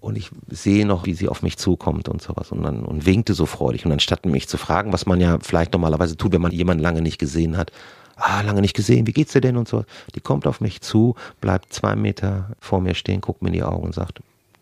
Und 0.00 0.16
ich 0.16 0.30
sehe 0.48 0.86
noch, 0.86 1.06
wie 1.06 1.14
sie 1.14 1.28
auf 1.28 1.42
mich 1.42 1.56
zukommt 1.56 2.08
und 2.08 2.22
sowas 2.22 2.52
und 2.52 2.62
dann 2.62 2.84
und 2.84 3.06
winkte 3.06 3.34
so 3.34 3.46
freudig. 3.46 3.86
Und 3.86 3.92
anstatt 3.92 4.24
mich 4.26 4.48
zu 4.48 4.56
fragen, 4.56 4.92
was 4.92 5.06
man 5.06 5.20
ja 5.20 5.38
vielleicht 5.40 5.72
normalerweise 5.72 6.16
tut, 6.16 6.32
wenn 6.32 6.42
man 6.42 6.52
jemanden 6.52 6.82
lange 6.82 7.02
nicht 7.02 7.18
gesehen 7.18 7.56
hat, 7.56 7.72
ah, 8.16 8.40
lange 8.42 8.60
nicht 8.60 8.74
gesehen, 8.74 9.06
wie 9.06 9.12
geht's 9.12 9.32
dir 9.32 9.40
denn 9.40 9.56
und 9.56 9.68
so. 9.68 9.84
Die 10.14 10.20
kommt 10.20 10.46
auf 10.46 10.60
mich 10.60 10.80
zu, 10.80 11.14
bleibt 11.40 11.72
zwei 11.72 11.96
Meter 11.96 12.50
vor 12.60 12.80
mir 12.80 12.94
stehen, 12.94 13.20
guckt 13.20 13.42
mir 13.42 13.48
in 13.48 13.54
die 13.54 13.62
Augen 13.62 13.84
und 13.84 13.94
sagt, 13.94 14.20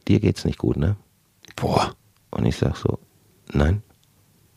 dir 0.09 0.21
geht's 0.21 0.45
nicht 0.45 0.59
gut, 0.59 0.77
ne? 0.77 0.97
Boah. 1.57 1.95
Und 2.31 2.47
ich 2.47 2.57
sag 2.57 2.77
so, 2.77 2.99
nein. 3.53 3.83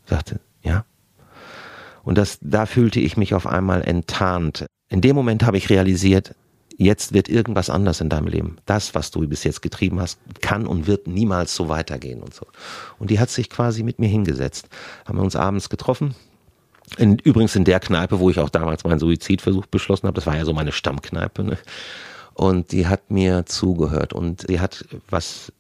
Sagte, 0.05 0.39
ja. 0.63 0.86
Und 2.03 2.17
das, 2.17 2.39
da 2.41 2.65
fühlte 2.65 2.99
ich 2.99 3.17
mich 3.17 3.34
auf 3.34 3.45
einmal 3.45 3.82
enttarnt. 3.82 4.65
In 4.89 5.01
dem 5.01 5.15
Moment 5.15 5.43
habe 5.43 5.57
ich 5.57 5.69
realisiert, 5.69 6.34
jetzt 6.78 7.13
wird 7.13 7.28
irgendwas 7.28 7.69
anders 7.69 8.01
in 8.01 8.09
deinem 8.09 8.28
Leben. 8.28 8.57
Das, 8.65 8.95
was 8.95 9.11
du 9.11 9.28
bis 9.28 9.43
jetzt 9.43 9.61
getrieben 9.61 9.99
hast, 9.99 10.19
kann 10.41 10.67
und 10.67 10.88
wird 10.88 11.07
niemals 11.07 11.55
so 11.55 11.69
weitergehen 11.69 12.21
und 12.21 12.34
so. 12.34 12.45
Und 12.99 13.09
die 13.09 13.19
hat 13.19 13.30
sich 13.30 13.49
quasi 13.49 13.84
mit 13.84 13.99
mir 13.99 14.07
hingesetzt. 14.07 14.69
Haben 15.05 15.17
wir 15.17 15.23
uns 15.23 15.36
abends 15.36 15.69
getroffen. 15.69 16.15
In, 16.97 17.17
übrigens 17.17 17.55
in 17.55 17.65
der 17.65 17.80
Kneipe, 17.80 18.19
wo 18.19 18.30
ich 18.30 18.39
auch 18.39 18.49
damals 18.49 18.84
meinen 18.84 18.99
Suizidversuch 18.99 19.65
beschlossen 19.65 20.07
habe. 20.07 20.15
Das 20.15 20.28
war 20.28 20.38
ja 20.38 20.45
so 20.45 20.53
meine 20.53 20.71
Stammkneipe. 20.71 21.43
Ne? 21.43 21.57
Und 22.34 22.71
die 22.71 22.88
hat 22.88 23.11
mir 23.11 23.45
zugehört 23.45 24.13
und 24.13 24.45
sie 24.47 24.59
hat 24.59 24.86
was 25.09 25.51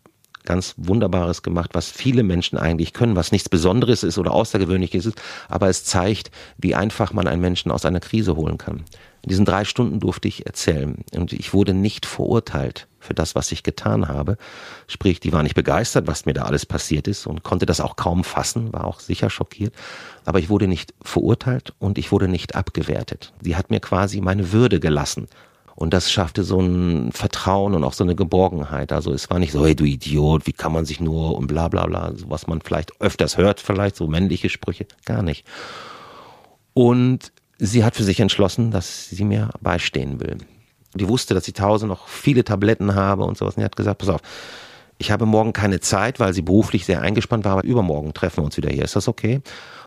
ganz 0.45 0.75
Wunderbares 0.77 1.43
gemacht, 1.43 1.71
was 1.73 1.91
viele 1.91 2.23
Menschen 2.23 2.57
eigentlich 2.57 2.93
können, 2.93 3.17
was 3.17 3.33
nichts 3.33 3.49
Besonderes 3.49 4.03
ist 4.03 4.17
oder 4.17 4.31
Außergewöhnliches 4.31 5.05
ist, 5.05 5.21
aber 5.49 5.67
es 5.67 5.83
zeigt, 5.83 6.31
wie 6.57 6.73
einfach 6.73 7.11
man 7.11 7.27
einen 7.27 7.41
Menschen 7.41 7.69
aus 7.69 7.83
einer 7.83 7.99
Krise 7.99 8.37
holen 8.37 8.57
kann. 8.57 8.85
In 9.27 9.29
diesen 9.29 9.43
drei 9.43 9.65
Stunden 9.65 9.99
durfte 9.99 10.29
ich 10.29 10.45
erzählen 10.45 11.03
und 11.13 11.33
ich 11.33 11.53
wurde 11.53 11.73
nicht 11.73 12.05
verurteilt 12.05 12.87
für 12.97 13.13
das, 13.13 13.35
was 13.35 13.51
ich 13.51 13.61
getan 13.61 14.07
habe. 14.07 14.37
Sprich, 14.87 15.19
die 15.19 15.33
war 15.33 15.43
nicht 15.43 15.53
begeistert, 15.53 16.07
was 16.07 16.25
mir 16.25 16.31
da 16.31 16.43
alles 16.43 16.65
passiert 16.65 17.09
ist 17.09 17.27
und 17.27 17.43
konnte 17.43 17.65
das 17.65 17.81
auch 17.81 17.97
kaum 17.97 18.23
fassen, 18.23 18.71
war 18.71 18.85
auch 18.85 19.01
sicher 19.01 19.29
schockiert. 19.29 19.73
Aber 20.23 20.39
ich 20.39 20.47
wurde 20.47 20.69
nicht 20.69 20.93
verurteilt 21.01 21.73
und 21.77 21.97
ich 21.97 22.13
wurde 22.13 22.29
nicht 22.29 22.55
abgewertet. 22.55 23.33
Sie 23.41 23.57
hat 23.57 23.69
mir 23.69 23.81
quasi 23.81 24.21
meine 24.21 24.53
Würde 24.53 24.79
gelassen. 24.79 25.27
Und 25.75 25.93
das 25.93 26.09
schaffte 26.09 26.45
so 26.45 26.61
ein 26.61 27.11
Vertrauen 27.11 27.75
und 27.75 27.83
auch 27.83 27.91
so 27.91 28.05
eine 28.05 28.15
Geborgenheit. 28.15 28.93
Also 28.93 29.11
es 29.11 29.29
war 29.29 29.39
nicht 29.39 29.51
so, 29.51 29.65
hey 29.65 29.75
du 29.75 29.83
Idiot, 29.83 30.47
wie 30.47 30.53
kann 30.53 30.71
man 30.71 30.85
sich 30.85 31.01
nur 31.01 31.35
und 31.35 31.47
bla 31.47 31.67
bla 31.67 31.85
bla, 31.85 32.13
was 32.27 32.47
man 32.47 32.61
vielleicht 32.61 32.93
öfters 33.01 33.35
hört, 33.35 33.59
vielleicht 33.59 33.97
so 33.97 34.07
männliche 34.07 34.47
Sprüche, 34.47 34.87
gar 35.03 35.21
nicht. 35.21 35.45
Und 36.73 37.33
sie 37.59 37.83
hat 37.83 37.95
für 37.95 38.03
sich 38.03 38.19
entschlossen, 38.19 38.71
dass 38.71 39.09
sie 39.09 39.23
mir 39.23 39.49
beistehen 39.61 40.19
will. 40.19 40.37
Die 40.93 41.07
wusste, 41.07 41.33
dass 41.33 41.47
ich 41.47 41.53
zu 41.55 41.63
Hause 41.63 41.87
noch 41.87 42.07
viele 42.07 42.43
Tabletten 42.43 42.95
habe 42.95 43.23
und 43.23 43.37
sowas. 43.37 43.55
Und 43.55 43.61
sie 43.61 43.65
hat 43.65 43.75
gesagt, 43.75 43.99
pass 43.99 44.09
auf, 44.09 44.21
ich 44.97 45.11
habe 45.11 45.25
morgen 45.25 45.53
keine 45.53 45.79
Zeit, 45.79 46.19
weil 46.19 46.33
sie 46.33 46.41
beruflich 46.41 46.85
sehr 46.85 47.01
eingespannt 47.01 47.45
war, 47.45 47.53
aber 47.53 47.63
übermorgen 47.63 48.13
treffen 48.13 48.37
wir 48.37 48.45
uns 48.45 48.57
wieder 48.57 48.69
hier. 48.69 48.83
Ist 48.83 48.95
das 48.95 49.07
okay? 49.07 49.41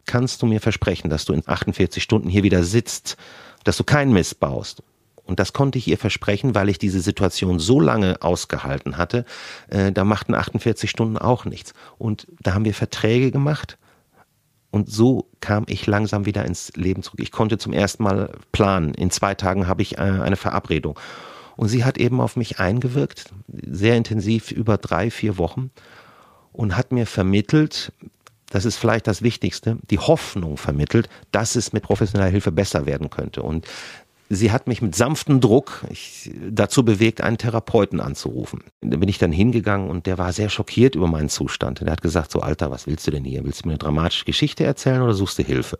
Kannst 0.07 0.43
du 0.43 0.47
mir 0.47 0.61
versprechen, 0.61 1.11
dass 1.11 1.25
du 1.25 1.33
in 1.33 1.43
48 1.47 2.03
Stunden 2.03 2.29
hier 2.29 2.43
wieder 2.43 2.62
sitzt, 2.62 3.16
dass 3.64 3.77
du 3.77 3.85
keinen 3.85 4.12
Mist 4.12 4.39
baust 4.39 4.83
und 5.31 5.39
das 5.39 5.53
konnte 5.53 5.79
ich 5.79 5.87
ihr 5.87 5.97
versprechen, 5.97 6.57
weil 6.57 6.68
ich 6.68 6.79
diese 6.79 7.01
Situation 7.01 7.61
so 7.61 7.79
lange 7.79 8.21
ausgehalten 8.21 8.99
hatte. 8.99 9.25
Äh, 9.68 9.93
da 9.93 10.05
machten 10.05 10.35
48 10.35 10.91
Stunden 10.91 11.16
auch 11.16 11.45
nichts. 11.45 11.73
Und 11.99 12.27
da 12.41 12.53
haben 12.53 12.64
wir 12.64 12.75
Verträge 12.75 13.31
gemacht. 13.31 13.79
Und 14.71 14.91
so 14.91 15.29
kam 15.41 15.64
ich 15.68 15.87
langsam 15.87 16.27
wieder 16.27 16.45
ins 16.45 16.73
Leben 16.77 17.03
zurück. 17.03 17.21
Ich 17.21 17.33
konnte 17.33 17.59
zum 17.59 17.73
ersten 17.73 18.03
Mal 18.05 18.33
planen. 18.53 18.95
In 18.95 19.11
zwei 19.11 19.35
Tagen 19.35 19.66
habe 19.66 19.83
ich 19.83 19.99
äh, 19.99 20.03
eine 20.03 20.37
Verabredung. 20.37 20.99
Und 21.57 21.68
sie 21.68 21.85
hat 21.85 21.99
eben 21.99 22.21
auf 22.21 22.37
mich 22.37 22.59
eingewirkt, 22.59 23.33
sehr 23.49 23.97
intensiv 23.97 24.51
über 24.51 24.79
drei, 24.79 25.11
vier 25.11 25.37
Wochen 25.37 25.71
und 26.53 26.77
hat 26.77 26.93
mir 26.93 27.07
vermittelt, 27.07 27.93
das 28.49 28.64
ist 28.64 28.77
vielleicht 28.77 29.07
das 29.07 29.23
Wichtigste, 29.23 29.79
die 29.91 29.99
Hoffnung 29.99 30.57
vermittelt, 30.57 31.09
dass 31.33 31.57
es 31.57 31.73
mit 31.73 31.83
professioneller 31.83 32.31
Hilfe 32.31 32.51
besser 32.51 32.87
werden 32.87 33.11
könnte. 33.11 33.43
Und 33.43 33.66
Sie 34.33 34.53
hat 34.53 34.68
mich 34.68 34.81
mit 34.81 34.95
sanftem 34.95 35.41
Druck 35.41 35.85
ich, 35.91 36.31
dazu 36.49 36.85
bewegt, 36.85 37.20
einen 37.20 37.37
Therapeuten 37.37 37.99
anzurufen. 37.99 38.62
Da 38.81 38.97
bin 38.97 39.09
ich 39.09 39.18
dann 39.18 39.33
hingegangen 39.33 39.91
und 39.91 40.07
der 40.07 40.18
war 40.18 40.33
sehr 40.33 40.49
schockiert 40.49 40.95
über 40.95 41.09
meinen 41.09 41.28
Zustand. 41.28 41.81
Und 41.81 41.89
er 41.89 41.93
hat 41.95 42.01
gesagt, 42.01 42.31
so 42.31 42.39
Alter, 42.39 42.70
was 42.70 42.87
willst 42.87 43.05
du 43.09 43.11
denn 43.11 43.24
hier? 43.24 43.45
Willst 43.45 43.64
du 43.64 43.68
mir 43.68 43.72
eine 43.72 43.78
dramatische 43.78 44.24
Geschichte 44.24 44.62
erzählen 44.62 45.03
oder 45.03 45.14
suchst 45.14 45.41
du 45.41 45.43
Hilfe? 45.43 45.78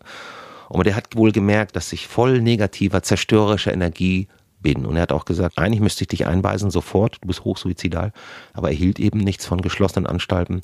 Und 0.67 0.85
der 0.85 0.97
hat 0.97 1.15
wohl 1.15 1.31
gemerkt, 1.31 1.77
dass 1.77 1.93
ich 1.93 2.07
voll 2.07 2.41
negativer, 2.41 3.01
zerstörerischer 3.01 3.73
Energie 3.73 4.27
bin. 4.59 4.85
Und 4.85 4.97
er 4.97 5.03
hat 5.03 5.13
auch 5.13 5.25
gesagt, 5.25 5.57
eigentlich 5.57 5.79
müsste 5.79 6.03
ich 6.03 6.09
dich 6.09 6.27
einweisen 6.27 6.71
sofort, 6.71 7.19
du 7.21 7.27
bist 7.27 7.45
hochsuizidal. 7.45 8.11
Aber 8.51 8.69
er 8.69 8.75
hielt 8.75 8.99
eben 8.99 9.19
nichts 9.19 9.45
von 9.45 9.61
geschlossenen 9.61 10.07
Anstalten. 10.07 10.61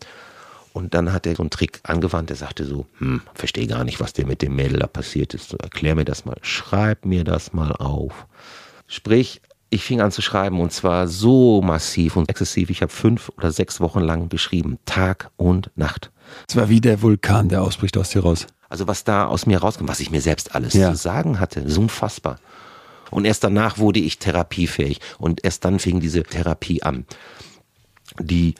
Und 0.78 0.94
dann 0.94 1.12
hat 1.12 1.26
er 1.26 1.36
so 1.36 1.42
einen 1.42 1.50
Trick 1.50 1.80
angewandt, 1.82 2.30
er 2.30 2.36
sagte 2.36 2.64
so, 2.64 2.86
hm, 3.00 3.22
verstehe 3.34 3.66
gar 3.66 3.84
nicht, 3.84 4.00
was 4.00 4.14
dir 4.14 4.28
mit 4.28 4.44
dem 4.44 4.56
Mädel 4.56 4.78
da 4.78 4.86
passiert 4.86 5.34
ist. 5.34 5.50
So, 5.50 5.58
erklär 5.58 5.96
mir 5.96 6.06
das 6.06 6.24
mal, 6.24 6.38
schreib 6.44 7.04
mir 7.04 7.24
das 7.24 7.52
mal 7.52 7.72
auf. 7.72 8.28
Sprich, 8.86 9.42
ich 9.72 9.84
fing 9.84 10.02
an 10.02 10.12
zu 10.12 10.22
schreiben 10.22 10.62
und 10.62 10.72
zwar 10.72 11.08
so 11.08 11.64
massiv 11.64 12.16
und 12.16 12.30
exzessiv. 12.30 12.70
Ich 12.70 12.84
habe 12.84 12.92
fünf 12.92 13.32
oder 13.38 13.52
sechs 13.52 13.82
Wochen 13.82 14.02
lang 14.02 14.30
geschrieben, 14.30 14.78
Tag 14.86 15.32
und 15.36 15.72
Nacht. 15.76 16.12
Es 16.48 16.56
war 16.56 16.70
wie 16.70 16.80
der 16.80 17.02
Vulkan, 17.02 17.50
der 17.50 17.64
ausbricht 17.64 17.98
aus 17.98 18.12
dir 18.12 18.22
raus. 18.22 18.46
Also 18.70 18.88
was 18.88 19.04
da 19.04 19.26
aus 19.26 19.48
mir 19.48 19.58
rauskommt, 19.58 19.90
was 19.90 20.00
ich 20.00 20.12
mir 20.12 20.22
selbst 20.22 20.54
alles 20.54 20.76
ja. 20.76 20.92
zu 20.92 20.96
sagen 20.96 21.40
hatte, 21.40 21.68
so 21.68 21.82
unfassbar. 21.82 22.38
Und 23.10 23.26
erst 23.26 23.44
danach 23.44 23.80
wurde 23.80 24.00
ich 24.00 24.20
therapiefähig 24.20 25.00
und 25.18 25.44
erst 25.44 25.66
dann 25.66 25.80
fing 25.80 26.02
diese 26.02 26.22
Therapie 26.22 26.84
an, 26.84 27.08
die 28.20 28.54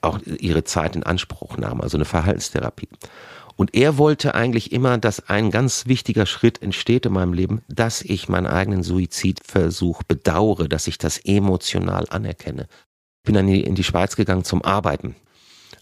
auch 0.00 0.20
ihre 0.24 0.64
Zeit 0.64 0.96
in 0.96 1.02
Anspruch 1.02 1.56
nahm, 1.56 1.80
also 1.80 1.96
eine 1.96 2.04
Verhaltenstherapie. 2.04 2.88
Und 3.56 3.74
er 3.74 3.98
wollte 3.98 4.36
eigentlich 4.36 4.70
immer, 4.70 4.98
dass 4.98 5.28
ein 5.28 5.50
ganz 5.50 5.86
wichtiger 5.86 6.26
Schritt 6.26 6.62
entsteht 6.62 7.06
in 7.06 7.12
meinem 7.12 7.32
Leben, 7.32 7.62
dass 7.66 8.02
ich 8.02 8.28
meinen 8.28 8.46
eigenen 8.46 8.84
Suizidversuch 8.84 10.04
bedauere, 10.04 10.68
dass 10.68 10.86
ich 10.86 10.96
das 10.96 11.18
emotional 11.18 12.06
anerkenne. 12.08 12.68
Bin 13.24 13.34
dann 13.34 13.48
in 13.48 13.74
die 13.74 13.84
Schweiz 13.84 14.14
gegangen 14.14 14.44
zum 14.44 14.62
Arbeiten. 14.62 15.16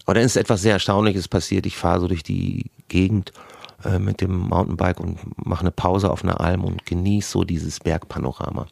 Aber 0.05 0.15
dann 0.15 0.23
ist 0.23 0.37
etwas 0.37 0.63
sehr 0.63 0.73
Erstaunliches 0.73 1.27
passiert. 1.27 1.67
Ich 1.67 1.77
fahre 1.77 1.99
so 1.99 2.07
durch 2.07 2.23
die 2.23 2.71
Gegend 2.87 3.31
äh, 3.83 3.99
mit 3.99 4.21
dem 4.21 4.35
Mountainbike 4.35 4.99
und 4.99 5.19
mache 5.45 5.61
eine 5.61 5.71
Pause 5.71 6.09
auf 6.09 6.23
einer 6.23 6.41
Alm 6.41 6.63
und 6.63 6.85
genieße 6.85 7.29
so 7.29 7.43
dieses 7.43 7.79
Bergpanorama. 7.79 8.65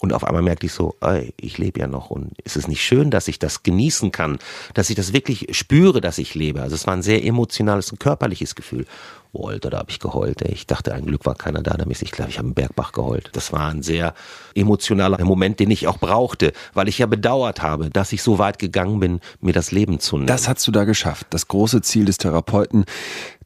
Und 0.00 0.14
auf 0.14 0.24
einmal 0.24 0.42
merkte 0.42 0.64
ich 0.64 0.72
so, 0.72 0.96
ey, 1.02 1.34
ich 1.36 1.58
lebe 1.58 1.78
ja 1.78 1.86
noch 1.86 2.08
und 2.08 2.32
ist 2.40 2.56
es 2.56 2.66
nicht 2.66 2.82
schön, 2.82 3.10
dass 3.10 3.28
ich 3.28 3.38
das 3.38 3.62
genießen 3.62 4.10
kann, 4.12 4.38
dass 4.72 4.88
ich 4.88 4.96
das 4.96 5.12
wirklich 5.12 5.48
spüre, 5.50 6.00
dass 6.00 6.16
ich 6.16 6.34
lebe. 6.34 6.62
Also 6.62 6.74
es 6.74 6.86
war 6.86 6.94
ein 6.94 7.02
sehr 7.02 7.22
emotionales 7.22 7.92
und 7.92 8.00
körperliches 8.00 8.54
Gefühl. 8.54 8.86
Oh, 9.32 9.46
Alter, 9.46 9.70
da 9.70 9.78
habe 9.78 9.90
ich 9.90 10.00
geheult. 10.00 10.42
Ey. 10.42 10.52
Ich 10.52 10.66
dachte, 10.66 10.92
ein 10.92 11.04
Glück 11.04 11.24
war 11.24 11.36
keiner 11.36 11.62
da, 11.62 11.74
damit 11.74 12.02
ich 12.02 12.10
glaube, 12.10 12.30
ich 12.30 12.38
habe 12.38 12.48
im 12.48 12.54
Bergbach 12.54 12.92
geheult. 12.92 13.28
Das 13.32 13.52
war 13.52 13.68
ein 13.68 13.82
sehr 13.82 14.14
emotionaler 14.54 15.22
Moment, 15.22 15.60
den 15.60 15.70
ich 15.70 15.86
auch 15.86 15.98
brauchte, 15.98 16.52
weil 16.72 16.88
ich 16.88 16.98
ja 16.98 17.06
bedauert 17.06 17.62
habe, 17.62 17.90
dass 17.90 18.12
ich 18.12 18.22
so 18.22 18.38
weit 18.38 18.58
gegangen 18.58 18.98
bin, 18.98 19.20
mir 19.40 19.52
das 19.52 19.70
Leben 19.70 20.00
zu 20.00 20.16
nehmen. 20.16 20.26
Das 20.26 20.48
hast 20.48 20.66
du 20.66 20.72
da 20.72 20.84
geschafft. 20.84 21.26
Das 21.30 21.46
große 21.46 21.82
Ziel 21.82 22.06
des 22.06 22.18
Therapeuten, 22.18 22.86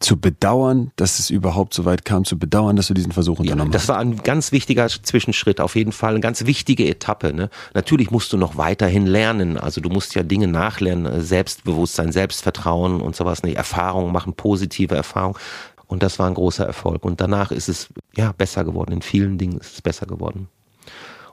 zu 0.05 0.19
bedauern, 0.19 0.93
dass 0.97 1.19
es 1.19 1.31
überhaupt 1.31 1.73
so 1.73 1.87
weit 1.87 2.05
kam, 2.05 2.25
zu 2.25 2.39
bedauern, 2.39 2.77
dass 2.77 2.89
du 2.89 2.95
diesen 2.95 3.13
Versuch 3.13 3.39
unternommen 3.39 3.73
ja, 3.73 3.73
das 3.73 3.83
hast. 3.83 3.89
Das 3.89 3.97
war 3.97 4.03
ein 4.03 4.17
ganz 4.19 4.53
wichtiger 4.53 4.87
Zwischenschritt, 4.89 5.61
auf 5.61 5.77
jeden 5.77 5.93
Fall, 5.93 6.11
eine 6.11 6.21
ganz 6.21 6.45
wichtige 6.45 6.87
Etappe. 6.87 7.33
Ne? 7.33 7.49
Natürlich 7.73 8.11
musst 8.11 8.33
du 8.33 8.37
noch 8.37 8.57
weiterhin 8.57 9.07
lernen. 9.07 9.57
Also 9.57 9.81
du 9.81 9.89
musst 9.89 10.15
ja 10.15 10.23
Dinge 10.23 10.47
nachlernen, 10.47 11.23
Selbstbewusstsein, 11.23 12.13
Selbstvertrauen 12.13 13.01
und 13.01 13.17
sowas, 13.17 13.43
eine 13.43 13.55
Erfahrung 13.55 14.13
machen, 14.13 14.35
positive 14.35 14.95
Erfahrung. 14.95 15.39
Und 15.87 16.03
das 16.03 16.19
war 16.19 16.27
ein 16.27 16.35
großer 16.35 16.67
Erfolg. 16.67 17.05
Und 17.05 17.21
danach 17.23 17.51
ist 17.51 17.69
es 17.69 17.89
ja 18.15 18.33
besser 18.33 18.65
geworden. 18.65 18.93
In 18.93 19.03
vielen 19.03 19.39
Dingen 19.39 19.59
ist 19.59 19.75
es 19.75 19.83
besser 19.83 20.07
geworden. 20.07 20.49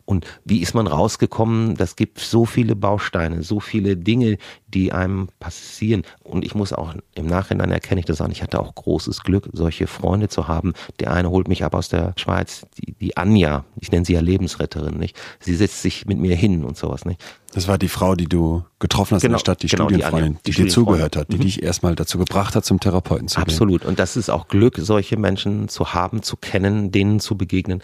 Und 0.06 0.26
wie 0.46 0.62
ist 0.62 0.74
man 0.74 0.88
rausgekommen? 0.88 1.76
Das 1.76 1.96
gibt 1.96 2.20
so 2.20 2.46
viele 2.46 2.76
Bausteine, 2.76 3.44
so 3.44 3.60
viele 3.60 3.98
Dinge, 3.98 4.38
die 4.68 4.92
einem 4.92 5.30
passieren. 5.40 6.04
Und 6.24 6.46
ich 6.46 6.56
muss 6.56 6.74
auch 6.74 6.96
im 7.16 7.28
Nachhinein 7.28 7.72
erkenne 7.72 8.00
ich 8.00 8.06
das 8.06 8.22
an. 8.22 8.32
Ich 8.32 8.42
hatte 8.42 8.60
auch 8.60 8.74
großes 8.74 9.24
Glück, 9.24 9.50
solche 9.54 9.88
Freunde 9.88 10.30
zu 10.30 10.48
haben. 10.48 10.74
Der 11.00 11.14
eine 11.14 11.30
holt 11.30 11.48
mich 11.48 11.64
ab 11.64 11.76
aus 11.76 11.90
der 11.90 12.14
Schweiz, 12.18 12.66
die, 12.78 12.94
die 12.94 13.18
Anja, 13.18 13.66
ich 13.80 13.92
nenne 13.92 14.06
sie 14.06 14.14
ja 14.14 14.22
Lebensretterin, 14.22 14.98
nicht? 14.98 15.18
Sie 15.40 15.56
setzt 15.56 15.82
sich 15.82 16.06
mit 16.06 16.18
mir 16.18 16.36
hin 16.36 16.64
und 16.64 16.78
sowas, 16.78 17.06
nicht? 17.06 17.22
Das 17.54 17.68
war 17.68 17.78
die 17.78 17.90
Frau, 17.90 18.16
die 18.16 18.28
du 18.28 18.64
getroffen 18.80 19.16
hast 19.16 19.22
genau, 19.24 19.38
in 19.38 19.44
der 19.44 19.54
genau, 19.54 19.56
Stadt, 19.56 19.64
die 19.64 19.68
genau, 19.68 19.84
Studienfreundin, 19.86 20.38
die, 20.46 20.52
die, 20.52 20.58
die 20.58 20.64
dir 20.64 20.70
zugehört 20.70 21.18
hat, 21.18 21.32
die 21.32 21.38
mhm. 21.38 21.42
dich 21.42 21.62
erstmal 21.62 21.96
dazu 21.96 22.18
gebracht 22.18 22.56
hat, 22.56 22.64
zum 22.64 22.80
Therapeuten 22.80 23.28
zu 23.28 23.40
Absolut. 23.40 23.50
gehen. 23.50 23.76
Absolut. 23.76 23.86
Und 23.86 24.00
das 24.00 24.16
ist 24.16 24.30
auch 24.30 24.48
Glück, 24.48 24.78
solche 24.78 25.18
Menschen 25.18 25.68
zu 25.68 25.94
haben, 25.94 26.24
zu 26.24 26.38
kennen, 26.38 26.92
denen 26.92 27.20
zu 27.20 27.38
begegnen. 27.38 27.84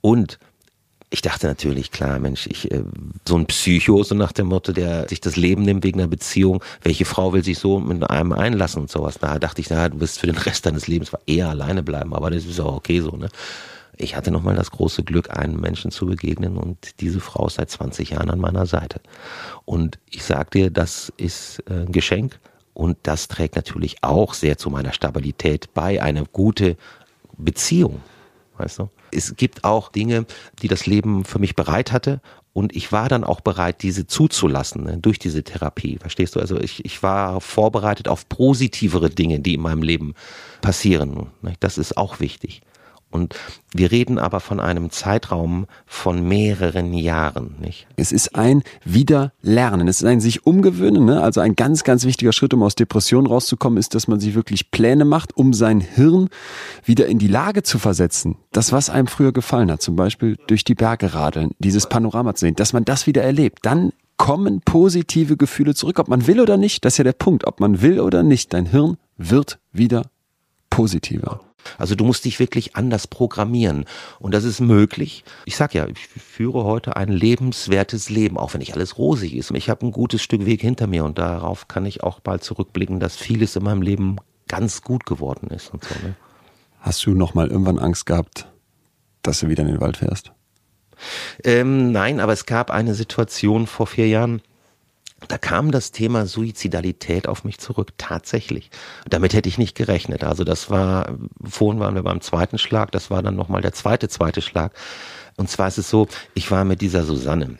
Und 0.00 0.38
ich 1.10 1.22
dachte 1.22 1.48
natürlich, 1.48 1.90
klar, 1.90 2.18
Mensch, 2.20 2.46
ich 2.46 2.70
äh, 2.70 2.84
so 3.26 3.36
ein 3.36 3.46
Psycho, 3.46 4.02
so 4.04 4.14
nach 4.14 4.32
dem 4.32 4.46
Motto, 4.46 4.72
der 4.72 5.08
sich 5.08 5.20
das 5.20 5.36
Leben 5.36 5.62
nimmt 5.62 5.82
wegen 5.82 6.00
einer 6.00 6.08
Beziehung, 6.08 6.62
welche 6.82 7.04
Frau 7.04 7.32
will 7.32 7.42
sich 7.42 7.58
so 7.58 7.80
mit 7.80 8.08
einem 8.08 8.32
einlassen 8.32 8.82
und 8.82 8.90
sowas. 8.90 9.18
Da 9.20 9.38
dachte 9.40 9.60
ich, 9.60 9.70
na, 9.70 9.88
du 9.88 10.00
wirst 10.00 10.20
für 10.20 10.26
den 10.26 10.36
Rest 10.36 10.66
deines 10.66 10.86
Lebens 10.86 11.10
eher 11.26 11.48
alleine 11.48 11.82
bleiben, 11.82 12.14
aber 12.14 12.30
das 12.30 12.44
ist 12.44 12.60
auch 12.60 12.76
okay 12.76 13.00
so, 13.00 13.16
ne? 13.16 13.28
ich 14.00 14.16
hatte 14.16 14.30
nochmal 14.30 14.54
das 14.54 14.70
große 14.70 15.02
Glück, 15.02 15.30
einem 15.30 15.60
Menschen 15.60 15.90
zu 15.90 16.06
begegnen 16.06 16.56
und 16.56 17.00
diese 17.00 17.20
Frau 17.20 17.46
ist 17.46 17.56
seit 17.56 17.70
20 17.70 18.10
Jahren 18.10 18.30
an 18.30 18.38
meiner 18.38 18.66
Seite. 18.66 19.00
Und 19.64 19.98
ich 20.08 20.24
sag 20.24 20.50
dir, 20.52 20.70
das 20.70 21.12
ist 21.16 21.62
äh, 21.68 21.82
ein 21.82 21.92
Geschenk 21.92 22.38
und 22.72 22.96
das 23.02 23.28
trägt 23.28 23.56
natürlich 23.56 23.96
auch 24.02 24.34
sehr 24.34 24.58
zu 24.58 24.70
meiner 24.70 24.92
Stabilität 24.92 25.74
bei, 25.74 26.02
eine 26.02 26.24
gute 26.24 26.76
Beziehung. 27.36 28.00
Weißt 28.56 28.78
du? 28.78 28.88
Es 29.12 29.36
gibt 29.36 29.64
auch 29.64 29.90
Dinge, 29.90 30.26
die 30.62 30.68
das 30.68 30.86
Leben 30.86 31.24
für 31.24 31.38
mich 31.38 31.56
bereit 31.56 31.92
hatte 31.92 32.20
und 32.52 32.74
ich 32.74 32.90
war 32.90 33.08
dann 33.08 33.24
auch 33.24 33.40
bereit, 33.40 33.82
diese 33.82 34.06
zuzulassen 34.06 34.84
ne, 34.84 34.98
durch 34.98 35.18
diese 35.18 35.44
Therapie. 35.44 35.98
Verstehst 35.98 36.34
du? 36.34 36.40
Also 36.40 36.58
ich, 36.58 36.84
ich 36.84 37.02
war 37.02 37.40
vorbereitet 37.40 38.08
auf 38.08 38.28
positivere 38.28 39.08
Dinge, 39.08 39.40
die 39.40 39.54
in 39.54 39.60
meinem 39.60 39.82
Leben 39.82 40.14
passieren. 40.60 41.28
Ne? 41.42 41.54
Das 41.60 41.78
ist 41.78 41.96
auch 41.96 42.18
wichtig. 42.18 42.62
Und 43.10 43.34
wir 43.74 43.90
reden 43.90 44.18
aber 44.18 44.38
von 44.38 44.60
einem 44.60 44.90
Zeitraum 44.90 45.66
von 45.84 46.26
mehreren 46.26 46.94
Jahren, 46.94 47.56
nicht? 47.60 47.88
Es 47.96 48.12
ist 48.12 48.36
ein 48.36 48.62
Wiederlernen. 48.84 49.88
Es 49.88 50.00
ist 50.00 50.06
ein 50.06 50.20
sich 50.20 50.46
umgewöhnen. 50.46 51.04
Ne? 51.04 51.20
Also 51.20 51.40
ein 51.40 51.56
ganz, 51.56 51.82
ganz 51.82 52.04
wichtiger 52.04 52.32
Schritt, 52.32 52.54
um 52.54 52.62
aus 52.62 52.76
Depressionen 52.76 53.26
rauszukommen, 53.26 53.78
ist, 53.78 53.94
dass 53.94 54.06
man 54.06 54.20
sich 54.20 54.34
wirklich 54.34 54.70
Pläne 54.70 55.04
macht, 55.04 55.36
um 55.36 55.52
sein 55.52 55.80
Hirn 55.80 56.28
wieder 56.84 57.06
in 57.06 57.18
die 57.18 57.26
Lage 57.28 57.64
zu 57.64 57.78
versetzen. 57.78 58.36
Das, 58.52 58.70
was 58.72 58.90
einem 58.90 59.08
früher 59.08 59.32
gefallen 59.32 59.72
hat, 59.72 59.82
zum 59.82 59.96
Beispiel 59.96 60.36
durch 60.46 60.64
die 60.64 60.74
Berge 60.74 61.12
radeln, 61.14 61.50
dieses 61.58 61.88
Panorama 61.88 62.34
zu 62.34 62.46
sehen, 62.46 62.54
dass 62.54 62.72
man 62.72 62.84
das 62.84 63.06
wieder 63.08 63.22
erlebt. 63.22 63.58
Dann 63.62 63.92
kommen 64.16 64.60
positive 64.60 65.36
Gefühle 65.36 65.74
zurück, 65.74 65.98
ob 65.98 66.08
man 66.08 66.26
will 66.26 66.40
oder 66.40 66.56
nicht. 66.58 66.84
Das 66.84 66.94
ist 66.94 66.98
ja 66.98 67.04
der 67.04 67.12
Punkt. 67.12 67.46
Ob 67.46 67.58
man 67.58 67.82
will 67.82 68.00
oder 68.00 68.22
nicht, 68.22 68.52
dein 68.52 68.66
Hirn 68.66 68.98
wird 69.16 69.58
wieder 69.72 70.10
positiver. 70.68 71.40
Also 71.78 71.94
du 71.94 72.04
musst 72.04 72.24
dich 72.24 72.38
wirklich 72.38 72.76
anders 72.76 73.06
programmieren. 73.06 73.84
Und 74.18 74.34
das 74.34 74.44
ist 74.44 74.60
möglich. 74.60 75.24
Ich 75.44 75.56
sag 75.56 75.74
ja, 75.74 75.86
ich 75.86 75.98
führe 75.98 76.64
heute 76.64 76.96
ein 76.96 77.08
lebenswertes 77.08 78.10
Leben, 78.10 78.38
auch 78.38 78.54
wenn 78.54 78.60
nicht 78.60 78.74
alles 78.74 78.98
rosig 78.98 79.34
ist. 79.34 79.50
Ich 79.52 79.70
habe 79.70 79.86
ein 79.86 79.92
gutes 79.92 80.22
Stück 80.22 80.46
Weg 80.46 80.60
hinter 80.60 80.86
mir 80.86 81.04
und 81.04 81.18
darauf 81.18 81.68
kann 81.68 81.86
ich 81.86 82.02
auch 82.02 82.20
bald 82.20 82.42
zurückblicken, 82.42 83.00
dass 83.00 83.16
vieles 83.16 83.56
in 83.56 83.64
meinem 83.64 83.82
Leben 83.82 84.16
ganz 84.48 84.82
gut 84.82 85.06
geworden 85.06 85.48
ist 85.48 85.72
und 85.72 85.84
so. 85.84 85.94
Ne? 86.02 86.16
Hast 86.80 87.04
du 87.04 87.12
noch 87.12 87.34
mal 87.34 87.48
irgendwann 87.48 87.78
Angst 87.78 88.06
gehabt, 88.06 88.48
dass 89.22 89.40
du 89.40 89.48
wieder 89.48 89.62
in 89.62 89.68
den 89.68 89.80
Wald 89.80 89.98
fährst? 89.98 90.32
Ähm, 91.44 91.92
nein, 91.92 92.20
aber 92.20 92.32
es 92.32 92.46
gab 92.46 92.70
eine 92.70 92.94
Situation 92.94 93.66
vor 93.66 93.86
vier 93.86 94.08
Jahren, 94.08 94.42
da 95.28 95.38
kam 95.38 95.70
das 95.70 95.92
Thema 95.92 96.26
Suizidalität 96.26 97.28
auf 97.28 97.44
mich 97.44 97.58
zurück, 97.58 97.92
tatsächlich. 97.98 98.70
Damit 99.08 99.34
hätte 99.34 99.48
ich 99.48 99.58
nicht 99.58 99.76
gerechnet. 99.76 100.24
Also 100.24 100.44
das 100.44 100.70
war, 100.70 101.18
vorhin 101.42 101.80
waren 101.80 101.94
wir 101.94 102.02
beim 102.02 102.20
zweiten 102.20 102.58
Schlag, 102.58 102.90
das 102.92 103.10
war 103.10 103.22
dann 103.22 103.36
nochmal 103.36 103.62
der 103.62 103.72
zweite, 103.72 104.08
zweite 104.08 104.42
Schlag. 104.42 104.72
Und 105.36 105.48
zwar 105.48 105.68
ist 105.68 105.78
es 105.78 105.88
so, 105.90 106.08
ich 106.34 106.50
war 106.50 106.64
mit 106.64 106.80
dieser 106.80 107.04
Susanne, 107.04 107.58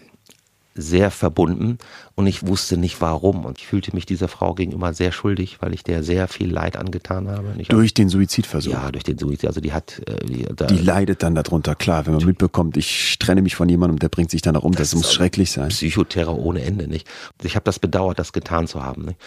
sehr 0.74 1.10
verbunden 1.10 1.78
und 2.14 2.26
ich 2.26 2.46
wusste 2.46 2.76
nicht 2.76 3.00
warum. 3.00 3.44
Und 3.44 3.58
ich 3.58 3.66
fühlte 3.66 3.94
mich 3.94 4.06
dieser 4.06 4.28
Frau 4.28 4.54
gegenüber 4.54 4.92
sehr 4.94 5.12
schuldig, 5.12 5.58
weil 5.60 5.74
ich 5.74 5.82
der 5.82 6.02
sehr 6.02 6.28
viel 6.28 6.50
Leid 6.50 6.76
angetan 6.76 7.28
habe. 7.28 7.54
Durch 7.68 7.92
den 7.94 8.08
Suizidversuch? 8.08 8.72
Ja, 8.72 8.90
durch 8.92 9.04
den 9.04 9.18
Suizid. 9.18 9.46
Also 9.46 9.60
die 9.60 9.72
hat... 9.72 10.00
Äh, 10.06 10.24
die, 10.26 10.46
da, 10.54 10.66
die 10.66 10.78
leidet 10.78 11.22
dann 11.22 11.34
darunter, 11.34 11.74
klar. 11.74 12.06
Wenn 12.06 12.14
man 12.14 12.24
mitbekommt, 12.24 12.76
ich 12.76 13.18
trenne 13.18 13.42
mich 13.42 13.56
von 13.56 13.68
jemandem, 13.68 13.98
der 13.98 14.08
bringt 14.08 14.30
sich 14.30 14.42
dann 14.42 14.54
darum, 14.54 14.72
das, 14.72 14.90
das 14.90 14.94
muss 14.94 15.12
schrecklich 15.12 15.50
sein. 15.50 15.68
Psychoterror 15.68 16.38
ohne 16.38 16.62
Ende, 16.62 16.86
nicht? 16.86 17.08
Ich 17.42 17.56
habe 17.56 17.64
das 17.64 17.78
bedauert, 17.78 18.18
das 18.18 18.32
getan 18.32 18.66
zu 18.66 18.82
haben. 18.82 19.06
Nicht? 19.06 19.18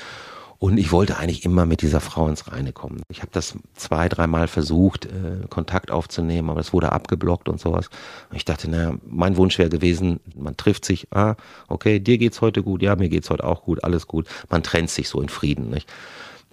Und 0.64 0.78
ich 0.78 0.94
wollte 0.94 1.18
eigentlich 1.18 1.44
immer 1.44 1.66
mit 1.66 1.82
dieser 1.82 2.00
Frau 2.00 2.30
ins 2.30 2.50
Reine 2.50 2.72
kommen. 2.72 3.02
Ich 3.10 3.20
habe 3.20 3.32
das 3.34 3.58
zwei, 3.76 4.08
dreimal 4.08 4.48
versucht, 4.48 5.08
äh, 5.08 5.46
Kontakt 5.50 5.92
aufzunehmen, 5.92 6.50
aber 6.50 6.62
es 6.62 6.72
wurde 6.72 6.94
abgeblockt 6.94 7.50
und 7.50 7.60
sowas. 7.60 7.90
Und 8.30 8.38
ich 8.38 8.46
dachte, 8.46 8.72
naja, 8.72 8.94
mein 9.06 9.36
Wunsch 9.36 9.60
wäre 9.60 9.68
gewesen, 9.68 10.22
man 10.38 10.56
trifft 10.56 10.86
sich, 10.86 11.10
ah, 11.12 11.36
okay, 11.68 12.00
dir 12.00 12.18
geht's 12.18 12.40
heute 12.40 12.64
gut, 12.64 12.82
ja, 12.82 12.96
mir 12.96 13.10
geht's 13.10 13.30
heute 13.30 13.44
auch 13.44 13.64
gut, 13.64 13.84
alles 13.84 14.08
gut. 14.08 14.26
Man 14.50 14.64
trennt 14.64 14.90
sich 14.90 15.10
so 15.10 15.20
in 15.20 15.28
Frieden, 15.28 15.70
nicht? 15.70 15.92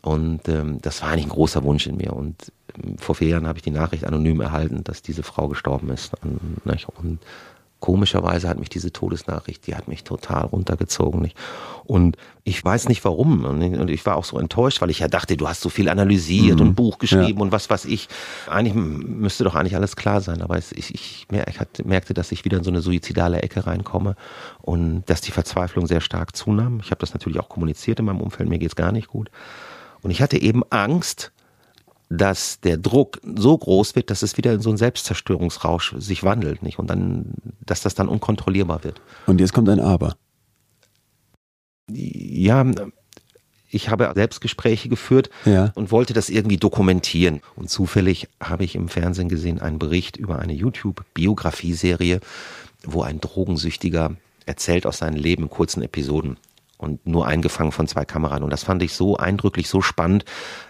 Und 0.03 0.49
ähm, 0.49 0.81
das 0.83 1.03
war 1.03 1.11
eigentlich 1.11 1.27
ein 1.27 1.31
großer 1.31 1.63
Wunsch 1.63 1.87
in 1.87 1.97
mir. 1.97 2.13
Und 2.13 2.51
ähm, 2.83 2.99
vor 2.99 3.15
vier 3.15 3.29
Jahren 3.29 3.47
habe 3.47 3.59
ich 3.59 3.63
die 3.63 3.71
Nachricht 3.71 4.05
anonym 4.05 4.41
erhalten, 4.41 4.83
dass 4.83 5.03
diese 5.03 5.23
Frau 5.23 5.47
gestorben 5.47 5.89
ist. 5.91 6.15
Und, 6.25 6.41
und 6.97 7.21
komischerweise 7.81 8.49
hat 8.49 8.59
mich 8.59 8.68
diese 8.68 8.93
Todesnachricht, 8.93 9.66
die 9.66 9.74
hat 9.74 9.89
mich 9.89 10.05
total 10.05 10.47
runtergezogen. 10.47 11.20
Nicht? 11.20 11.37
Und 11.85 12.16
ich 12.45 12.64
weiß 12.64 12.89
nicht 12.89 13.05
warum. 13.05 13.45
Und 13.45 13.91
ich 13.91 14.05
war 14.07 14.16
auch 14.16 14.24
so 14.24 14.39
enttäuscht, 14.39 14.81
weil 14.81 14.91
ich 14.91 15.01
ja 15.01 15.09
dachte, 15.09 15.37
du 15.37 15.49
hast 15.49 15.62
so 15.62 15.70
viel 15.70 15.89
analysiert 15.89 16.61
mhm. 16.61 16.68
und 16.68 16.74
Buch 16.74 16.99
geschrieben 16.99 17.39
ja. 17.39 17.43
und 17.43 17.53
was 17.53 17.68
weiß 17.70 17.87
ich. 17.87 18.09
Eigentlich 18.49 18.74
müsste 18.74 19.45
doch 19.45 19.55
eigentlich 19.55 19.74
alles 19.74 19.97
klar 19.97 20.20
sein. 20.20 20.43
Aber 20.43 20.59
ich, 20.59 20.95
ich, 20.95 21.26
merkte, 21.83 22.14
dass 22.14 22.33
ich 22.33 22.45
wieder 22.45 22.59
in 22.59 22.64
so 22.64 22.70
eine 22.70 22.83
suizidale 22.83 23.43
Ecke 23.43 23.66
reinkomme 23.66 24.14
und 24.61 25.05
dass 25.07 25.22
die 25.22 25.33
Verzweiflung 25.33 25.87
sehr 25.87 26.01
stark 26.01 26.37
zunahm. 26.37 26.81
Ich 26.83 26.91
habe 26.91 27.01
das 27.01 27.14
natürlich 27.14 27.41
auch 27.41 27.49
kommuniziert 27.49 27.99
in 27.99 28.05
meinem 28.05 28.20
Umfeld, 28.20 28.49
mir 28.49 28.59
geht's 28.59 28.76
gar 28.76 28.93
nicht 28.93 29.09
gut. 29.09 29.31
Und 30.03 30.11
ich 30.11 30.22
hatte 30.22 30.41
eben 30.41 30.62
Angst, 30.70 31.33
dass 32.11 32.61
der 32.61 32.77
Druck 32.77 33.21
so 33.37 33.57
groß 33.57 33.95
wird, 33.95 34.11
dass 34.11 34.23
es 34.23 34.37
wieder 34.37 34.53
in 34.53 34.61
so 34.61 34.69
einen 34.69 34.79
Selbstzerstörungsrausch 34.79 35.95
sich 35.99 36.25
wandelt, 36.25 36.63
nicht? 36.63 36.79
Und 36.79 36.91
dann, 36.91 37.33
dass 37.65 37.81
das 37.81 37.95
dann 37.95 38.09
unkontrollierbar 38.09 38.83
wird. 38.83 39.01
Und 39.27 39.41
jetzt 39.41 39.53
kommt 39.53 39.69
ein 39.69 39.79
Aber. 39.79 40.17
Ja, 41.89 42.67
ich 43.71 43.89
habe 43.89 44.11
Selbstgespräche 44.15 44.89
geführt 44.89 45.31
ja. 45.45 45.71
und 45.77 45.93
wollte 45.93 46.13
das 46.13 46.29
irgendwie 46.29 46.57
dokumentieren. 46.57 47.41
Und 47.55 47.71
zufällig 47.71 48.29
habe 48.41 48.65
ich 48.65 48.75
im 48.75 48.89
Fernsehen 48.89 49.29
gesehen 49.29 49.61
einen 49.61 49.79
Bericht 49.79 50.17
über 50.17 50.41
eine 50.41 50.53
YouTube-Biografieserie, 50.53 52.21
wo 52.83 53.03
ein 53.03 53.21
Drogensüchtiger 53.21 54.17
erzählt 54.47 54.85
aus 54.85 54.99
seinem 54.99 55.17
Leben 55.17 55.45
in 55.45 55.51
kurzen 55.51 55.83
Episoden 55.83 56.39
und 56.81 57.07
nur 57.07 57.26
eingefangen 57.26 57.72
von 57.72 57.87
zwei 57.87 58.05
Kameras. 58.05 58.41
Und 58.41 58.51
das 58.51 58.64
fand 58.64 58.83
ich 58.83 58.95
so 58.95 59.16
eindrücklich, 59.16 59.68
so 59.68 59.83
spannend, 59.83 60.24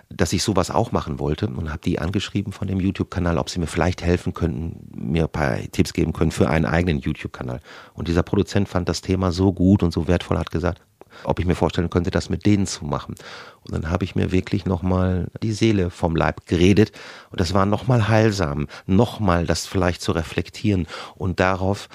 dass 0.09 0.33
ich 0.33 0.43
sowas 0.43 0.71
auch 0.71 0.91
machen 0.91 1.21
wollte 1.21 1.47
und 1.47 1.71
habe 1.71 1.81
die 1.85 2.01
angeschrieben 2.01 2.53
von 2.53 2.67
dem 2.67 2.81
YouTube-Kanal, 2.81 3.39
ob 3.39 3.49
sie 3.49 3.61
mir 3.61 3.69
vielleicht 3.69 4.03
helfen 4.03 4.35
könnten, 4.35 4.91
mir 4.93 5.25
ein 5.25 5.33
paar 5.33 5.59
Tipps 5.71 5.93
geben 5.93 6.13
können 6.13 6.33
für 6.33 6.51
einen 6.51 6.67
eigenen 6.67 6.99
YouTube-Kanal. 6.99 7.61
Und 7.95 8.09
dieser 8.09 8.25
Produzent 8.25 8.69
fand 8.69 8.89
das 8.89 9.03
Thema 9.03 9.31
so 9.31 9.53
gut 9.53 9.85
und 9.85 9.93
so 9.93 10.09
wertvoll, 10.09 10.39
hat 10.39 10.51
gesagt, 10.51 10.83
ob 11.25 11.39
ich 11.39 11.47
mir 11.47 11.55
vorstellen 11.55 11.91
könnte, 11.91 12.11
das 12.11 12.31
mit 12.31 12.47
denen 12.47 12.67
zu 12.67 12.85
machen. 12.85 13.15
Und 13.63 13.75
dann 13.75 13.91
habe 13.91 14.05
ich 14.05 14.15
mir 14.15 14.33
wirklich 14.33 14.65
nochmal 14.65 15.29
die 15.43 15.53
Seele 15.53 15.91
vom 15.91 16.17
Leib 16.17 16.47
geredet 16.47 16.93
und 17.31 17.41
das 17.41 17.55
war 17.55 17.67
nochmal 17.67 18.09
heilsam, 18.09 18.69
nochmal 18.87 19.47
das 19.47 19.67
vielleicht 19.67 20.03
zu 20.03 20.13
reflektieren 20.13 20.87
und 21.17 21.41
darauf 21.41 21.89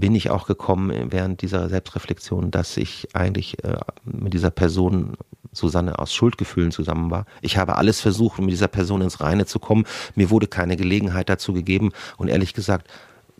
bin 0.00 0.14
ich 0.14 0.30
auch 0.30 0.46
gekommen 0.46 1.12
während 1.12 1.42
dieser 1.42 1.68
Selbstreflexion, 1.68 2.50
dass 2.50 2.76
ich 2.76 3.08
eigentlich 3.14 3.62
äh, 3.64 3.76
mit 4.04 4.34
dieser 4.34 4.50
Person 4.50 5.16
Susanne 5.52 5.98
aus 5.98 6.12
Schuldgefühlen 6.12 6.72
zusammen 6.72 7.10
war. 7.10 7.26
Ich 7.40 7.56
habe 7.56 7.76
alles 7.76 8.00
versucht, 8.00 8.40
mit 8.40 8.50
dieser 8.50 8.68
Person 8.68 9.02
ins 9.02 9.20
Reine 9.20 9.46
zu 9.46 9.60
kommen. 9.60 9.84
Mir 10.16 10.30
wurde 10.30 10.48
keine 10.48 10.76
Gelegenheit 10.76 11.28
dazu 11.28 11.52
gegeben 11.52 11.92
und 12.16 12.28
ehrlich 12.28 12.54
gesagt 12.54 12.88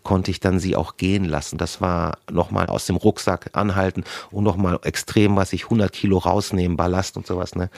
konnte 0.03 0.31
ich 0.31 0.39
dann 0.39 0.59
sie 0.59 0.75
auch 0.75 0.97
gehen 0.97 1.25
lassen. 1.25 1.57
Das 1.57 1.81
war 1.81 2.19
nochmal 2.31 2.67
aus 2.67 2.85
dem 2.85 2.95
Rucksack 2.95 3.49
anhalten 3.53 4.03
und 4.31 4.43
nochmal 4.43 4.79
extrem, 4.83 5.35
was 5.35 5.51
ich 5.51 5.65
100 5.65 5.91
Kilo 5.91 6.19
rausnehmen, 6.19 6.77
Ballast 6.77 7.17
und 7.17 7.25
sowas. 7.27 7.55
Ne? 7.55 7.69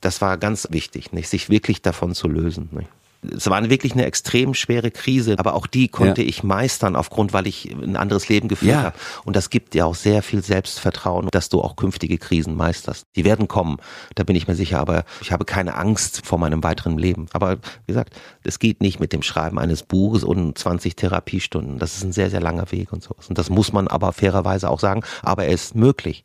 Das 0.00 0.20
war 0.20 0.36
ganz 0.36 0.68
wichtig, 0.70 1.12
nicht? 1.12 1.28
sich 1.28 1.48
wirklich 1.48 1.82
davon 1.82 2.14
zu 2.14 2.28
lösen. 2.28 2.68
Nicht? 2.70 2.88
Es 3.22 3.48
war 3.50 3.68
wirklich 3.68 3.92
eine 3.92 4.06
extrem 4.06 4.54
schwere 4.54 4.90
Krise, 4.90 5.36
aber 5.38 5.54
auch 5.54 5.66
die 5.66 5.88
konnte 5.88 6.22
ja. 6.22 6.28
ich 6.28 6.42
meistern 6.42 6.96
aufgrund, 6.96 7.32
weil 7.32 7.46
ich 7.46 7.70
ein 7.70 7.96
anderes 7.96 8.28
Leben 8.28 8.48
geführt 8.48 8.72
ja. 8.72 8.82
habe. 8.82 8.96
Und 9.24 9.36
das 9.36 9.50
gibt 9.50 9.74
dir 9.74 9.86
auch 9.86 9.94
sehr 9.94 10.22
viel 10.22 10.42
Selbstvertrauen, 10.42 11.28
dass 11.30 11.48
du 11.48 11.60
auch 11.60 11.76
künftige 11.76 12.18
Krisen 12.18 12.56
meisterst. 12.56 13.04
Die 13.16 13.24
werden 13.24 13.48
kommen, 13.48 13.76
da 14.14 14.24
bin 14.24 14.36
ich 14.36 14.48
mir 14.48 14.54
sicher, 14.54 14.80
aber 14.80 15.04
ich 15.20 15.32
habe 15.32 15.44
keine 15.44 15.74
Angst 15.76 16.24
vor 16.24 16.38
meinem 16.38 16.62
weiteren 16.62 16.96
Leben. 16.96 17.26
Aber 17.32 17.56
wie 17.56 17.88
gesagt, 17.88 18.14
es 18.42 18.58
geht 18.58 18.80
nicht 18.80 19.00
mit 19.00 19.12
dem 19.12 19.22
Schreiben 19.22 19.58
eines 19.58 19.82
Buches 19.82 20.24
und 20.24 20.56
20 20.56 20.96
Therapiestunden. 20.96 21.78
Das 21.78 21.96
ist 21.96 22.04
ein 22.04 22.12
sehr, 22.12 22.30
sehr 22.30 22.40
langer 22.40 22.72
Weg 22.72 22.92
und 22.92 23.02
sowas. 23.02 23.28
Und 23.28 23.36
das 23.36 23.50
muss 23.50 23.72
man 23.72 23.88
aber 23.88 24.12
fairerweise 24.12 24.70
auch 24.70 24.80
sagen, 24.80 25.02
aber 25.22 25.44
er 25.44 25.52
ist 25.52 25.74
möglich. 25.74 26.24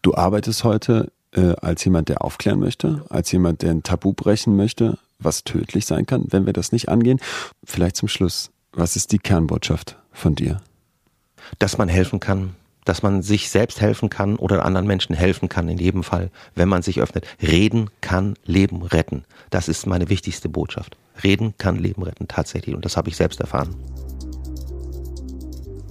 Du 0.00 0.14
arbeitest 0.14 0.64
heute 0.64 1.12
äh, 1.32 1.54
als 1.60 1.84
jemand, 1.84 2.08
der 2.08 2.24
aufklären 2.24 2.60
möchte, 2.60 3.04
als 3.08 3.32
jemand, 3.32 3.62
der 3.62 3.70
ein 3.70 3.82
Tabu 3.82 4.12
brechen 4.12 4.56
möchte, 4.56 4.98
was 5.24 5.44
tödlich 5.44 5.86
sein 5.86 6.06
kann, 6.06 6.26
wenn 6.30 6.46
wir 6.46 6.52
das 6.52 6.72
nicht 6.72 6.88
angehen. 6.88 7.20
Vielleicht 7.64 7.96
zum 7.96 8.08
Schluss, 8.08 8.50
was 8.72 8.96
ist 8.96 9.12
die 9.12 9.18
Kernbotschaft 9.18 9.96
von 10.12 10.34
dir? 10.34 10.60
Dass 11.58 11.78
man 11.78 11.88
helfen 11.88 12.20
kann, 12.20 12.54
dass 12.84 13.02
man 13.02 13.22
sich 13.22 13.50
selbst 13.50 13.80
helfen 13.80 14.10
kann 14.10 14.36
oder 14.36 14.64
anderen 14.64 14.86
Menschen 14.86 15.14
helfen 15.14 15.48
kann, 15.48 15.68
in 15.68 15.78
jedem 15.78 16.02
Fall, 16.02 16.30
wenn 16.54 16.68
man 16.68 16.82
sich 16.82 17.00
öffnet. 17.00 17.26
Reden 17.40 17.90
kann 18.00 18.34
Leben 18.44 18.82
retten. 18.82 19.24
Das 19.50 19.68
ist 19.68 19.86
meine 19.86 20.08
wichtigste 20.08 20.48
Botschaft. 20.48 20.96
Reden 21.22 21.54
kann 21.58 21.76
Leben 21.76 22.02
retten, 22.02 22.28
tatsächlich. 22.28 22.74
Und 22.74 22.84
das 22.84 22.96
habe 22.96 23.08
ich 23.08 23.16
selbst 23.16 23.40
erfahren. 23.40 23.74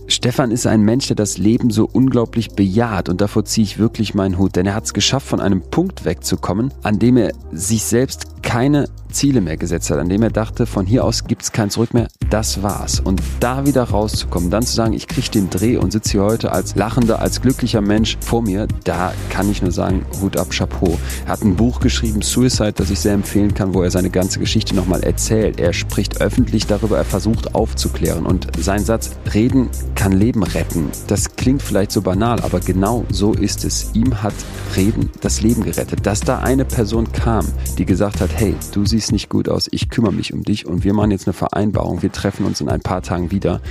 Stefan 0.08 0.52
ist 0.52 0.68
ein 0.68 0.82
Mensch, 0.82 1.08
der 1.08 1.16
das 1.16 1.38
Leben 1.38 1.70
so 1.70 1.90
unglaublich 1.90 2.50
bejaht 2.50 3.08
und 3.08 3.22
davor 3.22 3.46
ziehe 3.46 3.64
ich 3.64 3.78
wirklich 3.78 4.14
meinen 4.14 4.38
Hut, 4.38 4.58
denn 4.58 4.66
er 4.66 4.76
hat 4.76 4.84
es 4.84 4.94
geschafft, 4.94 5.26
von 5.26 5.40
einem 5.40 5.62
Punkt 5.62 6.04
wegzukommen, 6.04 6.74
an 6.84 7.00
dem 7.00 7.16
er 7.16 7.32
sich 7.54 7.84
selbst 7.86 8.26
keine 8.42 8.88
Ziele 9.12 9.42
mehr 9.42 9.58
gesetzt 9.58 9.90
hat, 9.92 10.00
an 10.00 10.10
dem 10.10 10.24
er 10.24 10.30
dachte, 10.30 10.66
von 10.66 10.86
hier 10.86 11.04
aus 11.04 11.26
gibt 11.26 11.44
es 11.44 11.52
kein 11.52 11.70
Zurück 11.70 11.94
mehr, 11.94 12.08
das 12.30 12.64
war's. 12.64 13.00
Und 13.00 13.22
da 13.40 13.66
wieder 13.66 13.84
rauszukommen, 13.84 14.50
dann 14.50 14.64
zu 14.64 14.74
sagen, 14.74 14.94
ich 14.94 15.08
kriege 15.08 15.30
den 15.30 15.50
Dreh 15.50 15.78
und 15.78 15.92
sitze 15.92 16.12
hier 16.12 16.24
heute 16.24 16.52
als 16.52 16.76
lachender, 16.76 17.20
als 17.20 17.42
glücklicher 17.42 17.82
Mensch 17.82 18.18
vor 18.22 18.42
mir, 18.42 18.68
da 18.84 19.14
kann 19.30 19.50
ich 19.52 19.62
nur 19.62 19.72
sagen, 19.72 20.06
Hut 20.22 20.38
ab, 20.38 20.50
Chapeau. 20.52 20.98
Er 21.26 21.34
hat 21.34 21.44
ein 21.44 21.56
Buch 21.56 21.80
geschrieben, 21.80 22.22
Suicide, 22.22 22.74
das 22.74 22.90
ich 22.90 23.00
sehr 23.00 23.14
empfehlen 23.14 23.54
kann, 23.54 23.74
wo 23.74 23.84
er 23.84 23.92
seine 23.92 24.10
ganze 24.10 24.40
Geschichte 24.40 24.76
nochmal 24.76 25.04
erzählt. 25.04 25.60
Er 25.60 25.74
spricht 25.74 26.22
öffentlich 26.22 26.68
darüber, 26.68 26.98
er 26.98 27.06
versucht 27.06 27.54
aufzuklären. 27.54 28.26
Und 28.26 28.48
sein 28.60 28.84
Satz, 28.84 29.12
reden 29.34 29.70
kann 29.96 30.14
Leben 30.14 30.44
retten, 30.44 30.90
das 31.08 31.36
klingt 31.36 31.62
vielleicht 31.62 31.92
so 31.92 32.02
banal, 32.02 32.40
aber 32.42 32.60
genau 32.60 33.06
so 33.10 33.34
ist 33.34 33.66
es. 33.66 33.92
Ihm 33.94 34.24
hat 34.24 34.34
Reden 34.76 35.10
das 35.22 35.42
Leben 35.42 35.64
gerettet. 35.64 36.06
Dass 36.06 36.22
da 36.22 36.40
eine 36.40 36.66
Person 36.66 37.12
kam, 37.12 37.46
die 37.78 37.86
gesagt 37.86 38.22
hat, 38.22 38.31
hey, 38.36 38.56
du 38.74 38.86
siehst 38.86 39.12
nicht 39.12 39.30
gut 39.30 39.50
aus, 39.50 39.68
ich 39.72 39.90
kümmere 39.90 40.14
mich 40.14 40.34
um 40.34 40.44
dich 40.44 40.66
und 40.66 40.84
wir 40.84 40.94
machen 40.94 41.12
jetzt 41.12 41.28
eine 41.28 41.34
Vereinbarung, 41.34 42.02
wir 42.02 42.12
treffen 42.12 42.46
uns 42.46 42.62
in 42.62 42.70
ein 42.70 42.82
paar 42.82 43.02
Tagen 43.02 43.32
wieder, 43.32 43.62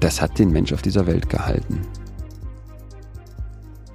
das 0.00 0.20
hat 0.20 0.38
den 0.38 0.50
Mensch 0.50 0.72
auf 0.72 0.82
dieser 0.82 1.06
Welt 1.06 1.28
gehalten. 1.28 1.80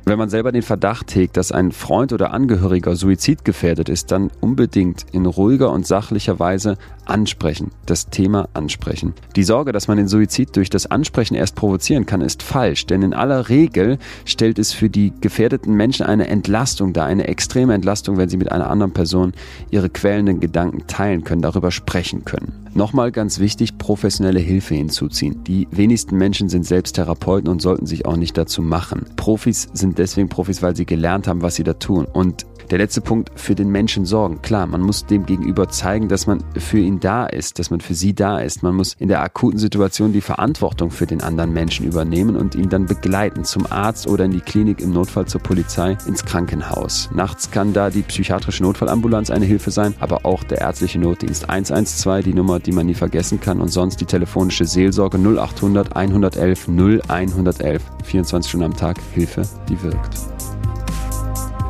Wenn 0.03 0.17
man 0.17 0.29
selber 0.29 0.51
den 0.51 0.63
Verdacht 0.63 1.13
hegt, 1.13 1.37
dass 1.37 1.51
ein 1.51 1.71
Freund 1.71 2.11
oder 2.11 2.33
Angehöriger 2.33 2.95
suizidgefährdet 2.95 3.87
ist, 3.87 4.11
dann 4.11 4.31
unbedingt 4.41 5.05
in 5.11 5.27
ruhiger 5.27 5.71
und 5.71 5.85
sachlicher 5.85 6.39
Weise 6.39 6.77
ansprechen, 7.05 7.71
das 7.85 8.09
Thema 8.09 8.49
ansprechen. 8.53 9.13
Die 9.35 9.43
Sorge, 9.43 9.71
dass 9.71 9.87
man 9.87 9.97
den 9.97 10.07
Suizid 10.07 10.55
durch 10.55 10.71
das 10.71 10.87
Ansprechen 10.87 11.35
erst 11.35 11.55
provozieren 11.55 12.07
kann, 12.07 12.21
ist 12.21 12.41
falsch, 12.41 12.87
denn 12.87 13.03
in 13.03 13.13
aller 13.13 13.49
Regel 13.49 13.99
stellt 14.25 14.57
es 14.57 14.73
für 14.73 14.89
die 14.89 15.13
gefährdeten 15.21 15.75
Menschen 15.75 16.05
eine 16.05 16.27
Entlastung 16.27 16.93
dar, 16.93 17.05
eine 17.05 17.27
extreme 17.27 17.75
Entlastung, 17.75 18.17
wenn 18.17 18.29
sie 18.29 18.37
mit 18.37 18.51
einer 18.51 18.69
anderen 18.69 18.93
Person 18.93 19.33
ihre 19.69 19.89
quälenden 19.89 20.39
Gedanken 20.39 20.87
teilen 20.87 21.23
können, 21.23 21.43
darüber 21.43 21.69
sprechen 21.69 22.25
können. 22.25 22.53
Nochmal 22.73 23.11
ganz 23.11 23.39
wichtig, 23.39 23.77
professionelle 23.77 24.39
Hilfe 24.39 24.75
hinzuziehen. 24.75 25.43
Die 25.43 25.67
wenigsten 25.71 26.17
Menschen 26.17 26.47
sind 26.47 26.65
selbst 26.65 26.95
Therapeuten 26.95 27.49
und 27.49 27.61
sollten 27.61 27.85
sich 27.85 28.05
auch 28.05 28.15
nicht 28.15 28.37
dazu 28.37 28.61
machen. 28.61 29.05
Profis 29.17 29.67
sind 29.73 29.97
deswegen 29.97 30.29
Profis, 30.29 30.61
weil 30.61 30.75
sie 30.75 30.85
gelernt 30.85 31.27
haben, 31.27 31.41
was 31.41 31.55
sie 31.55 31.63
da 31.63 31.73
tun. 31.73 32.05
Und 32.05 32.45
der 32.71 32.77
letzte 32.77 33.01
Punkt, 33.01 33.31
für 33.35 33.53
den 33.53 33.69
Menschen 33.69 34.05
sorgen. 34.05 34.41
Klar, 34.41 34.65
man 34.65 34.81
muss 34.81 35.05
dem 35.05 35.25
gegenüber 35.25 35.67
zeigen, 35.69 36.07
dass 36.07 36.25
man 36.25 36.43
für 36.57 36.79
ihn 36.79 36.99
da 36.99 37.25
ist, 37.25 37.59
dass 37.59 37.69
man 37.69 37.81
für 37.81 37.93
sie 37.93 38.15
da 38.15 38.39
ist. 38.39 38.63
Man 38.63 38.75
muss 38.75 38.95
in 38.97 39.09
der 39.09 39.21
akuten 39.21 39.59
Situation 39.59 40.13
die 40.13 40.21
Verantwortung 40.21 40.89
für 40.89 41.05
den 41.05 41.21
anderen 41.21 41.51
Menschen 41.51 41.85
übernehmen 41.85 42.37
und 42.37 42.55
ihn 42.55 42.69
dann 42.69 42.85
begleiten 42.85 43.43
zum 43.43 43.69
Arzt 43.69 44.07
oder 44.07 44.25
in 44.25 44.31
die 44.31 44.39
Klinik, 44.39 44.79
im 44.79 44.93
Notfall 44.93 45.25
zur 45.25 45.41
Polizei, 45.41 45.97
ins 46.07 46.23
Krankenhaus. 46.23 47.09
Nachts 47.13 47.51
kann 47.51 47.73
da 47.73 47.89
die 47.89 48.03
psychiatrische 48.03 48.63
Notfallambulanz 48.63 49.29
eine 49.29 49.45
Hilfe 49.45 49.71
sein, 49.71 49.93
aber 49.99 50.25
auch 50.25 50.43
der 50.45 50.59
ärztliche 50.59 50.99
Notdienst 50.99 51.49
112, 51.49 52.23
die 52.23 52.33
Nummer, 52.33 52.59
die 52.59 52.71
man 52.71 52.85
nie 52.85 52.93
vergessen 52.93 53.41
kann 53.41 53.59
und 53.59 53.69
sonst 53.69 53.99
die 53.99 54.05
telefonische 54.05 54.65
Seelsorge 54.65 55.17
0800 55.17 55.95
111 55.95 56.69
0111. 56.69 57.81
24 58.03 58.49
Stunden 58.49 58.65
am 58.65 58.77
Tag 58.77 58.97
Hilfe, 59.13 59.43
die 59.67 59.81
wirkt. 59.83 60.17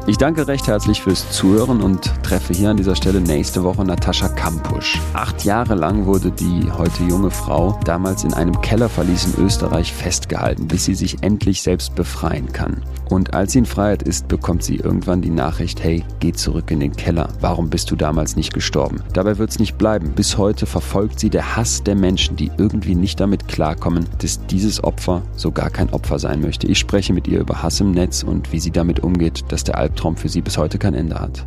Ich 0.07 0.17
danke 0.17 0.47
recht 0.47 0.67
herzlich 0.67 1.03
fürs 1.03 1.29
Zuhören 1.31 1.79
und 1.79 2.11
treffe 2.23 2.53
hier 2.53 2.71
an 2.71 2.77
dieser 2.77 2.95
Stelle 2.95 3.21
nächste 3.21 3.63
Woche 3.63 3.85
Natascha 3.85 4.29
Kampusch. 4.29 4.99
Acht 5.13 5.45
Jahre 5.45 5.75
lang 5.75 6.05
wurde 6.07 6.31
die 6.31 6.71
heute 6.71 7.03
junge 7.03 7.29
Frau 7.29 7.79
damals 7.85 8.23
in 8.23 8.33
einem 8.33 8.59
Kellerverlies 8.61 9.25
in 9.25 9.45
Österreich 9.45 9.93
festgehalten, 9.93 10.67
bis 10.67 10.85
sie 10.85 10.95
sich 10.95 11.21
endlich 11.21 11.61
selbst 11.61 11.93
befreien 11.93 12.51
kann. 12.51 12.81
Und 13.11 13.33
als 13.33 13.51
sie 13.51 13.59
in 13.59 13.65
Freiheit 13.65 14.03
ist, 14.03 14.29
bekommt 14.29 14.63
sie 14.63 14.77
irgendwann 14.77 15.21
die 15.21 15.29
Nachricht, 15.29 15.83
hey, 15.83 16.05
geh 16.21 16.31
zurück 16.31 16.71
in 16.71 16.79
den 16.79 16.95
Keller. 16.95 17.27
Warum 17.41 17.69
bist 17.69 17.91
du 17.91 17.97
damals 17.97 18.37
nicht 18.37 18.53
gestorben? 18.53 19.03
Dabei 19.11 19.37
wird 19.37 19.49
es 19.49 19.59
nicht 19.59 19.77
bleiben. 19.77 20.13
Bis 20.13 20.37
heute 20.37 20.65
verfolgt 20.65 21.19
sie 21.19 21.29
der 21.29 21.57
Hass 21.57 21.83
der 21.83 21.95
Menschen, 21.95 22.37
die 22.37 22.49
irgendwie 22.57 22.95
nicht 22.95 23.19
damit 23.19 23.49
klarkommen, 23.49 24.07
dass 24.19 24.45
dieses 24.45 24.81
Opfer 24.81 25.23
so 25.35 25.51
gar 25.51 25.69
kein 25.69 25.89
Opfer 25.89 26.19
sein 26.19 26.39
möchte. 26.39 26.67
Ich 26.67 26.79
spreche 26.79 27.11
mit 27.11 27.27
ihr 27.27 27.41
über 27.41 27.61
Hass 27.61 27.81
im 27.81 27.91
Netz 27.91 28.23
und 28.23 28.53
wie 28.53 28.61
sie 28.61 28.71
damit 28.71 29.01
umgeht, 29.01 29.43
dass 29.49 29.65
der 29.65 29.77
Albtraum 29.77 30.15
für 30.15 30.29
sie 30.29 30.41
bis 30.41 30.57
heute 30.57 30.77
kein 30.77 30.93
Ende 30.93 31.19
hat. 31.19 31.45